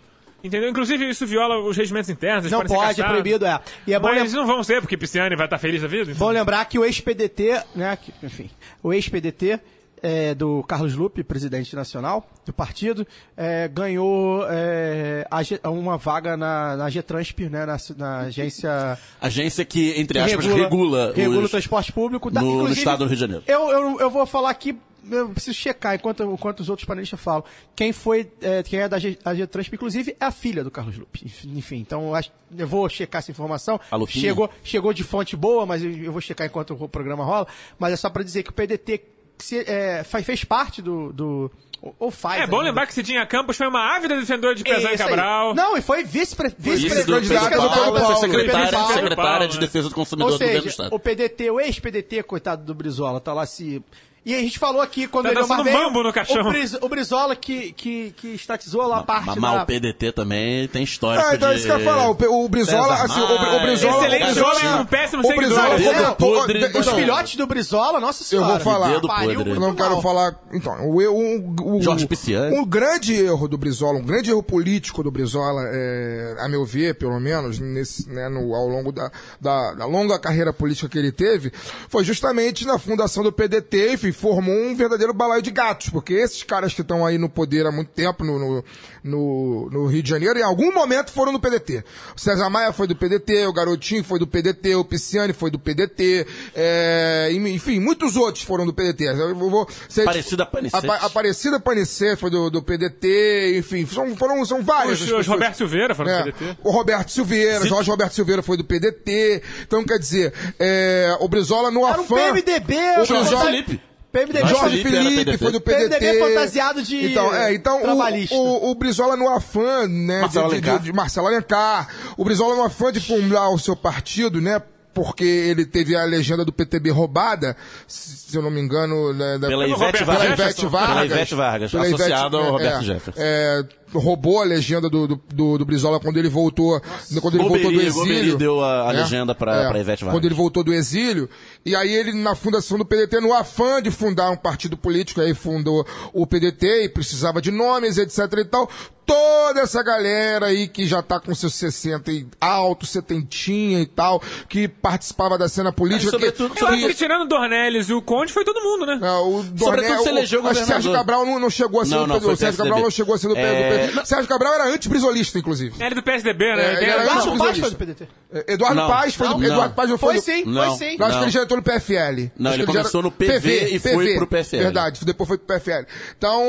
Entendeu? 0.47 0.69
Inclusive, 0.69 1.09
isso 1.09 1.25
viola 1.27 1.59
os 1.59 1.75
regimentos 1.77 2.09
internos. 2.09 2.49
Não 2.51 2.63
pode, 2.65 3.01
é 3.01 3.03
proibido, 3.07 3.45
é. 3.45 3.59
E 3.85 3.93
é 3.93 3.99
bom 3.99 4.07
Mas 4.07 4.23
lembrar. 4.23 4.39
não 4.39 4.47
vão 4.47 4.63
ser, 4.63 4.81
porque 4.81 4.97
Pisciane 4.97 5.35
vai 5.35 5.45
estar 5.45 5.57
feliz 5.57 5.81
da 5.81 5.87
vida. 5.87 6.13
Bom 6.15 6.29
lembrar 6.29 6.65
que 6.65 6.79
o 6.79 6.85
ex-PDT, 6.85 7.61
né, 7.75 7.97
que- 8.01 8.13
enfim, 8.25 8.49
o 8.81 8.91
ex-PDT 8.93 9.59
é, 10.01 10.35
do 10.35 10.61
Carlos 10.63 10.93
Lupe, 10.93 11.23
presidente 11.23 11.75
nacional 11.75 12.29
do 12.45 12.53
partido, 12.53 13.05
é, 13.35 13.67
ganhou 13.67 14.45
é, 14.47 15.25
a 15.63 15.69
uma 15.71 15.97
vaga 15.97 16.37
na, 16.37 16.75
na 16.77 16.87
Getransp, 16.89 17.39
né, 17.49 17.65
na, 17.65 17.77
na 17.97 18.19
agência 18.19 18.97
Agência 19.19 19.65
que, 19.65 19.99
entre 19.99 20.19
que 20.19 20.25
aspas, 20.25 20.45
regula, 20.45 21.13
regula 21.15 21.41
o 21.41 21.45
os- 21.45 21.51
transporte 21.51 21.91
público. 21.91 22.29
no- 22.29 22.39
no 22.41 22.47
inclusive, 22.57 22.77
estado 22.79 22.99
do 22.99 23.05
Rio 23.05 23.15
de 23.15 23.19
Janeiro. 23.21 23.43
Eu, 23.47 23.69
eu, 23.71 23.99
eu 24.01 24.09
vou 24.11 24.25
falar 24.27 24.51
aqui, 24.51 24.77
eu 25.11 25.29
preciso 25.29 25.55
checar 25.57 25.95
enquanto, 25.95 26.23
enquanto 26.23 26.59
os 26.61 26.69
outros 26.69 26.85
panelistas 26.87 27.19
falam. 27.19 27.43
Quem 27.75 27.91
foi, 27.93 28.29
é, 28.41 28.63
quem 28.63 28.79
é 28.79 28.87
da 28.89 28.99
G- 28.99 29.17
a 29.23 29.33
Getransp, 29.35 29.73
inclusive, 29.73 30.15
é 30.19 30.25
a 30.25 30.31
filha 30.31 30.63
do 30.63 30.71
Carlos 30.71 30.97
Lupe. 30.97 31.25
Enfim, 31.45 31.77
então 31.77 32.07
eu 32.07 32.15
acho- 32.15 32.31
eu 32.57 32.67
vou 32.67 32.87
checar 32.89 33.19
essa 33.19 33.31
informação. 33.31 33.79
Chegou, 34.07 34.49
chegou 34.63 34.93
de 34.93 35.03
fonte 35.03 35.35
boa, 35.35 35.65
mas 35.65 35.83
eu, 35.83 35.91
eu 35.91 36.11
vou 36.11 36.21
checar 36.21 36.47
enquanto 36.47 36.71
o 36.73 36.89
programa 36.89 37.23
rola. 37.23 37.47
Mas 37.79 37.93
é 37.93 37.95
só 37.95 38.09
para 38.09 38.23
dizer 38.23 38.43
que 38.43 38.49
o 38.49 38.53
PDT 38.53 39.01
se, 39.37 39.59
é, 39.59 40.03
fez 40.03 40.43
parte 40.43 40.81
do. 40.81 41.11
do 41.13 41.51
ou- 41.99 42.09
faz. 42.09 42.41
É 42.41 42.47
bom 42.47 42.57
ainda. 42.57 42.69
lembrar 42.69 42.87
que 42.87 42.93
Cidinha 42.95 43.23
Campos 43.27 43.55
foi 43.55 43.67
uma 43.67 43.95
ávida 43.95 44.17
defensora 44.19 44.55
de 44.55 44.63
aí. 44.67 44.97
Cabral. 44.97 45.53
Não, 45.53 45.77
e 45.77 45.81
foi 45.81 46.03
vice-pre- 46.03 46.49
Vice 46.57 46.89
do 46.89 46.95
vice-candidato 46.95 47.49
Pedro 47.49 47.61
do 47.61 47.69
Paulo, 47.69 47.83
Pedro 47.93 48.01
Paulo. 48.01 48.17
secretária, 48.19 48.65
Pedro 48.65 48.77
Paulo. 48.79 48.93
secretária 48.95 49.47
de 49.47 49.55
né? 49.55 49.61
Defesa 49.61 49.89
do 49.89 49.93
Consumidor 49.95 50.31
Ou 50.31 50.37
do 50.37 50.39
governo 50.43 50.61
do 50.61 50.63
seja, 50.63 50.71
Estado. 50.83 50.95
o 50.95 50.99
PDT, 50.99 51.51
o 51.51 51.59
ex-PDT, 51.59 52.23
coitado 52.23 52.63
do 52.65 52.73
Brizola, 52.73 53.19
tá 53.21 53.31
lá 53.31 53.45
se 53.45 53.79
E 54.27 54.35
a 54.35 54.39
gente 54.41 54.59
falou 54.59 54.81
aqui 54.81 55.07
quando 55.07 55.25
Tá 55.27 55.31
ele 55.31 55.39
dançando 55.39 55.63
veio, 55.63 55.77
mambo 55.77 56.03
no 56.03 56.11
caixão. 56.11 56.41
O, 56.41 56.49
Bris- 56.49 56.73
o 56.81 56.89
Brizola 56.89 57.33
que, 57.33 57.71
que, 57.71 58.13
que 58.17 58.27
estatizou 58.35 58.85
lá 58.85 58.97
a 58.99 59.03
parte 59.03 59.39
Mas 59.39 59.53
da... 59.53 59.63
o 59.63 59.65
PDT 59.65 60.11
também 60.11 60.67
tem 60.67 60.83
história. 60.83 61.23
Ah, 61.25 61.33
então 61.35 61.49
é 61.49 61.55
isso 61.55 61.65
que 61.65 61.71
eu 61.71 61.79
ia 61.79 61.85
falar. 61.85 62.09
O, 62.09 62.43
o 62.45 62.49
Brizola, 62.49 62.97
César 62.97 63.03
assim, 63.05 63.21
o, 63.21 63.55
o. 63.55 63.59
Brizola. 63.61 64.05
Excelente 64.05 64.23
o 64.23 64.25
Brizola, 64.33 64.55
homem 64.59 64.77
com 64.79 64.85
péssimo 64.85 65.23
o 65.25 65.35
Brizola 65.35 65.69
comentou- 65.77 66.15
podre. 66.17 66.59
de- 66.59 66.65
Os 66.65 66.85
então, 66.85 66.95
filhotes 66.95 67.35
do 67.37 67.47
Brizola, 67.47 67.99
nossa 68.01 68.21
Eu 68.23 68.27
senhora. 68.27 68.47
vou 68.51 68.59
falar. 68.59 68.89
Dedo 68.89 69.07
Pariu 69.07 69.35
podre. 69.37 69.53
Eu 69.53 69.59
não 69.61 69.73
quero 69.73 70.01
falar. 70.01 70.35
Então, 70.51 70.73
o, 70.89 70.97
o, 70.97 71.77
o, 71.77 71.81
Jorge 71.81 72.05
Pisciani. 72.05 72.53
Um 72.57 72.65
grande 72.65 73.13
erro 73.13 73.47
do 73.47 73.57
Brizola, 73.57 73.97
um 73.97 74.03
grande 74.05 74.29
erro 74.29 74.43
político 74.43 75.01
do 75.03 75.09
Brizola, 75.09 75.61
é, 75.71 76.35
a 76.39 76.49
meu 76.49 76.65
ver, 76.65 76.95
pelo 76.95 77.17
menos, 77.17 77.59
nesse, 77.59 78.09
né, 78.09 78.27
no, 78.27 78.53
ao 78.53 78.67
longo 78.67 78.91
da, 78.91 79.09
da, 79.39 79.73
da 79.73 79.85
longa 79.85 80.19
carreira 80.19 80.51
política 80.51 80.89
que 80.89 80.97
ele 80.97 81.13
teve, 81.13 81.49
foi 81.87 82.03
justamente 82.03 82.65
na 82.67 82.77
fundação 82.77 83.23
do 83.23 83.31
PDT, 83.31 83.93
enfim, 83.93 84.11
formou 84.17 84.53
um 84.55 84.75
verdadeiro 84.75 85.13
balaio 85.13 85.41
de 85.41 85.51
gatos, 85.51 85.89
porque 85.89 86.13
esses 86.13 86.41
caras 86.43 86.73
que 86.73 86.81
estão 86.81 87.05
aí 87.05 87.17
no 87.17 87.29
poder 87.29 87.65
há 87.65 87.71
muito 87.71 87.89
tempo 87.91 88.23
no, 88.23 88.39
no, 88.39 88.63
no, 89.03 89.69
no 89.69 89.85
Rio 89.87 90.01
de 90.01 90.09
Janeiro, 90.09 90.39
em 90.39 90.43
algum 90.43 90.73
momento 90.73 91.11
foram 91.11 91.31
do 91.31 91.39
PDT. 91.39 91.83
O 92.15 92.19
César 92.19 92.49
Maia 92.49 92.73
foi 92.73 92.87
do 92.87 92.95
PDT, 92.95 93.45
o 93.47 93.53
Garotinho 93.53 94.03
foi 94.03 94.19
do 94.19 94.25
PDT, 94.27 94.75
o 94.75 94.83
Pisciani 94.83 95.33
foi 95.33 95.51
do 95.51 95.59
PDT, 95.59 96.25
é, 96.55 97.29
enfim, 97.31 97.79
muitos 97.79 98.15
outros 98.15 98.43
foram 98.43 98.65
do 98.65 98.73
PDT. 98.73 99.05
Eu 99.05 99.35
vou, 99.35 99.49
vou 99.49 99.69
ser- 99.87 100.01
Aparecida 100.01 100.45
Panicete. 100.45 100.89
a, 100.89 100.93
Aparecida 101.05 101.59
Panicete 101.59 102.19
foi 102.19 102.29
do, 102.29 102.49
do 102.49 102.61
PDT, 102.63 103.57
enfim, 103.59 103.85
são, 103.85 104.15
foram, 104.15 104.43
são 104.45 104.61
vários. 104.63 105.01
Os, 105.01 105.11
os 105.11 105.27
Roberto 105.27 105.55
Silveira 105.55 105.93
foram 105.95 106.17
do 106.17 106.23
PDT. 106.33 106.57
O 106.63 106.71
Roberto 106.71 107.11
Silveira, 107.11 107.65
Jorge 107.67 107.89
Roberto 107.89 108.13
Silveira 108.13 108.41
foi 108.41 108.57
do 108.57 108.63
PDT. 108.63 109.41
Então, 109.61 109.83
quer 109.85 109.99
dizer, 109.99 110.33
é, 110.59 111.15
o 111.19 111.27
Brizola 111.27 111.69
no 111.71 111.85
Era 111.85 111.99
um 112.01 112.03
afã... 112.03 112.15
PMDB. 112.15 112.75
O 113.01 113.05
Jorge 113.05 113.13
Brizola- 113.29 113.45
Felipe. 113.45 113.81
PMDB. 114.11 114.47
Jorge 114.47 114.81
Felipe 114.83 115.03
Felipe 115.15 115.37
foi 115.37 115.51
do 115.51 115.61
PDT. 115.61 115.99
PMDB 115.99 116.19
fantasiado 116.19 116.81
de 116.81 117.11
Então, 117.11 117.33
é, 117.35 117.53
então 117.53 117.81
trabalhista. 117.81 118.35
o, 118.35 118.39
o, 118.67 118.71
o 118.71 118.75
Brizola 118.75 119.15
no 119.15 119.29
afã, 119.29 119.87
né, 119.87 120.21
Marcelo 120.21 120.49
de, 120.53 120.61
de, 120.61 120.79
de 120.79 120.93
Marcelo 120.93 121.27
Alencar, 121.27 121.87
o 122.17 122.23
Brizola 122.23 122.55
no 122.55 122.63
afã 122.63 122.91
de 122.91 122.99
fundar 122.99 123.49
o 123.49 123.59
seu 123.59 123.75
partido, 123.75 124.39
né, 124.41 124.61
porque 124.93 125.23
ele 125.23 125.65
teve 125.65 125.95
a 125.95 126.03
legenda 126.05 126.43
do 126.43 126.51
PTB 126.51 126.89
roubada, 126.89 127.55
se 127.87 128.17
se 128.27 128.35
eu 128.35 128.41
não 128.41 128.51
me 128.51 128.59
engano, 128.59 129.13
né, 129.13 129.37
da- 129.37 129.47
Pela 129.47 129.65
Ivete 129.65 129.77
Roberto 129.79 129.99
pela 129.99 130.17
Vargas. 130.17 130.39
Ivete. 130.39 130.65
Vargas. 130.65 130.93
Pela 130.95 131.05
Ivete 131.05 131.35
Vargas, 131.35 131.71
Pela 131.71 131.83
associado 131.85 132.37
ao 132.37 132.43
é, 132.43 132.49
Roberto 132.49 132.79
é, 132.79 132.83
Jefferson. 132.83 133.21
é, 133.23 133.63
roubou 133.93 134.41
a 134.41 134.45
legenda 134.45 134.89
do, 134.89 135.07
do, 135.07 135.21
do, 135.33 135.57
do 135.59 135.65
Brizola 135.65 135.99
quando 135.99 136.17
ele 136.17 136.29
voltou, 136.29 136.79
quando 137.21 137.35
ele 137.39 137.47
voltou 137.47 137.71
do 137.71 137.71
Goberi- 137.71 137.85
exílio. 137.87 138.05
Goberi 138.07 138.35
deu 138.35 138.63
a- 138.63 138.89
a 138.89 138.93
né? 138.93 139.01
legenda 139.01 139.33
pra- 139.35 139.69
pra 139.69 139.79
Ivete 139.79 140.03
Vargas. 140.03 140.17
Quando 140.19 140.25
ele 140.25 140.35
voltou 140.35 140.63
do 140.63 140.73
exílio, 140.73 141.29
e 141.65 141.75
aí 141.75 141.93
ele, 141.93 142.13
na 142.13 142.35
fundação 142.35 142.77
do 142.77 142.85
PDT, 142.85 143.19
no 143.21 143.33
afã 143.33 143.81
de 143.81 143.91
fundar 143.91 144.29
um 144.31 144.37
partido 144.37 144.75
político, 144.77 145.21
aí 145.21 145.33
fundou 145.33 145.85
o 146.13 146.25
PDT 146.27 146.83
e 146.85 146.89
precisava 146.89 147.41
de 147.41 147.51
nomes, 147.51 147.97
etc 147.97 148.19
e 148.39 148.45
tal. 148.45 148.69
Toda 149.05 149.61
essa 149.61 149.81
galera 149.81 150.47
aí 150.47 150.67
que 150.67 150.85
já 150.85 151.01
tá 151.01 151.17
com 151.17 151.33
seus 151.33 151.55
60 151.55 152.11
e 152.11 152.27
alto, 152.41 152.85
setentinha 152.85 153.79
e 153.79 153.85
tal, 153.85 154.21
que 154.49 154.67
participava 154.67 155.37
da 155.37 155.47
cena 155.47 155.71
política. 155.71 156.09
E 156.09 156.11
sobretudo- 156.11 156.53
que, 156.53 156.61
Eu 156.61 156.67
acho 156.67 156.87
que- 156.87 156.93
tirando 156.93 157.21
o 157.21 157.25
Dornelles 157.25 157.87
e 157.87 157.93
o 157.93 158.01
Conde 158.01 158.33
foi 158.33 158.43
todo 158.43 158.59
mundo, 158.61 158.85
né? 158.85 158.99
é, 159.01 159.11
o 159.19 159.43
Dornel, 159.43 160.03
se 160.03 160.09
elegeu 160.09 160.43
o, 160.43 160.49
que 160.49 160.55
Sérgio. 160.55 160.91
Cabral 160.91 161.25
não, 161.25 161.39
não 161.39 161.49
chegou 161.49 161.79
a 161.79 161.85
ser 161.85 161.91
Não, 161.95 162.01
do 162.01 162.07
não, 162.07 162.17
O 162.33 162.35
Sérgio. 162.35 162.57
Cabral 162.57 162.81
não 162.81 162.91
chegou 162.91 163.15
a 163.15 163.17
ser 163.17 163.29
do 163.29 163.37
É. 163.37 163.76
PDT. 163.77 164.05
Sérgio 164.05 164.27
Cabral 164.27 164.53
era 164.53 164.65
anti-brisolista, 164.69 165.39
inclusive. 165.39 165.75
Ele 165.77 165.91
é 165.91 165.95
do 165.95 166.03
PSDB, 166.03 166.55
né? 166.55 166.61
É, 166.75 166.77
Ele 166.81 166.91
era 166.91 167.03
Eduardo 167.03 167.37
Paz 167.37 167.57
foi 167.59 167.69
do 167.69 167.75
PDT. 167.75 168.07
É, 168.33 168.53
Eduardo 168.53 168.75
Não. 168.75 168.87
Paz 168.87 169.15
foi 169.15 169.27
do, 169.27 169.37
Não. 169.37 169.43
Eduardo 169.43 169.73
Paz 169.75 169.89
foi, 169.89 169.97
Foi 169.97 170.15
do- 170.15 170.21
sim, 170.21 170.43
Não. 170.45 170.75
foi 170.77 170.77
sim. 170.89 170.95
Eu 170.99 171.05
acho 171.05 171.17
que 171.17 171.23
ele 171.25 171.31
já 171.31 171.43
entrou 171.43 171.57
no 171.57 171.63
PFL. 171.63 172.31
Não, 172.37 172.51
Acho 172.51 172.59
ele 172.59 172.65
começou 172.67 173.01
no 173.01 173.11
PV 173.11 173.69
e 173.75 173.79
foi 173.79 174.15
pro 174.15 174.27
PFL. 174.27 174.57
Verdade, 174.57 175.05
depois 175.05 175.27
foi 175.27 175.37
pro 175.37 175.47
PFL. 175.47 175.85
Então. 176.17 176.41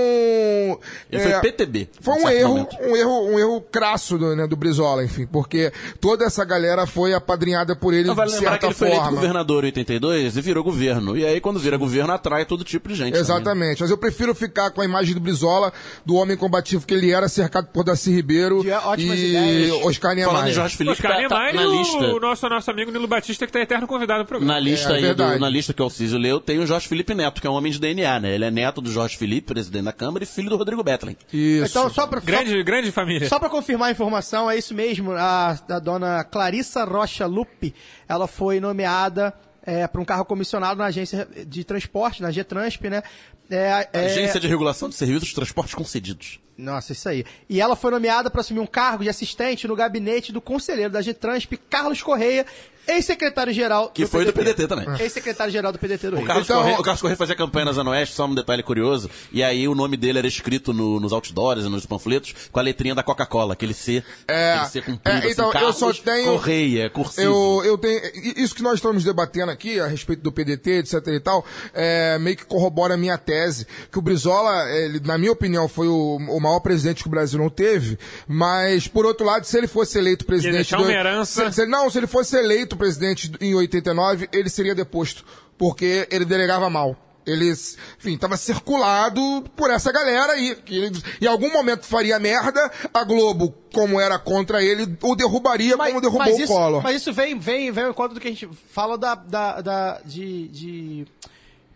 Ele 1.11 1.22
é, 1.22 1.31
foi 1.31 1.41
PTB. 1.41 1.89
Foi 2.01 2.14
um 2.14 2.29
erro, 2.29 2.68
um 2.83 2.97
erro, 2.97 3.26
um 3.33 3.39
erro 3.39 3.61
crasso 3.61 4.18
do, 4.18 4.35
né, 4.37 4.47
do 4.47 4.57
Brizola, 4.57 5.05
enfim, 5.05 5.26
porque 5.26 5.72
toda 6.01 6.24
essa 6.24 6.45
galera 6.45 6.87
foi 6.87 7.14
apadrinhada 7.14 7.74
por 7.76 7.93
ele 7.95 8.09
Não, 8.09 8.14
vale 8.14 8.31
de 8.31 8.37
lembrar 8.37 8.51
certa 8.53 8.66
que 8.66 8.72
ele 8.72 8.74
foi 8.74 8.89
eleito 8.89 9.11
governador 9.11 9.64
em 9.64 9.66
82 9.68 10.37
e 10.37 10.41
virou 10.41 10.62
governo. 10.64 11.16
E 11.16 11.24
aí, 11.24 11.41
quando 11.41 11.59
vira 11.59 11.76
governo, 11.76 12.12
atrai 12.12 12.45
todo 12.45 12.64
tipo 12.64 12.89
de 12.89 12.95
gente. 12.95 13.09
também. 13.12 13.20
Exatamente, 13.20 13.81
mas 13.83 13.91
eu 13.91 13.99
prefiro 13.99 14.35
ficar 14.35 14.70
com 14.70 14.81
a 14.81 14.85
imagem 14.85 15.14
do 15.14 15.20
Brizola, 15.20 15.72
do 16.05 16.14
homem 16.14 16.37
combativo 16.37 16.87
que 16.87 16.95
ele 16.95 17.11
era, 17.19 17.29
cercado 17.29 17.69
por 17.69 17.85
Darcy 17.85 18.11
Ribeiro 18.11 18.62
De 18.62 18.71
ótimas 18.71 19.19
e 19.19 19.27
ideias. 19.29 19.73
Oscar 19.85 20.12
Falando 20.14 20.27
Niemeyer. 20.33 20.49
em 20.49 20.53
Jorge 20.55 20.77
Felipe, 20.77 20.93
Oscar 20.97 21.23
tá, 21.23 21.29
tá 21.29 21.53
na 21.53 21.62
e 21.62 21.66
o 21.66 21.79
lista. 21.79 22.19
nosso, 22.21 22.49
nosso 22.49 22.71
amigo 22.71 22.91
Nilo 22.91 23.07
Batista, 23.07 23.47
que 23.47 23.53
tá 23.53 23.61
eterno 23.61 23.87
convidado 23.87 24.25
do 24.25 24.27
programa. 24.27 24.55
Na 24.55 24.59
lista, 24.61 24.99
É, 24.99 25.12
do- 25.12 25.39
na 25.39 25.49
lista 25.49 25.73
que 25.75 25.83
o 25.83 25.85
Alcísio 25.85 26.19
leu, 26.19 26.41
tem 26.41 26.59
o 26.59 26.66
Jorge 26.66 26.89
Felipe 26.89 27.14
Neto, 27.14 27.41
que 27.41 27.47
é 27.47 27.51
um 27.51 27.55
homem 27.55 27.71
de 27.71 27.79
DNA, 27.79 28.21
né? 28.21 28.35
Ele 28.35 28.45
é 28.45 28.51
neto 28.51 28.81
do 28.81 28.91
Jorge 28.91 29.16
Felipe, 29.16 29.53
presidente 29.53 29.85
da 29.85 29.93
Câmara, 29.93 30.25
e 30.25 30.27
filho 30.27 30.49
do 30.49 30.57
Rodrigo 30.57 30.83
Betlen. 30.83 31.16
Isso. 31.33 31.66
Então, 31.71 31.91
só 31.91 32.07
pra, 32.07 32.21
Grande, 32.21 32.62
grande 32.62 32.91
família. 32.91 33.29
Só, 33.29 33.37
só 33.37 33.41
pra 33.41 33.49
confirmar 33.49 33.89
a 33.89 33.93
informação, 33.93 34.51
é 34.51 34.57
isso 34.57 34.75
mesmo. 34.75 35.12
A, 35.12 35.51
a 35.69 35.79
dona 35.79 36.25
Clarissa 36.25 36.85
Rocha 36.85 37.27
Lupe, 37.27 37.75
ela 38.09 38.27
foi 38.27 38.61
nomeada 38.61 39.35
é, 39.64 39.87
para 39.87 40.01
um 40.01 40.05
carro 40.05 40.25
comissionado 40.25 40.79
na 40.79 40.87
agência 40.87 41.29
de 41.47 41.62
transporte, 41.62 42.23
na 42.23 42.31
Getransp, 42.31 42.89
né? 42.89 43.03
É, 43.51 43.88
é- 43.92 44.05
Agência 44.07 44.38
de 44.40 44.46
Regulação 44.46 44.88
de 44.88 44.94
Serviços 44.94 45.28
de 45.28 45.34
Transportes 45.34 45.74
Concedidos. 45.74 46.40
Nossa, 46.57 46.92
isso 46.92 47.09
aí. 47.09 47.24
E 47.49 47.61
ela 47.61 47.76
foi 47.76 47.90
nomeada 47.90 48.28
para 48.28 48.40
assumir 48.40 48.59
um 48.61 48.66
cargo 48.66 49.05
de 49.05 49.09
assistente 49.09 49.68
no 49.68 49.76
gabinete 49.76 50.32
do 50.32 50.40
conselheiro 50.40 50.92
da 50.92 51.01
Getransp, 51.01 51.57
Carlos 51.70 52.03
Correia, 52.03 52.44
ex-secretário-geral 52.89 53.91
Que 53.91 54.07
foi 54.07 54.24
do 54.24 54.32
PDT 54.32 54.66
também. 54.66 54.86
Ex-secretário-geral 55.01 55.72
do 55.72 55.78
PDT 55.78 56.11
do 56.11 56.16
Rio. 56.16 56.24
O 56.24 56.26
Carlos, 56.26 56.45
Então- 56.47 56.59
Correia, 56.61 56.78
o 56.78 56.82
Carlos 56.82 57.01
Correia 57.01 57.16
fazia 57.16 57.36
campanha 57.36 57.66
na 57.66 57.72
Zona 57.72 57.91
Oeste, 57.91 58.14
só 58.14 58.26
um 58.26 58.34
detalhe 58.34 58.62
curioso. 58.62 59.11
E 59.32 59.43
aí 59.43 59.68
o 59.68 59.74
nome 59.74 59.97
dele 59.97 60.18
era 60.18 60.26
escrito 60.26 60.72
no- 60.72 60.99
nos 61.01 61.12
outdoors 61.12 61.64
e 61.64 61.68
nos 61.68 61.86
panfletos 61.86 62.34
com 62.51 62.59
a 62.59 62.62
letrinha 62.62 62.95
da 62.95 63.03
Coca-Cola, 63.03 63.53
aquele 63.53 63.74
C. 63.74 64.03
É, 64.26 64.55
aquele 64.55 64.70
C 64.70 64.80
comprido, 64.82 65.26
é, 65.26 65.30
então, 65.30 65.49
assim, 65.51 65.59
eu 65.59 65.72
só 65.72 65.78
Carlos 65.86 66.01
tenho- 66.01 66.32
Correia, 66.32 66.91
cursivo. 66.91 67.22
Eu, 67.22 67.62
eu 67.64 67.78
tenho. 67.78 68.01
Isso 68.36 68.55
que 68.55 68.62
nós 68.62 68.74
estamos 68.74 69.05
debatendo 69.05 69.51
aqui, 69.53 69.78
a 69.80 69.86
respeito 69.86 70.22
do 70.22 70.32
PDT, 70.32 70.78
etc 70.78 71.07
e 71.09 71.20
tal, 71.20 71.45
é, 71.74 72.18
meio 72.18 72.36
que 72.36 72.45
corrobora 72.47 72.95
a 72.95 72.97
minha 72.97 73.18
tese. 73.18 73.66
Que 73.91 73.99
o 73.99 74.03
Brizola, 74.03 74.68
ele, 74.70 75.01
na 75.01 75.18
minha 75.18 75.32
opinião, 75.32 75.68
foi 75.68 75.89
o, 75.89 76.16
o 76.16 76.41
maior 76.41 76.61
presidente 76.61 77.03
que 77.03 77.09
o 77.09 77.11
Brasil 77.11 77.39
não 77.39 77.51
teve. 77.51 77.99
Mas, 78.26 78.86
por 78.89 79.05
outro 79.07 79.26
lado, 79.26 79.45
se 79.45 79.57
ele 79.57 79.66
fosse 79.66 79.99
eleito 79.99 80.24
presidente. 80.24 80.55
deixar 80.55 80.78
uma 80.80 80.93
herança. 80.93 81.51
se- 81.51 81.57
se- 81.62 81.66
não, 81.66 81.89
se 81.91 81.99
ele 81.99 82.07
fosse 82.07 82.36
eleito 82.36 82.76
presidente 82.79 83.31
em 83.41 83.55
89, 83.55 84.29
ele 84.33 84.49
seria 84.49 84.74
deposto. 84.74 85.24
Porque 85.59 86.07
ele 86.11 86.24
delegava 86.24 86.70
mal. 86.70 86.97
Ele, 87.26 87.51
enfim, 87.51 88.14
estava 88.14 88.39
circulado 88.39 89.20
por 89.55 89.70
essa 89.70 89.93
galera 89.93 90.33
aí. 90.33 90.55
Que 90.55 90.74
ele, 90.76 91.03
em 91.20 91.26
algum 91.26 91.53
momento 91.53 91.85
faria 91.85 92.18
merda, 92.18 92.70
a 92.95 93.05
Globo, 93.05 93.53
como 93.74 94.01
era 94.01 94.18
contra 94.18 94.62
ele, 94.62 94.97
o 95.03 95.14
derrubaria 95.14 95.76
como 95.76 96.01
derrubou 96.01 96.20
mas 96.26 96.37
o 96.37 96.41
isso, 96.41 96.53
Collor. 96.53 96.83
Mas 96.83 96.97
isso 97.03 97.12
vem, 97.12 97.39
vem, 97.39 97.70
vem 97.70 97.85
ao 97.85 97.91
encontro 97.91 98.14
do 98.14 98.20
que 98.20 98.29
a 98.29 98.31
gente 98.31 98.49
fala 98.70 98.97
da, 98.97 99.14
da, 99.14 99.61
da- 99.61 100.01
de, 100.07 100.49
de 100.49 101.07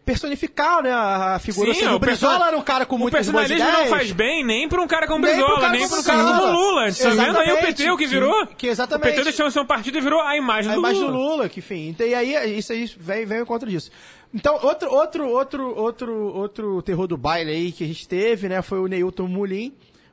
personificar, 0.04 0.82
né, 0.82 0.90
a 0.92 1.38
figura. 1.38 1.72
Sim, 1.72 1.78
seja, 1.80 1.92
o 1.92 1.96
o 1.96 1.98
Brizola 1.98 2.32
person- 2.32 2.46
era 2.48 2.56
um 2.58 2.62
cara 2.62 2.84
com 2.86 2.96
O 2.96 2.98
boas 2.98 3.12
personalismo 3.12 3.64
não 3.64 3.86
faz 3.86 4.12
bem 4.12 4.44
nem 4.44 4.68
pra 4.68 4.80
um 4.82 4.86
cara 4.88 5.06
como 5.06 5.24
Nem 5.24 5.34
pro 5.36 5.44
Brizola, 5.46 5.68
nem 5.70 5.88
como 5.88 6.02
pro 6.02 6.04
cara 6.12 6.24
como. 6.24 6.52
Lula. 6.52 6.82
A 6.84 6.90
gente 6.90 7.02
tá 7.02 7.10
vendo 7.10 7.38
aí 7.38 7.52
o. 7.52 7.56
PT, 7.58 7.90
o 7.90 7.96
que 7.96 8.06
virou. 8.06 8.46
Que- 8.48 8.54
que 8.56 8.66
exatamente. 8.66 9.08
O 9.08 9.10
PT 9.12 9.24
deixou 9.24 9.46
de 9.46 9.52
ser 9.52 9.60
um 9.60 9.66
partido 9.66 9.98
e 9.98 10.00
virou 10.00 10.20
a 10.20 10.36
imagem 10.36 10.70
a 10.70 10.74
do 10.74 10.80
imagem 10.80 11.00
Lula. 11.02 11.12
do 11.12 11.18
Lula, 11.18 11.48
que 11.48 11.60
enfim. 11.60 11.88
Então, 11.90 12.06
e 12.06 12.14
aí, 12.14 12.58
isso 12.58 12.72
aí 12.72 12.90
vem, 12.98 13.24
vem 13.24 13.38
ao 13.38 13.42
encontro 13.44 13.68
disso. 13.70 13.90
Então, 14.34 14.58
outro, 14.62 14.90
outro, 14.92 15.28
outro, 15.28 15.76
outro, 15.76 16.34
outro 16.34 16.82
terror 16.82 17.06
do 17.06 17.16
baile 17.16 17.50
aí 17.50 17.70
que 17.72 17.84
a 17.84 17.86
gente 17.86 18.08
teve, 18.08 18.48
né, 18.48 18.62
foi 18.62 18.80
o 18.80 18.86
Neilton 18.86 19.26
Mulim, 19.28 19.72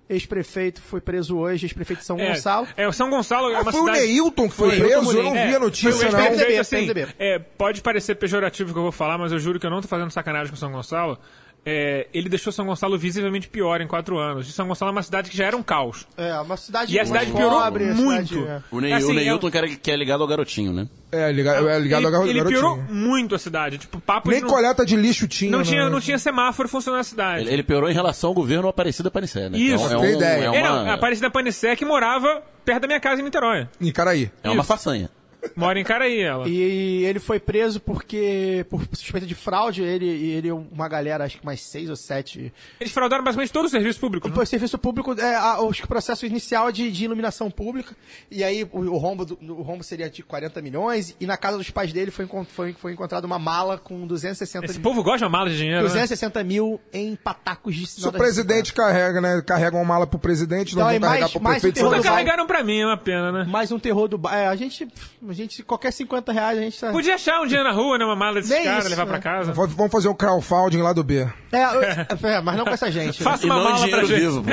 ex-prefeito, 0.09 0.81
foi 0.81 0.99
preso 0.99 1.37
hoje, 1.37 1.65
ex-prefeito 1.67 1.99
de 1.99 2.05
São 2.05 2.19
É, 2.19 2.29
Gonçalo. 2.29 2.67
É, 2.75 2.87
o 2.87 2.91
São 2.91 3.09
Gonçalo 3.09 3.51
é 3.51 3.55
Ah, 3.57 3.63
foi 3.63 3.73
o 3.79 3.85
cidade... 3.85 3.99
Neilton 3.99 4.49
que 4.49 4.55
foi, 4.55 4.69
Foi, 4.69 4.79
preso? 4.79 4.95
Eu 4.95 5.23
não 5.23 5.31
Mulim. 5.31 5.47
vi 5.47 5.55
a 5.55 5.59
notícia, 5.59 5.91
foi 5.93 6.07
o 6.07 6.11
não. 6.11 6.19
PMDB, 6.19 6.57
assim, 6.57 6.75
PMDB. 6.77 7.07
é, 7.19 7.37
pode 7.39 7.81
parecer 7.81 8.15
pejorativo 8.15 8.71
o 8.71 8.73
que 8.73 8.79
eu 8.79 8.83
vou 8.83 8.91
falar, 8.91 9.17
mas 9.17 9.31
eu 9.31 9.39
juro 9.39 9.59
que 9.59 9.65
eu 9.65 9.69
não 9.69 9.81
tô 9.81 9.87
fazendo 9.87 10.09
sacanagem 10.11 10.49
com 10.49 10.55
São 10.57 10.71
Gonçalo. 10.71 11.17
É, 11.65 12.07
ele 12.13 12.29
deixou 12.29 12.51
São 12.53 12.65
Gonçalo 12.65 12.97
visivelmente 12.97 13.47
pior 13.47 13.81
em 13.81 13.87
quatro 13.87 14.17
anos. 14.17 14.47
E 14.47 14.51
São 14.51 14.67
Gonçalo 14.67 14.89
é 14.89 14.93
uma 14.93 15.03
cidade 15.03 15.29
que 15.29 15.37
já 15.37 15.45
era 15.45 15.55
um 15.57 15.61
caos. 15.61 16.07
É, 16.17 16.33
uma 16.39 16.55
cidade 16.57 16.95
E 16.95 16.99
a 16.99 17.05
cidade 17.05 17.31
piorou 17.31 17.59
pobre, 17.61 17.85
muito. 17.93 18.27
cidade, 18.29 18.47
é. 18.49 18.61
O, 18.71 18.79
Ney, 18.79 18.93
Assim, 18.93 19.05
o 19.05 19.13
Neilton 19.13 19.47
é- 19.47 19.51
que, 19.51 19.57
era- 19.57 19.67
que 19.67 19.91
é 19.91 19.95
ligado 19.95 20.21
ao 20.21 20.27
garotinho, 20.27 20.71
né? 20.73 20.87
É, 21.11 21.31
ligado, 21.31 21.67
é 21.69 21.77
ligado 21.79 21.99
ele, 21.99 22.05
ao 22.07 22.11
garotinho. 22.11 22.37
ele 22.41 22.49
piorou 22.49 22.77
muito 22.89 23.35
a 23.35 23.39
cidade. 23.39 23.77
Tipo, 23.77 23.99
papo 23.99 24.29
Nem 24.29 24.41
não, 24.41 24.49
coleta 24.49 24.85
de 24.85 24.95
lixo 24.95 25.27
tinha. 25.27 25.51
não 25.51 25.59
né? 25.59 25.65
tinha, 25.65 25.89
não 25.89 25.99
tinha 25.99 26.17
semáforo 26.17 26.69
funcionando 26.69 26.99
na 26.99 27.03
cidade. 27.03 27.41
Ele, 27.43 27.53
ele 27.53 27.63
piorou 27.63 27.89
em 27.89 27.93
relação 27.93 28.29
ao 28.29 28.33
governo 28.33 28.67
Aparecida 28.67 29.11
Panicé, 29.11 29.49
né? 29.49 29.57
Isso. 29.57 29.85
Então, 29.85 29.99
é, 29.99 30.01
Tem 30.07 30.13
um, 30.13 30.17
ideia. 30.17 30.43
é 30.45 30.55
É, 30.57 30.63
não, 30.63 30.83
uma, 30.83 30.91
a 30.91 30.93
Aparecida 30.95 31.29
Panicé 31.29 31.75
que 31.75 31.83
morava 31.85 32.41
perto 32.63 32.81
da 32.81 32.87
minha 32.87 32.99
casa 32.99 33.21
em 33.21 33.25
Niterói. 33.25 33.67
Em 33.81 33.91
Caraí. 33.91 34.31
é 34.43 34.49
uma 34.49 34.59
Isso. 34.61 34.67
façanha. 34.67 35.09
Mora 35.55 35.79
em 35.79 35.83
Caraí, 35.83 36.19
ela. 36.19 36.47
E 36.47 37.03
ele 37.05 37.19
foi 37.19 37.39
preso 37.39 37.79
porque, 37.79 38.65
por 38.69 38.81
suspeita 38.93 39.25
de 39.25 39.35
fraude, 39.35 39.81
ele 39.81 40.05
e 40.05 40.31
ele 40.31 40.51
uma 40.51 40.87
galera, 40.87 41.23
acho 41.23 41.37
que 41.39 41.45
mais 41.45 41.61
seis 41.61 41.89
ou 41.89 41.95
sete. 41.95 42.51
Eles 42.79 42.91
fraudaram 42.93 43.23
basicamente 43.23 43.51
todo 43.51 43.65
o 43.65 43.69
serviço 43.69 43.99
público. 43.99 44.27
né? 44.27 44.35
O 44.37 44.45
serviço 44.45 44.77
público, 44.77 45.13
é, 45.19 45.35
a- 45.35 45.53
acho 45.59 45.79
que 45.79 45.85
o 45.85 45.87
processo 45.87 46.25
inicial 46.25 46.69
é 46.69 46.71
de, 46.71 46.91
de 46.91 47.05
iluminação 47.05 47.49
pública, 47.49 47.95
e 48.29 48.43
aí 48.43 48.63
o, 48.71 48.79
o 48.79 48.97
rombo, 48.97 49.25
do- 49.25 49.37
o 49.41 49.61
rombo 49.61 49.83
seria 49.83 50.09
de 50.09 50.21
40 50.23 50.61
milhões, 50.61 51.15
e 51.19 51.25
na 51.25 51.37
casa 51.37 51.57
dos 51.57 51.69
pais 51.69 51.93
dele 51.93 52.11
foi, 52.11 52.27
foi, 52.49 52.73
foi 52.73 52.93
encontrada 52.93 53.25
uma 53.25 53.39
mala 53.39 53.77
com 53.77 54.05
260 54.05 54.65
Esse 54.65 54.73
mil. 54.75 54.83
povo 54.83 55.01
gosta 55.03 55.19
de 55.19 55.23
uma 55.25 55.29
mala 55.29 55.49
de 55.49 55.57
dinheiro, 55.57 55.81
né? 55.83 55.87
260 55.87 56.43
mil 56.43 56.79
em 56.91 57.15
patacos 57.15 57.75
de 57.75 57.87
Se 57.87 58.05
o 58.07 58.11
presidente 58.11 58.73
carrega, 58.73 59.21
né? 59.21 59.41
Carrega 59.45 59.75
uma 59.77 59.85
mala 59.85 60.05
pro 60.07 60.19
presidente, 60.19 60.75
não 60.75 60.81
Então, 60.81 60.83
vão 60.83 60.89
aí 60.89 60.99
carregar 60.99 61.19
mais- 61.21 61.31
pro 61.31 61.41
mais 61.41 61.57
um 61.57 61.59
prefeito. 61.61 61.75
terror 61.75 61.89
Nunca 61.91 62.01
do 62.01 62.03
Vai. 62.03 62.13
carregaram 62.13 62.45
pra 62.47 62.63
mim, 62.63 62.79
é 62.81 62.85
uma 62.85 62.97
pena, 62.97 63.31
né? 63.31 63.43
Mais 63.49 63.71
um 63.71 63.79
terror 63.79 64.07
do 64.07 64.19
é, 64.29 64.47
a 64.47 64.55
gente 64.55 64.87
a 65.31 65.35
gente 65.35 65.63
qualquer 65.63 65.91
50 65.91 66.31
reais 66.31 66.57
a 66.57 66.61
gente 66.61 66.79
tá 66.79 66.91
Podia 66.91 67.15
achar 67.15 67.41
um 67.41 67.45
dia 67.47 67.63
na 67.63 67.71
rua, 67.71 67.97
né? 67.97 68.05
Uma 68.05 68.15
mala 68.15 68.35
desses 68.35 68.49
Nem 68.49 68.63
caras, 68.63 68.79
isso, 68.85 68.89
levar 68.89 69.05
né? 69.05 69.11
pra 69.11 69.19
casa. 69.19 69.51
V- 69.53 69.67
Vamos 69.75 69.91
fazer 69.91 70.07
um 70.09 70.13
crowdfunding 70.15 70.81
lá 70.81 70.93
do 70.93 71.03
B. 71.03 71.27
é, 71.51 71.63
eu- 71.63 72.29
é, 72.29 72.41
mas 72.41 72.57
não 72.57 72.65
com 72.65 72.71
essa 72.71 72.91
gente 72.91 73.21
Faça 73.23 73.45
E 73.45 73.49
uma 73.49 73.61
mala 73.63 73.87
pra 73.87 74.03
gente. 74.05 74.19
vivo, 74.19 74.43
pô, 74.43 74.49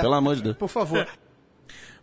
pelo 0.00 0.14
amor 0.14 0.36
de 0.36 0.42
Deus. 0.42 0.56
por 0.56 0.68
favor 0.68 1.06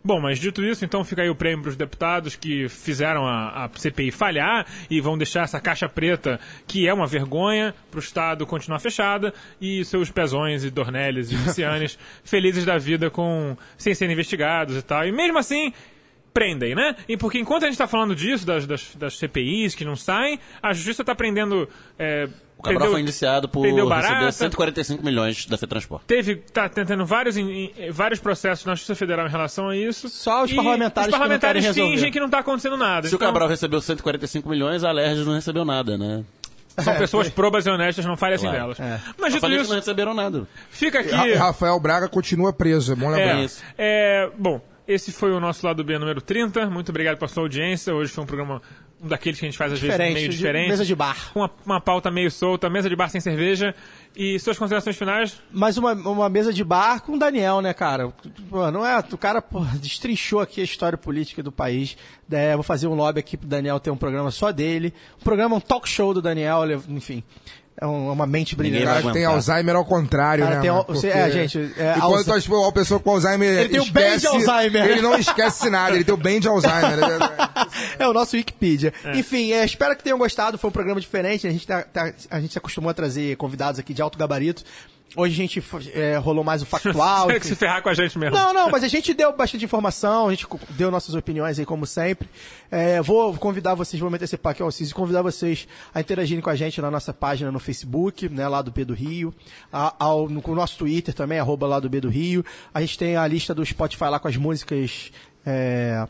Bom, 0.02 0.18
mas 0.18 0.38
dito 0.38 0.64
isso, 0.64 0.82
então 0.82 1.04
fica 1.04 1.20
aí 1.20 1.28
o 1.28 1.34
prêmio 1.34 1.60
para 1.60 1.68
os 1.68 1.76
deputados 1.76 2.34
que 2.34 2.70
fizeram 2.70 3.26
a, 3.26 3.66
a 3.66 3.70
CPI 3.74 4.10
falhar 4.10 4.64
e 4.88 4.98
vão 4.98 5.18
deixar 5.18 5.42
essa 5.42 5.60
caixa 5.60 5.90
preta, 5.90 6.40
que 6.66 6.88
é 6.88 6.94
uma 6.94 7.06
vergonha, 7.06 7.74
para 7.90 7.98
o 7.98 8.00
Estado 8.02 8.46
continuar 8.46 8.78
fechada 8.78 9.34
e 9.60 9.84
seus 9.84 10.10
pezões 10.10 10.64
e 10.64 10.70
dornelles 10.70 11.30
e 11.30 11.34
vicianes 11.36 11.98
felizes 12.24 12.64
da 12.64 12.78
vida 12.78 13.10
com 13.10 13.54
sem 13.76 13.92
serem 13.94 14.14
investigados 14.14 14.74
e 14.78 14.80
tal. 14.80 15.04
E 15.06 15.12
mesmo 15.12 15.36
assim, 15.36 15.70
prendem, 16.32 16.74
né? 16.74 16.94
E 17.08 17.16
porque 17.16 17.38
enquanto 17.38 17.62
a 17.64 17.66
gente 17.66 17.74
está 17.74 17.86
falando 17.86 18.14
disso, 18.14 18.46
das, 18.46 18.66
das, 18.66 18.94
das 18.96 19.18
CPIs 19.18 19.74
que 19.74 19.84
não 19.84 19.96
saem, 19.96 20.38
a 20.62 20.72
justiça 20.72 21.02
está 21.02 21.14
prendendo. 21.14 21.68
É, 21.98 22.28
O 22.56 22.62
Cabral 22.62 22.78
prendeu- 22.80 22.90
foi 22.92 23.00
indiciado 23.00 23.48
por 23.48 23.62
prendeu 23.62 23.88
receber 23.88 24.08
barata, 24.08 24.32
145 24.32 25.04
milhões 25.04 25.46
da 25.46 25.56
FETransport. 25.58 26.02
Teve, 26.06 26.36
tá 26.36 26.68
tentando 26.68 27.04
vários, 27.06 27.36
em- 27.36 27.72
em- 27.76 27.90
vários 27.90 28.20
processos 28.20 28.64
na 28.66 28.74
Justiça 28.74 28.94
Federal 28.94 29.26
em 29.26 29.30
relação 29.30 29.68
a 29.70 29.76
isso. 29.76 30.08
Só 30.08 30.44
os 30.44 30.50
E 30.50 30.54
parlamentares 30.54 31.06
Os 31.06 31.06
que 31.06 31.10
não 31.12 31.18
parlamentares 31.18 31.64
resolver. 31.64 31.90
fingem 31.92 32.12
que 32.12 32.18
não 32.20 32.26
está 32.26 32.38
acontecendo 32.40 32.76
nada. 32.76 33.08
Se 33.08 33.14
o 33.14 33.16
Então, 33.16 33.26
Cabral 33.28 33.48
recebeu 33.48 33.80
145 33.80 34.48
milhões, 34.48 34.84
a 34.84 34.90
Alerj 34.90 35.24
não 35.24 35.34
recebeu 35.34 35.64
nada, 35.64 35.96
né? 35.98 36.22
São 36.78 36.96
pessoas 36.96 37.28
probas 37.28 37.66
e 37.66 37.70
honestas, 37.70 38.04
não 38.06 38.16
fale 38.16 38.36
assim 38.36 38.44
Claro. 38.44 38.58
delas. 38.74 38.80
É. 38.80 39.00
Mas 39.18 39.32
dito 39.34 39.46
que 39.46 39.52
isso, 39.54 39.68
não 39.70 39.76
receberam 39.76 40.14
nada. 40.14 40.46
fica 40.70 41.00
aqui. 41.00 41.10
Ra- 41.10 41.46
Rafael 41.46 41.78
Braga 41.80 42.08
continua 42.08 42.52
preso, 42.52 42.92
é 42.92 42.94
bom 42.94 43.08
lembrar. 43.10 43.38
É, 43.40 43.44
isso. 43.44 43.62
é, 43.76 44.30
bom, 44.38 44.60
esse 44.92 45.12
foi 45.12 45.32
o 45.32 45.40
nosso 45.40 45.64
lado 45.66 45.82
B 45.84 45.98
número 45.98 46.20
30. 46.20 46.68
Muito 46.70 46.88
obrigado 46.90 47.16
pela 47.18 47.28
sua 47.28 47.42
audiência. 47.44 47.94
Hoje 47.94 48.10
foi 48.12 48.24
um 48.24 48.26
programa, 48.26 48.60
um 49.02 49.08
daqueles 49.08 49.38
que 49.38 49.44
a 49.46 49.48
gente 49.48 49.56
faz 49.58 49.72
às 49.72 49.78
Diferente, 49.78 50.00
vezes 50.00 50.14
meio 50.14 50.28
de- 50.30 50.36
diferente. 50.36 50.68
mesa 50.68 50.84
de 50.84 50.94
bar. 50.94 51.30
Uma, 51.34 51.50
uma 51.64 51.80
pauta 51.80 52.10
meio 52.10 52.30
solta, 52.30 52.68
mesa 52.68 52.88
de 52.88 52.96
bar 52.96 53.08
sem 53.08 53.20
cerveja. 53.20 53.74
E 54.16 54.38
suas 54.40 54.58
considerações 54.58 54.96
finais? 54.96 55.40
mais 55.52 55.78
uma, 55.78 55.92
uma 55.92 56.28
mesa 56.28 56.52
de 56.52 56.64
bar 56.64 57.00
com 57.02 57.12
o 57.14 57.18
Daniel, 57.18 57.60
né, 57.60 57.72
cara? 57.72 58.12
Pô, 58.48 58.70
não 58.70 58.84
é, 58.84 58.98
o 58.98 59.16
cara 59.18 59.40
pô, 59.40 59.60
destrinchou 59.80 60.40
aqui 60.40 60.60
a 60.60 60.64
história 60.64 60.98
política 60.98 61.42
do 61.42 61.52
país. 61.52 61.96
É, 62.30 62.54
vou 62.54 62.62
fazer 62.64 62.86
um 62.88 62.94
lobby 62.94 63.20
aqui 63.20 63.36
pro 63.36 63.46
Daniel 63.48 63.78
ter 63.78 63.90
um 63.90 63.96
programa 63.96 64.30
só 64.30 64.50
dele. 64.50 64.92
Um 65.20 65.24
programa, 65.24 65.56
um 65.56 65.60
talk 65.60 65.88
show 65.88 66.12
do 66.12 66.20
Daniel, 66.20 66.62
enfim. 66.88 67.22
É 67.80 67.86
um- 67.86 68.12
uma 68.12 68.26
mente 68.26 68.52
O 68.52 68.56
brilhante. 68.58 68.84
cara 68.84 69.12
tem. 69.12 69.24
Alzheimer 69.24 69.74
ao 69.74 69.84
contrário, 69.86 70.44
Cara, 70.44 70.56
né? 70.56 70.60
tem 70.62 70.70
você- 70.94 71.08
é, 71.08 71.30
gente, 71.30 71.58
é, 71.78 71.94
Enquanto 71.96 72.02
Alza- 72.30 72.34
as- 72.36 72.68
a 72.68 72.72
pessoa 72.72 73.00
com 73.00 73.10
Alzheimer 73.10 73.48
Ele 73.58 73.68
tem 73.70 73.80
o 73.80 73.90
bem 73.90 74.18
de 74.18 74.26
Alzheimer. 74.26 74.84
Ele 74.84 75.00
não 75.00 75.16
esquece 75.16 75.70
nada, 75.70 75.94
ele 75.94 76.04
tem 76.04 76.12
o 76.12 76.16
bem 76.18 76.40
de 76.40 76.46
Alzheimer. 76.48 76.98
É 77.98 78.06
o 78.06 78.12
nosso 78.12 78.36
Wikipedia. 78.36 78.92
Enfim, 79.14 79.52
é, 79.52 79.64
espero 79.64 79.96
que 79.96 80.02
tenham 80.04 80.18
gostado. 80.18 80.58
Foi 80.58 80.68
um 80.68 80.72
programa 80.72 81.00
diferente. 81.00 81.46
A 81.46 81.50
gente, 81.50 81.66
tá- 81.66 81.82
tá- 81.82 82.12
a 82.30 82.40
gente 82.40 82.52
se 82.52 82.58
acostumou 82.58 82.90
a 82.90 82.94
trazer 82.94 83.36
convidados 83.36 83.80
aqui 83.80 83.94
de 83.94 84.02
alto 84.02 84.18
gabarito. 84.18 84.62
Hoje 85.16 85.34
a 85.34 85.36
gente 85.36 85.62
é, 85.92 86.16
rolou 86.18 86.44
mais 86.44 86.62
o 86.62 86.66
factual. 86.66 87.26
Tem 87.28 87.40
que 87.40 87.46
se 87.46 87.56
ferrar 87.56 87.82
com 87.82 87.88
a 87.88 87.94
gente 87.94 88.16
mesmo. 88.18 88.36
Não, 88.36 88.54
não, 88.54 88.70
mas 88.70 88.84
a 88.84 88.88
gente 88.88 89.12
deu 89.12 89.32
bastante 89.36 89.64
informação, 89.64 90.28
a 90.28 90.30
gente 90.30 90.46
deu 90.70 90.90
nossas 90.90 91.14
opiniões 91.16 91.58
aí, 91.58 91.66
como 91.66 91.84
sempre. 91.84 92.28
É, 92.70 93.02
vou 93.02 93.34
convidar 93.36 93.74
vocês, 93.74 94.00
vou 94.00 94.08
me 94.08 94.16
antecipar 94.16 94.52
aqui, 94.52 94.62
ó, 94.62 94.70
Cis, 94.70 94.90
e 94.90 94.94
convidar 94.94 95.22
vocês 95.22 95.66
a 95.92 96.00
interagirem 96.00 96.40
com 96.40 96.50
a 96.50 96.54
gente 96.54 96.80
na 96.80 96.90
nossa 96.90 97.12
página 97.12 97.50
no 97.50 97.58
Facebook, 97.58 98.28
né, 98.28 98.46
lá 98.46 98.62
do 98.62 98.70
B 98.70 98.84
do 98.84 98.94
Rio, 98.94 99.34
a- 99.72 99.94
ao, 99.98 100.28
no, 100.28 100.40
com 100.40 100.52
o 100.52 100.54
nosso 100.54 100.78
Twitter 100.78 101.12
também, 101.12 101.40
arroba 101.40 101.66
lá 101.66 101.80
do 101.80 101.90
B 101.90 102.00
do 102.00 102.08
Rio. 102.08 102.44
A 102.72 102.80
gente 102.80 102.96
tem 102.96 103.16
a 103.16 103.26
lista 103.26 103.52
do 103.52 103.66
Spotify 103.66 104.04
lá 104.04 104.20
com 104.20 104.28
as 104.28 104.36
músicas. 104.36 105.10
É, 105.44 106.06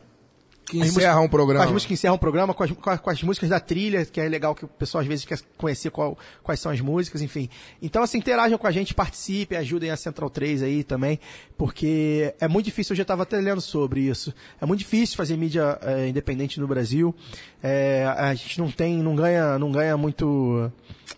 Que 0.70 0.80
as 0.82 0.88
encerra 0.88 1.14
músicas- 1.14 1.24
um 1.24 1.28
programa. 1.28 1.64
Com 1.64 1.68
as 1.68 1.72
músicas 1.72 1.88
que 1.88 1.94
encerram 1.94 2.14
o 2.14 2.18
programa, 2.18 2.54
com 2.54 2.62
as, 2.62 2.70
com, 2.70 2.90
as, 2.90 3.00
com 3.00 3.10
as 3.10 3.22
músicas 3.22 3.48
da 3.50 3.58
trilha, 3.60 4.04
que 4.04 4.20
é 4.20 4.28
legal 4.28 4.54
que 4.54 4.64
o 4.64 4.68
pessoal 4.68 5.02
às 5.02 5.06
vezes 5.08 5.24
quer 5.24 5.38
conhecer 5.56 5.90
qual- 5.90 6.16
quais 6.42 6.60
são 6.60 6.70
as 6.72 6.80
músicas, 6.80 7.20
enfim. 7.22 7.48
Então, 7.82 8.02
assim, 8.02 8.18
interajam 8.18 8.56
com 8.58 8.66
a 8.66 8.70
gente, 8.70 8.94
participem, 8.94 9.58
ajudem 9.58 9.90
a 9.90 9.96
Central 9.96 10.30
3 10.30 10.62
aí 10.62 10.84
também, 10.84 11.18
porque 11.56 12.34
é 12.40 12.48
muito 12.48 12.66
difícil, 12.66 12.92
eu 12.92 12.96
já 12.98 13.02
estava 13.02 13.22
até 13.24 13.36
lendo 13.38 13.60
sobre 13.60 14.00
isso, 14.00 14.32
é 14.60 14.66
muito 14.66 14.80
difícil 14.80 15.16
fazer 15.16 15.36
mídia 15.36 15.78
eh, 15.82 16.08
independente 16.08 16.58
no 16.60 16.66
Brasil, 16.66 17.14
É, 17.62 18.06
a 18.16 18.32
gente 18.34 18.58
não 18.58 18.70
tem, 18.70 19.02
não 19.02 19.14
ganha, 19.14 19.58
não 19.58 19.70
ganha 19.70 19.94
muito 19.94 20.72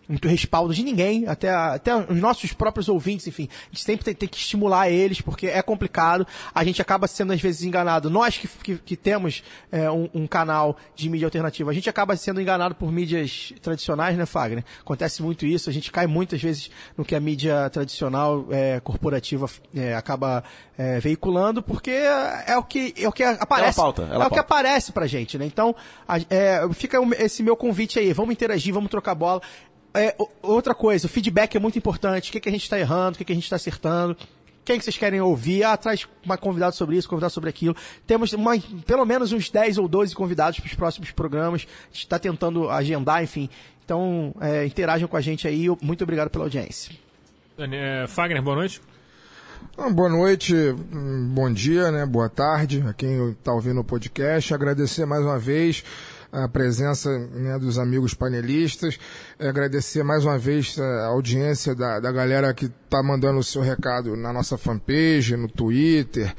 muito 0.09 0.27
respaldo 0.29 0.75
de 0.75 0.83
ninguém, 0.83 1.27
até, 1.27 1.51
até 1.51 1.95
os 1.97 2.17
nossos 2.19 2.53
próprios 2.53 2.89
ouvintes, 2.89 3.27
enfim. 3.27 3.49
A 3.51 3.75
gente 3.75 3.85
sempre 3.85 4.05
tem, 4.05 4.15
tem 4.15 4.29
que 4.29 4.37
estimular 4.37 4.91
eles, 4.91 5.21
porque 5.21 5.47
é 5.47 5.63
complicado. 5.63 6.27
A 6.55 6.65
gente 6.65 6.81
acaba 6.83 7.07
sendo, 7.07 7.33
às 7.33 7.41
vezes, 7.41 7.63
enganado. 7.63 8.11
Nós 8.11 8.37
que, 8.37 8.49
que, 8.49 8.79
que 8.79 8.97
temos 8.97 9.43
é, 9.71 9.91
um, 9.91 10.09
um 10.15 10.27
canal 10.27 10.77
de 10.95 11.09
mídia 11.09 11.27
alternativa, 11.27 11.71
a 11.71 11.75
gente 11.75 11.89
acaba 11.89 12.17
sendo 12.17 12.41
enganado 12.41 12.75
por 12.75 12.91
mídias 12.93 13.53
tradicionais, 13.63 14.17
né, 14.17 14.27
Fagner? 14.27 14.65
Acontece 14.81 15.23
muito 15.23 15.47
isso. 15.47 15.71
A 15.71 15.73
gente 15.73 15.91
cai 15.91 16.07
muitas 16.07 16.41
vezes 16.43 16.71
no 16.97 17.05
que 17.05 17.15
a 17.15 17.21
mídia 17.21 17.69
tradicional, 17.71 18.47
é, 18.51 18.81
corporativa, 18.81 19.49
é, 19.75 19.95
acaba 19.95 20.43
é, 20.77 20.99
veiculando, 21.01 21.63
porque 21.63 21.91
é 21.91 22.57
o 22.57 22.63
que, 22.63 22.95
é 22.97 23.09
o 23.09 23.13
que 23.13 23.23
aparece. 23.23 23.79
Ela 23.81 23.87
pauta, 23.87 24.03
ela 24.03 24.25
é 24.25 24.27
o 24.27 24.31
que 24.31 24.37
pauta. 24.37 24.41
aparece 24.41 24.93
pra 24.93 25.07
gente, 25.07 25.39
né? 25.39 25.47
Então, 25.47 25.75
a- 26.07 26.19
é, 26.31 26.61
fica 26.73 26.99
esse 27.19 27.43
meu 27.43 27.57
convite 27.57 27.99
aí. 27.99 28.13
Vamos 28.13 28.33
interagir, 28.33 28.73
vamos 28.73 28.91
trocar 28.91 29.15
bola. 29.15 29.41
É, 29.95 30.17
outra 30.43 30.75
coisa, 30.75 31.07
o 31.07 31.09
feedback 31.11 31.55
é 31.57 31.61
muito 31.61 31.79
importante. 31.79 32.31
O 32.31 32.33
que, 32.33 32.41
que 32.41 32.49
a 32.49 32.53
gente 32.53 32.63
está 32.63 32.79
errando, 32.79 33.15
o 33.15 33.19
que, 33.19 33.25
que 33.25 33.33
a 33.33 33.35
gente 33.35 33.45
está 33.45 33.57
acertando. 33.57 34.17
Quem 34.65 34.79
que 34.79 34.85
vocês 34.85 34.97
querem 34.97 35.21
ouvir? 35.21 35.65
Ah, 35.65 35.77
traz 35.77 36.07
uma 36.25 36.39
convidado 36.39 36.77
sobre 36.77 36.97
isso, 36.97 37.09
convidado 37.09 37.33
sobre 37.33 37.51
aquilo. 37.51 37.75
Temos 38.07 38.33
uma- 38.33 38.57
pelo 38.87 39.05
menos 39.05 39.33
uns 39.33 39.51
10 39.51 39.77
ou 39.77 39.89
12 39.89 40.15
convidados 40.15 40.61
para 40.61 40.69
os 40.69 40.75
próximos 40.75 41.11
programas. 41.11 41.67
A 41.67 41.87
gente 41.93 42.05
está 42.05 42.19
tentando 42.19 42.71
agendar, 42.71 43.23
enfim. 43.25 43.51
Então, 43.85 44.33
é, 44.41 44.65
interajam 44.65 45.09
com 45.09 45.17
a 45.17 45.21
gente 45.21 45.49
aí. 45.49 45.67
Muito 45.83 46.05
obrigado 46.05 46.31
pela 46.31 46.45
audiência. 46.45 46.95
É, 47.59 48.07
Fagner, 48.07 48.41
boa 48.41 48.57
noite. 48.57 48.81
Ah, 49.77 49.89
Boa 49.91 50.09
noite, 50.09 50.55
hum, 50.55 51.29
bom 51.35 51.53
dia, 51.53 51.91
né? 51.91 52.05
Boa 52.07 52.29
tarde 52.29 52.85
a 52.89 52.93
quem 52.93 53.31
está 53.31 53.53
ouvindo 53.53 53.81
o 53.81 53.85
podcast. 53.85 54.53
Agradecer 54.55 55.07
mais 55.07 55.23
uma 55.25 55.39
vez 55.39 55.85
a 56.33 56.49
presença 56.49 57.11
né, 57.19 57.59
dos 57.59 57.79
amigos 57.79 58.15
panelistas. 58.15 58.99
É, 59.39 59.49
agradecer 59.49 60.03
mais 60.03 60.25
uma 60.25 60.39
vez 60.39 60.79
a 60.79 61.07
audiência 61.09 61.75
da, 61.75 62.01
da 62.01 62.11
galera 62.11 62.55
que 62.55 62.65
está 62.65 63.03
mandando 63.03 63.39
o 63.39 63.45
seu 63.45 63.61
recado 63.61 64.17
na 64.17 64.33
nossa 64.33 64.57
fanpage, 64.57 65.37
no 65.37 65.47
Twitter. 65.49 66.35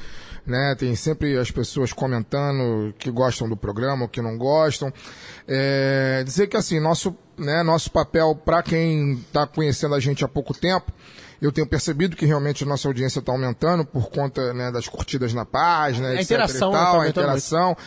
Né, 0.45 0.75
tem 0.77 0.93
sempre 0.93 1.37
as 1.37 1.51
pessoas 1.51 1.93
comentando 1.93 2.93
que 2.97 3.09
gostam 3.09 3.47
do 3.47 3.55
programa, 3.55 4.09
que 4.09 4.21
não 4.21 4.37
gostam. 4.37 4.91
É, 5.47 6.21
dizer 6.25 6.47
que 6.47 6.57
assim, 6.57 6.81
nosso, 6.81 7.15
né, 7.37 7.63
nosso 7.63 7.89
papel 7.91 8.35
para 8.35 8.61
quem 8.61 9.13
está 9.13 9.47
conhecendo 9.47 9.95
a 9.95 10.01
gente 10.01 10.25
há 10.25 10.27
pouco 10.27 10.53
tempo, 10.53 10.91
eu 11.43 11.51
tenho 11.51 11.67
percebido 11.67 12.15
que 12.15 12.25
realmente 12.25 12.63
a 12.63 12.65
nossa 12.65 12.87
audiência 12.87 13.19
está 13.19 13.33
aumentando 13.33 13.83
por 13.83 14.09
conta 14.09 14.53
né, 14.53 14.71
das 14.71 14.87
curtidas 14.87 15.33
na 15.33 15.45
página, 15.45 16.07
A 16.07 16.13
etc. 16.13 16.23
interação, 16.23 16.71
né, 16.71 16.77
tá 16.77 16.83
tal, 16.85 16.93
a 16.93 16.97
aumentando 16.99 17.23
interação. 17.25 17.77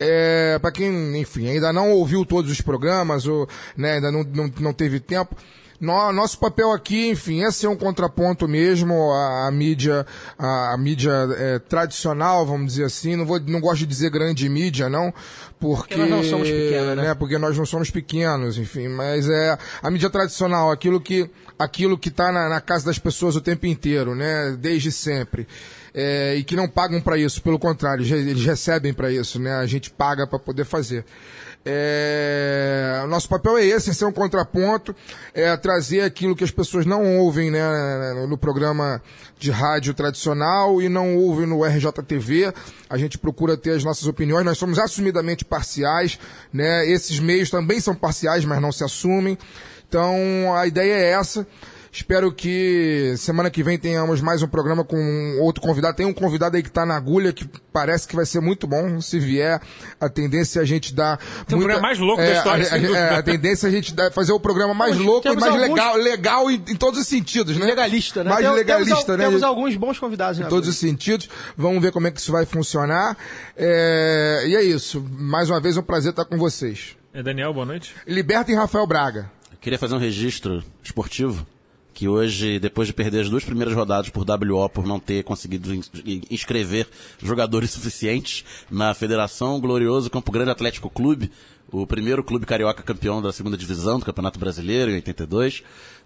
É, 0.00 0.58
para 0.58 0.72
quem, 0.72 1.16
enfim, 1.16 1.48
ainda 1.48 1.72
não 1.72 1.92
ouviu 1.92 2.26
todos 2.26 2.50
os 2.50 2.60
programas 2.60 3.24
ou 3.24 3.48
né, 3.76 3.92
ainda 3.92 4.10
não, 4.10 4.24
não, 4.24 4.52
não 4.58 4.72
teve 4.72 4.98
tempo, 4.98 5.36
nó- 5.80 6.12
nosso 6.12 6.38
papel 6.38 6.72
aqui, 6.72 7.10
enfim, 7.10 7.42
é 7.44 7.50
ser 7.50 7.66
um 7.68 7.76
contraponto 7.76 8.46
mesmo 8.48 8.94
à, 9.12 9.48
à 9.48 9.50
mídia, 9.50 10.06
à, 10.38 10.74
à 10.74 10.78
mídia 10.78 11.12
é, 11.36 11.58
tradicional, 11.58 12.46
vamos 12.46 12.72
dizer 12.72 12.84
assim. 12.84 13.16
Não 13.16 13.26
vou, 13.26 13.38
não 13.40 13.60
gosto 13.60 13.80
de 13.80 13.86
dizer 13.86 14.10
grande 14.10 14.48
mídia, 14.48 14.88
não, 14.88 15.12
porque, 15.60 15.94
Porque 15.94 15.96
nós 15.96 16.10
não 16.10 16.22
somos 16.22 16.48
pequenos, 16.48 16.96
né? 16.96 17.14
Porque 17.14 17.38
nós 17.38 17.58
não 17.58 17.66
somos 17.66 17.90
pequenos, 17.90 18.58
enfim. 18.58 18.88
Mas 18.88 19.28
é 19.28 19.58
a 19.82 19.90
mídia 19.90 20.10
tradicional, 20.10 20.70
aquilo 20.70 21.00
que 21.00 21.30
aquilo 21.58 21.96
que 21.96 22.08
está 22.08 22.32
na, 22.32 22.48
na 22.48 22.60
casa 22.60 22.86
das 22.86 22.98
pessoas 22.98 23.36
o 23.36 23.40
tempo 23.40 23.64
inteiro, 23.66 24.14
né? 24.14 24.56
Desde 24.58 24.90
sempre. 24.90 25.46
é, 25.94 26.34
e 26.34 26.42
que 26.42 26.56
não 26.56 26.68
pagam 26.68 27.00
para 27.00 27.16
isso, 27.16 27.40
pelo 27.40 27.58
contrário, 27.58 28.04
eles 28.04 28.44
recebem 28.44 28.92
para 28.92 29.12
isso, 29.12 29.38
né? 29.38 29.54
A 29.54 29.66
gente 29.66 29.90
paga 29.90 30.26
para 30.26 30.38
poder 30.40 30.64
fazer. 30.64 31.04
É, 31.66 33.04
nosso 33.08 33.28
papel 33.28 33.56
é 33.56 33.64
esse, 33.64 33.88
é 33.88 33.92
ser 33.94 34.04
um 34.04 34.12
contraponto, 34.12 34.94
é 35.32 35.56
trazer 35.56 36.02
aquilo 36.02 36.36
que 36.36 36.44
as 36.44 36.50
pessoas 36.50 36.84
não 36.84 37.18
ouvem 37.18 37.50
né, 37.50 38.26
no 38.28 38.36
programa 38.36 39.00
de 39.38 39.50
rádio 39.50 39.94
tradicional 39.94 40.82
e 40.82 40.88
não 40.88 41.16
ouvem 41.16 41.46
no 41.46 41.64
RJTV. 41.64 42.52
A 42.88 42.98
gente 42.98 43.16
procura 43.16 43.56
ter 43.56 43.70
as 43.70 43.84
nossas 43.84 44.06
opiniões, 44.06 44.44
nós 44.44 44.58
somos 44.58 44.78
assumidamente 44.78 45.44
parciais, 45.44 46.18
né? 46.52 46.86
Esses 46.86 47.18
meios 47.18 47.50
também 47.50 47.80
são 47.80 47.94
parciais, 47.94 48.44
mas 48.44 48.60
não 48.60 48.70
se 48.70 48.84
assumem. 48.84 49.38
Então 49.88 50.54
a 50.54 50.66
ideia 50.66 50.94
é 50.94 51.10
essa. 51.12 51.46
Espero 51.96 52.32
que 52.32 53.14
semana 53.16 53.48
que 53.48 53.62
vem 53.62 53.78
tenhamos 53.78 54.20
mais 54.20 54.42
um 54.42 54.48
programa 54.48 54.82
com 54.82 55.38
outro 55.40 55.62
convidado. 55.62 55.96
Tem 55.96 56.04
um 56.04 56.12
convidado 56.12 56.56
aí 56.56 56.62
que 56.62 56.68
está 56.68 56.84
na 56.84 56.96
agulha 56.96 57.32
que 57.32 57.48
parece 57.72 58.08
que 58.08 58.16
vai 58.16 58.26
ser 58.26 58.40
muito 58.40 58.66
bom. 58.66 59.00
Se 59.00 59.20
vier, 59.20 59.60
a 60.00 60.08
tendência 60.08 60.58
é 60.58 60.62
a 60.62 60.64
gente 60.64 60.92
dar. 60.92 61.18
Tem 61.46 61.56
o 61.56 61.60
programa 61.60 61.80
mais 61.80 62.00
louco 62.00 62.20
da 62.20 62.32
história, 62.32 62.68
A, 62.72 62.78
é, 62.78 63.14
a 63.14 63.22
tendência 63.22 63.68
é 63.68 63.70
a 63.70 63.72
gente 63.72 63.94
dar- 63.94 64.10
fazer 64.10 64.32
o 64.32 64.40
programa 64.40 64.74
mais 64.74 64.98
louco 64.98 65.28
e 65.28 65.36
mais 65.36 65.44
alguns- 65.44 65.68
legal, 65.68 65.96
legal 65.96 66.50
em, 66.50 66.56
em 66.56 66.74
todos 66.74 66.98
os 66.98 67.06
sentidos, 67.06 67.56
né? 67.56 67.64
Legalista, 67.64 68.24
né? 68.24 68.30
Mais 68.30 68.44
Tem- 68.44 68.54
legalista, 68.56 68.96
temos, 69.04 69.18
né? 69.18 69.24
Temos 69.26 69.42
alguns 69.44 69.76
bons 69.76 69.96
convidados, 69.96 70.40
né? 70.40 70.46
em 70.46 70.48
todos 70.48 70.68
os 70.68 70.76
sentidos. 70.76 71.28
Vamos 71.56 71.80
ver 71.80 71.92
como 71.92 72.08
é 72.08 72.10
que 72.10 72.18
isso 72.18 72.32
vai 72.32 72.44
funcionar. 72.44 73.16
É, 73.56 74.42
e 74.48 74.56
é 74.56 74.62
isso. 74.64 75.00
Mais 75.12 75.48
uma 75.48 75.60
vez, 75.60 75.76
é 75.76 75.80
um 75.80 75.84
prazer 75.84 76.10
estar 76.10 76.24
com 76.24 76.36
vocês. 76.36 76.96
É 77.14 77.22
Daniel, 77.22 77.54
boa 77.54 77.64
noite. 77.66 77.94
Libertem 78.04 78.56
Rafael 78.56 78.84
Braga. 78.84 79.30
Queria 79.60 79.78
fazer 79.78 79.94
um 79.94 79.98
registro 79.98 80.62
esportivo 80.82 81.46
que 81.94 82.08
hoje, 82.08 82.58
depois 82.58 82.88
de 82.88 82.92
perder 82.92 83.20
as 83.20 83.30
duas 83.30 83.44
primeiras 83.44 83.72
rodadas 83.74 84.10
por 84.10 84.26
WO, 84.28 84.68
por 84.68 84.84
não 84.84 84.98
ter 84.98 85.22
conseguido 85.22 85.72
ins- 85.72 85.90
inscrever 86.30 86.88
jogadores 87.22 87.70
suficientes 87.70 88.44
na 88.70 88.92
Federação 88.92 89.60
Glorioso 89.60 90.10
Campo 90.10 90.32
Grande 90.32 90.50
Atlético 90.50 90.90
Clube, 90.90 91.30
o 91.70 91.86
primeiro 91.86 92.22
clube 92.22 92.46
carioca 92.46 92.82
campeão 92.82 93.22
da 93.22 93.32
segunda 93.32 93.56
divisão 93.56 93.98
do 93.98 94.04
Campeonato 94.04 94.38
Brasileiro 94.38 94.90
em 94.90 94.94
82, 94.96 95.62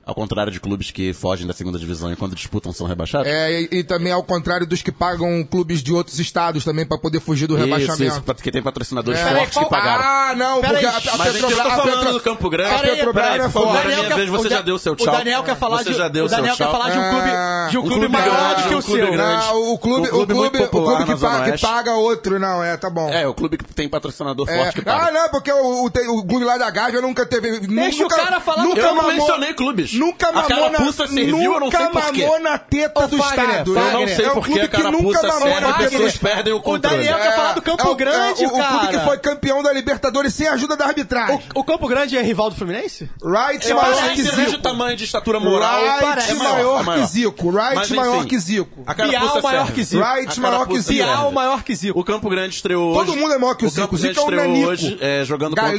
ao 0.09 0.15
contrário 0.15 0.51
de 0.51 0.59
clubes 0.59 0.91
que 0.91 1.13
fogem 1.13 1.47
da 1.47 1.53
segunda 1.53 1.79
divisão 1.79 2.11
e 2.11 2.17
quando 2.17 2.35
disputam 2.35 2.73
são 2.73 2.87
rebaixados. 2.87 3.29
É, 3.31 3.61
e, 3.61 3.69
e 3.73 3.85
também 3.85 4.11
ao 4.11 4.23
contrário 4.23 4.67
dos 4.67 4.81
que 4.81 4.91
pagam 4.91 5.45
clubes 5.45 5.83
de 5.83 5.93
outros 5.93 6.19
estados 6.19 6.65
também 6.65 6.87
para 6.87 6.97
poder 6.97 7.21
fugir 7.21 7.47
do 7.47 7.55
Isso, 7.57 7.65
rebaixamento. 7.65 8.05
isso, 8.05 8.23
porque 8.23 8.51
tem 8.51 8.63
patrocinadores 8.63 9.21
É. 9.21 9.37
fortes 9.37 9.59
que 9.59 9.65
pagaram. 9.67 10.03
Ah, 10.03 10.35
não, 10.35 10.61
Pera 10.63 10.73
porque 10.73 10.87
aí, 10.87 10.93
a, 10.95 10.97
a 10.97 11.17
Mas 11.19 11.29
a 11.29 11.33
gente 11.33 11.43
Petrobras- 11.43 11.59
tá 11.69 11.75
a 11.75 11.77
falando 11.77 12.13
do 12.15 12.21
Campo 12.21 12.49
Grande. 12.49 12.75
a 12.75 12.79
Petrobras 12.79 13.41
é 13.45 13.49
forte. 13.51 13.87
minha 13.87 14.17
vez, 14.17 14.31
você 14.31 14.49
já 14.49 14.63
deu 14.63 14.77
o 14.77 14.79
seu 14.79 14.97
tchau. 14.97 15.13
O 15.15 15.19
Daniel 15.19 15.43
quer 15.43 15.57
falar 15.57 15.83
de, 15.83 15.91
o 15.93 16.29
Daniel 16.29 16.57
quer 16.57 16.71
falar 16.71 16.91
de 16.91 16.99
um 16.99 17.11
clube, 17.11 17.29
Ah, 17.31 17.69
de 17.71 17.77
um 17.79 17.83
clube, 17.83 17.97
clube 17.99 18.09
maior 18.13 18.55
do 18.57 18.69
que 18.69 18.75
o 18.77 18.83
clube 18.83 19.03
seu. 19.03 19.13
grande. 19.13 19.47
Não, 19.47 19.73
o 19.73 19.79
clube, 19.79 20.09
clube 20.09 20.33
o 20.33 20.37
clube, 20.37 20.59
o 20.63 20.69
clube 20.69 21.05
que, 21.05 21.17
paga, 21.17 21.45
que 21.45 21.51
Oeste. 21.51 21.67
paga 21.67 21.93
outro, 21.97 22.39
não, 22.39 22.65
é, 22.65 22.77
tá 22.79 22.89
bom. 22.89 23.11
É, 23.11 23.27
o 23.29 23.35
clube 23.35 23.59
que 23.59 23.65
tem 23.75 23.89
patrocinador 23.91 24.49
É. 24.49 24.57
forte 24.57 24.75
que 24.77 24.83
paga. 24.83 25.09
Ah, 25.09 25.11
não, 25.13 25.29
porque 25.29 25.53
o, 25.53 25.91
clube 26.27 26.45
lá 26.45 26.57
da 26.57 26.71
Gávea 26.71 27.03
nunca 27.03 27.27
teve. 27.27 27.61
Deixa 27.61 28.07
o 28.07 28.09
cara 28.09 28.41
falar 28.41 28.63
do 28.63 28.69
nunca 28.71 28.81
Eu 28.81 28.87
não 28.87 28.95
mamou- 28.97 29.13
mencionei 29.13 29.53
clubes. 29.53 29.93
Nunca 29.99 30.29
A 30.29 30.33
mamou 30.33 30.49
carapuça 30.49 31.03
na, 31.07 31.09
serviu, 31.09 31.53
eu 31.55 31.61
não 31.61 31.71
sei 31.71 31.81
nunca 31.81 32.01
por 32.01 32.13
quê. 32.13 32.23
mamou 32.23 32.41
na 32.41 32.59
teta 32.59 33.07
do 33.09 33.17
Fagner, 33.19 33.49
Estado. 33.51 33.77
Eu 33.77 33.93
não 33.93 34.03
É 34.03 34.07
sei 34.09 34.31
por 34.31 34.45
que 34.45 34.51
clube 34.53 34.61
a 34.61 34.69
carapuça 34.69 35.21
serve, 35.21 35.65
as 35.65 35.77
pessoas 35.91 36.17
perdem 36.17 36.53
o 36.53 36.61
controle. 36.61 36.97
Daniel 36.97 37.19
quer 37.19 37.37
falar 37.37 37.53
do 37.55 37.63
Campo 37.63 37.89
o- 37.91 37.95
Grande, 37.97 38.45
o, 38.45 38.47
O 38.47 38.51
clube 38.51 38.63
cara. 38.65 38.87
que 38.89 38.99
foi 39.05 39.19
campeão 39.19 39.63
da 39.63 39.73
Libertadores 39.73 40.33
sem 40.35 40.47
a 40.49 40.53
ajuda 40.53 40.77
da 40.77 40.87
arbitragem. 40.87 41.41
O 41.55 41.65
Campo 41.65 41.89
Grande 41.89 42.17
é 42.17 42.23
rival 42.23 42.51
do 42.51 42.57
Fluminense? 42.57 43.09
Wright 43.23 43.73
maior 43.75 44.11
que 44.15 44.23
Zico. 44.23 44.59
tamanho 44.59 44.97
de 44.97 45.05
estatura 45.05 45.41
moral. 45.41 45.83
Wright 45.83 46.35
maior, 46.35 46.81
É 46.81 46.83
maior. 46.85 47.01
que 47.03 47.07
Zico. 47.13 47.49
Wright 47.51 47.75
Mas, 47.75 47.91
maior 47.91 48.17
enfim, 48.19 48.29
que 48.29 48.39
Zico. 48.39 48.85
Bial 49.09 49.43
maior 49.43 49.73
que 49.73 49.83
Zico. 49.85 50.03
Wright 50.03 50.39
A 50.39 50.43
maior 50.43 50.67
que 50.69 50.81
Zico. 50.81 50.93
Bial 51.05 51.33
maior 51.33 51.63
que 51.63 51.75
Zico. 51.75 51.99
O 52.01 52.05
Campo 52.05 52.29
Grande 52.29 52.55
estreou 52.55 52.95
Todo 52.95 53.11
hoje. 53.13 53.21
mundo 53.21 53.35
é 53.35 53.39
maior 53.39 53.55
que 53.55 53.67
o 53.67 53.69
Zico. 53.69 53.83
Campo 53.83 53.97
Zico 53.97 54.19
é 54.19 54.23
um 54.23 54.25
estreou 54.25 54.47
nanico. 54.49 54.69
hoje 54.71 54.99
é, 55.01 55.25
jogando 55.25 55.57
contra 55.57 55.77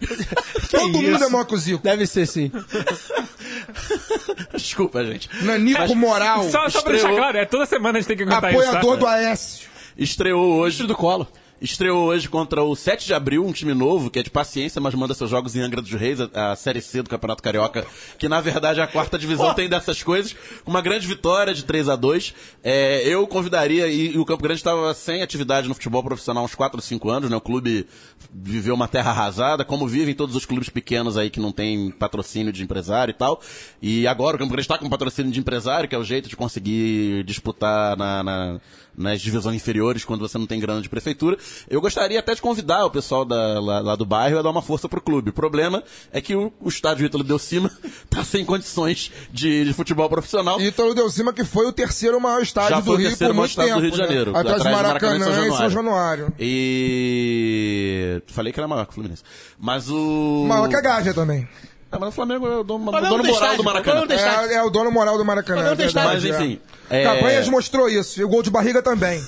Todo 0.70 1.02
mundo 1.02 1.24
é 1.24 1.28
maior 1.28 1.44
que 1.44 1.54
o 1.54 1.58
Zico. 1.58 1.82
Deve 1.82 2.06
ser 2.06 2.26
sim. 2.26 2.50
Desculpa, 4.54 5.04
gente. 5.04 5.28
Nanico 5.42 5.94
moral. 5.94 6.48
Só, 6.50 6.68
só 6.68 6.82
pra 6.82 6.92
deixar 6.92 7.14
claro, 7.14 7.38
é 7.38 7.44
toda 7.44 7.66
semana 7.66 7.98
a 7.98 8.00
gente 8.00 8.08
tem 8.08 8.16
que 8.16 8.22
aguentar 8.22 8.52
isso, 8.52 8.62
Apoiador 8.62 8.94
tá? 8.94 9.00
do 9.00 9.06
Aécio. 9.06 9.68
Estreou 9.96 10.56
hoje 10.56 10.86
do 10.86 10.94
colo. 10.94 11.26
Estreou 11.60 12.04
hoje 12.06 12.28
contra 12.28 12.62
o 12.62 12.76
7 12.76 13.04
de 13.04 13.12
abril, 13.12 13.44
um 13.44 13.50
time 13.50 13.74
novo, 13.74 14.10
que 14.10 14.20
é 14.20 14.22
de 14.22 14.30
paciência, 14.30 14.80
mas 14.80 14.94
manda 14.94 15.12
seus 15.12 15.28
jogos 15.28 15.56
em 15.56 15.60
Angra 15.60 15.82
dos 15.82 15.90
Reis, 15.90 16.20
a, 16.20 16.52
a 16.52 16.56
Série 16.56 16.80
C 16.80 17.02
do 17.02 17.10
Campeonato 17.10 17.42
Carioca, 17.42 17.84
que 18.16 18.28
na 18.28 18.40
verdade 18.40 18.78
é 18.78 18.82
a 18.84 18.86
quarta 18.86 19.18
divisão 19.18 19.52
tem 19.54 19.68
dessas 19.68 20.00
coisas. 20.00 20.36
Uma 20.64 20.80
grande 20.80 21.04
vitória 21.08 21.52
de 21.52 21.64
3 21.64 21.88
a 21.88 21.96
2 21.96 22.32
é, 22.62 23.02
Eu 23.08 23.26
convidaria, 23.26 23.88
e, 23.88 24.14
e 24.14 24.18
o 24.18 24.24
Campo 24.24 24.40
Grande 24.44 24.60
estava 24.60 24.94
sem 24.94 25.20
atividade 25.20 25.66
no 25.66 25.74
futebol 25.74 26.02
profissional 26.04 26.44
há 26.44 26.46
uns 26.46 26.54
4 26.54 26.78
ou 26.78 26.82
5 26.82 27.10
anos, 27.10 27.28
né? 27.28 27.36
O 27.36 27.40
clube 27.40 27.88
viveu 28.32 28.76
uma 28.76 28.86
terra 28.86 29.10
arrasada, 29.10 29.64
como 29.64 29.88
vivem 29.88 30.14
todos 30.14 30.36
os 30.36 30.46
clubes 30.46 30.68
pequenos 30.68 31.16
aí 31.16 31.28
que 31.28 31.40
não 31.40 31.50
tem 31.50 31.90
patrocínio 31.90 32.52
de 32.52 32.62
empresário 32.62 33.10
e 33.10 33.14
tal. 33.14 33.40
E 33.82 34.06
agora 34.06 34.36
o 34.36 34.38
Campo 34.38 34.52
Grande 34.52 34.64
está 34.64 34.78
com 34.78 34.88
patrocínio 34.88 35.32
de 35.32 35.40
empresário, 35.40 35.88
que 35.88 35.94
é 35.96 35.98
o 35.98 36.04
jeito 36.04 36.28
de 36.28 36.36
conseguir 36.36 37.24
disputar 37.24 37.96
na- 37.96 38.22
na, 38.22 38.60
nas 38.96 39.20
divisões 39.20 39.56
inferiores 39.56 40.04
quando 40.04 40.20
você 40.20 40.38
não 40.38 40.46
tem 40.46 40.60
grana 40.60 40.80
de 40.82 40.88
prefeitura. 40.88 41.36
Eu 41.68 41.80
gostaria 41.80 42.18
até 42.18 42.34
de 42.34 42.40
convidar 42.42 42.84
o 42.84 42.90
pessoal 42.90 43.24
da- 43.24 43.60
lá, 43.60 43.80
lá 43.80 43.96
do 43.96 44.04
bairro 44.04 44.38
a 44.38 44.42
dar 44.42 44.50
uma 44.50 44.62
força 44.62 44.88
pro 44.88 45.00
clube. 45.00 45.30
O 45.30 45.32
problema 45.32 45.82
é 46.12 46.20
que 46.20 46.34
o, 46.34 46.52
o 46.60 46.68
estádio 46.68 47.06
Ítalo 47.06 47.24
Del 47.24 47.38
Cima 47.38 47.70
tá 48.08 48.24
sem 48.24 48.44
condições 48.44 49.10
de, 49.32 49.64
de 49.64 49.72
futebol 49.72 50.08
profissional. 50.08 50.60
Ítalo 50.60 50.94
Deu 50.94 51.10
Cima, 51.10 51.32
que 51.32 51.44
foi 51.44 51.66
o 51.66 51.72
terceiro 51.72 52.20
maior 52.20 52.42
estádio 52.42 52.70
Já 52.70 52.80
do 52.80 52.94
Rio 52.94 53.16
por 53.16 53.34
muito 53.34 53.54
tempo. 53.56 53.74
do 53.74 53.80
Rio 53.80 53.90
de 53.90 53.98
né? 53.98 54.04
Janeiro. 54.04 54.36
Atrás 54.36 54.58
do 54.58 54.64
de 54.64 54.74
Maracanã 54.74 55.46
e 55.46 55.52
São 55.52 55.70
Januário. 55.70 56.32
E. 56.38 58.22
Falei 58.28 58.52
que 58.52 58.60
era 58.60 58.68
maior 58.68 58.84
que 58.84 58.90
o 58.90 58.94
Fluminense. 58.94 59.22
Mas 59.58 59.88
o. 59.90 60.44
Maior 60.46 60.68
que 60.68 60.76
a 60.76 60.80
Gávea 60.80 61.14
também. 61.14 61.48
Ah, 61.90 61.98
mas 61.98 62.10
o 62.10 62.12
Flamengo 62.12 62.46
é 62.46 62.58
o 62.58 62.64
dono, 62.64 62.90
o 62.90 63.00
dono 63.00 63.24
moral 63.24 63.56
do 63.56 63.64
Maracanã. 63.64 64.04
É, 64.10 64.54
é 64.54 64.62
o 64.62 64.68
dono 64.68 64.90
moral 64.90 65.16
do 65.16 65.24
Maracanã. 65.24 65.72
É 65.72 65.92
Mas 65.94 66.24
enfim. 66.24 66.60
é. 66.90 67.02
Cabanhas 67.02 67.48
mostrou 67.48 67.88
isso. 67.88 68.20
E 68.20 68.24
o 68.24 68.28
gol 68.28 68.42
de 68.42 68.50
barriga 68.50 68.82
também. 68.82 69.24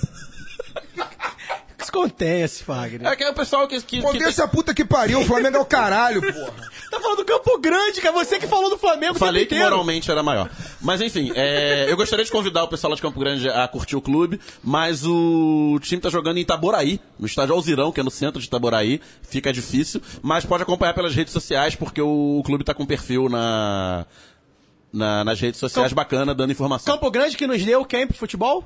Esse 2.21 2.63
Fagner. 2.65 3.07
É 3.07 3.17
que 3.17 3.25
é 3.25 3.31
o 3.31 3.35
pessoal 3.35 3.67
que. 3.69 3.81
que, 3.83 3.97
que 3.99 4.03
Condesse 4.03 4.41
a 4.43 4.49
puta 4.49 4.73
que 4.75 4.85
pariu. 4.85 5.21
O 5.21 5.25
Flamengo 5.25 5.57
é 5.57 5.61
o 5.61 5.65
caralho, 5.65 6.21
porra. 6.21 6.53
Tá 6.91 6.99
falando 7.01 7.19
do 7.19 7.25
Campo 7.25 7.59
Grande, 7.59 8.01
que 8.01 8.07
é 8.07 8.13
você 8.13 8.39
que 8.39 8.47
falou 8.47 8.69
do 8.69 8.77
Flamengo 8.79 9.15
Falei 9.19 9.47
que 9.47 9.57
moralmente 9.59 10.11
era 10.11 10.23
maior. 10.23 10.51
Mas 10.81 11.01
enfim, 11.01 11.31
é, 11.37 11.87
eu 11.89 11.97
gostaria 11.97 12.25
de 12.25 12.31
convidar 12.31 12.65
o 12.65 12.69
pessoal 12.69 12.91
lá 12.91 12.97
de 12.97 13.03
Campo 13.03 13.19
Grande 13.21 13.49
a 13.49 13.67
curtir 13.69 13.95
o 13.97 14.01
clube, 14.01 14.41
mas 14.63 15.05
o 15.07 15.79
time 15.81 16.01
tá 16.01 16.11
jogando 16.11 16.39
em 16.39 16.41
Itaboraí, 16.41 17.01
no 17.19 17.27
estádio 17.27 17.55
Alzirão, 17.55 17.93
que 17.93 18.01
é 18.01 18.03
no 18.03 18.11
centro 18.11 18.41
de 18.41 18.47
Itaboraí. 18.47 19.01
Fica 19.23 19.53
difícil, 19.53 20.01
mas 20.21 20.45
pode 20.45 20.63
acompanhar 20.65 20.95
pelas 20.95 21.15
redes 21.15 21.33
sociais, 21.33 21.75
porque 21.77 22.01
o 22.03 22.43
clube 22.45 22.65
tá 22.65 22.75
com 22.75 22.85
perfil 22.85 23.29
na, 23.29 24.05
na- 24.93 25.23
nas 25.25 25.41
redes 25.41 25.61
sociais 25.61 25.93
bacana, 25.93 26.35
dando 26.35 26.51
informação. 26.51 26.95
Campo 26.95 27.11
Grande 27.11 27.37
que 27.37 27.47
nos 27.47 27.65
deu 27.65 27.85
quem 27.85 28.07
pro 28.07 28.17
futebol? 28.17 28.65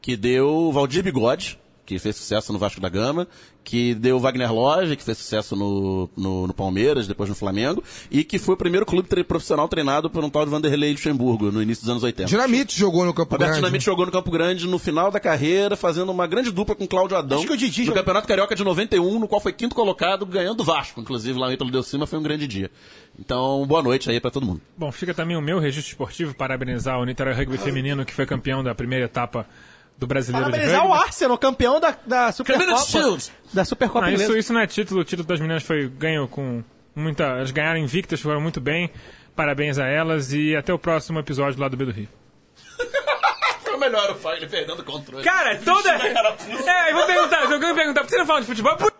Que 0.00 0.16
deu 0.16 0.48
o 0.48 0.72
Valdir 0.72 1.04
Bigode, 1.04 1.58
que 1.84 1.98
fez 1.98 2.14
sucesso 2.16 2.52
no 2.52 2.58
Vasco 2.58 2.80
da 2.80 2.88
Gama, 2.88 3.26
que 3.64 3.92
deu 3.94 4.16
o 4.16 4.20
Wagner 4.20 4.52
Loja, 4.52 4.94
que 4.96 5.02
fez 5.02 5.18
sucesso 5.18 5.54
no, 5.56 6.08
no, 6.16 6.46
no 6.46 6.54
Palmeiras, 6.54 7.06
depois 7.08 7.28
no 7.28 7.34
Flamengo, 7.34 7.82
e 8.10 8.22
que 8.24 8.38
foi 8.38 8.54
o 8.54 8.56
primeiro 8.56 8.86
clube 8.86 9.08
tre- 9.08 9.22
profissional 9.24 9.68
treinado 9.68 10.08
por 10.08 10.24
um 10.24 10.30
tal 10.30 10.44
de 10.44 10.50
Vanderlei 10.50 10.92
Luxemburgo, 10.92 11.50
no 11.50 11.60
início 11.62 11.82
dos 11.82 11.90
anos 11.90 12.02
80. 12.04 12.28
Dinamite 12.28 12.78
jogou 12.78 13.04
no 13.04 13.12
Campo 13.12 13.32
Roberto 13.32 13.50
Grande. 13.50 13.60
Dinamite 13.64 13.84
jogou 13.84 14.06
no 14.06 14.12
Campo 14.12 14.30
Grande 14.30 14.66
no 14.68 14.78
final 14.78 15.10
da 15.10 15.18
carreira, 15.20 15.76
fazendo 15.76 16.10
uma 16.10 16.26
grande 16.26 16.50
dupla 16.52 16.74
com 16.74 16.86
Cláudio 16.86 17.16
Adão. 17.16 17.38
Acho 17.38 17.46
que 17.48 17.52
o 17.52 17.56
Didi 17.56 17.80
no 17.80 17.86
jogou- 17.86 18.00
Campeonato 18.00 18.28
Carioca 18.28 18.54
de 18.54 18.62
91, 18.64 19.18
no 19.18 19.26
qual 19.28 19.40
foi 19.40 19.52
quinto 19.52 19.74
colocado, 19.74 20.24
ganhando 20.24 20.60
o 20.60 20.64
Vasco. 20.64 21.00
Inclusive, 21.00 21.38
lá 21.38 21.48
no 21.48 21.52
Ítalo 21.52 21.70
Deu 21.70 21.82
Cima 21.82 22.06
foi 22.06 22.18
um 22.18 22.22
grande 22.22 22.46
dia. 22.46 22.70
Então, 23.18 23.64
boa 23.66 23.82
noite 23.82 24.08
aí 24.10 24.20
pra 24.20 24.30
todo 24.30 24.46
mundo. 24.46 24.60
Bom, 24.76 24.90
fica 24.90 25.12
também 25.12 25.36
o 25.36 25.42
meu 25.42 25.58
registro 25.58 25.90
esportivo, 25.90 26.34
parabenizar 26.34 26.98
o 26.98 27.04
Niterói 27.04 27.34
Rugby 27.34 27.58
Feminino, 27.58 28.04
que 28.04 28.12
foi 28.14 28.24
campeão 28.24 28.62
da 28.64 28.74
primeira 28.74 29.04
etapa 29.04 29.46
do 29.96 30.06
Brasileiro 30.06 30.50
Parabenizar 30.50 30.80
de 30.80 30.86
o 30.86 30.90
Rugby. 30.90 31.06
Arsenal, 31.06 31.38
campeão 31.38 31.80
da, 31.80 31.96
da 32.06 32.32
Supercopa. 32.32 32.66
Da 33.52 33.64
Supercopa 33.64 34.06
Não, 34.06 34.12
isso, 34.12 34.22
inglesa. 34.24 34.38
isso 34.38 34.52
não 34.52 34.60
é 34.60 34.66
título, 34.66 35.00
o 35.00 35.04
título 35.04 35.26
das 35.26 35.40
meninas 35.40 35.62
foi 35.62 35.88
ganho 35.88 36.26
com 36.26 36.62
muita... 36.94 37.24
Elas 37.24 37.50
ganharam 37.50 37.78
invictas, 37.78 38.20
foram 38.20 38.40
muito 38.40 38.60
bem, 38.60 38.90
parabéns 39.36 39.78
a 39.78 39.86
elas 39.86 40.32
e 40.32 40.56
até 40.56 40.72
o 40.72 40.78
próximo 40.78 41.18
episódio 41.18 41.60
lá 41.60 41.68
do 41.68 41.76
B 41.76 41.84
do 41.84 41.92
Rio. 41.92 42.08
Foi 43.62 43.74
o 43.74 43.78
melhor 43.78 44.10
o 44.10 44.14
Fagner 44.16 44.48
perdendo 44.48 44.80
o 44.80 44.84
controle. 44.84 45.24
Cara, 45.24 45.56
toda... 45.58 45.90
É, 45.90 46.90
eu 46.90 46.96
vou 46.96 47.06
perguntar, 47.06 47.42
eu 47.42 47.60
vou 47.60 47.74
perguntar, 47.74 48.00
por 48.00 48.06
que 48.06 48.12
você 48.12 48.18
não 48.18 48.26
fala 48.26 48.40
de 48.40 48.46
futebol? 48.46 48.76
Por 48.76 48.92